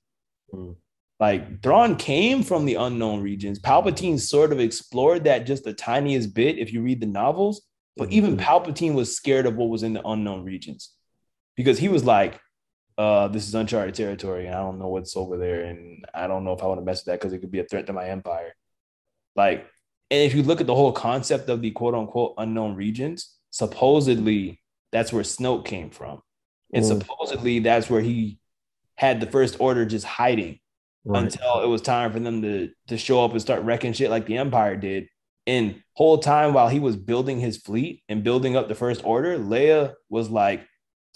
Mm. 0.53 0.75
Like 1.19 1.61
Thrawn 1.61 1.97
came 1.97 2.43
from 2.43 2.65
the 2.65 2.75
unknown 2.75 3.21
regions. 3.21 3.59
Palpatine 3.59 4.19
sort 4.19 4.51
of 4.51 4.59
explored 4.59 5.25
that 5.25 5.45
just 5.45 5.63
the 5.63 5.73
tiniest 5.73 6.33
bit 6.33 6.57
if 6.57 6.71
you 6.71 6.81
read 6.81 7.01
the 7.01 7.07
novels. 7.07 7.63
But 7.95 8.11
even 8.11 8.37
mm-hmm. 8.37 8.45
Palpatine 8.45 8.93
was 8.93 9.15
scared 9.15 9.47
of 9.47 9.55
what 9.55 9.69
was 9.69 9.81
in 9.81 9.93
the 9.93 10.07
unknown 10.07 10.45
regions 10.45 10.93
because 11.55 11.79
he 11.79 11.89
was 11.89 12.03
like, 12.03 12.39
uh, 12.97 13.27
this 13.27 13.47
is 13.47 13.53
uncharted 13.53 13.93
territory 13.93 14.47
and 14.47 14.55
I 14.55 14.59
don't 14.59 14.79
know 14.79 14.87
what's 14.87 15.15
over 15.15 15.37
there. 15.37 15.63
And 15.65 16.05
I 16.13 16.27
don't 16.27 16.43
know 16.43 16.53
if 16.53 16.63
I 16.63 16.67
want 16.67 16.79
to 16.79 16.85
mess 16.85 17.01
with 17.01 17.05
that 17.05 17.19
because 17.19 17.33
it 17.33 17.39
could 17.39 17.51
be 17.51 17.59
a 17.59 17.65
threat 17.65 17.87
to 17.87 17.93
my 17.93 18.07
empire. 18.09 18.55
Like, 19.35 19.67
and 20.09 20.23
if 20.23 20.33
you 20.33 20.41
look 20.41 20.61
at 20.61 20.67
the 20.67 20.75
whole 20.75 20.91
concept 20.91 21.49
of 21.49 21.61
the 21.61 21.71
quote 21.71 21.93
unquote 21.93 22.33
unknown 22.37 22.75
regions, 22.75 23.35
supposedly 23.51 24.61
that's 24.91 25.13
where 25.13 25.23
Snoke 25.23 25.65
came 25.65 25.89
from. 25.89 26.21
And 26.73 26.83
mm. 26.83 26.87
supposedly 26.87 27.59
that's 27.59 27.89
where 27.89 28.01
he 28.01 28.39
had 28.95 29.19
the 29.19 29.27
first 29.27 29.57
order 29.59 29.85
just 29.85 30.05
hiding 30.05 30.59
right. 31.05 31.23
until 31.23 31.61
it 31.61 31.67
was 31.67 31.81
time 31.81 32.11
for 32.11 32.19
them 32.19 32.41
to 32.41 32.71
to 32.87 32.97
show 32.97 33.23
up 33.23 33.31
and 33.31 33.41
start 33.41 33.63
wrecking 33.63 33.93
shit 33.93 34.09
like 34.09 34.25
the 34.25 34.37
Empire 34.37 34.75
did. 34.75 35.07
And 35.45 35.81
whole 35.93 36.17
time 36.17 36.53
while 36.53 36.67
he 36.67 36.79
was 36.79 36.95
building 36.95 37.39
his 37.39 37.57
fleet 37.57 38.03
and 38.09 38.23
building 38.23 38.57
up 38.57 38.67
the 38.67 38.75
First 38.75 39.01
Order, 39.05 39.37
Leia 39.37 39.93
was 40.09 40.29
like 40.29 40.67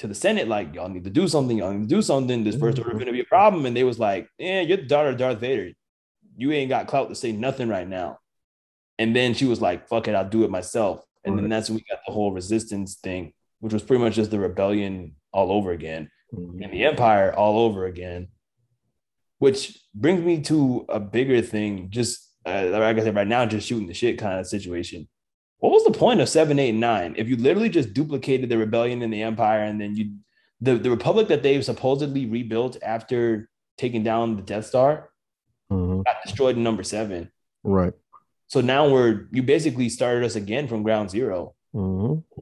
to 0.01 0.07
the 0.07 0.15
Senate, 0.15 0.47
like 0.47 0.75
y'all 0.75 0.89
need 0.89 1.03
to 1.05 1.09
do 1.09 1.27
something. 1.27 1.57
Y'all 1.57 1.71
need 1.71 1.89
to 1.89 1.95
do 1.95 2.01
something. 2.01 2.43
This 2.43 2.55
First 2.55 2.77
Order 2.77 2.91
is 2.91 2.95
going 2.95 3.07
to 3.07 3.13
be 3.13 3.21
a 3.21 3.25
problem. 3.25 3.65
And 3.65 3.75
they 3.75 3.83
was 3.83 3.99
like, 3.99 4.27
"Yeah, 4.37 4.61
you're 4.61 4.77
the 4.77 4.83
daughter 4.83 5.09
of 5.09 5.17
Darth 5.17 5.39
Vader. 5.39 5.71
You 6.37 6.51
ain't 6.51 6.69
got 6.69 6.87
clout 6.87 7.09
to 7.09 7.15
say 7.15 7.31
nothing 7.31 7.69
right 7.69 7.87
now." 7.87 8.19
And 8.99 9.15
then 9.15 9.33
she 9.33 9.45
was 9.45 9.61
like, 9.61 9.87
"Fuck 9.87 10.07
it, 10.07 10.15
I'll 10.15 10.27
do 10.27 10.43
it 10.43 10.51
myself." 10.51 11.03
And 11.23 11.35
right. 11.35 11.41
then 11.41 11.49
that's 11.49 11.69
when 11.69 11.77
we 11.77 11.85
got 11.89 11.99
the 12.05 12.13
whole 12.13 12.31
resistance 12.31 12.95
thing, 12.95 13.33
which 13.59 13.73
was 13.73 13.83
pretty 13.83 14.03
much 14.03 14.15
just 14.15 14.31
the 14.31 14.39
rebellion 14.39 15.15
all 15.31 15.51
over 15.51 15.71
again, 15.71 16.09
mm-hmm. 16.33 16.61
and 16.61 16.73
the 16.73 16.83
Empire 16.83 17.33
all 17.33 17.59
over 17.59 17.85
again 17.85 18.27
which 19.41 19.75
brings 19.95 20.23
me 20.23 20.39
to 20.39 20.85
a 20.87 20.99
bigger 20.99 21.41
thing. 21.41 21.89
Just 21.89 22.29
uh, 22.45 22.67
like 22.71 22.95
I 22.95 23.01
said, 23.01 23.15
right 23.15 23.27
now, 23.27 23.43
just 23.47 23.67
shooting 23.67 23.87
the 23.87 23.93
shit 23.95 24.19
kind 24.19 24.39
of 24.39 24.45
situation. 24.45 25.07
What 25.61 25.71
was 25.71 25.83
the 25.83 25.91
point 25.91 26.21
of 26.21 26.27
seven, 26.27 26.57
eight, 26.57 26.69
and 26.69 26.79
nine? 26.79 27.13
If 27.17 27.29
you 27.29 27.37
literally 27.37 27.69
just 27.69 27.93
duplicated 27.93 28.49
the 28.49 28.57
rebellion 28.57 29.03
in 29.03 29.11
the 29.11 29.21
empire, 29.21 29.63
and 29.63 29.79
then 29.79 29.95
you, 29.95 30.15
the 30.59 30.75
the 30.75 30.89
republic 30.89 31.27
that 31.27 31.43
they've 31.43 31.63
supposedly 31.63 32.25
rebuilt 32.25 32.77
after 32.81 33.47
taking 33.77 34.03
down 34.03 34.35
the 34.35 34.41
Death 34.41 34.65
Star, 34.65 35.11
mm-hmm. 35.71 36.01
got 36.01 36.15
destroyed 36.25 36.57
in 36.57 36.63
number 36.63 36.81
seven. 36.81 37.31
Right. 37.63 37.93
So 38.47 38.59
now 38.59 38.89
we're 38.89 39.27
you 39.31 39.43
basically 39.43 39.89
started 39.89 40.23
us 40.23 40.35
again 40.35 40.67
from 40.67 40.81
ground 40.81 41.11
0 41.11 41.53
mm-hmm. 41.75 42.41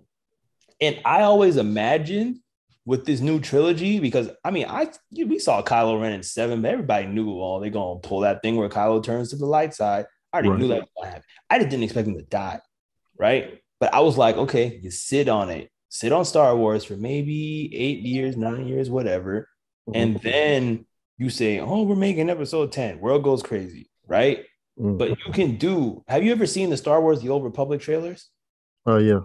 And 0.82 1.02
I 1.04 1.24
always 1.24 1.58
imagined 1.58 2.40
with 2.86 3.06
this 3.06 3.20
new 3.20 3.42
trilogy 3.42 4.00
because 4.00 4.30
I 4.46 4.52
mean 4.52 4.66
I 4.68 4.92
we 5.12 5.40
saw 5.40 5.62
Kylo 5.62 6.02
Ren 6.02 6.14
in 6.14 6.24
seven, 6.24 6.62
but 6.62 6.72
everybody 6.72 7.06
knew 7.06 7.38
oh 7.40 7.60
they're 7.60 7.70
gonna 7.70 8.00
pull 8.00 8.22
that 8.22 8.42
thing 8.42 8.56
where 8.56 8.70
Kylo 8.70 9.04
turns 9.04 9.32
to 9.32 9.36
the 9.36 9.46
light 9.46 9.74
side. 9.74 10.06
I 10.32 10.38
already 10.38 10.50
right. 10.50 10.60
knew 10.60 10.68
that 10.70 10.80
was 10.80 10.90
gonna 10.96 11.10
happen. 11.10 11.24
I 11.50 11.58
just 11.60 11.70
didn't 11.70 11.84
expect 11.84 12.08
him 12.08 12.16
to 12.16 12.24
die, 12.24 12.62
right? 13.20 13.62
But 13.80 13.94
I 13.94 14.00
was 14.00 14.18
like, 14.18 14.38
okay, 14.38 14.80
you 14.82 14.90
sit 14.92 15.30
on 15.30 15.50
it, 15.50 15.70
sit 15.90 16.12
on 16.12 16.26
Star 16.26 16.56
Wars 16.56 16.84
for 16.84 16.96
maybe 16.96 17.76
eight 17.76 18.00
years, 18.00 18.36
nine 18.36 18.68
years, 18.68 18.90
whatever, 18.90 19.48
mm-hmm. 19.88 20.00
and 20.00 20.22
then 20.22 20.86
you 21.18 21.30
say, 21.30 21.60
oh, 21.60 21.84
we're 21.84 21.96
making 21.96 22.30
episode 22.30 22.72
ten, 22.72 23.00
world 23.00 23.24
goes 23.24 23.44
crazy, 23.44 23.90
right? 24.08 24.46
Mm-hmm. 24.80 24.98
But 24.98 25.10
you 25.10 25.34
can 25.34 25.58
do. 25.58 26.04
Have 26.08 26.24
you 26.24 26.32
ever 26.32 26.46
seen 26.46 26.70
the 26.70 26.78
Star 26.78 27.02
Wars: 27.02 27.22
The 27.22 27.30
Old 27.30 27.44
Republic 27.44 27.82
trailers? 27.82 28.30
Oh 28.86 28.98
yeah 28.98 29.20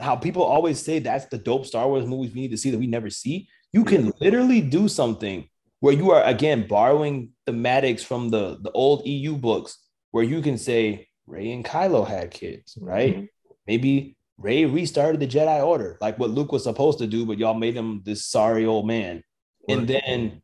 how 0.00 0.16
people 0.16 0.42
always 0.42 0.80
say 0.80 0.98
that's 0.98 1.26
the 1.26 1.38
dope 1.38 1.66
Star 1.66 1.86
Wars 1.88 2.06
movies 2.06 2.34
we 2.34 2.40
need 2.40 2.50
to 2.50 2.56
see 2.56 2.70
that 2.70 2.78
we 2.78 2.86
never 2.86 3.10
see. 3.10 3.48
You 3.72 3.84
can 3.84 4.12
literally 4.20 4.60
do 4.60 4.88
something 4.88 5.48
where 5.80 5.94
you 5.94 6.10
are 6.10 6.22
again 6.24 6.66
borrowing 6.66 7.30
thematics 7.46 8.02
from 8.02 8.30
the 8.30 8.58
the 8.62 8.70
old 8.72 9.06
EU 9.06 9.36
books, 9.36 9.78
where 10.10 10.24
you 10.24 10.40
can 10.40 10.58
say 10.58 11.07
Rey 11.28 11.52
and 11.52 11.64
Kylo 11.64 12.06
had 12.06 12.30
kids, 12.30 12.78
right? 12.80 13.14
Mm-hmm. 13.14 13.24
Maybe 13.66 14.16
Rey 14.38 14.64
restarted 14.64 15.20
the 15.20 15.26
Jedi 15.26 15.64
Order, 15.64 15.98
like 16.00 16.18
what 16.18 16.30
Luke 16.30 16.52
was 16.52 16.64
supposed 16.64 16.98
to 16.98 17.06
do, 17.06 17.26
but 17.26 17.38
y'all 17.38 17.54
made 17.54 17.74
him 17.74 18.02
this 18.04 18.24
sorry 18.24 18.64
old 18.66 18.86
man. 18.86 19.22
Right. 19.68 19.78
And 19.78 19.88
then, 19.88 20.42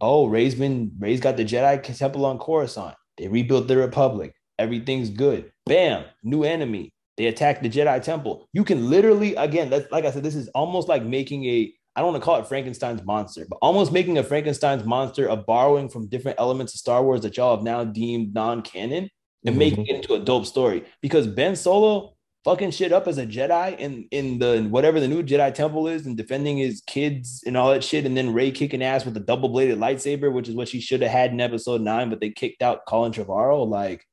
oh, 0.00 0.26
Rey's 0.26 0.54
been 0.54 0.92
Rey's 0.98 1.20
got 1.20 1.36
the 1.36 1.44
Jedi 1.44 1.82
Temple 1.96 2.26
on 2.26 2.38
Coruscant. 2.38 2.96
They 3.16 3.28
rebuilt 3.28 3.66
the 3.66 3.76
Republic. 3.76 4.34
Everything's 4.58 5.10
good. 5.10 5.50
Bam, 5.64 6.04
new 6.22 6.44
enemy. 6.44 6.92
They 7.16 7.26
attack 7.26 7.62
the 7.62 7.70
Jedi 7.70 8.02
Temple. 8.02 8.46
You 8.52 8.62
can 8.62 8.90
literally, 8.90 9.34
again, 9.36 9.70
that's 9.70 9.90
like 9.90 10.04
I 10.04 10.10
said, 10.10 10.22
this 10.22 10.34
is 10.34 10.48
almost 10.48 10.86
like 10.88 11.02
making 11.02 11.44
a, 11.46 11.72
I 11.94 12.00
don't 12.00 12.12
want 12.12 12.22
to 12.22 12.24
call 12.24 12.36
it 12.36 12.46
Frankenstein's 12.46 13.02
monster, 13.04 13.46
but 13.48 13.58
almost 13.62 13.90
making 13.90 14.18
a 14.18 14.22
Frankenstein's 14.22 14.84
monster 14.84 15.26
of 15.26 15.46
borrowing 15.46 15.88
from 15.88 16.08
different 16.08 16.38
elements 16.38 16.74
of 16.74 16.80
Star 16.80 17.02
Wars 17.02 17.22
that 17.22 17.38
y'all 17.38 17.56
have 17.56 17.64
now 17.64 17.84
deemed 17.84 18.34
non-canon 18.34 19.08
and 19.44 19.52
mm-hmm. 19.52 19.58
making 19.58 19.86
it 19.86 19.96
into 19.96 20.14
a 20.14 20.20
dope 20.20 20.46
story. 20.46 20.84
Because 21.00 21.26
Ben 21.26 21.56
Solo 21.56 22.14
fucking 22.44 22.70
shit 22.70 22.92
up 22.92 23.08
as 23.08 23.18
a 23.18 23.26
Jedi 23.26 23.76
in 23.78 24.06
in 24.10 24.38
the 24.38 24.62
whatever 24.70 25.00
the 25.00 25.08
new 25.08 25.22
Jedi 25.22 25.52
Temple 25.52 25.88
is 25.88 26.06
and 26.06 26.16
defending 26.16 26.58
his 26.58 26.82
kids 26.86 27.42
and 27.46 27.56
all 27.56 27.70
that 27.70 27.84
shit, 27.84 28.06
and 28.06 28.16
then 28.16 28.32
Rey 28.32 28.50
kicking 28.50 28.82
ass 28.82 29.04
with 29.04 29.16
a 29.16 29.20
double 29.20 29.48
bladed 29.48 29.78
lightsaber, 29.78 30.32
which 30.32 30.48
is 30.48 30.54
what 30.54 30.68
she 30.68 30.80
should 30.80 31.02
have 31.02 31.10
had 31.10 31.32
in 31.32 31.40
Episode 31.40 31.80
Nine, 31.80 32.10
but 32.10 32.20
they 32.20 32.30
kicked 32.30 32.62
out 32.62 32.86
Colin 32.86 33.12
Trevorrow. 33.12 33.66
Like, 33.68 34.04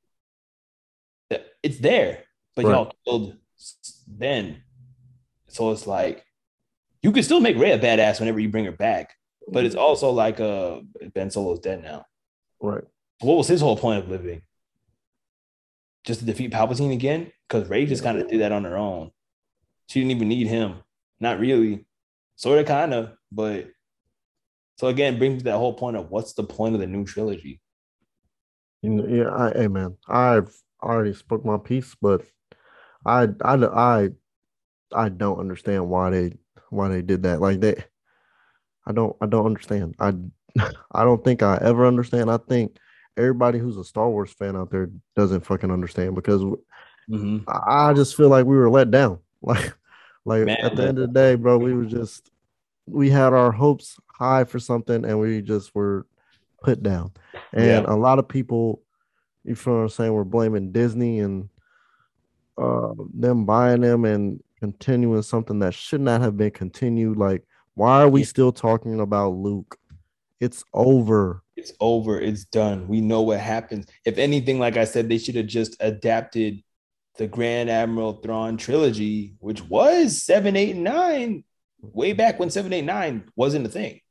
it's 1.61 1.79
there 1.79 2.23
but 2.55 2.65
right. 2.65 2.71
y'all 2.71 2.93
killed 3.05 3.37
Ben. 4.07 4.63
So 5.47 5.71
it's 5.71 5.87
like 5.87 6.25
you 7.01 7.11
can 7.11 7.23
still 7.23 7.39
make 7.39 7.57
Rey 7.57 7.71
a 7.71 7.79
badass 7.79 8.19
whenever 8.19 8.39
you 8.39 8.49
bring 8.49 8.65
her 8.65 8.71
back, 8.71 9.13
but 9.47 9.65
it's 9.65 9.75
also 9.75 10.11
like 10.11 10.39
uh 10.39 10.81
Ben 11.13 11.29
Solo's 11.29 11.59
dead 11.59 11.83
now. 11.83 12.05
Right. 12.61 12.83
What 13.21 13.37
was 13.37 13.47
his 13.47 13.61
whole 13.61 13.77
point 13.77 14.03
of 14.03 14.09
living? 14.09 14.41
Just 16.03 16.19
to 16.19 16.25
defeat 16.25 16.51
Palpatine 16.51 16.93
again? 16.93 17.31
Because 17.47 17.69
Rey 17.69 17.85
just 17.85 18.03
kind 18.03 18.19
of 18.19 18.27
did 18.27 18.41
that 18.41 18.51
on 18.51 18.65
her 18.65 18.77
own. 18.77 19.11
She 19.87 19.99
didn't 19.99 20.11
even 20.11 20.29
need 20.29 20.47
him. 20.47 20.77
Not 21.19 21.39
really. 21.39 21.85
Sort 22.35 22.59
of, 22.59 22.65
kind 22.65 22.93
of, 22.93 23.11
but 23.31 23.67
so 24.77 24.87
again, 24.87 25.17
brings 25.17 25.43
that 25.43 25.57
whole 25.57 25.73
point 25.73 25.97
of 25.97 26.09
what's 26.09 26.33
the 26.33 26.43
point 26.43 26.75
of 26.75 26.81
the 26.81 26.87
new 26.87 27.05
trilogy? 27.05 27.61
You 28.81 28.89
know, 28.89 29.07
yeah, 29.07 29.33
I, 29.33 29.57
hey 29.57 29.67
man, 29.67 29.95
I've 30.07 30.53
already 30.81 31.13
spoke 31.13 31.45
my 31.45 31.57
piece, 31.57 31.95
but 32.01 32.23
I 33.05 33.29
I 33.41 33.55
I 33.55 34.09
I 34.93 35.09
don't 35.09 35.39
understand 35.39 35.89
why 35.89 36.09
they 36.09 36.37
why 36.69 36.89
they 36.89 37.01
did 37.01 37.23
that. 37.23 37.39
Like 37.39 37.61
they, 37.61 37.81
I 38.85 38.91
don't 38.91 39.15
I 39.21 39.25
don't 39.27 39.45
understand. 39.45 39.95
I 39.99 40.13
I 40.91 41.03
don't 41.03 41.23
think 41.23 41.43
I 41.43 41.59
ever 41.61 41.85
understand. 41.85 42.29
I 42.29 42.37
think 42.37 42.77
everybody 43.17 43.59
who's 43.59 43.77
a 43.77 43.83
Star 43.83 44.09
Wars 44.09 44.31
fan 44.31 44.55
out 44.55 44.71
there 44.71 44.89
doesn't 45.15 45.45
fucking 45.45 45.71
understand 45.71 46.15
because 46.15 46.41
mm-hmm. 46.41 47.39
I, 47.47 47.89
I, 47.89 47.93
just 47.93 48.15
feel 48.15 48.29
like 48.29 48.45
we 48.45 48.55
were 48.55 48.69
let 48.69 48.91
down. 48.91 49.19
Like 49.45 49.73
like 50.23 50.45
Man, 50.45 50.57
at 50.61 50.77
the 50.77 50.87
end 50.87 50.99
of 50.99 51.07
the 51.09 51.13
day, 51.13 51.35
bro, 51.35 51.57
we 51.57 51.73
were 51.73 51.83
just 51.83 52.31
we 52.85 53.09
had 53.09 53.33
our 53.33 53.51
hopes 53.51 53.99
high 54.07 54.45
for 54.45 54.57
something 54.57 55.03
and 55.03 55.19
we 55.19 55.41
just 55.41 55.75
were 55.75 56.05
put 56.63 56.81
down. 56.81 57.11
And 57.51 57.65
yeah. 57.65 57.83
a 57.85 57.95
lot 57.95 58.19
of 58.19 58.27
people, 58.27 58.81
you 59.43 59.55
feel 59.55 59.75
what 59.75 59.81
I'm 59.81 59.89
saying, 59.89 60.13
we're 60.13 60.23
blaming 60.23 60.71
Disney 60.71 61.19
and 61.19 61.49
uh, 62.57 62.93
them 63.13 63.45
buying 63.45 63.81
them 63.81 64.05
and 64.05 64.41
continuing 64.59 65.21
something 65.23 65.59
that 65.59 65.73
should 65.73 66.01
not 66.01 66.21
have 66.21 66.37
been 66.37 66.51
continued. 66.51 67.17
Like, 67.17 67.43
why 67.75 68.01
are 68.01 68.09
we 68.09 68.23
still 68.23 68.51
talking 68.51 68.99
about 68.99 69.33
Luke? 69.33 69.77
It's 70.43 70.65
over. 70.73 71.41
It's 71.55 71.71
over. 71.79 72.19
It's 72.19 72.43
done. 72.43 72.89
We 72.89 72.99
know 72.99 73.21
what 73.21 73.39
happens. 73.39 73.87
If 74.03 74.17
anything, 74.17 74.59
like 74.59 74.75
I 74.75 74.83
said, 74.83 75.07
they 75.07 75.17
should 75.17 75.35
have 75.35 75.47
just 75.47 75.77
adapted 75.79 76.61
the 77.17 77.27
Grand 77.27 77.69
Admiral 77.69 78.13
Thrawn 78.13 78.57
trilogy, 78.57 79.35
which 79.39 79.63
was 79.63 80.21
seven, 80.21 80.57
eight, 80.57 80.75
and 80.75 80.83
nine, 80.83 81.45
way 81.81 82.11
back 82.11 82.41
when 82.41 82.49
seven, 82.49 82.73
eight, 82.73 82.83
nine 82.83 83.23
wasn't 83.37 83.65
a 83.65 83.69
thing. 83.69 84.01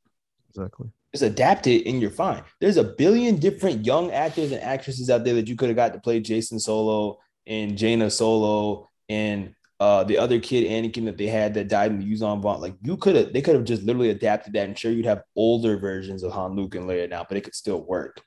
Exactly. 0.49 0.89
Just 1.13 1.23
adapt 1.23 1.67
it 1.67 1.87
and 1.87 2.01
you're 2.01 2.09
fine. 2.09 2.43
There's 2.59 2.77
a 2.77 2.83
billion 2.83 3.35
different 3.35 3.85
young 3.85 4.09
actors 4.09 4.51
and 4.51 4.63
actresses 4.63 5.11
out 5.11 5.23
there 5.23 5.35
that 5.35 5.47
you 5.47 5.55
could 5.55 5.69
have 5.69 5.75
got 5.75 5.93
to 5.93 5.99
play 5.99 6.19
Jacen 6.19 6.59
Solo 6.59 7.19
and 7.45 7.77
Jaina 7.77 8.09
Solo 8.09 8.89
and 9.07 9.53
uh, 9.83 10.01
the 10.05 10.17
other 10.17 10.39
kid 10.39 10.63
Anakin 10.63 11.03
that 11.03 11.17
they 11.17 11.27
had 11.27 11.53
that 11.55 11.67
died 11.67 11.91
in 11.91 11.99
the 11.99 12.09
Yuuzhan 12.09 12.41
Vong. 12.41 12.61
Like 12.61 12.75
you 12.81 12.95
could 12.95 13.17
have, 13.17 13.33
they 13.33 13.41
could 13.41 13.55
have 13.55 13.65
just 13.65 13.83
literally 13.83 14.11
adapted 14.11 14.53
that, 14.53 14.65
and 14.65 14.79
sure 14.79 14.93
you'd 14.93 15.05
have 15.05 15.23
older 15.35 15.75
versions 15.75 16.23
of 16.23 16.31
Han, 16.31 16.55
Luke, 16.55 16.75
and 16.75 16.87
Leia 16.87 17.09
now, 17.09 17.25
but 17.27 17.35
it 17.37 17.41
could 17.41 17.53
still 17.53 17.81
work. 17.81 18.21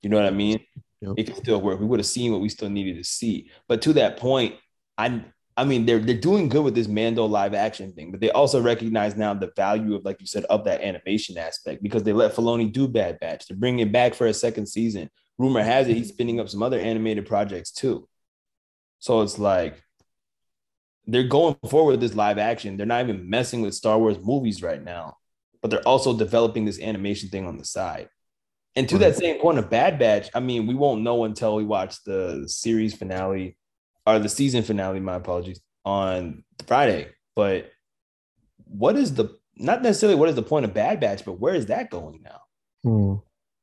You 0.00 0.08
know 0.08 0.16
what 0.16 0.24
I 0.24 0.30
mean? 0.30 0.60
Yep. 1.02 1.14
It 1.18 1.24
could 1.24 1.36
still 1.36 1.60
work. 1.60 1.78
We 1.78 1.84
would 1.84 2.00
have 2.00 2.06
seen 2.06 2.32
what 2.32 2.40
we 2.40 2.48
still 2.48 2.70
needed 2.70 2.96
to 2.96 3.04
see. 3.04 3.50
But 3.68 3.82
to 3.82 3.92
that 3.92 4.16
point, 4.16 4.54
I 4.96 5.26
I 5.58 5.64
mean, 5.64 5.84
they're 5.84 5.98
they're 5.98 6.16
doing 6.16 6.48
good 6.48 6.64
with 6.64 6.74
this 6.74 6.88
Mando 6.88 7.26
live 7.26 7.52
action 7.52 7.92
thing, 7.92 8.10
but 8.10 8.20
they 8.20 8.30
also 8.30 8.62
recognize 8.62 9.14
now 9.14 9.34
the 9.34 9.52
value 9.54 9.94
of, 9.96 10.06
like 10.06 10.22
you 10.22 10.26
said, 10.26 10.44
of 10.46 10.64
that 10.64 10.80
animation 10.80 11.36
aspect 11.36 11.82
because 11.82 12.02
they 12.02 12.14
let 12.14 12.34
Filoni 12.34 12.72
do 12.72 12.88
Bad 12.88 13.20
Batch. 13.20 13.46
They're 13.46 13.58
bringing 13.58 13.86
it 13.86 13.92
back 13.92 14.14
for 14.14 14.26
a 14.26 14.32
second 14.32 14.66
season. 14.68 15.10
Rumor 15.36 15.62
has 15.62 15.86
it 15.86 15.98
he's 15.98 16.08
spinning 16.08 16.40
up 16.40 16.48
some 16.48 16.62
other 16.62 16.78
animated 16.78 17.26
projects 17.26 17.72
too. 17.72 18.08
So 19.00 19.20
it's 19.20 19.38
like 19.38 19.84
they're 21.06 21.28
going 21.28 21.56
forward 21.68 21.92
with 21.92 22.00
this 22.00 22.14
live 22.14 22.38
action. 22.38 22.76
They're 22.76 22.86
not 22.86 23.02
even 23.02 23.28
messing 23.28 23.60
with 23.60 23.74
Star 23.74 23.98
Wars 23.98 24.18
movies 24.22 24.62
right 24.62 24.82
now, 24.82 25.16
but 25.60 25.70
they're 25.70 25.86
also 25.88 26.16
developing 26.16 26.64
this 26.64 26.80
animation 26.80 27.28
thing 27.28 27.46
on 27.46 27.58
the 27.58 27.64
side. 27.64 28.08
And 28.76 28.88
to 28.88 28.96
right. 28.96 29.02
that 29.02 29.16
same 29.16 29.40
point 29.40 29.58
of 29.58 29.70
Bad 29.70 29.98
Batch, 29.98 30.30
I 30.34 30.40
mean, 30.40 30.66
we 30.66 30.74
won't 30.74 31.02
know 31.02 31.24
until 31.24 31.54
we 31.54 31.64
watch 31.64 32.02
the 32.04 32.44
series 32.48 32.94
finale 32.94 33.56
or 34.06 34.18
the 34.18 34.28
season 34.28 34.62
finale, 34.62 35.00
my 35.00 35.14
apologies, 35.14 35.60
on 35.84 36.42
Friday. 36.66 37.08
But 37.36 37.70
what 38.64 38.96
is 38.96 39.14
the 39.14 39.36
not 39.56 39.82
necessarily 39.82 40.18
what 40.18 40.28
is 40.28 40.34
the 40.34 40.42
point 40.42 40.64
of 40.64 40.74
Bad 40.74 40.98
Batch, 41.00 41.24
but 41.24 41.38
where 41.38 41.54
is 41.54 41.66
that 41.66 41.90
going 41.90 42.22
now? 42.22 42.40
Hmm. 42.82 43.14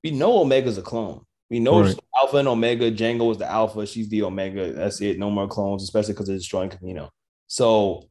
We 0.03 0.11
know 0.11 0.38
Omega's 0.39 0.77
a 0.77 0.81
clone. 0.81 1.26
We 1.49 1.59
know 1.59 1.81
right. 1.81 1.99
Alpha 2.18 2.38
and 2.38 2.47
Omega. 2.47 2.89
Jango 2.89 3.27
was 3.27 3.38
the 3.38 3.49
Alpha. 3.49 3.85
She's 3.85 4.07
the 4.07 4.23
Omega. 4.23 4.72
That's 4.72 5.01
it. 5.01 5.19
No 5.19 5.30
more 5.30 5.49
clones, 5.49 5.84
especially 5.84 6.13
because 6.13 6.27
they're 6.27 6.38
destroying 6.38 6.69
Kamino. 6.69 7.09
So, 7.52 8.07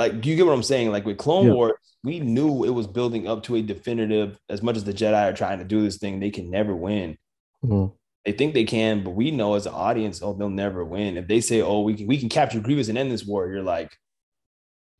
like, 0.00 0.20
do 0.20 0.28
you 0.28 0.34
get 0.34 0.44
what 0.44 0.54
I'm 0.54 0.64
saying? 0.64 0.90
Like 0.90 1.06
with 1.06 1.18
Clone 1.18 1.46
yeah. 1.46 1.52
Wars, 1.52 1.74
we 2.02 2.18
knew 2.18 2.64
it 2.64 2.70
was 2.70 2.88
building 2.88 3.28
up 3.28 3.44
to 3.44 3.54
a 3.54 3.62
definitive. 3.62 4.36
As 4.48 4.60
much 4.60 4.74
as 4.76 4.82
the 4.82 4.92
Jedi 4.92 5.30
are 5.30 5.32
trying 5.32 5.60
to 5.60 5.64
do 5.64 5.82
this 5.82 5.98
thing, 5.98 6.18
they 6.18 6.32
can 6.32 6.50
never 6.50 6.74
win. 6.74 7.16
Mm-hmm. 7.64 7.94
They 8.24 8.32
think 8.32 8.52
they 8.52 8.64
can, 8.64 9.04
but 9.04 9.10
we 9.10 9.30
know 9.30 9.54
as 9.54 9.66
an 9.66 9.74
audience, 9.74 10.20
oh, 10.20 10.32
they'll 10.32 10.50
never 10.50 10.84
win. 10.84 11.16
If 11.16 11.28
they 11.28 11.40
say, 11.40 11.62
oh, 11.62 11.82
we 11.82 11.94
can 11.94 12.08
we 12.08 12.18
can 12.18 12.28
capture 12.28 12.58
Grievous 12.58 12.88
and 12.88 12.98
end 12.98 13.12
this 13.12 13.24
war, 13.24 13.46
you're 13.46 13.62
like, 13.62 13.96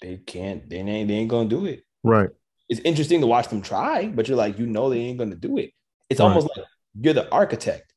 they 0.00 0.18
can't. 0.18 0.70
They 0.70 0.76
ain't. 0.76 1.08
They 1.08 1.14
ain't 1.14 1.28
gonna 1.28 1.48
do 1.48 1.66
it. 1.66 1.82
Right. 2.04 2.30
It's 2.68 2.82
interesting 2.84 3.20
to 3.22 3.26
watch 3.26 3.48
them 3.48 3.62
try, 3.62 4.06
but 4.06 4.28
you're 4.28 4.36
like, 4.36 4.60
you 4.60 4.66
know, 4.66 4.90
they 4.90 5.00
ain't 5.00 5.18
gonna 5.18 5.34
do 5.34 5.58
it. 5.58 5.72
It's 6.08 6.20
right. 6.20 6.26
almost 6.26 6.50
like 6.56 6.66
you're 7.00 7.14
the 7.14 7.28
architect 7.32 7.92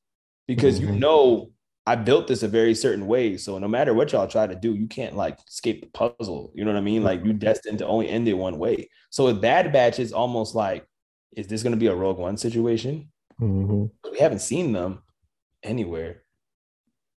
because 0.48 0.80
mm-hmm. 0.80 0.94
you 0.96 1.00
know 1.00 1.52
I 1.88 1.96
built 1.96 2.28
this 2.28 2.44
a 2.44 2.50
very 2.50 2.76
certain 2.76 3.08
way. 3.08 3.38
So 3.38 3.58
no 3.60 3.70
matter 3.70 3.94
what 3.94 4.12
y'all 4.12 4.28
try 4.28 4.46
to 4.46 4.56
do, 4.56 4.76
you 4.76 4.88
can't 4.88 5.16
like 5.16 5.40
escape 5.48 5.80
the 5.80 5.88
puzzle. 5.88 6.52
You 6.54 6.66
know 6.66 6.74
what 6.74 6.78
I 6.78 6.82
mean? 6.82 7.02
Like 7.02 7.24
you 7.24 7.32
destined 7.32 7.80
to 7.80 7.88
only 7.88 8.10
end 8.10 8.28
it 8.28 8.34
one 8.34 8.60
way. 8.60 8.90
So 9.10 9.24
with 9.24 9.42
Bad 9.42 9.72
Batch, 9.72 9.98
it's 9.98 10.12
almost 10.12 10.54
like, 10.54 10.86
is 11.38 11.48
this 11.48 11.64
going 11.64 11.72
to 11.72 11.80
be 11.80 11.88
a 11.88 11.96
Rogue 11.96 12.18
One 12.18 12.36
situation? 12.36 13.10
Mm-hmm. 13.40 14.12
We 14.12 14.20
haven't 14.20 14.42
seen 14.42 14.74
them 14.74 15.02
anywhere 15.64 16.24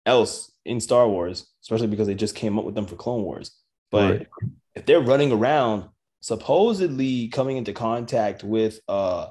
else 0.06 0.52
in 0.66 0.80
Star 0.80 1.10
Wars, 1.10 1.48
especially 1.64 1.88
because 1.88 2.06
they 2.06 2.14
just 2.14 2.36
came 2.36 2.60
up 2.60 2.66
with 2.66 2.76
them 2.76 2.86
for 2.86 2.96
Clone 2.96 3.24
Wars. 3.24 3.58
But 3.90 4.12
right. 4.12 4.28
if 4.76 4.86
they're 4.86 5.02
running 5.02 5.32
around, 5.32 5.90
supposedly 6.22 7.30
coming 7.30 7.58
into 7.58 7.74
contact 7.74 8.44
with 8.44 8.82
uh 8.88 9.30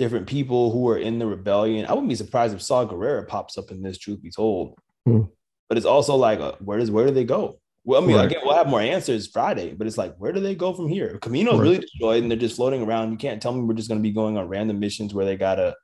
different 0.00 0.26
people 0.26 0.72
who 0.72 0.88
are 0.88 0.96
in 0.96 1.18
the 1.18 1.26
rebellion. 1.26 1.84
I 1.84 1.92
wouldn't 1.92 2.08
be 2.08 2.14
surprised 2.14 2.54
if 2.54 2.62
Saw 2.62 2.86
Gerrera 2.86 3.28
pops 3.28 3.58
up 3.58 3.70
in 3.70 3.82
this. 3.82 3.98
Truth 3.98 4.22
be 4.22 4.30
told, 4.30 4.74
hmm. 5.04 5.24
but 5.68 5.76
it's 5.76 5.86
also 5.86 6.16
like, 6.16 6.40
uh, 6.40 6.54
where 6.58 6.78
does 6.78 6.90
where 6.90 7.06
do 7.06 7.12
they 7.12 7.24
go? 7.24 7.60
Well, 7.84 8.02
I 8.02 8.06
mean, 8.06 8.16
right. 8.16 8.24
again, 8.24 8.40
we'll 8.42 8.56
have 8.56 8.66
more 8.66 8.80
answers 8.80 9.26
Friday, 9.26 9.74
but 9.74 9.86
it's 9.86 9.98
like, 9.98 10.16
where 10.16 10.32
do 10.32 10.40
they 10.40 10.54
go 10.54 10.72
from 10.72 10.88
here? 10.88 11.18
Kamino's 11.20 11.52
right. 11.52 11.60
really 11.60 11.78
destroyed, 11.80 12.22
and 12.22 12.30
they're 12.30 12.38
just 12.38 12.56
floating 12.56 12.82
around. 12.82 13.12
You 13.12 13.18
can't 13.18 13.42
tell 13.42 13.52
me 13.52 13.60
we're 13.60 13.74
just 13.74 13.90
going 13.90 14.00
to 14.00 14.02
be 14.02 14.10
going 14.10 14.38
on 14.38 14.48
random 14.48 14.80
missions 14.80 15.12
where 15.12 15.26
they 15.26 15.36
gotta 15.36 15.76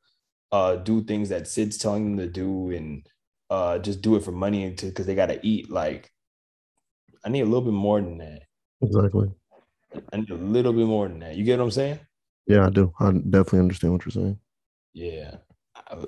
uh, 0.51 0.77
do 0.77 1.05
things 1.05 1.29
that 1.29 1.47
Cid's 1.47 1.77
telling 1.77 2.17
them 2.17 2.27
to 2.27 2.33
do, 2.33 2.71
and 2.71 3.07
uh, 3.51 3.79
just 3.79 4.01
do 4.01 4.17
it 4.17 4.25
for 4.25 4.33
money 4.33 4.65
and 4.65 4.79
to 4.79 4.87
because 4.87 5.05
they 5.05 5.15
gotta 5.15 5.39
eat. 5.43 5.71
Like, 5.71 6.11
I 7.23 7.29
need 7.29 7.43
a 7.43 7.45
little 7.45 7.61
bit 7.61 7.75
more 7.75 8.01
than 8.01 8.17
that. 8.17 8.45
Exactly. 8.81 9.29
I 10.11 10.17
need 10.17 10.31
a 10.31 10.37
little 10.37 10.73
bit 10.73 10.87
more 10.87 11.07
than 11.07 11.19
that. 11.21 11.37
You 11.37 11.45
get 11.45 11.59
what 11.59 11.65
I'm 11.67 11.71
saying? 11.71 12.01
Yeah, 12.47 12.67
I 12.67 12.71
do. 12.71 12.93
I 13.01 13.11
definitely 13.13 13.61
understand 13.61 13.93
what 13.93 14.05
you're 14.05 14.13
saying. 14.13 14.39
Yeah. 14.95 15.37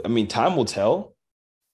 I 0.04 0.08
mean, 0.08 0.28
time 0.28 0.56
will 0.56 0.64
tell. 0.64 1.14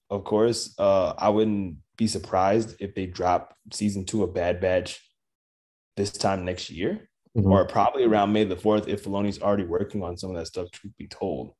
Of 0.09 0.23
course, 0.23 0.75
uh, 0.77 1.13
I 1.17 1.29
wouldn't 1.29 1.77
be 1.97 2.07
surprised 2.07 2.75
if 2.79 2.93
they 2.93 3.05
drop 3.05 3.55
season 3.71 4.05
two 4.05 4.23
of 4.23 4.33
Bad 4.33 4.59
Batch 4.59 5.01
this 5.97 6.11
time 6.11 6.45
next 6.45 6.69
year, 6.69 7.09
mm-hmm. 7.35 7.49
or 7.49 7.65
probably 7.65 8.03
around 8.03 8.33
May 8.33 8.43
the 8.43 8.55
4th 8.55 8.87
if 8.87 9.03
Filoni's 9.03 9.41
already 9.41 9.63
working 9.63 10.03
on 10.03 10.17
some 10.17 10.29
of 10.29 10.35
that 10.35 10.47
stuff, 10.47 10.69
truth 10.71 10.93
be 10.97 11.07
told. 11.07 11.53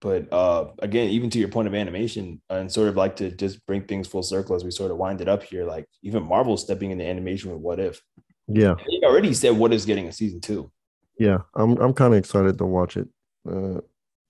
But 0.00 0.30
uh, 0.30 0.72
again, 0.80 1.08
even 1.10 1.30
to 1.30 1.38
your 1.38 1.48
point 1.48 1.66
of 1.66 1.74
animation, 1.74 2.42
and 2.50 2.70
sort 2.70 2.88
of 2.88 2.96
like 2.96 3.16
to 3.16 3.30
just 3.30 3.64
bring 3.64 3.84
things 3.84 4.06
full 4.06 4.22
circle 4.22 4.54
as 4.54 4.62
we 4.62 4.70
sort 4.70 4.90
of 4.90 4.98
wind 4.98 5.22
it 5.22 5.28
up 5.28 5.42
here, 5.42 5.64
like 5.64 5.86
even 6.02 6.22
Marvel 6.28 6.58
stepping 6.58 6.90
into 6.90 7.06
animation 7.06 7.50
with 7.50 7.60
What 7.60 7.80
If. 7.80 8.02
Yeah. 8.46 8.74
They 8.86 9.06
already 9.06 9.32
said 9.32 9.56
What 9.56 9.72
If's 9.72 9.86
getting 9.86 10.06
a 10.06 10.12
season 10.12 10.42
two. 10.42 10.70
Yeah, 11.18 11.38
I'm 11.54 11.76
I'm 11.78 11.94
kind 11.94 12.14
of 12.14 12.18
excited 12.18 12.58
to 12.58 12.66
watch 12.66 12.96
it. 12.96 13.08
Uh, 13.48 13.80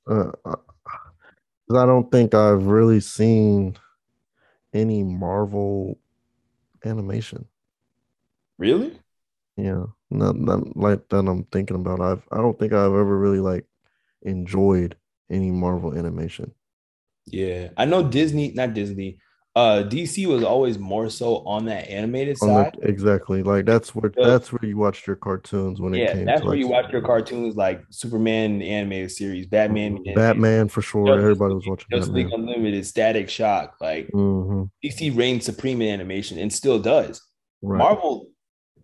uh, 0.07 0.33
I 1.71 1.87
don't 1.87 2.11
think 2.13 2.35
I've 2.35 2.67
really 2.67 3.01
seen 3.01 3.77
any 4.73 5.03
Marvel 5.03 5.99
animation. 6.85 7.47
Really? 8.59 8.99
Yeah, 9.57 9.85
not, 10.11 10.37
not 10.37 10.77
like 10.77 11.09
that. 11.09 11.27
I'm 11.27 11.45
thinking 11.45 11.77
about. 11.77 12.01
I've 12.01 12.23
I 12.33 12.39
don't 12.39 12.59
think 12.59 12.73
I've 12.73 12.93
ever 12.93 13.19
really 13.19 13.41
like 13.41 13.67
enjoyed 14.23 14.97
any 15.31 15.51
Marvel 15.51 15.97
animation. 15.97 16.53
Yeah, 17.27 17.71
I 17.77 17.85
know 17.87 18.09
Disney, 18.09 18.53
not 18.53 18.75
Disney 18.75 19.19
uh 19.57 19.85
DC 19.87 20.27
was 20.27 20.43
always 20.43 20.79
more 20.79 21.09
so 21.09 21.37
on 21.47 21.67
that 21.67 21.89
animated 21.89 22.37
on 22.43 22.49
side. 22.49 22.77
The, 22.81 22.89
exactly. 22.89 23.43
Like 23.43 23.65
that's 23.65 23.95
where 23.95 24.13
that's 24.17 24.53
where 24.53 24.69
you 24.69 24.77
watched 24.77 25.07
your 25.07 25.17
cartoons 25.17 25.81
when 25.81 25.95
yeah, 25.95 26.07
it 26.07 26.13
came. 26.15 26.25
That's 26.25 26.43
where 26.43 26.51
like, 26.51 26.59
you 26.59 26.69
watched 26.69 26.91
your 26.91 27.03
cartoons 27.03 27.55
like 27.55 27.83
Superman 27.91 28.63
animated 28.63 29.13
series, 29.13 29.47
Batman. 29.47 30.03
Batman 30.15 30.69
for 30.69 30.83
sure. 30.83 31.07
Justice 31.07 31.23
Everybody 31.23 31.55
was 31.55 31.67
watching 31.69 31.87
Justice 31.91 32.13
League 32.13 32.33
Unlimited, 32.33 32.85
Static 32.85 33.31
Shock. 33.31 33.77
Like 33.81 34.09
mm-hmm. 34.09 34.65
DC 34.85 35.17
reigned 35.17 35.45
supreme 35.45 35.81
in 35.83 35.89
animation 35.89 36.39
and 36.39 36.53
still 36.53 36.81
does. 36.81 37.23
Right. 37.63 37.79
Marvel 37.79 38.31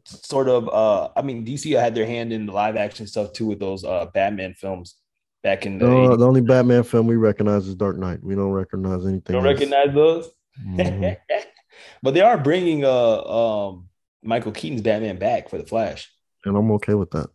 sort 0.05 0.49
of 0.49 0.69
uh 0.69 1.09
I 1.17 1.23
mean 1.23 1.45
DC 1.45 1.79
had 1.79 1.95
their 1.95 2.07
hand 2.07 2.33
in 2.33 2.47
the 2.47 2.53
live 2.53 2.77
action 2.77 3.07
stuff 3.07 3.33
too 3.33 3.47
with 3.47 3.59
those 3.59 3.85
uh 3.85 4.07
Batman 4.15 4.55
films 4.55 4.97
back 5.43 5.67
in 5.67 5.79
the 5.79 5.87
uh, 5.87 6.17
the 6.17 6.27
only 6.27 6.41
Batman 6.41 6.85
film 6.85 7.07
we 7.07 7.17
recognize 7.17 7.67
is 7.67 7.75
Dark 7.75 7.97
Knight. 7.97 8.23
We 8.23 8.35
don't 8.35 8.53
recognize 8.53 9.05
anything. 9.05 9.35
Don't 9.35 9.47
else. 9.47 9.55
recognize 9.55 9.95
those? 9.95 10.31
Mm-hmm. 10.67 11.37
but 12.03 12.15
they 12.15 12.21
are 12.21 12.39
bringing 12.39 12.85
uh 12.85 13.23
um 13.23 13.89
Michael 14.23 14.53
Keaton's 14.53 14.83
Batman 14.83 15.19
back 15.19 15.49
for 15.49 15.59
the 15.59 15.67
Flash, 15.67 16.13
and 16.45 16.57
I'm 16.57 16.71
okay 16.73 16.95
with 16.95 17.11
that. 17.13 17.29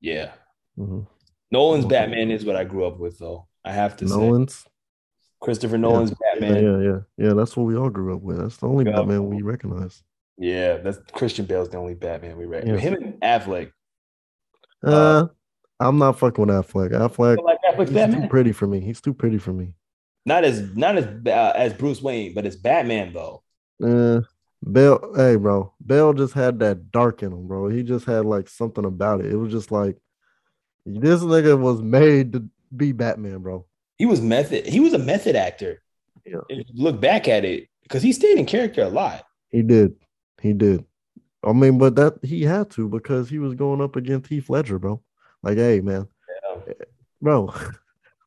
Yeah, 0.00 0.32
mm-hmm. 0.78 1.00
Nolan's 1.50 1.86
okay. 1.86 1.96
Batman 1.96 2.30
is 2.30 2.44
what 2.44 2.56
I 2.56 2.64
grew 2.64 2.86
up 2.86 2.98
with, 2.98 3.18
though. 3.18 3.48
I 3.64 3.72
have 3.72 3.96
to 3.98 4.08
say 4.08 4.14
Nolan's. 4.14 4.54
Say. 4.54 4.70
Christopher 5.40 5.78
Nolan's 5.78 6.10
yeah. 6.10 6.40
Batman. 6.40 6.64
Yeah, 6.64 6.78
yeah, 6.78 7.26
yeah. 7.28 7.34
That's 7.34 7.56
what 7.56 7.64
we 7.64 7.76
all 7.76 7.90
grew 7.90 8.14
up 8.14 8.22
with. 8.22 8.38
That's 8.38 8.56
the 8.56 8.66
only. 8.66 8.84
Batman 8.84 9.28
we 9.28 9.42
recognize. 9.42 10.02
Yeah, 10.36 10.78
that's 10.78 10.98
Christian 11.12 11.46
Bale's 11.46 11.68
the 11.68 11.78
only 11.78 11.94
Batman 11.94 12.36
we 12.36 12.46
recognize. 12.46 12.82
Yeah. 12.82 12.90
Him 12.90 12.94
and 12.94 13.20
Affleck. 13.20 13.72
Uh, 14.84 14.90
uh, 14.90 15.26
I'm 15.80 15.98
not 15.98 16.18
fucking 16.18 16.46
with 16.46 16.54
Affleck. 16.54 16.90
Affleck, 16.90 17.42
like 17.42 17.58
he's 17.76 17.90
Batman? 17.90 18.22
too 18.22 18.28
pretty 18.28 18.52
for 18.52 18.66
me. 18.66 18.80
He's 18.80 19.00
too 19.00 19.14
pretty 19.14 19.38
for 19.38 19.52
me. 19.52 19.74
Not 20.28 20.44
as 20.44 20.76
not 20.76 20.98
as 20.98 21.06
uh, 21.26 21.52
as 21.56 21.72
Bruce 21.72 22.02
Wayne, 22.02 22.34
but 22.34 22.44
as 22.44 22.54
Batman 22.54 23.14
though. 23.14 23.42
Uh, 23.82 24.20
Bale, 24.70 25.14
hey 25.16 25.36
bro, 25.36 25.72
Bale 25.84 26.12
just 26.12 26.34
had 26.34 26.58
that 26.58 26.92
dark 26.92 27.22
in 27.22 27.32
him, 27.32 27.48
bro. 27.48 27.68
He 27.68 27.82
just 27.82 28.04
had 28.04 28.26
like 28.26 28.46
something 28.46 28.84
about 28.84 29.20
it. 29.20 29.32
It 29.32 29.36
was 29.36 29.50
just 29.50 29.72
like 29.72 29.96
this 30.84 31.22
nigga 31.22 31.58
was 31.58 31.80
made 31.80 32.34
to 32.34 32.46
be 32.76 32.92
Batman, 32.92 33.38
bro. 33.38 33.64
He 33.96 34.04
was 34.04 34.20
method. 34.20 34.66
He 34.66 34.80
was 34.80 34.92
a 34.92 34.98
method 34.98 35.34
actor. 35.34 35.80
Yeah. 36.26 36.40
look 36.74 37.00
back 37.00 37.26
at 37.26 37.46
it, 37.46 37.70
because 37.84 38.02
he 38.02 38.12
stayed 38.12 38.36
in 38.36 38.44
character 38.44 38.82
a 38.82 38.88
lot. 38.88 39.24
He 39.48 39.62
did. 39.62 39.94
He 40.42 40.52
did. 40.52 40.84
I 41.42 41.54
mean, 41.54 41.78
but 41.78 41.96
that 41.96 42.18
he 42.22 42.42
had 42.42 42.68
to 42.72 42.86
because 42.86 43.30
he 43.30 43.38
was 43.38 43.54
going 43.54 43.80
up 43.80 43.96
against 43.96 44.28
Heath 44.28 44.50
Ledger, 44.50 44.78
bro. 44.78 45.00
Like, 45.42 45.56
hey, 45.56 45.80
man, 45.80 46.06
yeah. 46.44 46.74
bro. 47.22 47.54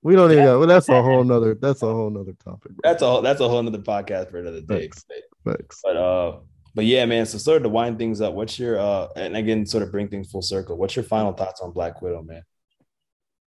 We 0.03 0.15
don't 0.15 0.32
even. 0.32 0.45
Well, 0.45 0.68
that's 0.68 0.90
a 0.90 1.02
whole 1.02 1.23
nother. 1.23 1.56
That's 1.56 1.84
a 1.84 1.86
whole 1.86 2.10
nother 2.10 2.34
topic. 2.44 2.72
Bro. 2.72 2.82
That's 2.84 3.03
a 3.03 3.19
that's 3.22 3.40
a 3.40 3.48
whole 3.48 3.61
nother 3.61 3.78
podcast 3.78 4.32
for 4.32 4.40
another 4.40 4.61
day. 4.61 4.80
Thanks. 4.82 5.06
Thanks. 5.45 5.80
But 5.84 5.95
uh, 5.95 6.40
but 6.73 6.86
yeah, 6.86 7.06
man. 7.06 7.26
So 7.26 7.38
sort 7.38 7.57
of 7.57 7.64
to 7.64 7.69
wind 7.69 7.99
things 7.99 8.19
up, 8.19 8.34
what's 8.34 8.57
your 8.57 8.80
uh, 8.80 9.10
and 9.15 9.38
again, 9.38 9.65
sort 9.65 9.84
of 9.84 9.91
bring 9.91 10.07
things 10.07 10.32
full 10.32 10.41
circle. 10.41 10.78
What's 10.78 10.95
your 10.95 11.03
final 11.03 11.34
thoughts 11.34 11.61
on 11.61 11.72
Black 11.72 12.02
Widow, 12.02 12.23
man? 12.23 12.44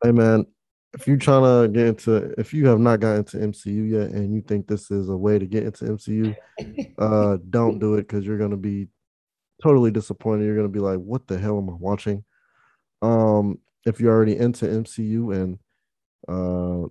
Hey, 0.03 0.13
man. 0.13 0.47
If 0.93 1.09
you're 1.09 1.17
trying 1.17 1.43
to 1.43 1.73
get 1.73 1.87
into, 1.89 2.35
if 2.39 2.55
you 2.55 2.69
have 2.69 2.79
not 2.79 3.01
gotten 3.01 3.19
into 3.19 3.39
MCU 3.39 3.91
yet, 3.91 4.11
and 4.11 4.33
you 4.33 4.41
think 4.41 4.69
this 4.69 4.93
is 4.93 5.09
a 5.09 5.17
way 5.17 5.41
to 5.41 5.47
get 5.47 5.65
into 5.65 5.87
MCU, 5.87 6.37
uh, 6.99 7.39
don't 7.51 7.81
do 7.81 7.95
it 7.95 8.03
because 8.03 8.25
you're 8.25 8.39
gonna 8.39 8.57
be 8.57 8.87
totally 9.61 9.91
disappointed. 9.91 10.45
You're 10.45 10.55
gonna 10.55 10.69
be 10.69 10.79
like, 10.79 10.99
"What 10.99 11.27
the 11.27 11.37
hell 11.37 11.59
am 11.59 11.69
I 11.69 11.75
watching?" 11.75 12.25
Um, 13.03 13.59
if 13.87 14.01
you're 14.01 14.15
already 14.15 14.37
into 14.37 14.67
MCU 14.67 15.35
and 15.35 15.59
uh, 16.29 16.89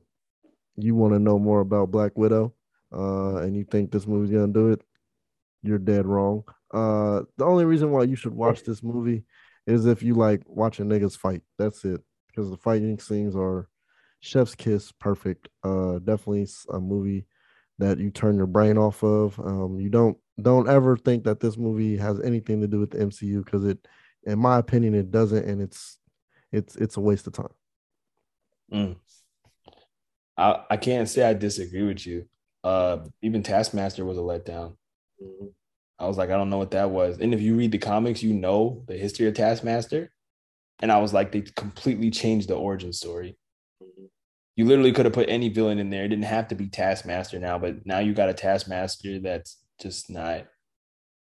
you 0.75 0.95
want 0.95 1.13
to 1.13 1.19
know 1.19 1.39
more 1.39 1.61
about 1.61 1.91
Black 1.91 2.17
Widow, 2.17 2.53
uh, 2.91 3.37
and 3.37 3.55
you 3.55 3.63
think 3.63 3.91
this 3.91 4.07
movie's 4.07 4.31
gonna 4.31 4.51
do 4.51 4.71
it, 4.71 4.81
you're 5.61 5.79
dead 5.79 6.05
wrong. 6.05 6.43
Uh, 6.73 7.21
the 7.37 7.45
only 7.45 7.65
reason 7.65 7.91
why 7.91 8.03
you 8.03 8.15
should 8.15 8.33
watch 8.33 8.63
this 8.63 8.83
movie 8.83 9.23
is 9.65 9.85
if 9.85 10.03
you 10.03 10.15
like 10.15 10.41
watching 10.45 10.87
niggas 10.87 11.17
fight. 11.17 11.41
That's 11.57 11.85
it. 11.85 12.01
Because 12.27 12.49
the 12.49 12.57
fighting 12.57 12.99
scenes 12.99 13.35
are 13.35 13.69
chef's 14.19 14.55
kiss, 14.55 14.91
perfect. 14.91 15.47
Uh, 15.63 15.99
definitely 15.99 16.47
a 16.71 16.79
movie 16.79 17.27
that 17.79 17.99
you 17.99 18.09
turn 18.09 18.37
your 18.37 18.47
brain 18.47 18.77
off 18.77 19.03
of. 19.03 19.39
Um, 19.39 19.79
you 19.79 19.89
don't 19.89 20.17
don't 20.41 20.67
ever 20.67 20.97
think 20.97 21.23
that 21.25 21.39
this 21.39 21.57
movie 21.57 21.95
has 21.97 22.19
anything 22.21 22.61
to 22.61 22.67
do 22.67 22.79
with 22.79 22.91
the 22.91 22.97
MCU 22.99 23.45
because 23.45 23.65
it, 23.65 23.87
in 24.23 24.39
my 24.39 24.57
opinion, 24.57 24.95
it 24.95 25.11
doesn't, 25.11 25.45
and 25.45 25.61
it's 25.61 25.99
it's 26.51 26.75
it's 26.75 26.97
a 26.97 27.01
waste 27.01 27.27
of 27.27 27.33
time. 27.33 27.53
Mm. 28.71 28.95
I 30.37 30.63
I 30.69 30.77
can't 30.77 31.09
say 31.09 31.23
I 31.23 31.33
disagree 31.33 31.83
with 31.83 32.05
you. 32.05 32.25
Uh, 32.63 32.99
even 33.21 33.43
Taskmaster 33.43 34.05
was 34.05 34.17
a 34.17 34.21
letdown. 34.21 34.75
Mm-hmm. 35.21 35.47
I 35.99 36.07
was 36.07 36.17
like, 36.17 36.29
I 36.29 36.37
don't 36.37 36.49
know 36.49 36.57
what 36.57 36.71
that 36.71 36.89
was. 36.89 37.19
And 37.19 37.33
if 37.33 37.41
you 37.41 37.55
read 37.55 37.71
the 37.71 37.77
comics, 37.77 38.23
you 38.23 38.33
know 38.33 38.83
the 38.87 38.97
history 38.97 39.27
of 39.27 39.35
Taskmaster. 39.35 40.11
And 40.81 40.91
I 40.91 40.99
was 40.99 41.13
like, 41.13 41.31
they 41.31 41.41
completely 41.41 42.09
changed 42.09 42.49
the 42.49 42.55
origin 42.55 42.91
story. 42.91 43.37
Mm-hmm. 43.81 44.05
You 44.55 44.65
literally 44.65 44.91
could 44.91 45.05
have 45.05 45.13
put 45.13 45.29
any 45.29 45.49
villain 45.49 45.79
in 45.79 45.89
there. 45.89 46.03
It 46.03 46.09
didn't 46.09 46.25
have 46.25 46.47
to 46.49 46.55
be 46.55 46.67
Taskmaster 46.67 47.39
now, 47.39 47.57
but 47.57 47.85
now 47.85 47.99
you 47.99 48.13
got 48.13 48.29
a 48.29 48.33
Taskmaster 48.33 49.19
that's 49.19 49.61
just 49.81 50.09
not, 50.09 50.45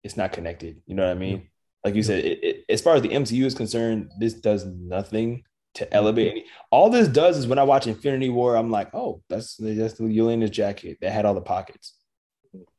it's 0.03 0.16
not 0.16 0.32
connected. 0.32 0.81
You 0.87 0.95
know 0.95 1.07
what 1.07 1.16
I 1.16 1.20
mean? 1.20 1.49
Like 1.85 1.95
you 1.95 2.03
said, 2.03 2.24
it, 2.24 2.45
it, 2.45 2.65
as 2.69 2.81
far 2.81 2.95
as 2.95 3.03
the 3.03 3.09
MCU 3.09 3.45
is 3.45 3.55
concerned, 3.55 4.11
this 4.19 4.35
does 4.35 4.66
nothing 4.66 5.45
to 5.75 5.85
mm-hmm. 5.85 5.95
elevate. 5.95 6.47
All 6.71 6.91
this 6.91 7.09
does 7.09 7.39
is 7.39 7.47
when 7.47 7.59
I 7.59 7.65
watch 7.65 7.87
Infinity 7.87 8.29
War, 8.29 8.57
I'm 8.57 8.71
like, 8.71 8.95
oh, 8.95 9.23
that's 9.29 9.57
that's 9.57 9.95
the 9.95 10.05
Yelena's 10.05 10.51
jacket 10.51 10.99
that 11.01 11.13
had 11.13 11.25
all 11.25 11.35
the 11.35 11.41
pockets. 11.41 11.95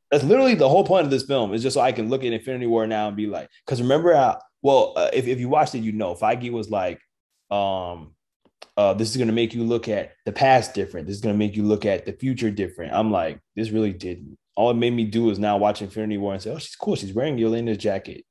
That's 0.09 0.23
literally 0.23 0.55
the 0.55 0.67
whole 0.67 0.83
point 0.83 1.05
of 1.05 1.11
this 1.11 1.23
film 1.23 1.53
is 1.53 1.63
just 1.63 1.75
so 1.75 1.81
I 1.81 1.93
can 1.93 2.09
look 2.09 2.23
at 2.23 2.33
Infinity 2.33 2.67
War 2.67 2.85
now 2.85 3.07
and 3.07 3.15
be 3.15 3.27
like, 3.27 3.49
because 3.65 3.81
remember 3.81 4.13
how 4.13 4.39
well 4.61 4.93
uh, 4.95 5.09
if 5.13 5.27
if 5.27 5.39
you 5.39 5.49
watched 5.49 5.75
it, 5.75 5.79
you 5.79 5.93
know 5.93 6.15
Feige 6.15 6.51
was 6.51 6.69
like, 6.69 6.99
um, 7.49 8.13
uh, 8.75 8.93
this 8.93 9.09
is 9.09 9.17
gonna 9.17 9.31
make 9.31 9.53
you 9.53 9.63
look 9.63 9.87
at 9.87 10.13
the 10.25 10.31
past 10.31 10.73
different. 10.73 11.07
This 11.07 11.15
is 11.15 11.21
gonna 11.21 11.37
make 11.37 11.55
you 11.55 11.63
look 11.63 11.85
at 11.85 12.05
the 12.05 12.13
future 12.13 12.51
different. 12.51 12.93
I'm 12.93 13.11
like, 13.11 13.39
this 13.55 13.69
really 13.69 13.93
didn't. 13.93 14.37
All 14.55 14.69
it 14.69 14.75
made 14.75 14.93
me 14.93 15.05
do 15.05 15.29
is 15.29 15.39
now 15.39 15.57
watch 15.57 15.81
Infinity 15.81 16.17
War 16.17 16.33
and 16.33 16.41
say, 16.41 16.51
oh, 16.51 16.57
she's 16.57 16.75
cool. 16.75 16.95
She's 16.95 17.13
wearing 17.13 17.37
Yelena's 17.37 17.77
jacket. 17.77 18.25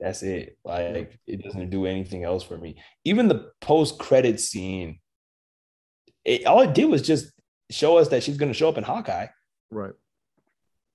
That's 0.00 0.22
it. 0.22 0.58
Like 0.64 1.18
it 1.26 1.42
doesn't 1.42 1.70
do 1.70 1.86
anything 1.86 2.24
else 2.24 2.42
for 2.42 2.56
me. 2.56 2.76
Even 3.04 3.28
the 3.28 3.50
post 3.60 3.98
credit 3.98 4.40
scene, 4.40 5.00
it, 6.24 6.46
all 6.46 6.60
it 6.62 6.74
did 6.74 6.86
was 6.86 7.02
just 7.02 7.32
show 7.70 7.98
us 7.98 8.08
that 8.08 8.22
she's 8.22 8.36
going 8.36 8.52
to 8.52 8.58
show 8.58 8.68
up 8.68 8.78
in 8.78 8.84
Hawkeye. 8.84 9.28
Right. 9.70 9.92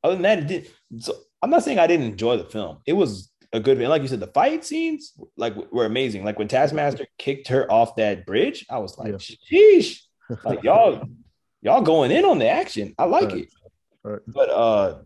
Other 0.04 0.16
than 0.16 0.24
that, 0.24 0.40
it 0.40 0.48
did. 0.48 0.72
So 1.00 1.16
I'm 1.42 1.50
not 1.50 1.64
saying 1.64 1.80
I 1.80 1.88
didn't 1.88 2.08
enjoy 2.08 2.38
the 2.38 2.46
film. 2.46 2.80
It 2.86 2.94
was 2.94 3.32
a 3.54 3.60
good 3.60 3.78
film. 3.78 3.90
Like 3.90 4.02
you 4.02 4.08
said, 4.08 4.20
the 4.20 4.28
fight 4.28 4.66
scenes 4.66 5.14
like 5.38 5.56
were 5.72 5.86
amazing. 5.86 6.24
Like 6.24 6.38
when 6.38 6.48
Taskmaster 6.48 7.08
kicked 7.18 7.48
her 7.50 7.72
off 7.72 7.96
that 7.96 8.26
bridge, 8.26 8.66
I 8.70 8.80
was 8.80 8.98
like, 8.98 9.12
yeah. 9.12 9.18
sheesh. 9.52 10.02
Like 10.44 10.64
y'all, 10.64 11.04
y'all 11.62 11.82
going 11.82 12.12
in 12.12 12.26
on 12.26 12.40
the 12.40 12.48
action. 12.48 12.94
I 12.98 13.06
like 13.06 13.30
right. 13.30 13.38
it. 13.44 13.50
Right. 14.04 14.22
But 14.28 14.50
uh 14.50 15.00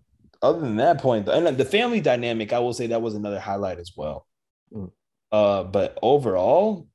other 0.44 0.60
than 0.60 0.76
that 0.76 1.02
point, 1.02 1.28
and 1.30 1.58
the 1.58 1.66
family 1.66 2.02
dynamic, 2.02 2.54
I 2.54 2.60
will 2.60 2.74
say 2.74 2.88
that 2.88 3.02
was 3.02 3.16
another 3.16 3.40
highlight 3.40 3.80
as 3.80 3.94
well. 3.96 4.28
Mm. 4.72 4.92
Uh, 5.32 5.64
but 5.64 5.98
overall, 6.02 6.88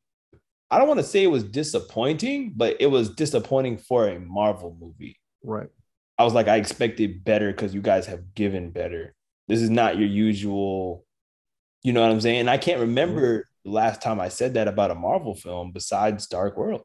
I 0.70 0.78
don't 0.78 0.86
want 0.86 1.00
to 1.00 1.06
say 1.06 1.24
it 1.24 1.28
was 1.28 1.44
disappointing, 1.44 2.52
but 2.54 2.76
it 2.78 2.86
was 2.86 3.10
disappointing 3.10 3.78
for 3.78 4.06
a 4.06 4.20
Marvel 4.20 4.76
movie. 4.78 5.18
Right. 5.42 5.68
I 6.18 6.24
was 6.24 6.34
like, 6.34 6.46
I 6.46 6.56
expected 6.56 7.24
better 7.24 7.50
because 7.50 7.74
you 7.74 7.80
guys 7.80 8.06
have 8.06 8.34
given 8.34 8.70
better. 8.70 9.14
This 9.46 9.60
is 9.62 9.70
not 9.70 9.96
your 9.96 10.08
usual, 10.08 11.04
you 11.82 11.92
know 11.92 12.02
what 12.02 12.10
I'm 12.10 12.20
saying? 12.20 12.40
And 12.40 12.50
I 12.50 12.58
can't 12.58 12.80
remember 12.80 13.38
mm-hmm. 13.38 13.70
the 13.70 13.74
last 13.74 14.02
time 14.02 14.20
I 14.20 14.28
said 14.28 14.54
that 14.54 14.68
about 14.68 14.90
a 14.90 14.94
Marvel 14.94 15.34
film 15.34 15.72
besides 15.72 16.26
Dark 16.26 16.56
World, 16.58 16.82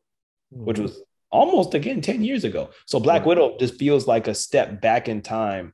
mm-hmm. 0.53 0.65
which 0.65 0.79
was 0.79 1.01
almost 1.29 1.73
again 1.73 1.99
10 1.99 2.23
years 2.23 2.45
ago. 2.45 2.69
So 2.85 2.99
Black 2.99 3.25
Widow 3.25 3.57
just 3.59 3.77
feels 3.77 4.07
like 4.07 4.27
a 4.27 4.35
step 4.35 4.79
back 4.79 5.09
in 5.09 5.21
time 5.21 5.73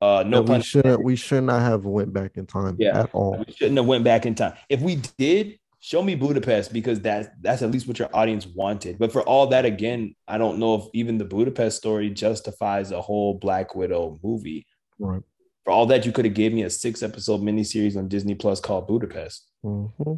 uh, 0.00 0.24
no, 0.26 0.42
we 0.42 0.60
shouldn't. 0.60 1.02
We 1.02 1.16
should 1.16 1.44
not 1.44 1.62
have 1.62 1.84
went 1.84 2.12
back 2.12 2.36
in 2.36 2.46
time. 2.46 2.76
Yeah, 2.78 3.00
at 3.00 3.10
all. 3.14 3.42
We 3.46 3.52
shouldn't 3.52 3.76
have 3.78 3.86
went 3.86 4.04
back 4.04 4.26
in 4.26 4.34
time. 4.34 4.54
If 4.68 4.80
we 4.80 4.96
did, 5.16 5.58
show 5.80 6.02
me 6.02 6.14
Budapest 6.14 6.72
because 6.72 7.00
that's 7.00 7.28
that's 7.40 7.62
at 7.62 7.70
least 7.70 7.88
what 7.88 7.98
your 7.98 8.14
audience 8.14 8.46
wanted. 8.46 8.98
But 8.98 9.12
for 9.12 9.22
all 9.22 9.46
that, 9.48 9.64
again, 9.64 10.14
I 10.28 10.36
don't 10.36 10.58
know 10.58 10.74
if 10.74 10.84
even 10.92 11.16
the 11.16 11.24
Budapest 11.24 11.78
story 11.78 12.10
justifies 12.10 12.90
a 12.90 13.00
whole 13.00 13.34
Black 13.34 13.74
Widow 13.74 14.20
movie. 14.22 14.66
Right. 14.98 15.22
For 15.64 15.72
all 15.72 15.86
that, 15.86 16.06
you 16.06 16.12
could 16.12 16.24
have 16.24 16.34
gave 16.34 16.52
me 16.52 16.62
a 16.62 16.70
six 16.70 17.02
episode 17.02 17.40
miniseries 17.40 17.96
on 17.96 18.08
Disney 18.08 18.34
Plus 18.34 18.60
called 18.60 18.86
Budapest. 18.86 19.48
Mm-hmm. 19.64 20.14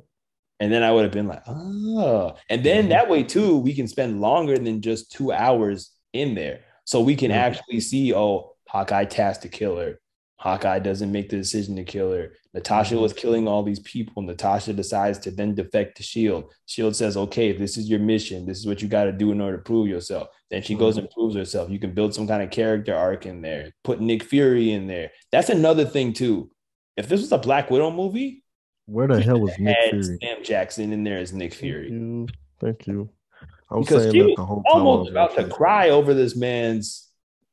And 0.61 0.73
then 0.73 0.83
I 0.83 0.91
would 0.91 1.05
have 1.05 1.13
been 1.13 1.29
like, 1.29 1.43
oh. 1.47 2.35
And 2.51 2.65
then 2.65 2.83
mm-hmm. 2.83 2.91
that 2.91 3.09
way, 3.09 3.23
too, 3.23 3.57
we 3.59 3.75
can 3.75 3.89
spend 3.89 4.21
longer 4.21 4.59
than 4.59 4.83
just 4.83 5.13
two 5.13 5.33
hours 5.33 5.91
in 6.13 6.35
there. 6.35 6.61
So 6.85 7.01
we 7.01 7.17
can 7.17 7.31
mm-hmm. 7.31 7.41
actually 7.41 7.81
see, 7.81 8.13
oh, 8.13 8.53
Hawkeye 8.69 9.07
tasked 9.07 9.43
to 9.43 9.49
kill 9.49 9.77
her. 9.79 9.99
Hawkeye 10.37 10.79
doesn't 10.79 11.11
make 11.11 11.31
the 11.31 11.37
decision 11.37 11.75
to 11.77 11.85
kill 11.85 12.13
her. 12.13 12.33
Natasha 12.55 12.95
mm-hmm. 12.95 13.03
was 13.03 13.13
killing 13.13 13.49
all 13.49 13.65
these 13.65 13.81
people. 13.81 14.23
Natasha 14.23 14.73
decides 14.73 15.19
to 15.19 15.33
then 15.33 15.55
defect 15.55 15.97
to 15.97 16.05
Shield. 16.05 16.53
Shield 16.67 16.95
says, 16.95 17.17
"Okay, 17.17 17.53
this 17.53 17.77
is 17.77 17.91
your 17.91 17.99
mission, 17.99 18.47
this 18.47 18.59
is 18.59 18.67
what 18.67 18.81
you 18.81 18.87
got 18.87 19.05
to 19.05 19.13
do 19.13 19.33
in 19.33 19.41
order 19.41 19.57
to 19.57 19.63
prove 19.63 19.89
yourself." 19.89 20.29
Then 20.51 20.63
she 20.63 20.77
goes 20.77 20.95
mm-hmm. 20.95 21.07
and 21.07 21.11
proves 21.11 21.35
herself. 21.35 21.71
You 21.71 21.81
can 21.81 21.93
build 21.93 22.15
some 22.15 22.29
kind 22.29 22.43
of 22.43 22.51
character 22.51 22.95
arc 22.95 23.27
in 23.27 23.43
there. 23.43 23.73
Put 23.83 24.01
Nick 24.01 24.23
Fury 24.23 24.73
in 24.73 24.87
there. 24.87 25.11
That's 25.33 25.49
another 25.49 25.85
thing 25.85 26.13
too. 26.13 26.51
If 26.97 27.09
this 27.09 27.21
was 27.21 27.33
a 27.33 27.39
Black 27.39 27.71
Widow 27.71 27.91
movie, 27.91 28.45
where 28.87 29.09
the 29.09 29.21
hell 29.21 29.41
was 29.41 29.59
Nick 29.59 29.77
Fury? 29.91 30.19
Sam 30.23 30.45
Jackson 30.45 30.93
in 30.93 31.03
there 31.03 31.19
as 31.19 31.33
Nick 31.33 31.53
Fury. 31.53 31.89
Thank 31.89 32.01
you. 32.01 32.27
Thank 32.61 32.87
you. 32.87 33.11
I 33.71 33.77
was 33.77 33.87
because 33.87 34.05
saying 34.05 34.29
that 34.29 34.37
the 34.37 34.45
whole 34.45 34.63
time. 34.63 34.83
Almost 34.83 35.11
about 35.11 35.37
to 35.37 35.49
cry 35.49 35.91
over 35.91 36.15
this 36.15 36.37
man's 36.37 37.08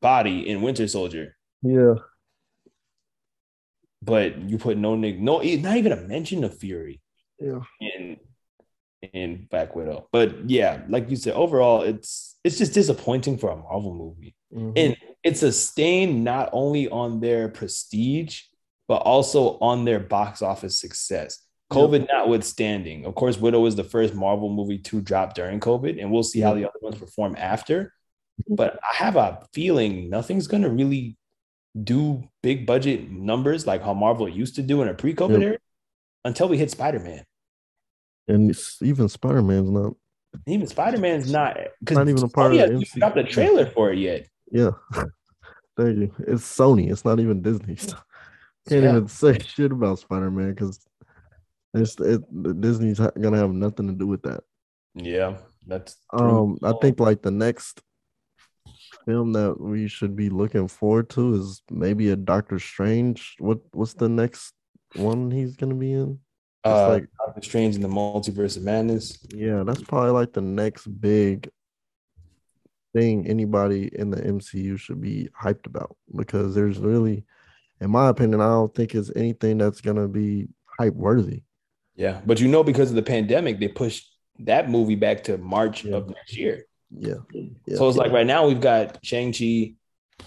body 0.06 0.48
in 0.48 0.62
Winter 0.62 0.88
Soldier. 0.88 1.36
Yeah. 1.64 1.96
But 4.04 4.40
you 4.50 4.60
put 4.60 4.78
no 4.78 4.96
Nick, 4.96 5.18
no, 5.20 5.40
not 5.40 5.78
even 5.78 5.92
a 5.92 6.02
mention 6.14 6.44
of 6.44 6.56
Fury. 6.60 7.02
Yeah. 7.40 7.62
In 7.82 8.18
in 9.14 9.48
Black 9.50 9.76
Widow. 9.76 10.08
But 10.12 10.48
yeah, 10.48 10.84
like 10.88 11.10
you 11.10 11.16
said, 11.16 11.34
overall, 11.34 11.82
it's 11.82 12.38
it's 12.44 12.60
just 12.60 12.74
disappointing 12.74 13.40
for 13.40 13.50
a 13.50 13.56
Marvel 13.56 13.96
movie. 13.96 14.36
Mm-hmm. 14.54 14.74
And 14.76 14.98
it's 15.24 15.42
a 15.42 15.52
stain 15.52 16.24
not 16.24 16.50
only 16.52 16.88
on 16.88 17.20
their 17.20 17.50
prestige, 17.50 18.42
but 18.88 19.02
also 19.02 19.58
on 19.60 19.86
their 19.86 20.00
box 20.00 20.44
office 20.44 20.80
success. 20.80 21.42
COVID 21.74 22.02
yep. 22.02 22.10
notwithstanding, 22.14 23.06
of 23.08 23.16
course, 23.16 23.40
Widow 23.40 23.66
is 23.66 23.76
the 23.76 23.84
first 23.84 24.14
Marvel 24.14 24.54
movie 24.54 24.78
to 24.78 25.02
drop 25.02 25.34
during 25.34 25.60
COVID, 25.60 26.00
and 26.00 26.12
we'll 26.12 26.22
see 26.32 26.42
how 26.42 26.54
the 26.54 26.66
other 26.66 26.80
ones 26.80 27.00
perform 27.00 27.36
after. 27.40 27.92
But 28.50 28.80
I 28.84 28.96
have 28.96 29.16
a 29.16 29.46
feeling 29.54 30.10
nothing's 30.10 30.48
gonna 30.48 30.70
really 30.70 31.18
do 31.84 32.24
big 32.42 32.66
budget 32.66 33.10
numbers 33.12 33.68
like 33.68 33.84
how 33.84 33.94
Marvel 33.94 34.30
used 34.30 34.56
to 34.56 34.62
do 34.62 34.82
in 34.82 34.88
a 34.88 34.94
pre-COVID 34.94 35.42
era 35.42 35.58
until 36.24 36.48
we 36.48 36.58
hit 36.58 36.72
Spider-Man. 36.72 37.24
And 38.28 38.58
even 38.82 39.10
Spider-Man's 39.10 39.70
not. 39.70 39.94
Even 40.48 40.68
Spider-Man's 40.68 41.32
not 41.32 41.58
because 41.80 41.98
not 41.98 42.10
even 42.10 42.24
a 42.24 42.28
part 42.28 42.54
of 42.54 42.58
the 42.58 42.66
MCU. 42.66 43.00
Got 43.00 43.16
the 43.16 43.24
trailer 43.24 43.66
for 43.68 43.94
it 43.94 44.00
yet? 44.00 44.28
Yeah, 44.52 44.72
thank 45.78 45.98
you. 45.98 46.14
It's 46.20 46.44
Sony. 46.44 46.92
It's 46.92 47.06
not 47.06 47.20
even 47.20 47.42
Disney. 47.42 47.76
Can't 48.68 48.84
yeah. 48.84 48.90
even 48.90 49.08
say 49.08 49.40
shit 49.46 49.72
about 49.72 50.00
Spider-Man 50.00 50.54
because 50.54 50.80
it's 51.74 51.96
it, 52.00 52.22
Disney's 52.62 53.00
gonna 53.00 53.38
have 53.38 53.52
nothing 53.52 53.88
to 53.88 53.94
do 53.94 54.08
with 54.08 54.24
that. 54.24 54.44
Yeah, 54.96 55.38
that's. 55.68 55.98
Um, 56.12 56.58
I 56.64 56.74
think 56.82 57.00
like 57.00 57.22
the 57.22 57.32
next 57.32 57.82
film 59.06 59.34
that 59.34 59.60
we 59.60 59.88
should 59.88 60.16
be 60.16 60.30
looking 60.30 60.68
forward 60.68 61.10
to 61.12 61.36
is 61.36 61.62
maybe 61.70 62.10
a 62.10 62.16
Doctor 62.16 62.60
Strange. 62.60 63.36
What 63.40 63.60
what's 63.72 63.94
the 63.94 64.10
next 64.10 64.54
one 64.96 65.32
he's 65.32 65.56
gonna 65.56 65.76
be 65.76 65.94
in? 65.94 66.20
uh, 66.66 66.90
like 66.90 67.08
Doctor 67.20 67.42
Strange 67.44 67.76
in 67.76 67.82
the 67.82 67.88
Multiverse 67.88 68.58
of 68.58 68.64
Madness. 68.64 69.26
Yeah, 69.34 69.64
that's 69.64 69.84
probably 69.84 70.12
like 70.12 70.34
the 70.34 70.42
next 70.42 70.88
big 70.88 71.50
thing 72.94 73.28
anybody 73.28 73.90
in 73.94 74.10
the 74.10 74.22
MCU 74.22 74.80
should 74.80 75.00
be 75.00 75.30
hyped 75.40 75.68
about 75.68 75.96
because 76.16 76.56
there's 76.56 76.80
really, 76.80 77.24
in 77.82 77.92
my 77.92 78.10
opinion, 78.10 78.42
I 78.42 78.48
don't 78.48 78.74
think 78.74 78.96
it's 78.96 79.12
anything 79.16 79.58
that's 79.58 79.82
gonna 79.82 80.08
be 80.08 80.48
hype 80.80 80.96
worthy. 80.96 81.44
Yeah, 81.96 82.22
but 82.26 82.42
you 82.42 82.48
know, 82.48 82.64
because 82.64 82.90
of 82.90 82.96
the 82.96 83.04
pandemic, 83.04 83.60
they 83.60 83.68
pushed 83.68 84.12
that 84.40 84.70
movie 84.70 84.96
back 84.96 85.24
to 85.26 85.38
March 85.38 85.86
yeah. 85.86 85.96
of 85.96 86.10
next 86.10 86.36
year. 86.36 86.66
Yeah. 86.92 87.16
yeah. 87.32 87.78
So 87.78 87.88
it's 87.88 87.98
like 87.98 88.12
right 88.12 88.26
now 88.26 88.48
we've 88.48 88.62
got 88.62 89.00
Shang-Chi, 89.04 89.74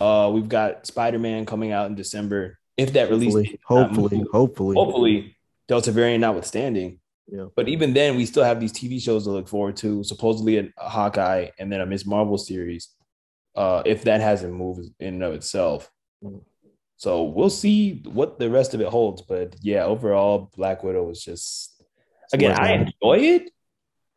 uh, 0.01 0.31
we've 0.33 0.49
got 0.49 0.87
Spider-Man 0.87 1.47
coming 1.47 1.73
out 1.73 1.87
in 1.87 1.95
December. 1.95 2.59
If 2.77 2.93
that 2.93 3.11
release 3.11 3.35
hopefully, 3.35 3.61
hopefully, 3.65 4.25
hopefully, 4.33 4.75
hopefully, 4.77 5.37
Delta 5.67 5.91
variant 5.91 6.21
notwithstanding. 6.21 7.01
Yeah. 7.27 7.47
But 7.55 7.69
even 7.69 7.93
then, 7.93 8.17
we 8.17 8.25
still 8.25 8.45
have 8.45 8.61
these 8.61 8.73
TV 8.73 9.03
shows 9.03 9.25
to 9.25 9.31
look 9.31 9.49
forward 9.49 9.77
to. 9.79 10.05
Supposedly 10.05 10.59
a, 10.59 10.69
a 10.79 10.89
Hawkeye 10.89 11.49
and 11.59 11.73
then 11.73 11.81
a 11.81 11.87
Ms. 11.87 12.07
Marvel 12.07 12.39
series. 12.39 12.89
Uh, 13.55 13.83
if 13.85 14.05
that 14.05 14.21
hasn't 14.21 14.55
moved 14.55 14.89
in 15.01 15.15
and 15.15 15.23
of 15.25 15.35
itself. 15.35 15.91
Mm. 16.23 16.43
So 16.97 17.25
we'll 17.25 17.51
see 17.51 18.03
what 18.05 18.39
the 18.39 18.51
rest 18.51 18.75
of 18.75 18.81
it 18.81 18.89
holds. 18.89 19.23
But 19.23 19.57
yeah, 19.61 19.85
overall, 19.85 20.51
Black 20.57 20.85
Widow 20.85 21.05
was 21.05 21.25
just 21.25 21.83
again, 22.33 22.59
I 22.59 22.73
enjoy 22.73 23.19
it. 23.19 23.51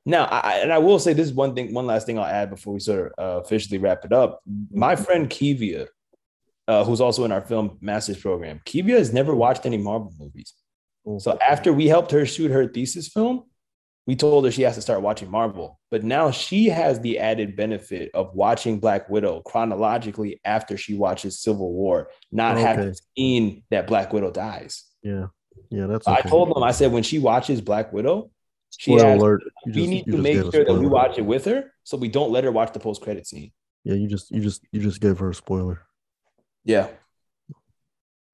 Now, 0.05 0.25
I, 0.25 0.57
and 0.57 0.73
I 0.73 0.79
will 0.79 0.97
say 0.99 1.13
this 1.13 1.27
is 1.27 1.33
one 1.33 1.53
thing, 1.53 1.73
one 1.73 1.85
last 1.85 2.05
thing 2.05 2.17
I'll 2.17 2.25
add 2.25 2.49
before 2.49 2.73
we 2.73 2.79
sort 2.79 3.13
of 3.17 3.37
uh, 3.37 3.41
officially 3.41 3.77
wrap 3.77 4.03
it 4.03 4.11
up. 4.11 4.41
My 4.71 4.95
friend 4.95 5.29
Kivia, 5.29 5.87
uh, 6.67 6.83
who's 6.83 7.01
also 7.01 7.23
in 7.23 7.31
our 7.31 7.41
film 7.41 7.77
masters 7.81 8.19
program, 8.19 8.61
Kivia 8.65 8.97
has 8.97 9.13
never 9.13 9.35
watched 9.35 9.65
any 9.65 9.77
Marvel 9.77 10.13
movies. 10.17 10.53
So 11.17 11.37
after 11.39 11.73
we 11.73 11.87
helped 11.87 12.11
her 12.11 12.25
shoot 12.25 12.51
her 12.51 12.67
thesis 12.67 13.07
film, 13.07 13.43
we 14.07 14.15
told 14.15 14.45
her 14.45 14.51
she 14.51 14.63
has 14.63 14.75
to 14.75 14.81
start 14.81 15.01
watching 15.01 15.29
Marvel. 15.29 15.79
But 15.89 16.03
now 16.03 16.31
she 16.31 16.67
has 16.67 16.99
the 16.99 17.19
added 17.19 17.55
benefit 17.55 18.11
of 18.13 18.33
watching 18.33 18.79
Black 18.79 19.09
Widow 19.09 19.41
chronologically 19.41 20.41
after 20.43 20.77
she 20.77 20.95
watches 20.95 21.39
Civil 21.39 21.71
War, 21.73 22.09
not 22.31 22.57
okay. 22.57 22.65
having 22.65 22.95
seen 23.15 23.63
that 23.69 23.87
Black 23.87 24.13
Widow 24.13 24.31
dies. 24.31 24.85
Yeah. 25.03 25.27
Yeah, 25.69 25.87
that's 25.87 26.07
okay. 26.07 26.21
I 26.23 26.27
told 26.27 26.53
them, 26.53 26.63
I 26.63 26.71
said, 26.71 26.91
when 26.91 27.03
she 27.03 27.19
watches 27.19 27.61
Black 27.61 27.93
Widow, 27.93 28.31
she 28.77 28.93
has, 28.93 29.03
alert. 29.03 29.43
we 29.65 29.71
just, 29.71 29.89
need 29.89 30.05
to 30.05 30.17
make 30.17 30.35
sure 30.53 30.65
that 30.65 30.73
we 30.73 30.87
watch 30.87 31.17
it 31.17 31.25
with 31.25 31.45
her 31.45 31.73
so 31.83 31.97
we 31.97 32.07
don't 32.07 32.31
let 32.31 32.43
her 32.43 32.51
watch 32.51 32.73
the 32.73 32.79
post 32.79 33.01
credit 33.01 33.27
scene. 33.27 33.51
Yeah, 33.83 33.95
you 33.95 34.07
just 34.07 34.31
you 34.31 34.41
just 34.41 34.63
you 34.71 34.79
just 34.79 35.01
gave 35.01 35.19
her 35.19 35.29
a 35.29 35.35
spoiler. 35.35 35.81
Yeah. 36.63 36.89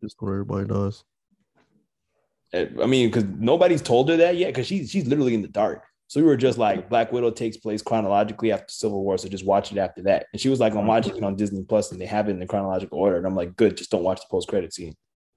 Just 0.04 0.16
what 0.20 0.30
everybody 0.30 0.68
does. 0.68 1.04
I 2.54 2.66
mean, 2.86 3.10
because 3.10 3.26
nobody's 3.26 3.82
told 3.82 4.10
her 4.10 4.18
that 4.18 4.38
yet, 4.38 4.48
because 4.48 4.68
she's 4.68 4.90
she's 4.90 5.08
literally 5.08 5.34
in 5.34 5.42
the 5.42 5.48
dark. 5.48 5.84
So 6.10 6.22
we 6.22 6.26
were 6.26 6.38
just 6.38 6.58
like, 6.58 6.90
Black 6.90 7.12
Widow 7.12 7.32
takes 7.32 7.58
place 7.58 7.82
chronologically 7.82 8.54
after 8.54 8.72
Civil 8.72 9.04
War, 9.04 9.18
so 9.18 9.28
just 9.28 9.46
watch 9.46 9.74
it 9.74 9.78
after 9.78 10.04
that. 10.04 10.28
And 10.32 10.42
she 10.42 10.48
was 10.48 10.60
like, 10.60 10.74
I'm 10.74 10.88
watching 10.88 11.18
it 11.18 11.24
on 11.24 11.36
Disney 11.36 11.64
Plus, 11.64 11.92
and 11.92 12.00
they 12.00 12.06
have 12.06 12.30
it 12.30 12.32
in 12.32 12.40
the 12.40 12.46
chronological 12.46 12.98
order. 12.98 13.18
And 13.18 13.28
I'm 13.28 13.36
like, 13.36 13.58
good, 13.58 13.76
just 13.76 13.92
don't 13.92 14.04
watch 14.04 14.22
the 14.22 14.28
post 14.32 14.48
credit 14.48 14.74
scene. 14.74 14.96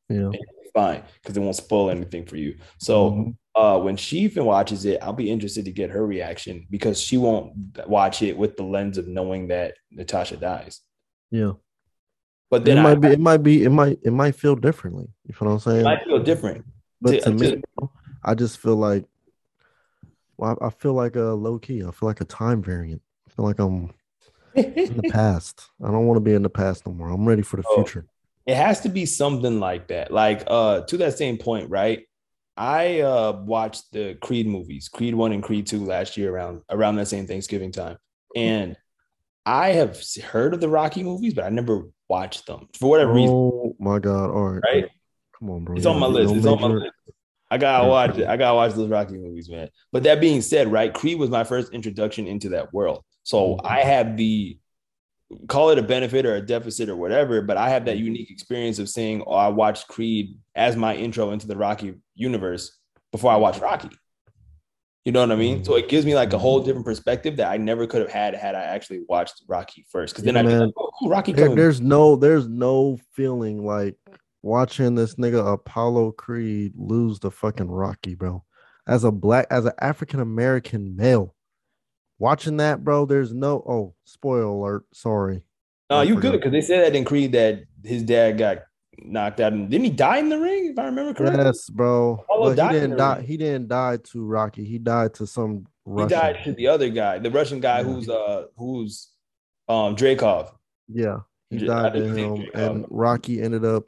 Yeah, 0.08 0.30
fine, 0.72 1.02
because 1.20 1.36
it 1.36 1.40
won't 1.40 1.56
spoil 1.56 1.90
anything 1.90 2.24
for 2.24 2.36
you. 2.36 2.56
So 2.78 3.10
mm-hmm. 3.10 3.30
Uh, 3.54 3.78
when 3.78 3.96
she 3.96 4.20
even 4.20 4.44
watches 4.44 4.84
it, 4.84 5.02
I'll 5.02 5.12
be 5.12 5.30
interested 5.30 5.64
to 5.64 5.72
get 5.72 5.90
her 5.90 6.06
reaction 6.06 6.66
because 6.70 7.00
she 7.00 7.16
won't 7.16 7.52
watch 7.86 8.22
it 8.22 8.36
with 8.36 8.56
the 8.56 8.62
lens 8.62 8.98
of 8.98 9.08
knowing 9.08 9.48
that 9.48 9.74
Natasha 9.90 10.36
dies. 10.36 10.80
Yeah. 11.30 11.52
But 12.50 12.64
then 12.64 12.78
it 12.78 12.80
I, 12.80 12.82
might 12.82 13.00
be, 13.00 13.08
it 13.08 13.20
might 13.20 13.42
be, 13.42 13.64
it 13.64 13.70
might, 13.70 13.98
it 14.02 14.12
might 14.12 14.34
feel 14.34 14.56
differently. 14.56 15.08
You 15.26 15.34
know 15.40 15.46
what 15.48 15.52
I'm 15.54 15.60
saying? 15.60 15.80
It 15.80 15.84
might 15.84 16.04
feel 16.04 16.22
different. 16.22 16.64
But 17.00 17.10
to, 17.12 17.20
to 17.20 17.30
me, 17.30 17.62
I 18.24 18.34
just 18.34 18.58
feel 18.58 18.76
like, 18.76 19.04
well, 20.36 20.58
I 20.60 20.70
feel 20.70 20.94
like 20.94 21.16
a 21.16 21.32
low 21.32 21.58
key. 21.58 21.84
I 21.84 21.90
feel 21.90 22.08
like 22.08 22.20
a 22.20 22.24
time 22.24 22.62
variant. 22.62 23.02
I 23.28 23.34
feel 23.34 23.44
like 23.44 23.58
I'm 23.58 23.92
in 24.54 24.96
the 24.96 25.08
past. 25.12 25.68
I 25.82 25.90
don't 25.90 26.06
want 26.06 26.16
to 26.16 26.20
be 26.20 26.34
in 26.34 26.42
the 26.42 26.50
past 26.50 26.86
no 26.86 26.92
more. 26.92 27.08
I'm 27.08 27.26
ready 27.26 27.42
for 27.42 27.56
the 27.56 27.64
oh, 27.68 27.76
future. 27.76 28.06
It 28.46 28.56
has 28.56 28.80
to 28.80 28.88
be 28.88 29.06
something 29.06 29.60
like 29.60 29.88
that. 29.88 30.10
Like 30.10 30.44
uh 30.46 30.82
to 30.82 30.96
that 30.98 31.18
same 31.18 31.36
point, 31.38 31.70
right? 31.70 32.06
I 32.60 33.00
uh 33.00 33.40
watched 33.42 33.90
the 33.90 34.18
Creed 34.20 34.46
movies, 34.46 34.90
Creed 34.90 35.14
1 35.14 35.32
and 35.32 35.42
Creed 35.42 35.66
2 35.66 35.82
last 35.86 36.18
year 36.18 36.34
around 36.34 36.60
around 36.68 36.96
that 36.96 37.08
same 37.08 37.26
Thanksgiving 37.26 37.72
time. 37.72 37.96
And 38.36 38.76
I 39.46 39.70
have 39.70 39.98
heard 40.22 40.52
of 40.52 40.60
the 40.60 40.68
Rocky 40.68 41.02
movies, 41.02 41.32
but 41.32 41.44
I 41.44 41.48
never 41.48 41.88
watched 42.06 42.46
them 42.46 42.68
for 42.78 42.90
whatever 42.90 43.12
oh, 43.12 43.14
reason. 43.14 43.34
Oh 43.34 43.76
my 43.78 43.98
god. 43.98 44.30
All 44.30 44.50
right. 44.50 44.62
Right? 44.62 44.88
Come 45.38 45.50
on, 45.50 45.64
bro. 45.64 45.76
It's 45.76 45.86
on 45.86 45.98
my 45.98 46.06
list. 46.06 46.34
it's 46.34 46.44
on 46.44 46.60
my 46.60 46.66
list. 46.66 46.92
I 47.50 47.56
gotta 47.56 47.88
watch 47.88 48.18
it. 48.18 48.28
I 48.28 48.36
gotta 48.36 48.54
watch 48.54 48.74
those 48.74 48.90
Rocky 48.90 49.16
movies, 49.16 49.48
man. 49.48 49.70
But 49.90 50.02
that 50.02 50.20
being 50.20 50.42
said, 50.42 50.70
right, 50.70 50.92
Creed 50.92 51.18
was 51.18 51.30
my 51.30 51.44
first 51.44 51.72
introduction 51.72 52.26
into 52.26 52.50
that 52.50 52.74
world. 52.74 53.04
So 53.22 53.54
mm-hmm. 53.54 53.66
I 53.66 53.80
have 53.80 54.18
the 54.18 54.58
call 55.46 55.70
it 55.70 55.78
a 55.78 55.82
benefit 55.82 56.26
or 56.26 56.34
a 56.34 56.40
deficit 56.40 56.88
or 56.88 56.96
whatever, 56.96 57.40
but 57.40 57.56
I 57.56 57.70
have 57.70 57.84
that 57.86 57.98
unique 57.98 58.30
experience 58.30 58.78
of 58.78 58.88
saying, 58.88 59.22
"Oh, 59.26 59.32
I 59.32 59.48
watched 59.48 59.88
Creed 59.88 60.36
as 60.54 60.76
my 60.76 60.94
intro 60.94 61.30
into 61.30 61.46
the 61.46 61.56
Rocky 61.56 61.94
universe 62.20 62.78
before 63.12 63.32
I 63.32 63.36
watch 63.36 63.54
mm-hmm. 63.56 63.64
Rocky." 63.64 63.90
You 65.04 65.12
know 65.12 65.20
what 65.20 65.32
I 65.32 65.36
mean? 65.36 65.64
So 65.64 65.76
it 65.76 65.88
gives 65.88 66.04
me 66.04 66.14
like 66.14 66.32
a 66.32 66.38
whole 66.38 66.58
mm-hmm. 66.58 66.66
different 66.66 66.86
perspective 66.86 67.36
that 67.38 67.50
I 67.50 67.56
never 67.56 67.86
could 67.86 68.02
have 68.02 68.10
had 68.10 68.34
had 68.34 68.54
I 68.54 68.62
actually 68.62 69.00
watched 69.08 69.42
Rocky 69.48 69.86
first. 69.90 70.14
Because 70.14 70.24
then 70.24 70.34
yeah, 70.34 70.42
be 70.42 70.54
like, 70.54 70.74
"Oh, 70.76 71.08
Rocky." 71.08 71.32
There, 71.32 71.54
there's 71.54 71.80
no, 71.80 72.16
there's 72.16 72.48
no 72.48 72.98
feeling 73.14 73.64
like 73.64 73.96
watching 74.42 74.94
this 74.94 75.14
nigga 75.14 75.52
Apollo 75.52 76.12
Creed 76.12 76.74
lose 76.76 77.18
the 77.18 77.30
fucking 77.30 77.70
Rocky, 77.70 78.14
bro. 78.14 78.44
As 78.86 79.04
a 79.04 79.10
black, 79.10 79.46
as 79.50 79.64
an 79.64 79.72
African 79.80 80.20
American 80.20 80.96
male, 80.96 81.34
watching 82.18 82.58
that, 82.58 82.84
bro, 82.84 83.06
there's 83.06 83.32
no 83.32 83.64
oh, 83.66 83.94
spoiler 84.04 84.42
alert. 84.42 84.84
Sorry. 84.92 85.44
No, 85.88 86.02
you 86.02 86.20
good 86.20 86.32
because 86.32 86.52
they 86.52 86.60
said 86.60 86.84
that 86.84 86.96
in 86.96 87.04
Creed 87.04 87.32
that 87.32 87.64
his 87.84 88.02
dad 88.04 88.38
got 88.38 88.58
knocked 88.98 89.40
out 89.40 89.52
and 89.52 89.70
didn't 89.70 89.84
he 89.84 89.90
die 89.90 90.18
in 90.18 90.28
the 90.28 90.38
ring 90.38 90.66
if 90.72 90.78
I 90.78 90.84
remember 90.86 91.14
correctly? 91.14 91.44
Yes, 91.44 91.70
bro. 91.70 92.24
But 92.28 92.50
he 92.50 92.80
didn't 92.80 92.96
die. 92.96 93.16
Ring. 93.18 93.26
He 93.26 93.36
didn't 93.36 93.68
die 93.68 93.98
to 94.12 94.24
Rocky. 94.24 94.64
He 94.64 94.78
died 94.78 95.14
to 95.14 95.26
some. 95.26 95.66
Russian. 95.86 96.08
He 96.08 96.14
died 96.14 96.44
to 96.44 96.52
the 96.52 96.68
other 96.68 96.88
guy, 96.88 97.18
the 97.18 97.30
Russian 97.30 97.60
guy 97.60 97.78
yeah. 97.78 97.84
who's 97.84 98.08
uh 98.08 98.44
who's 98.56 99.08
um 99.68 99.96
Dreykov. 99.96 100.52
Yeah, 100.88 101.20
he 101.48 101.58
died 101.58 101.94
to 101.94 102.04
him, 102.04 102.46
and 102.54 102.84
Rocky 102.90 103.40
ended 103.40 103.64
up 103.64 103.84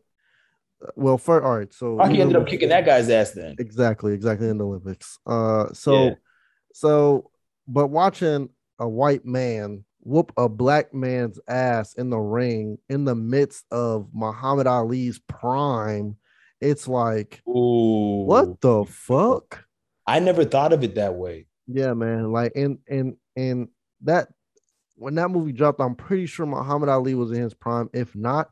well, 0.97 1.19
for 1.19 1.43
all 1.43 1.59
right, 1.59 1.73
so 1.73 1.97
Rocky 1.97 2.21
ended 2.21 2.37
up 2.37 2.47
kicking 2.47 2.69
that 2.71 2.85
guy's 2.85 3.09
ass 3.09 3.33
then. 3.33 3.55
Exactly, 3.59 4.13
exactly 4.13 4.49
in 4.49 4.59
the 4.59 4.67
Olympics. 4.67 5.19
Uh, 5.27 5.73
so, 5.73 6.05
yeah. 6.05 6.15
so, 6.73 7.31
but 7.69 7.89
watching 7.89 8.49
a 8.79 8.89
white 8.89 9.25
man 9.25 9.85
whoop 10.03 10.33
a 10.37 10.49
black 10.49 10.93
man's 10.93 11.39
ass 11.49 11.95
in 11.95 12.11
the 12.11 12.19
ring 12.19 12.79
in 12.89 13.05
the 13.05 13.15
midst 13.15 13.65
of 13.71 14.09
Muhammad 14.13 14.67
Ali's 14.67 15.21
prime, 15.29 16.17
it's 16.61 16.87
like, 16.89 17.41
Ooh. 17.49 18.25
what 18.25 18.61
the 18.61 18.85
fuck? 18.85 19.65
I 20.07 20.19
never 20.19 20.45
thought 20.45 20.73
of 20.73 20.83
it 20.83 20.97
that 20.97 21.15
way. 21.15 21.47
Yeah, 21.67 21.95
man. 21.95 22.33
Like, 22.33 22.53
and 22.57 22.79
and 22.89 23.17
and 23.37 23.69
that 24.03 24.29
when 24.97 25.15
that 25.15 25.31
movie 25.31 25.53
dropped, 25.53 25.81
I'm 25.81 25.95
pretty 25.95 26.27
sure 26.27 26.47
Muhammad 26.47 26.89
Ali 26.89 27.15
was 27.15 27.31
in 27.31 27.43
his 27.43 27.55
prime. 27.55 27.89
If 27.93 28.15
not, 28.15 28.51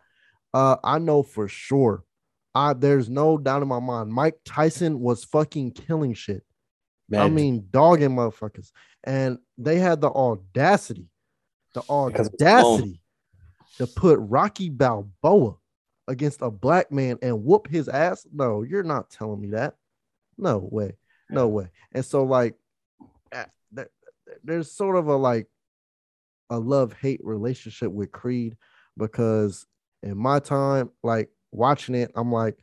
uh, 0.54 0.76
I 0.82 0.98
know 0.98 1.22
for 1.22 1.48
sure 1.48 2.04
I 2.54 2.72
there's 2.72 3.08
no 3.08 3.38
doubt 3.38 3.62
in 3.62 3.68
my 3.68 3.80
mind. 3.80 4.12
Mike 4.12 4.38
Tyson 4.44 5.00
was 5.00 5.24
fucking 5.24 5.72
killing 5.72 6.14
shit. 6.14 6.42
Man. 7.08 7.20
I 7.20 7.28
mean, 7.28 7.66
dogging 7.70 8.10
motherfuckers. 8.10 8.70
And 9.02 9.38
they 9.58 9.78
had 9.78 10.00
the 10.00 10.10
audacity, 10.10 11.08
the 11.74 11.82
audacity 11.88 13.00
to 13.78 13.86
put 13.86 14.18
Rocky 14.20 14.68
Balboa 14.68 15.54
against 16.08 16.42
a 16.42 16.50
black 16.50 16.90
man 16.90 17.18
and 17.22 17.44
whoop 17.44 17.68
his 17.68 17.88
ass. 17.88 18.26
No, 18.32 18.62
you're 18.62 18.82
not 18.82 19.10
telling 19.10 19.40
me 19.40 19.48
that. 19.50 19.76
No 20.36 20.68
way. 20.70 20.96
No 21.30 21.48
way. 21.48 21.70
And 21.92 22.04
so, 22.04 22.24
like, 22.24 22.56
there's 24.44 24.70
sort 24.72 24.96
of 24.96 25.08
a 25.08 25.16
like 25.16 25.46
a 26.50 26.58
love 26.58 26.92
hate 26.92 27.20
relationship 27.22 27.90
with 27.90 28.12
Creed 28.12 28.56
because 28.96 29.66
in 30.02 30.16
my 30.16 30.38
time, 30.38 30.90
like 31.02 31.30
watching 31.52 31.94
it, 31.94 32.10
I'm 32.14 32.32
like, 32.32 32.58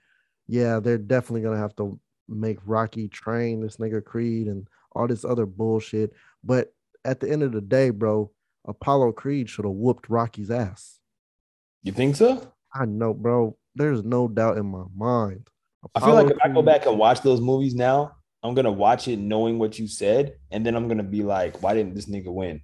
yeah, 0.48 0.80
they're 0.80 0.98
definitely 0.98 1.42
gonna 1.42 1.58
have 1.58 1.76
to 1.78 2.00
make 2.28 2.60
Rocky 2.66 3.08
train 3.08 3.62
this 3.62 3.78
nigga 3.78 4.04
Creed 4.04 4.48
and 4.48 4.68
all 4.94 5.08
this 5.08 5.24
other 5.26 5.46
bullshit. 5.46 6.14
But 6.44 6.74
at 7.06 7.20
the 7.20 7.30
end 7.30 7.44
of 7.44 7.52
the 7.52 7.62
day, 7.62 7.90
bro, 7.90 8.32
Apollo 8.68 9.14
Creed 9.14 9.50
should 9.50 9.66
have 9.66 9.74
whooped 9.74 10.10
Rocky's 10.10 10.52
ass. 10.52 11.00
You 11.84 11.94
think 11.94 12.16
so? 12.16 12.54
I 12.74 12.86
know, 12.86 13.14
bro. 13.14 13.58
There's 13.76 14.04
no 14.04 14.28
doubt 14.28 14.58
in 14.58 14.66
my 14.66 14.84
mind. 14.96 15.50
Apollo 15.84 16.06
I 16.06 16.10
feel 16.10 16.16
like 16.16 16.32
if 16.32 16.42
Creed, 16.42 16.52
I 16.52 16.54
go 16.54 16.62
back 16.62 16.86
and 16.86 16.98
watch 16.98 17.22
those 17.22 17.40
movies 17.40 17.76
now, 17.76 18.18
I'm 18.44 18.54
gonna 18.54 18.72
watch 18.72 19.08
it 19.08 19.20
knowing 19.20 19.58
what 19.60 19.80
you 19.80 19.88
said, 19.88 20.36
and 20.52 20.66
then 20.66 20.76
I'm 20.76 20.88
gonna 20.88 21.04
be 21.04 21.24
like, 21.24 21.62
why 21.64 21.74
didn't 21.74 21.96
this 21.96 22.08
nigga 22.08 22.28
win? 22.28 22.62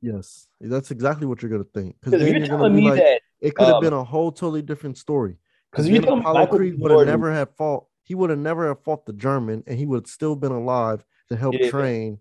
Yes, 0.00 0.48
that's 0.60 0.90
exactly 0.90 1.26
what 1.26 1.42
you're 1.42 1.50
gonna 1.50 1.64
think. 1.64 1.96
Because 2.00 2.20
then 2.20 2.36
you're, 2.36 2.48
gonna 2.48 2.74
be 2.74 2.88
like, 2.88 2.98
that, 2.98 3.20
it 3.40 3.54
could 3.54 3.66
have 3.66 3.76
um, 3.76 3.82
been 3.82 3.92
a 3.92 4.04
whole 4.04 4.32
totally 4.32 4.62
different 4.62 4.98
story. 4.98 5.36
Because 5.70 5.88
you 5.88 6.00
know 6.00 6.18
Apollo 6.18 6.46
Creed 6.46 6.78
would 6.78 6.90
have 6.90 7.06
never 7.06 7.32
have 7.32 7.54
fought. 7.56 7.86
He 8.04 8.14
would 8.14 8.30
have 8.30 8.38
never 8.38 8.68
have 8.68 8.82
fought 8.84 9.06
the 9.06 9.12
German, 9.12 9.64
and 9.66 9.78
he 9.78 9.86
would 9.86 10.02
have 10.04 10.10
still 10.10 10.36
been 10.36 10.52
alive 10.52 11.04
to 11.28 11.36
help 11.36 11.54
yeah. 11.58 11.70
train 11.70 12.18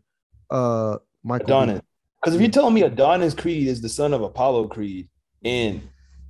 uh 0.49 0.97
Michael. 1.23 1.45
Adonis. 1.47 1.81
Because 2.21 2.35
if 2.35 2.41
you're 2.41 2.51
telling 2.51 2.73
me 2.73 2.83
Adonis 2.83 3.33
Creed 3.33 3.67
is 3.67 3.81
the 3.81 3.89
son 3.89 4.13
of 4.13 4.21
Apollo 4.21 4.67
Creed, 4.67 5.09
and 5.43 5.81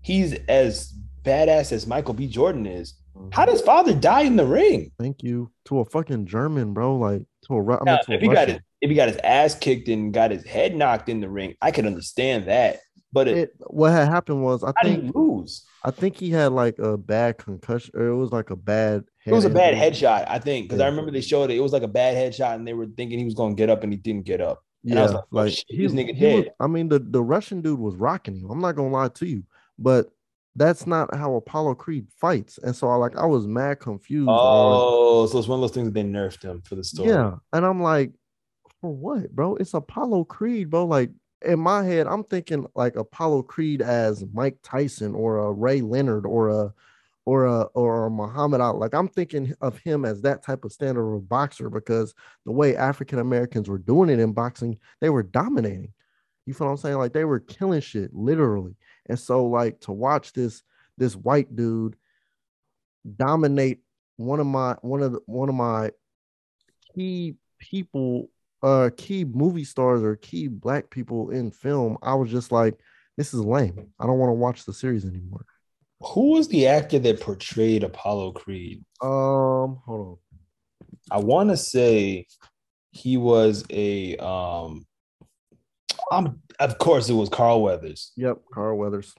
he's 0.01 0.33
as 0.47 0.93
badass 1.23 1.71
as 1.71 1.85
Michael 1.85 2.13
B. 2.13 2.27
Jordan 2.27 2.65
is, 2.65 2.93
how 3.31 3.45
does 3.45 3.61
father 3.61 3.93
die 3.93 4.21
in 4.21 4.35
the 4.35 4.45
ring? 4.45 4.91
Thank 4.99 5.21
you 5.21 5.51
to 5.65 5.79
a 5.79 5.85
fucking 5.85 6.25
German, 6.25 6.73
bro. 6.73 6.95
Like 6.95 7.23
to 7.47 7.55
a, 7.55 7.77
I 7.77 7.83
mean, 7.83 7.99
to 8.05 8.13
if 8.13 8.21
a 8.21 8.25
he 8.25 8.27
got 8.27 8.47
his, 8.47 8.59
if 8.79 8.89
he 8.89 8.95
got 8.95 9.09
his 9.09 9.17
ass 9.17 9.55
kicked 9.55 9.89
and 9.89 10.13
got 10.13 10.31
his 10.31 10.45
head 10.45 10.75
knocked 10.75 11.09
in 11.09 11.19
the 11.19 11.29
ring, 11.29 11.55
I 11.61 11.71
could 11.71 11.85
understand 11.85 12.45
that. 12.45 12.79
But 13.13 13.27
it, 13.27 13.37
it, 13.37 13.53
what 13.67 13.91
had 13.91 14.07
happened 14.07 14.41
was 14.41 14.63
I 14.63 14.71
think 14.81 15.13
lose. 15.13 15.65
I 15.83 15.91
think 15.91 16.15
he 16.15 16.29
had 16.29 16.53
like 16.53 16.79
a 16.79 16.97
bad 16.97 17.37
concussion, 17.37 17.91
or 17.95 18.07
it 18.07 18.15
was 18.15 18.31
like 18.31 18.49
a 18.49 18.55
bad. 18.55 19.03
it 19.25 19.33
was 19.33 19.45
a 19.45 19.49
bad 19.49 19.75
headshot, 19.75 20.25
I 20.29 20.39
think, 20.39 20.67
because 20.67 20.79
yeah. 20.79 20.85
I 20.85 20.89
remember 20.89 21.11
they 21.11 21.21
showed 21.21 21.51
it. 21.51 21.57
It 21.57 21.61
was 21.61 21.73
like 21.73 21.83
a 21.83 21.87
bad 21.87 22.15
headshot, 22.15 22.55
and 22.55 22.65
they 22.65 22.73
were 22.73 22.87
thinking 22.97 23.19
he 23.19 23.25
was 23.25 23.33
going 23.33 23.55
to 23.55 23.59
get 23.59 23.69
up, 23.69 23.83
and 23.83 23.91
he 23.91 23.97
didn't 23.97 24.25
get 24.25 24.39
up. 24.39 24.63
And 24.83 24.93
yeah, 24.95 25.05
like, 25.05 25.15
oh, 25.15 25.27
like 25.31 25.53
shit, 25.53 25.91
nigga 25.91 26.19
dead. 26.19 26.45
Was, 26.45 26.45
I 26.59 26.67
mean, 26.67 26.89
the 26.89 26.99
the 26.99 27.21
Russian 27.21 27.61
dude 27.61 27.79
was 27.79 27.95
rocking 27.95 28.35
him. 28.35 28.49
I'm 28.49 28.61
not 28.61 28.75
gonna 28.75 28.89
lie 28.89 29.09
to 29.09 29.25
you, 29.27 29.43
but 29.77 30.07
that's 30.55 30.85
not 30.85 31.15
how 31.15 31.35
Apollo 31.35 31.75
Creed 31.75 32.07
fights. 32.19 32.57
And 32.57 32.75
so 32.75 32.89
I 32.89 32.95
like 32.95 33.15
I 33.15 33.25
was 33.25 33.47
mad 33.47 33.79
confused. 33.79 34.29
Oh, 34.29 35.21
on, 35.21 35.27
so 35.27 35.39
it's 35.39 35.47
one 35.47 35.59
of 35.59 35.61
those 35.61 35.71
things 35.71 35.91
they 35.91 36.03
nerfed 36.03 36.43
him 36.43 36.61
for 36.61 36.75
the 36.75 36.83
story. 36.83 37.09
Yeah. 37.09 37.35
And 37.53 37.65
I'm 37.65 37.81
like, 37.81 38.11
for 38.81 38.93
what, 38.93 39.31
bro? 39.33 39.55
It's 39.55 39.73
Apollo 39.73 40.25
Creed, 40.25 40.69
bro. 40.69 40.85
Like 40.85 41.11
in 41.45 41.59
my 41.59 41.83
head, 41.83 42.07
I'm 42.07 42.23
thinking 42.23 42.65
like 42.75 42.95
Apollo 42.95 43.43
Creed 43.43 43.81
as 43.81 44.25
Mike 44.33 44.57
Tyson 44.63 45.15
or 45.15 45.37
a 45.37 45.51
Ray 45.51 45.81
Leonard 45.81 46.25
or 46.25 46.49
a 46.49 46.73
or 47.25 47.45
a 47.45 47.61
or 47.73 48.05
a 48.05 48.09
Muhammad 48.09 48.61
Ali. 48.61 48.79
Like 48.79 48.93
I'm 48.93 49.07
thinking 49.07 49.53
of 49.61 49.77
him 49.79 50.05
as 50.05 50.21
that 50.21 50.43
type 50.43 50.65
of 50.65 50.71
standard 50.71 51.13
of 51.13 51.29
boxer 51.29 51.69
because 51.69 52.13
the 52.45 52.51
way 52.51 52.75
African 52.75 53.19
Americans 53.19 53.69
were 53.69 53.77
doing 53.77 54.09
it 54.09 54.19
in 54.19 54.33
boxing, 54.33 54.77
they 54.99 55.09
were 55.09 55.23
dominating. 55.23 55.93
You 56.45 56.53
feel 56.53 56.67
what 56.67 56.71
I'm 56.71 56.77
saying? 56.77 56.97
Like 56.97 57.13
they 57.13 57.25
were 57.25 57.39
killing 57.39 57.81
shit, 57.81 58.13
literally. 58.13 58.75
And 59.07 59.19
so, 59.19 59.45
like 59.45 59.79
to 59.81 59.91
watch 59.91 60.33
this 60.33 60.63
this 60.97 61.15
white 61.15 61.55
dude 61.55 61.95
dominate 63.15 63.79
one 64.17 64.39
of 64.39 64.47
my 64.47 64.75
one 64.81 65.01
of 65.01 65.13
the, 65.13 65.19
one 65.25 65.49
of 65.49 65.55
my 65.55 65.91
key 66.95 67.35
people, 67.59 68.29
uh, 68.63 68.89
key 68.97 69.23
movie 69.25 69.63
stars 69.63 70.01
or 70.01 70.15
key 70.15 70.47
black 70.47 70.89
people 70.89 71.29
in 71.29 71.51
film, 71.51 71.97
I 72.01 72.15
was 72.15 72.31
just 72.31 72.51
like, 72.51 72.79
this 73.17 73.33
is 73.33 73.41
lame. 73.41 73.89
I 73.99 74.05
don't 74.05 74.19
want 74.19 74.29
to 74.29 74.35
watch 74.35 74.65
the 74.65 74.73
series 74.73 75.05
anymore. 75.05 75.45
Who 76.03 76.31
was 76.31 76.47
the 76.47 76.67
actor 76.67 76.99
that 76.99 77.21
portrayed 77.21 77.83
Apollo 77.83 78.33
Creed? 78.33 78.83
Um, 79.01 79.81
hold 79.85 80.07
on. 80.07 80.17
I 81.09 81.19
want 81.19 81.49
to 81.49 81.57
say 81.57 82.27
he 82.91 83.17
was 83.17 83.63
a 83.69 84.17
um 84.17 84.85
um 86.11 86.41
of 86.59 86.77
course 86.77 87.09
it 87.09 87.13
was 87.13 87.29
Carl 87.29 87.61
Weathers. 87.61 88.11
Yep, 88.17 88.39
Carl 88.53 88.77
Weathers. 88.77 89.13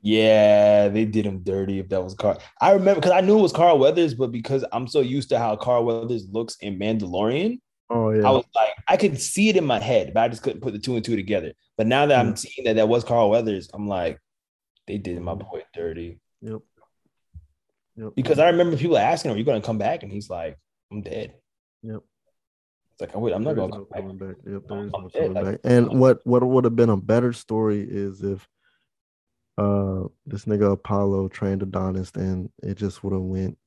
Yeah, 0.00 0.88
they 0.88 1.04
did 1.04 1.26
him 1.26 1.40
dirty 1.42 1.80
if 1.80 1.88
that 1.88 2.02
was 2.02 2.14
Carl. 2.14 2.40
I 2.60 2.72
remember 2.72 3.00
because 3.00 3.12
I 3.12 3.20
knew 3.20 3.38
it 3.38 3.42
was 3.42 3.52
Carl 3.52 3.78
Weathers, 3.78 4.14
but 4.14 4.30
because 4.30 4.64
I'm 4.72 4.86
so 4.86 5.00
used 5.00 5.28
to 5.30 5.38
how 5.38 5.56
Carl 5.56 5.84
Weathers 5.84 6.28
looks 6.30 6.56
in 6.60 6.78
Mandalorian, 6.78 7.60
oh 7.90 8.10
yeah, 8.10 8.26
I 8.26 8.30
was 8.30 8.44
like, 8.54 8.70
I 8.86 8.96
could 8.96 9.20
see 9.20 9.48
it 9.48 9.56
in 9.56 9.66
my 9.66 9.80
head, 9.80 10.12
but 10.14 10.20
I 10.20 10.28
just 10.28 10.42
couldn't 10.42 10.60
put 10.60 10.72
the 10.72 10.78
two 10.78 10.94
and 10.94 11.04
two 11.04 11.16
together. 11.16 11.52
But 11.76 11.88
now 11.88 12.06
that 12.06 12.18
I'm 12.18 12.36
seeing 12.36 12.66
that 12.66 12.76
that 12.76 12.88
was 12.88 13.04
Carl 13.04 13.30
Weathers, 13.30 13.68
I'm 13.74 13.88
like, 13.88 14.20
they 14.88 14.98
did 14.98 15.20
my 15.20 15.34
boy 15.34 15.62
dirty. 15.72 16.18
Yep. 16.40 16.60
Yep. 17.96 18.12
Because 18.16 18.38
I 18.38 18.48
remember 18.48 18.76
people 18.76 18.98
asking 18.98 19.30
him, 19.30 19.36
"Are 19.36 19.38
you 19.38 19.44
going 19.44 19.60
to 19.60 19.66
come 19.66 19.78
back?" 19.78 20.02
And 20.02 20.10
he's 20.10 20.28
like, 20.28 20.58
"I'm 20.90 21.02
dead." 21.02 21.34
Yep. 21.82 22.00
It's 22.92 23.00
like, 23.00 23.14
wait, 23.14 23.32
I'm 23.32 23.44
not 23.44 23.54
going 23.54 23.70
to 23.70 23.78
no 23.78 23.84
come 23.84 24.18
back. 24.18 24.28
back. 24.28 24.36
Yep, 24.44 24.62
there 24.68 24.86
is 24.86 24.92
no 24.92 25.08
coming 25.08 25.34
back. 25.34 25.60
And 25.62 26.00
what 26.00 26.26
what 26.26 26.42
would 26.42 26.64
have 26.64 26.74
been 26.74 26.88
a 26.88 26.96
better 26.96 27.32
story 27.32 27.86
is 27.88 28.22
if 28.22 28.48
uh 29.56 30.04
this 30.26 30.46
nigga 30.46 30.72
Apollo 30.72 31.28
trained 31.28 31.62
Adonis 31.62 32.10
and 32.14 32.50
it 32.62 32.76
just 32.76 33.04
would 33.04 33.12
have 33.12 33.22
went 33.22 33.58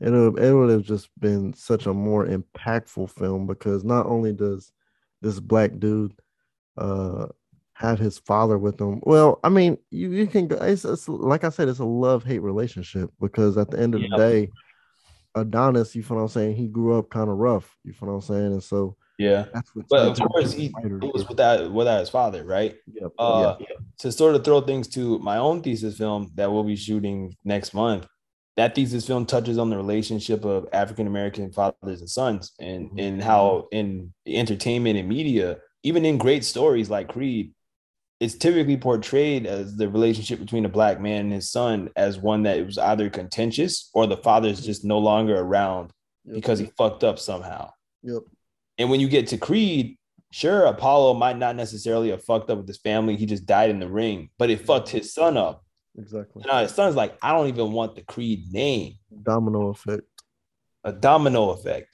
it 0.00 0.10
would 0.10 0.38
it 0.38 0.54
would 0.54 0.70
have 0.70 0.82
just 0.82 1.08
been 1.18 1.52
such 1.54 1.86
a 1.86 1.94
more 1.94 2.26
impactful 2.26 3.10
film 3.10 3.46
because 3.46 3.84
not 3.84 4.06
only 4.06 4.32
does 4.32 4.72
this 5.20 5.40
black 5.40 5.78
dude 5.78 6.12
uh 6.78 7.26
have 7.74 7.98
his 7.98 8.18
father 8.18 8.56
with 8.56 8.80
him. 8.80 9.00
Well, 9.02 9.40
I 9.44 9.48
mean, 9.48 9.78
you, 9.90 10.10
you 10.10 10.26
can 10.26 10.48
go. 10.48 10.56
It's, 10.56 10.84
it's 10.84 11.08
like 11.08 11.44
I 11.44 11.50
said, 11.50 11.68
it's 11.68 11.80
a 11.80 11.84
love 11.84 12.24
hate 12.24 12.42
relationship 12.42 13.10
because 13.20 13.58
at 13.58 13.70
the 13.70 13.78
end 13.78 13.94
of 13.94 14.00
yeah. 14.00 14.08
the 14.10 14.16
day, 14.16 14.50
Adonis, 15.34 15.94
you 15.94 16.02
feel 16.02 16.16
what 16.16 16.22
I'm 16.22 16.28
saying? 16.28 16.56
He 16.56 16.68
grew 16.68 16.98
up 16.98 17.10
kind 17.10 17.28
of 17.28 17.36
rough. 17.36 17.76
You 17.84 17.92
feel 17.92 18.08
what 18.08 18.14
I'm 18.14 18.20
saying? 18.20 18.52
And 18.52 18.62
so 18.62 18.96
yeah, 19.18 19.46
but 19.90 20.20
of 20.20 20.28
course 20.28 20.52
he 20.52 20.72
it 20.82 21.12
was 21.12 21.28
without 21.28 21.72
without 21.72 22.00
his 22.00 22.10
father, 22.10 22.44
right? 22.44 22.76
Yep. 22.92 23.12
Uh, 23.18 23.56
yeah. 23.60 23.66
To 23.98 24.12
sort 24.12 24.34
of 24.34 24.44
throw 24.44 24.60
things 24.60 24.88
to 24.88 25.18
my 25.20 25.38
own 25.38 25.62
thesis 25.62 25.98
film 25.98 26.32
that 26.34 26.50
we'll 26.50 26.64
be 26.64 26.76
shooting 26.76 27.36
next 27.44 27.74
month. 27.74 28.06
That 28.56 28.74
thesis 28.74 29.06
film 29.06 29.26
touches 29.26 29.58
on 29.58 29.70
the 29.70 29.76
relationship 29.76 30.44
of 30.44 30.68
African 30.72 31.06
American 31.06 31.52
fathers 31.52 32.00
and 32.00 32.10
sons, 32.10 32.52
and 32.58 32.88
mm-hmm. 32.88 32.98
and 32.98 33.22
how 33.22 33.68
in 33.70 34.12
entertainment 34.26 34.98
and 34.98 35.08
media, 35.08 35.58
even 35.82 36.04
in 36.04 36.18
great 36.18 36.44
stories 36.44 36.90
like 36.90 37.08
Creed, 37.08 37.52
it's 38.20 38.34
typically 38.34 38.76
portrayed 38.76 39.46
as 39.46 39.76
the 39.76 39.88
relationship 39.88 40.38
between 40.38 40.64
a 40.64 40.68
black 40.68 41.00
man 41.00 41.22
and 41.22 41.32
his 41.32 41.50
son 41.50 41.90
as 41.96 42.18
one 42.18 42.44
that 42.44 42.64
was 42.64 42.78
either 42.78 43.10
contentious 43.10 43.90
or 43.92 44.06
the 44.06 44.16
father's 44.16 44.64
just 44.64 44.84
no 44.84 44.98
longer 44.98 45.38
around 45.38 45.92
yep. 46.24 46.36
because 46.36 46.58
he 46.58 46.70
fucked 46.78 47.02
up 47.02 47.18
somehow. 47.18 47.70
Yep. 48.02 48.22
And 48.78 48.90
when 48.90 49.00
you 49.00 49.08
get 49.08 49.28
to 49.28 49.38
Creed, 49.38 49.98
sure, 50.30 50.64
Apollo 50.66 51.14
might 51.14 51.38
not 51.38 51.56
necessarily 51.56 52.10
have 52.10 52.24
fucked 52.24 52.50
up 52.50 52.58
with 52.58 52.68
his 52.68 52.78
family. 52.78 53.16
He 53.16 53.26
just 53.26 53.46
died 53.46 53.70
in 53.70 53.80
the 53.80 53.88
ring, 53.88 54.30
but 54.38 54.50
it 54.50 54.64
fucked 54.64 54.88
his 54.88 55.12
son 55.12 55.36
up. 55.36 55.64
Exactly. 55.98 56.44
Now 56.46 56.62
his 56.62 56.72
son's 56.72 56.96
like, 56.96 57.16
I 57.22 57.32
don't 57.32 57.48
even 57.48 57.72
want 57.72 57.94
the 57.94 58.02
Creed 58.02 58.52
name. 58.52 58.94
Domino 59.22 59.68
effect. 59.68 60.02
A 60.84 60.92
domino 60.92 61.50
effect 61.50 61.93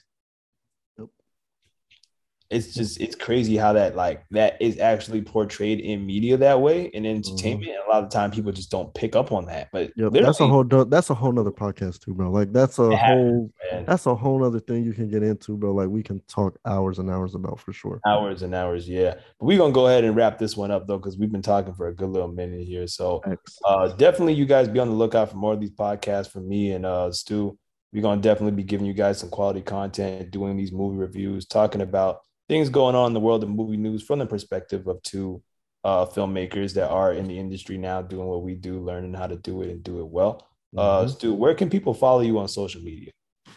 it's 2.51 2.73
just 2.73 2.99
it's 2.99 3.15
crazy 3.15 3.55
how 3.55 3.71
that 3.71 3.95
like 3.95 4.25
that 4.29 4.61
is 4.61 4.77
actually 4.77 5.21
portrayed 5.21 5.79
in 5.79 6.05
media 6.05 6.35
that 6.35 6.59
way 6.59 6.85
in 6.87 7.05
entertainment. 7.05 7.63
Mm-hmm. 7.63 7.71
And 7.71 7.87
a 7.87 7.89
lot 7.89 8.03
of 8.03 8.09
the 8.09 8.13
time 8.13 8.29
people 8.29 8.51
just 8.51 8.69
don't 8.69 8.93
pick 8.93 9.15
up 9.15 9.31
on 9.31 9.45
that. 9.45 9.69
But 9.71 9.93
yep, 9.95 10.11
that's 10.11 10.41
a 10.41 10.47
whole 10.47 10.65
that's 10.65 11.09
a 11.09 11.13
whole 11.13 11.31
nother 11.31 11.51
podcast 11.51 12.01
too, 12.01 12.13
bro. 12.13 12.29
Like 12.29 12.51
that's 12.51 12.77
a 12.77 12.95
whole 12.95 13.49
happens, 13.71 13.87
that's 13.87 14.05
a 14.05 14.13
whole 14.13 14.43
other 14.43 14.59
thing 14.59 14.83
you 14.83 14.91
can 14.91 15.09
get 15.09 15.23
into, 15.23 15.55
bro. 15.55 15.73
Like 15.73 15.87
we 15.87 16.03
can 16.03 16.19
talk 16.27 16.59
hours 16.65 16.99
and 16.99 17.09
hours 17.09 17.35
about 17.35 17.59
for 17.59 17.71
sure. 17.71 18.01
Hours 18.05 18.41
and 18.41 18.53
hours, 18.53 18.87
yeah. 18.87 19.13
But 19.39 19.45
we're 19.45 19.57
gonna 19.57 19.73
go 19.73 19.87
ahead 19.87 20.03
and 20.03 20.15
wrap 20.15 20.37
this 20.37 20.57
one 20.57 20.71
up 20.71 20.87
though, 20.87 20.97
because 20.97 21.17
we've 21.17 21.31
been 21.31 21.41
talking 21.41 21.73
for 21.73 21.87
a 21.87 21.95
good 21.95 22.09
little 22.09 22.27
minute 22.27 22.67
here. 22.67 22.85
So 22.85 23.21
uh, 23.65 23.87
definitely 23.89 24.33
you 24.33 24.45
guys 24.45 24.67
be 24.67 24.79
on 24.79 24.89
the 24.89 24.93
lookout 24.93 25.31
for 25.31 25.37
more 25.37 25.53
of 25.53 25.61
these 25.61 25.71
podcasts 25.71 26.29
from 26.29 26.49
me 26.49 26.73
and 26.73 26.85
uh 26.85 27.13
Stu. 27.13 27.57
We're 27.93 28.01
gonna 28.01 28.21
definitely 28.21 28.57
be 28.57 28.63
giving 28.63 28.85
you 28.85 28.93
guys 28.93 29.19
some 29.19 29.29
quality 29.29 29.61
content, 29.61 30.31
doing 30.31 30.57
these 30.57 30.73
movie 30.73 30.97
reviews, 30.97 31.45
talking 31.45 31.81
about 31.81 32.19
things 32.51 32.67
going 32.67 32.95
on 32.97 33.07
in 33.07 33.13
the 33.13 33.19
world 33.21 33.41
of 33.43 33.49
movie 33.49 33.77
news 33.77 34.03
from 34.03 34.19
the 34.19 34.25
perspective 34.25 34.85
of 34.85 35.01
two 35.03 35.41
uh, 35.85 36.05
filmmakers 36.05 36.73
that 36.73 36.89
are 36.89 37.13
in 37.13 37.25
the 37.25 37.39
industry 37.39 37.77
now 37.77 38.01
doing 38.01 38.27
what 38.27 38.43
we 38.43 38.55
do, 38.55 38.81
learning 38.81 39.13
how 39.13 39.25
to 39.25 39.37
do 39.37 39.61
it 39.61 39.69
and 39.69 39.81
do 39.81 40.01
it 40.01 40.07
well. 40.07 40.45
Uh, 40.77 41.03
mm-hmm. 41.03 41.11
Stu, 41.11 41.33
where 41.33 41.55
can 41.55 41.69
people 41.69 41.93
follow 41.93 42.19
you 42.19 42.37
on 42.39 42.49
social 42.49 42.81
media? 42.81 43.09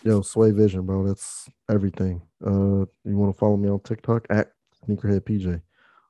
Yo, 0.05 0.23
Sway 0.23 0.53
Vision, 0.53 0.83
bro. 0.83 1.05
That's 1.05 1.49
everything. 1.69 2.23
Uh, 2.47 2.87
you 3.05 3.17
want 3.17 3.35
to 3.35 3.39
follow 3.39 3.57
me 3.57 3.69
on 3.69 3.81
TikTok 3.81 4.29
at 4.31 4.53
Sneakerhead 4.87 5.23
PJ. 5.23 5.61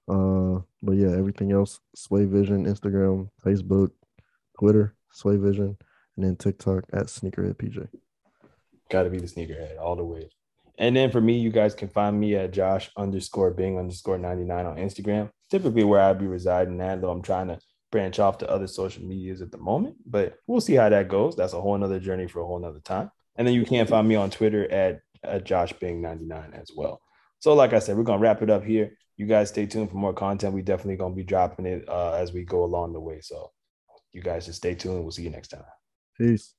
Uh, 0.07 0.61
but 0.83 0.93
yeah, 0.93 1.17
everything 1.17 1.53
else, 1.53 1.81
Sway 1.95 2.27
Vision, 2.27 2.67
Instagram, 2.67 3.31
Facebook, 3.43 3.93
Twitter, 4.61 4.95
Sway 5.11 5.39
Vision, 5.39 5.79
and 6.17 6.27
then 6.27 6.37
TikTok 6.37 6.85
at 6.93 7.07
Sneakerhead 7.07 7.55
PJ. 7.55 7.89
Got 8.91 9.05
to 9.05 9.11
be 9.11 9.21
the 9.21 9.27
sneakerhead 9.27 9.81
all 9.81 9.97
the 9.97 10.05
way. 10.05 10.29
And 10.79 10.97
then 10.97 11.11
for 11.11 11.21
me, 11.21 11.39
you 11.39 11.51
guys 11.51 11.75
can 11.75 11.89
find 11.89 12.19
me 12.19 12.35
at 12.35 12.53
Josh 12.53 12.91
underscore 12.97 13.53
Bing 13.53 13.79
underscore 13.79 14.19
99 14.19 14.67
on 14.67 14.77
Instagram, 14.77 15.31
typically 15.51 15.85
where 15.85 16.01
I'd 16.01 16.19
be 16.19 16.27
residing 16.27 16.81
at, 16.81 17.01
though 17.01 17.11
I'm 17.11 17.23
trying 17.23 17.49
to 17.49 17.59
branch 17.95 18.19
off 18.19 18.39
to 18.39 18.51
other 18.51 18.67
social 18.67 19.05
medias 19.05 19.41
at 19.41 19.53
the 19.53 19.59
moment, 19.59 19.95
but 20.05 20.35
we'll 20.49 20.61
see 20.61 20.75
how 20.75 20.89
that 20.89 21.09
goes. 21.09 21.37
That's 21.37 21.53
a 21.53 21.61
whole 21.61 21.79
nother 21.79 22.01
journey 22.01 22.27
for 22.27 22.41
a 22.41 22.47
whole 22.47 22.59
nother 22.59 22.81
time. 22.81 23.09
And 23.37 23.47
then 23.47 23.55
you 23.55 23.65
can 23.65 23.87
find 23.87 24.09
me 24.09 24.17
on 24.17 24.31
Twitter 24.31 24.69
at, 24.69 25.01
at 25.23 25.45
Josh 25.45 25.73
Bing 25.75 26.03
99 26.03 26.55
as 26.55 26.73
well. 26.77 27.01
So, 27.39 27.55
like 27.55 27.73
I 27.73 27.79
said, 27.79 27.97
we're 27.97 28.03
going 28.03 28.19
to 28.19 28.23
wrap 28.23 28.43
it 28.43 28.51
up 28.51 28.65
here. 28.65 28.97
You 29.17 29.27
guys 29.27 29.51
stay 29.51 29.67
tuned 29.67 29.91
for 29.91 29.97
more 29.97 30.13
content. 30.13 30.55
We 30.55 30.63
definitely 30.63 30.97
going 30.97 31.13
to 31.13 31.17
be 31.17 31.23
dropping 31.23 31.67
it 31.67 31.89
uh, 31.89 32.15
as 32.15 32.33
we 32.33 32.45
go 32.45 32.65
along 32.65 32.95
the 32.95 33.01
way. 33.01 33.21
So, 33.21 33.53
you 34.13 34.23
guys 34.23 34.47
just 34.47 34.59
stay 34.59 34.75
tuned. 34.75 35.03
We'll 35.03 35.13
see 35.13 35.23
you 35.23 35.31
next 35.31 35.49
time. 35.49 35.63
Peace. 36.19 36.55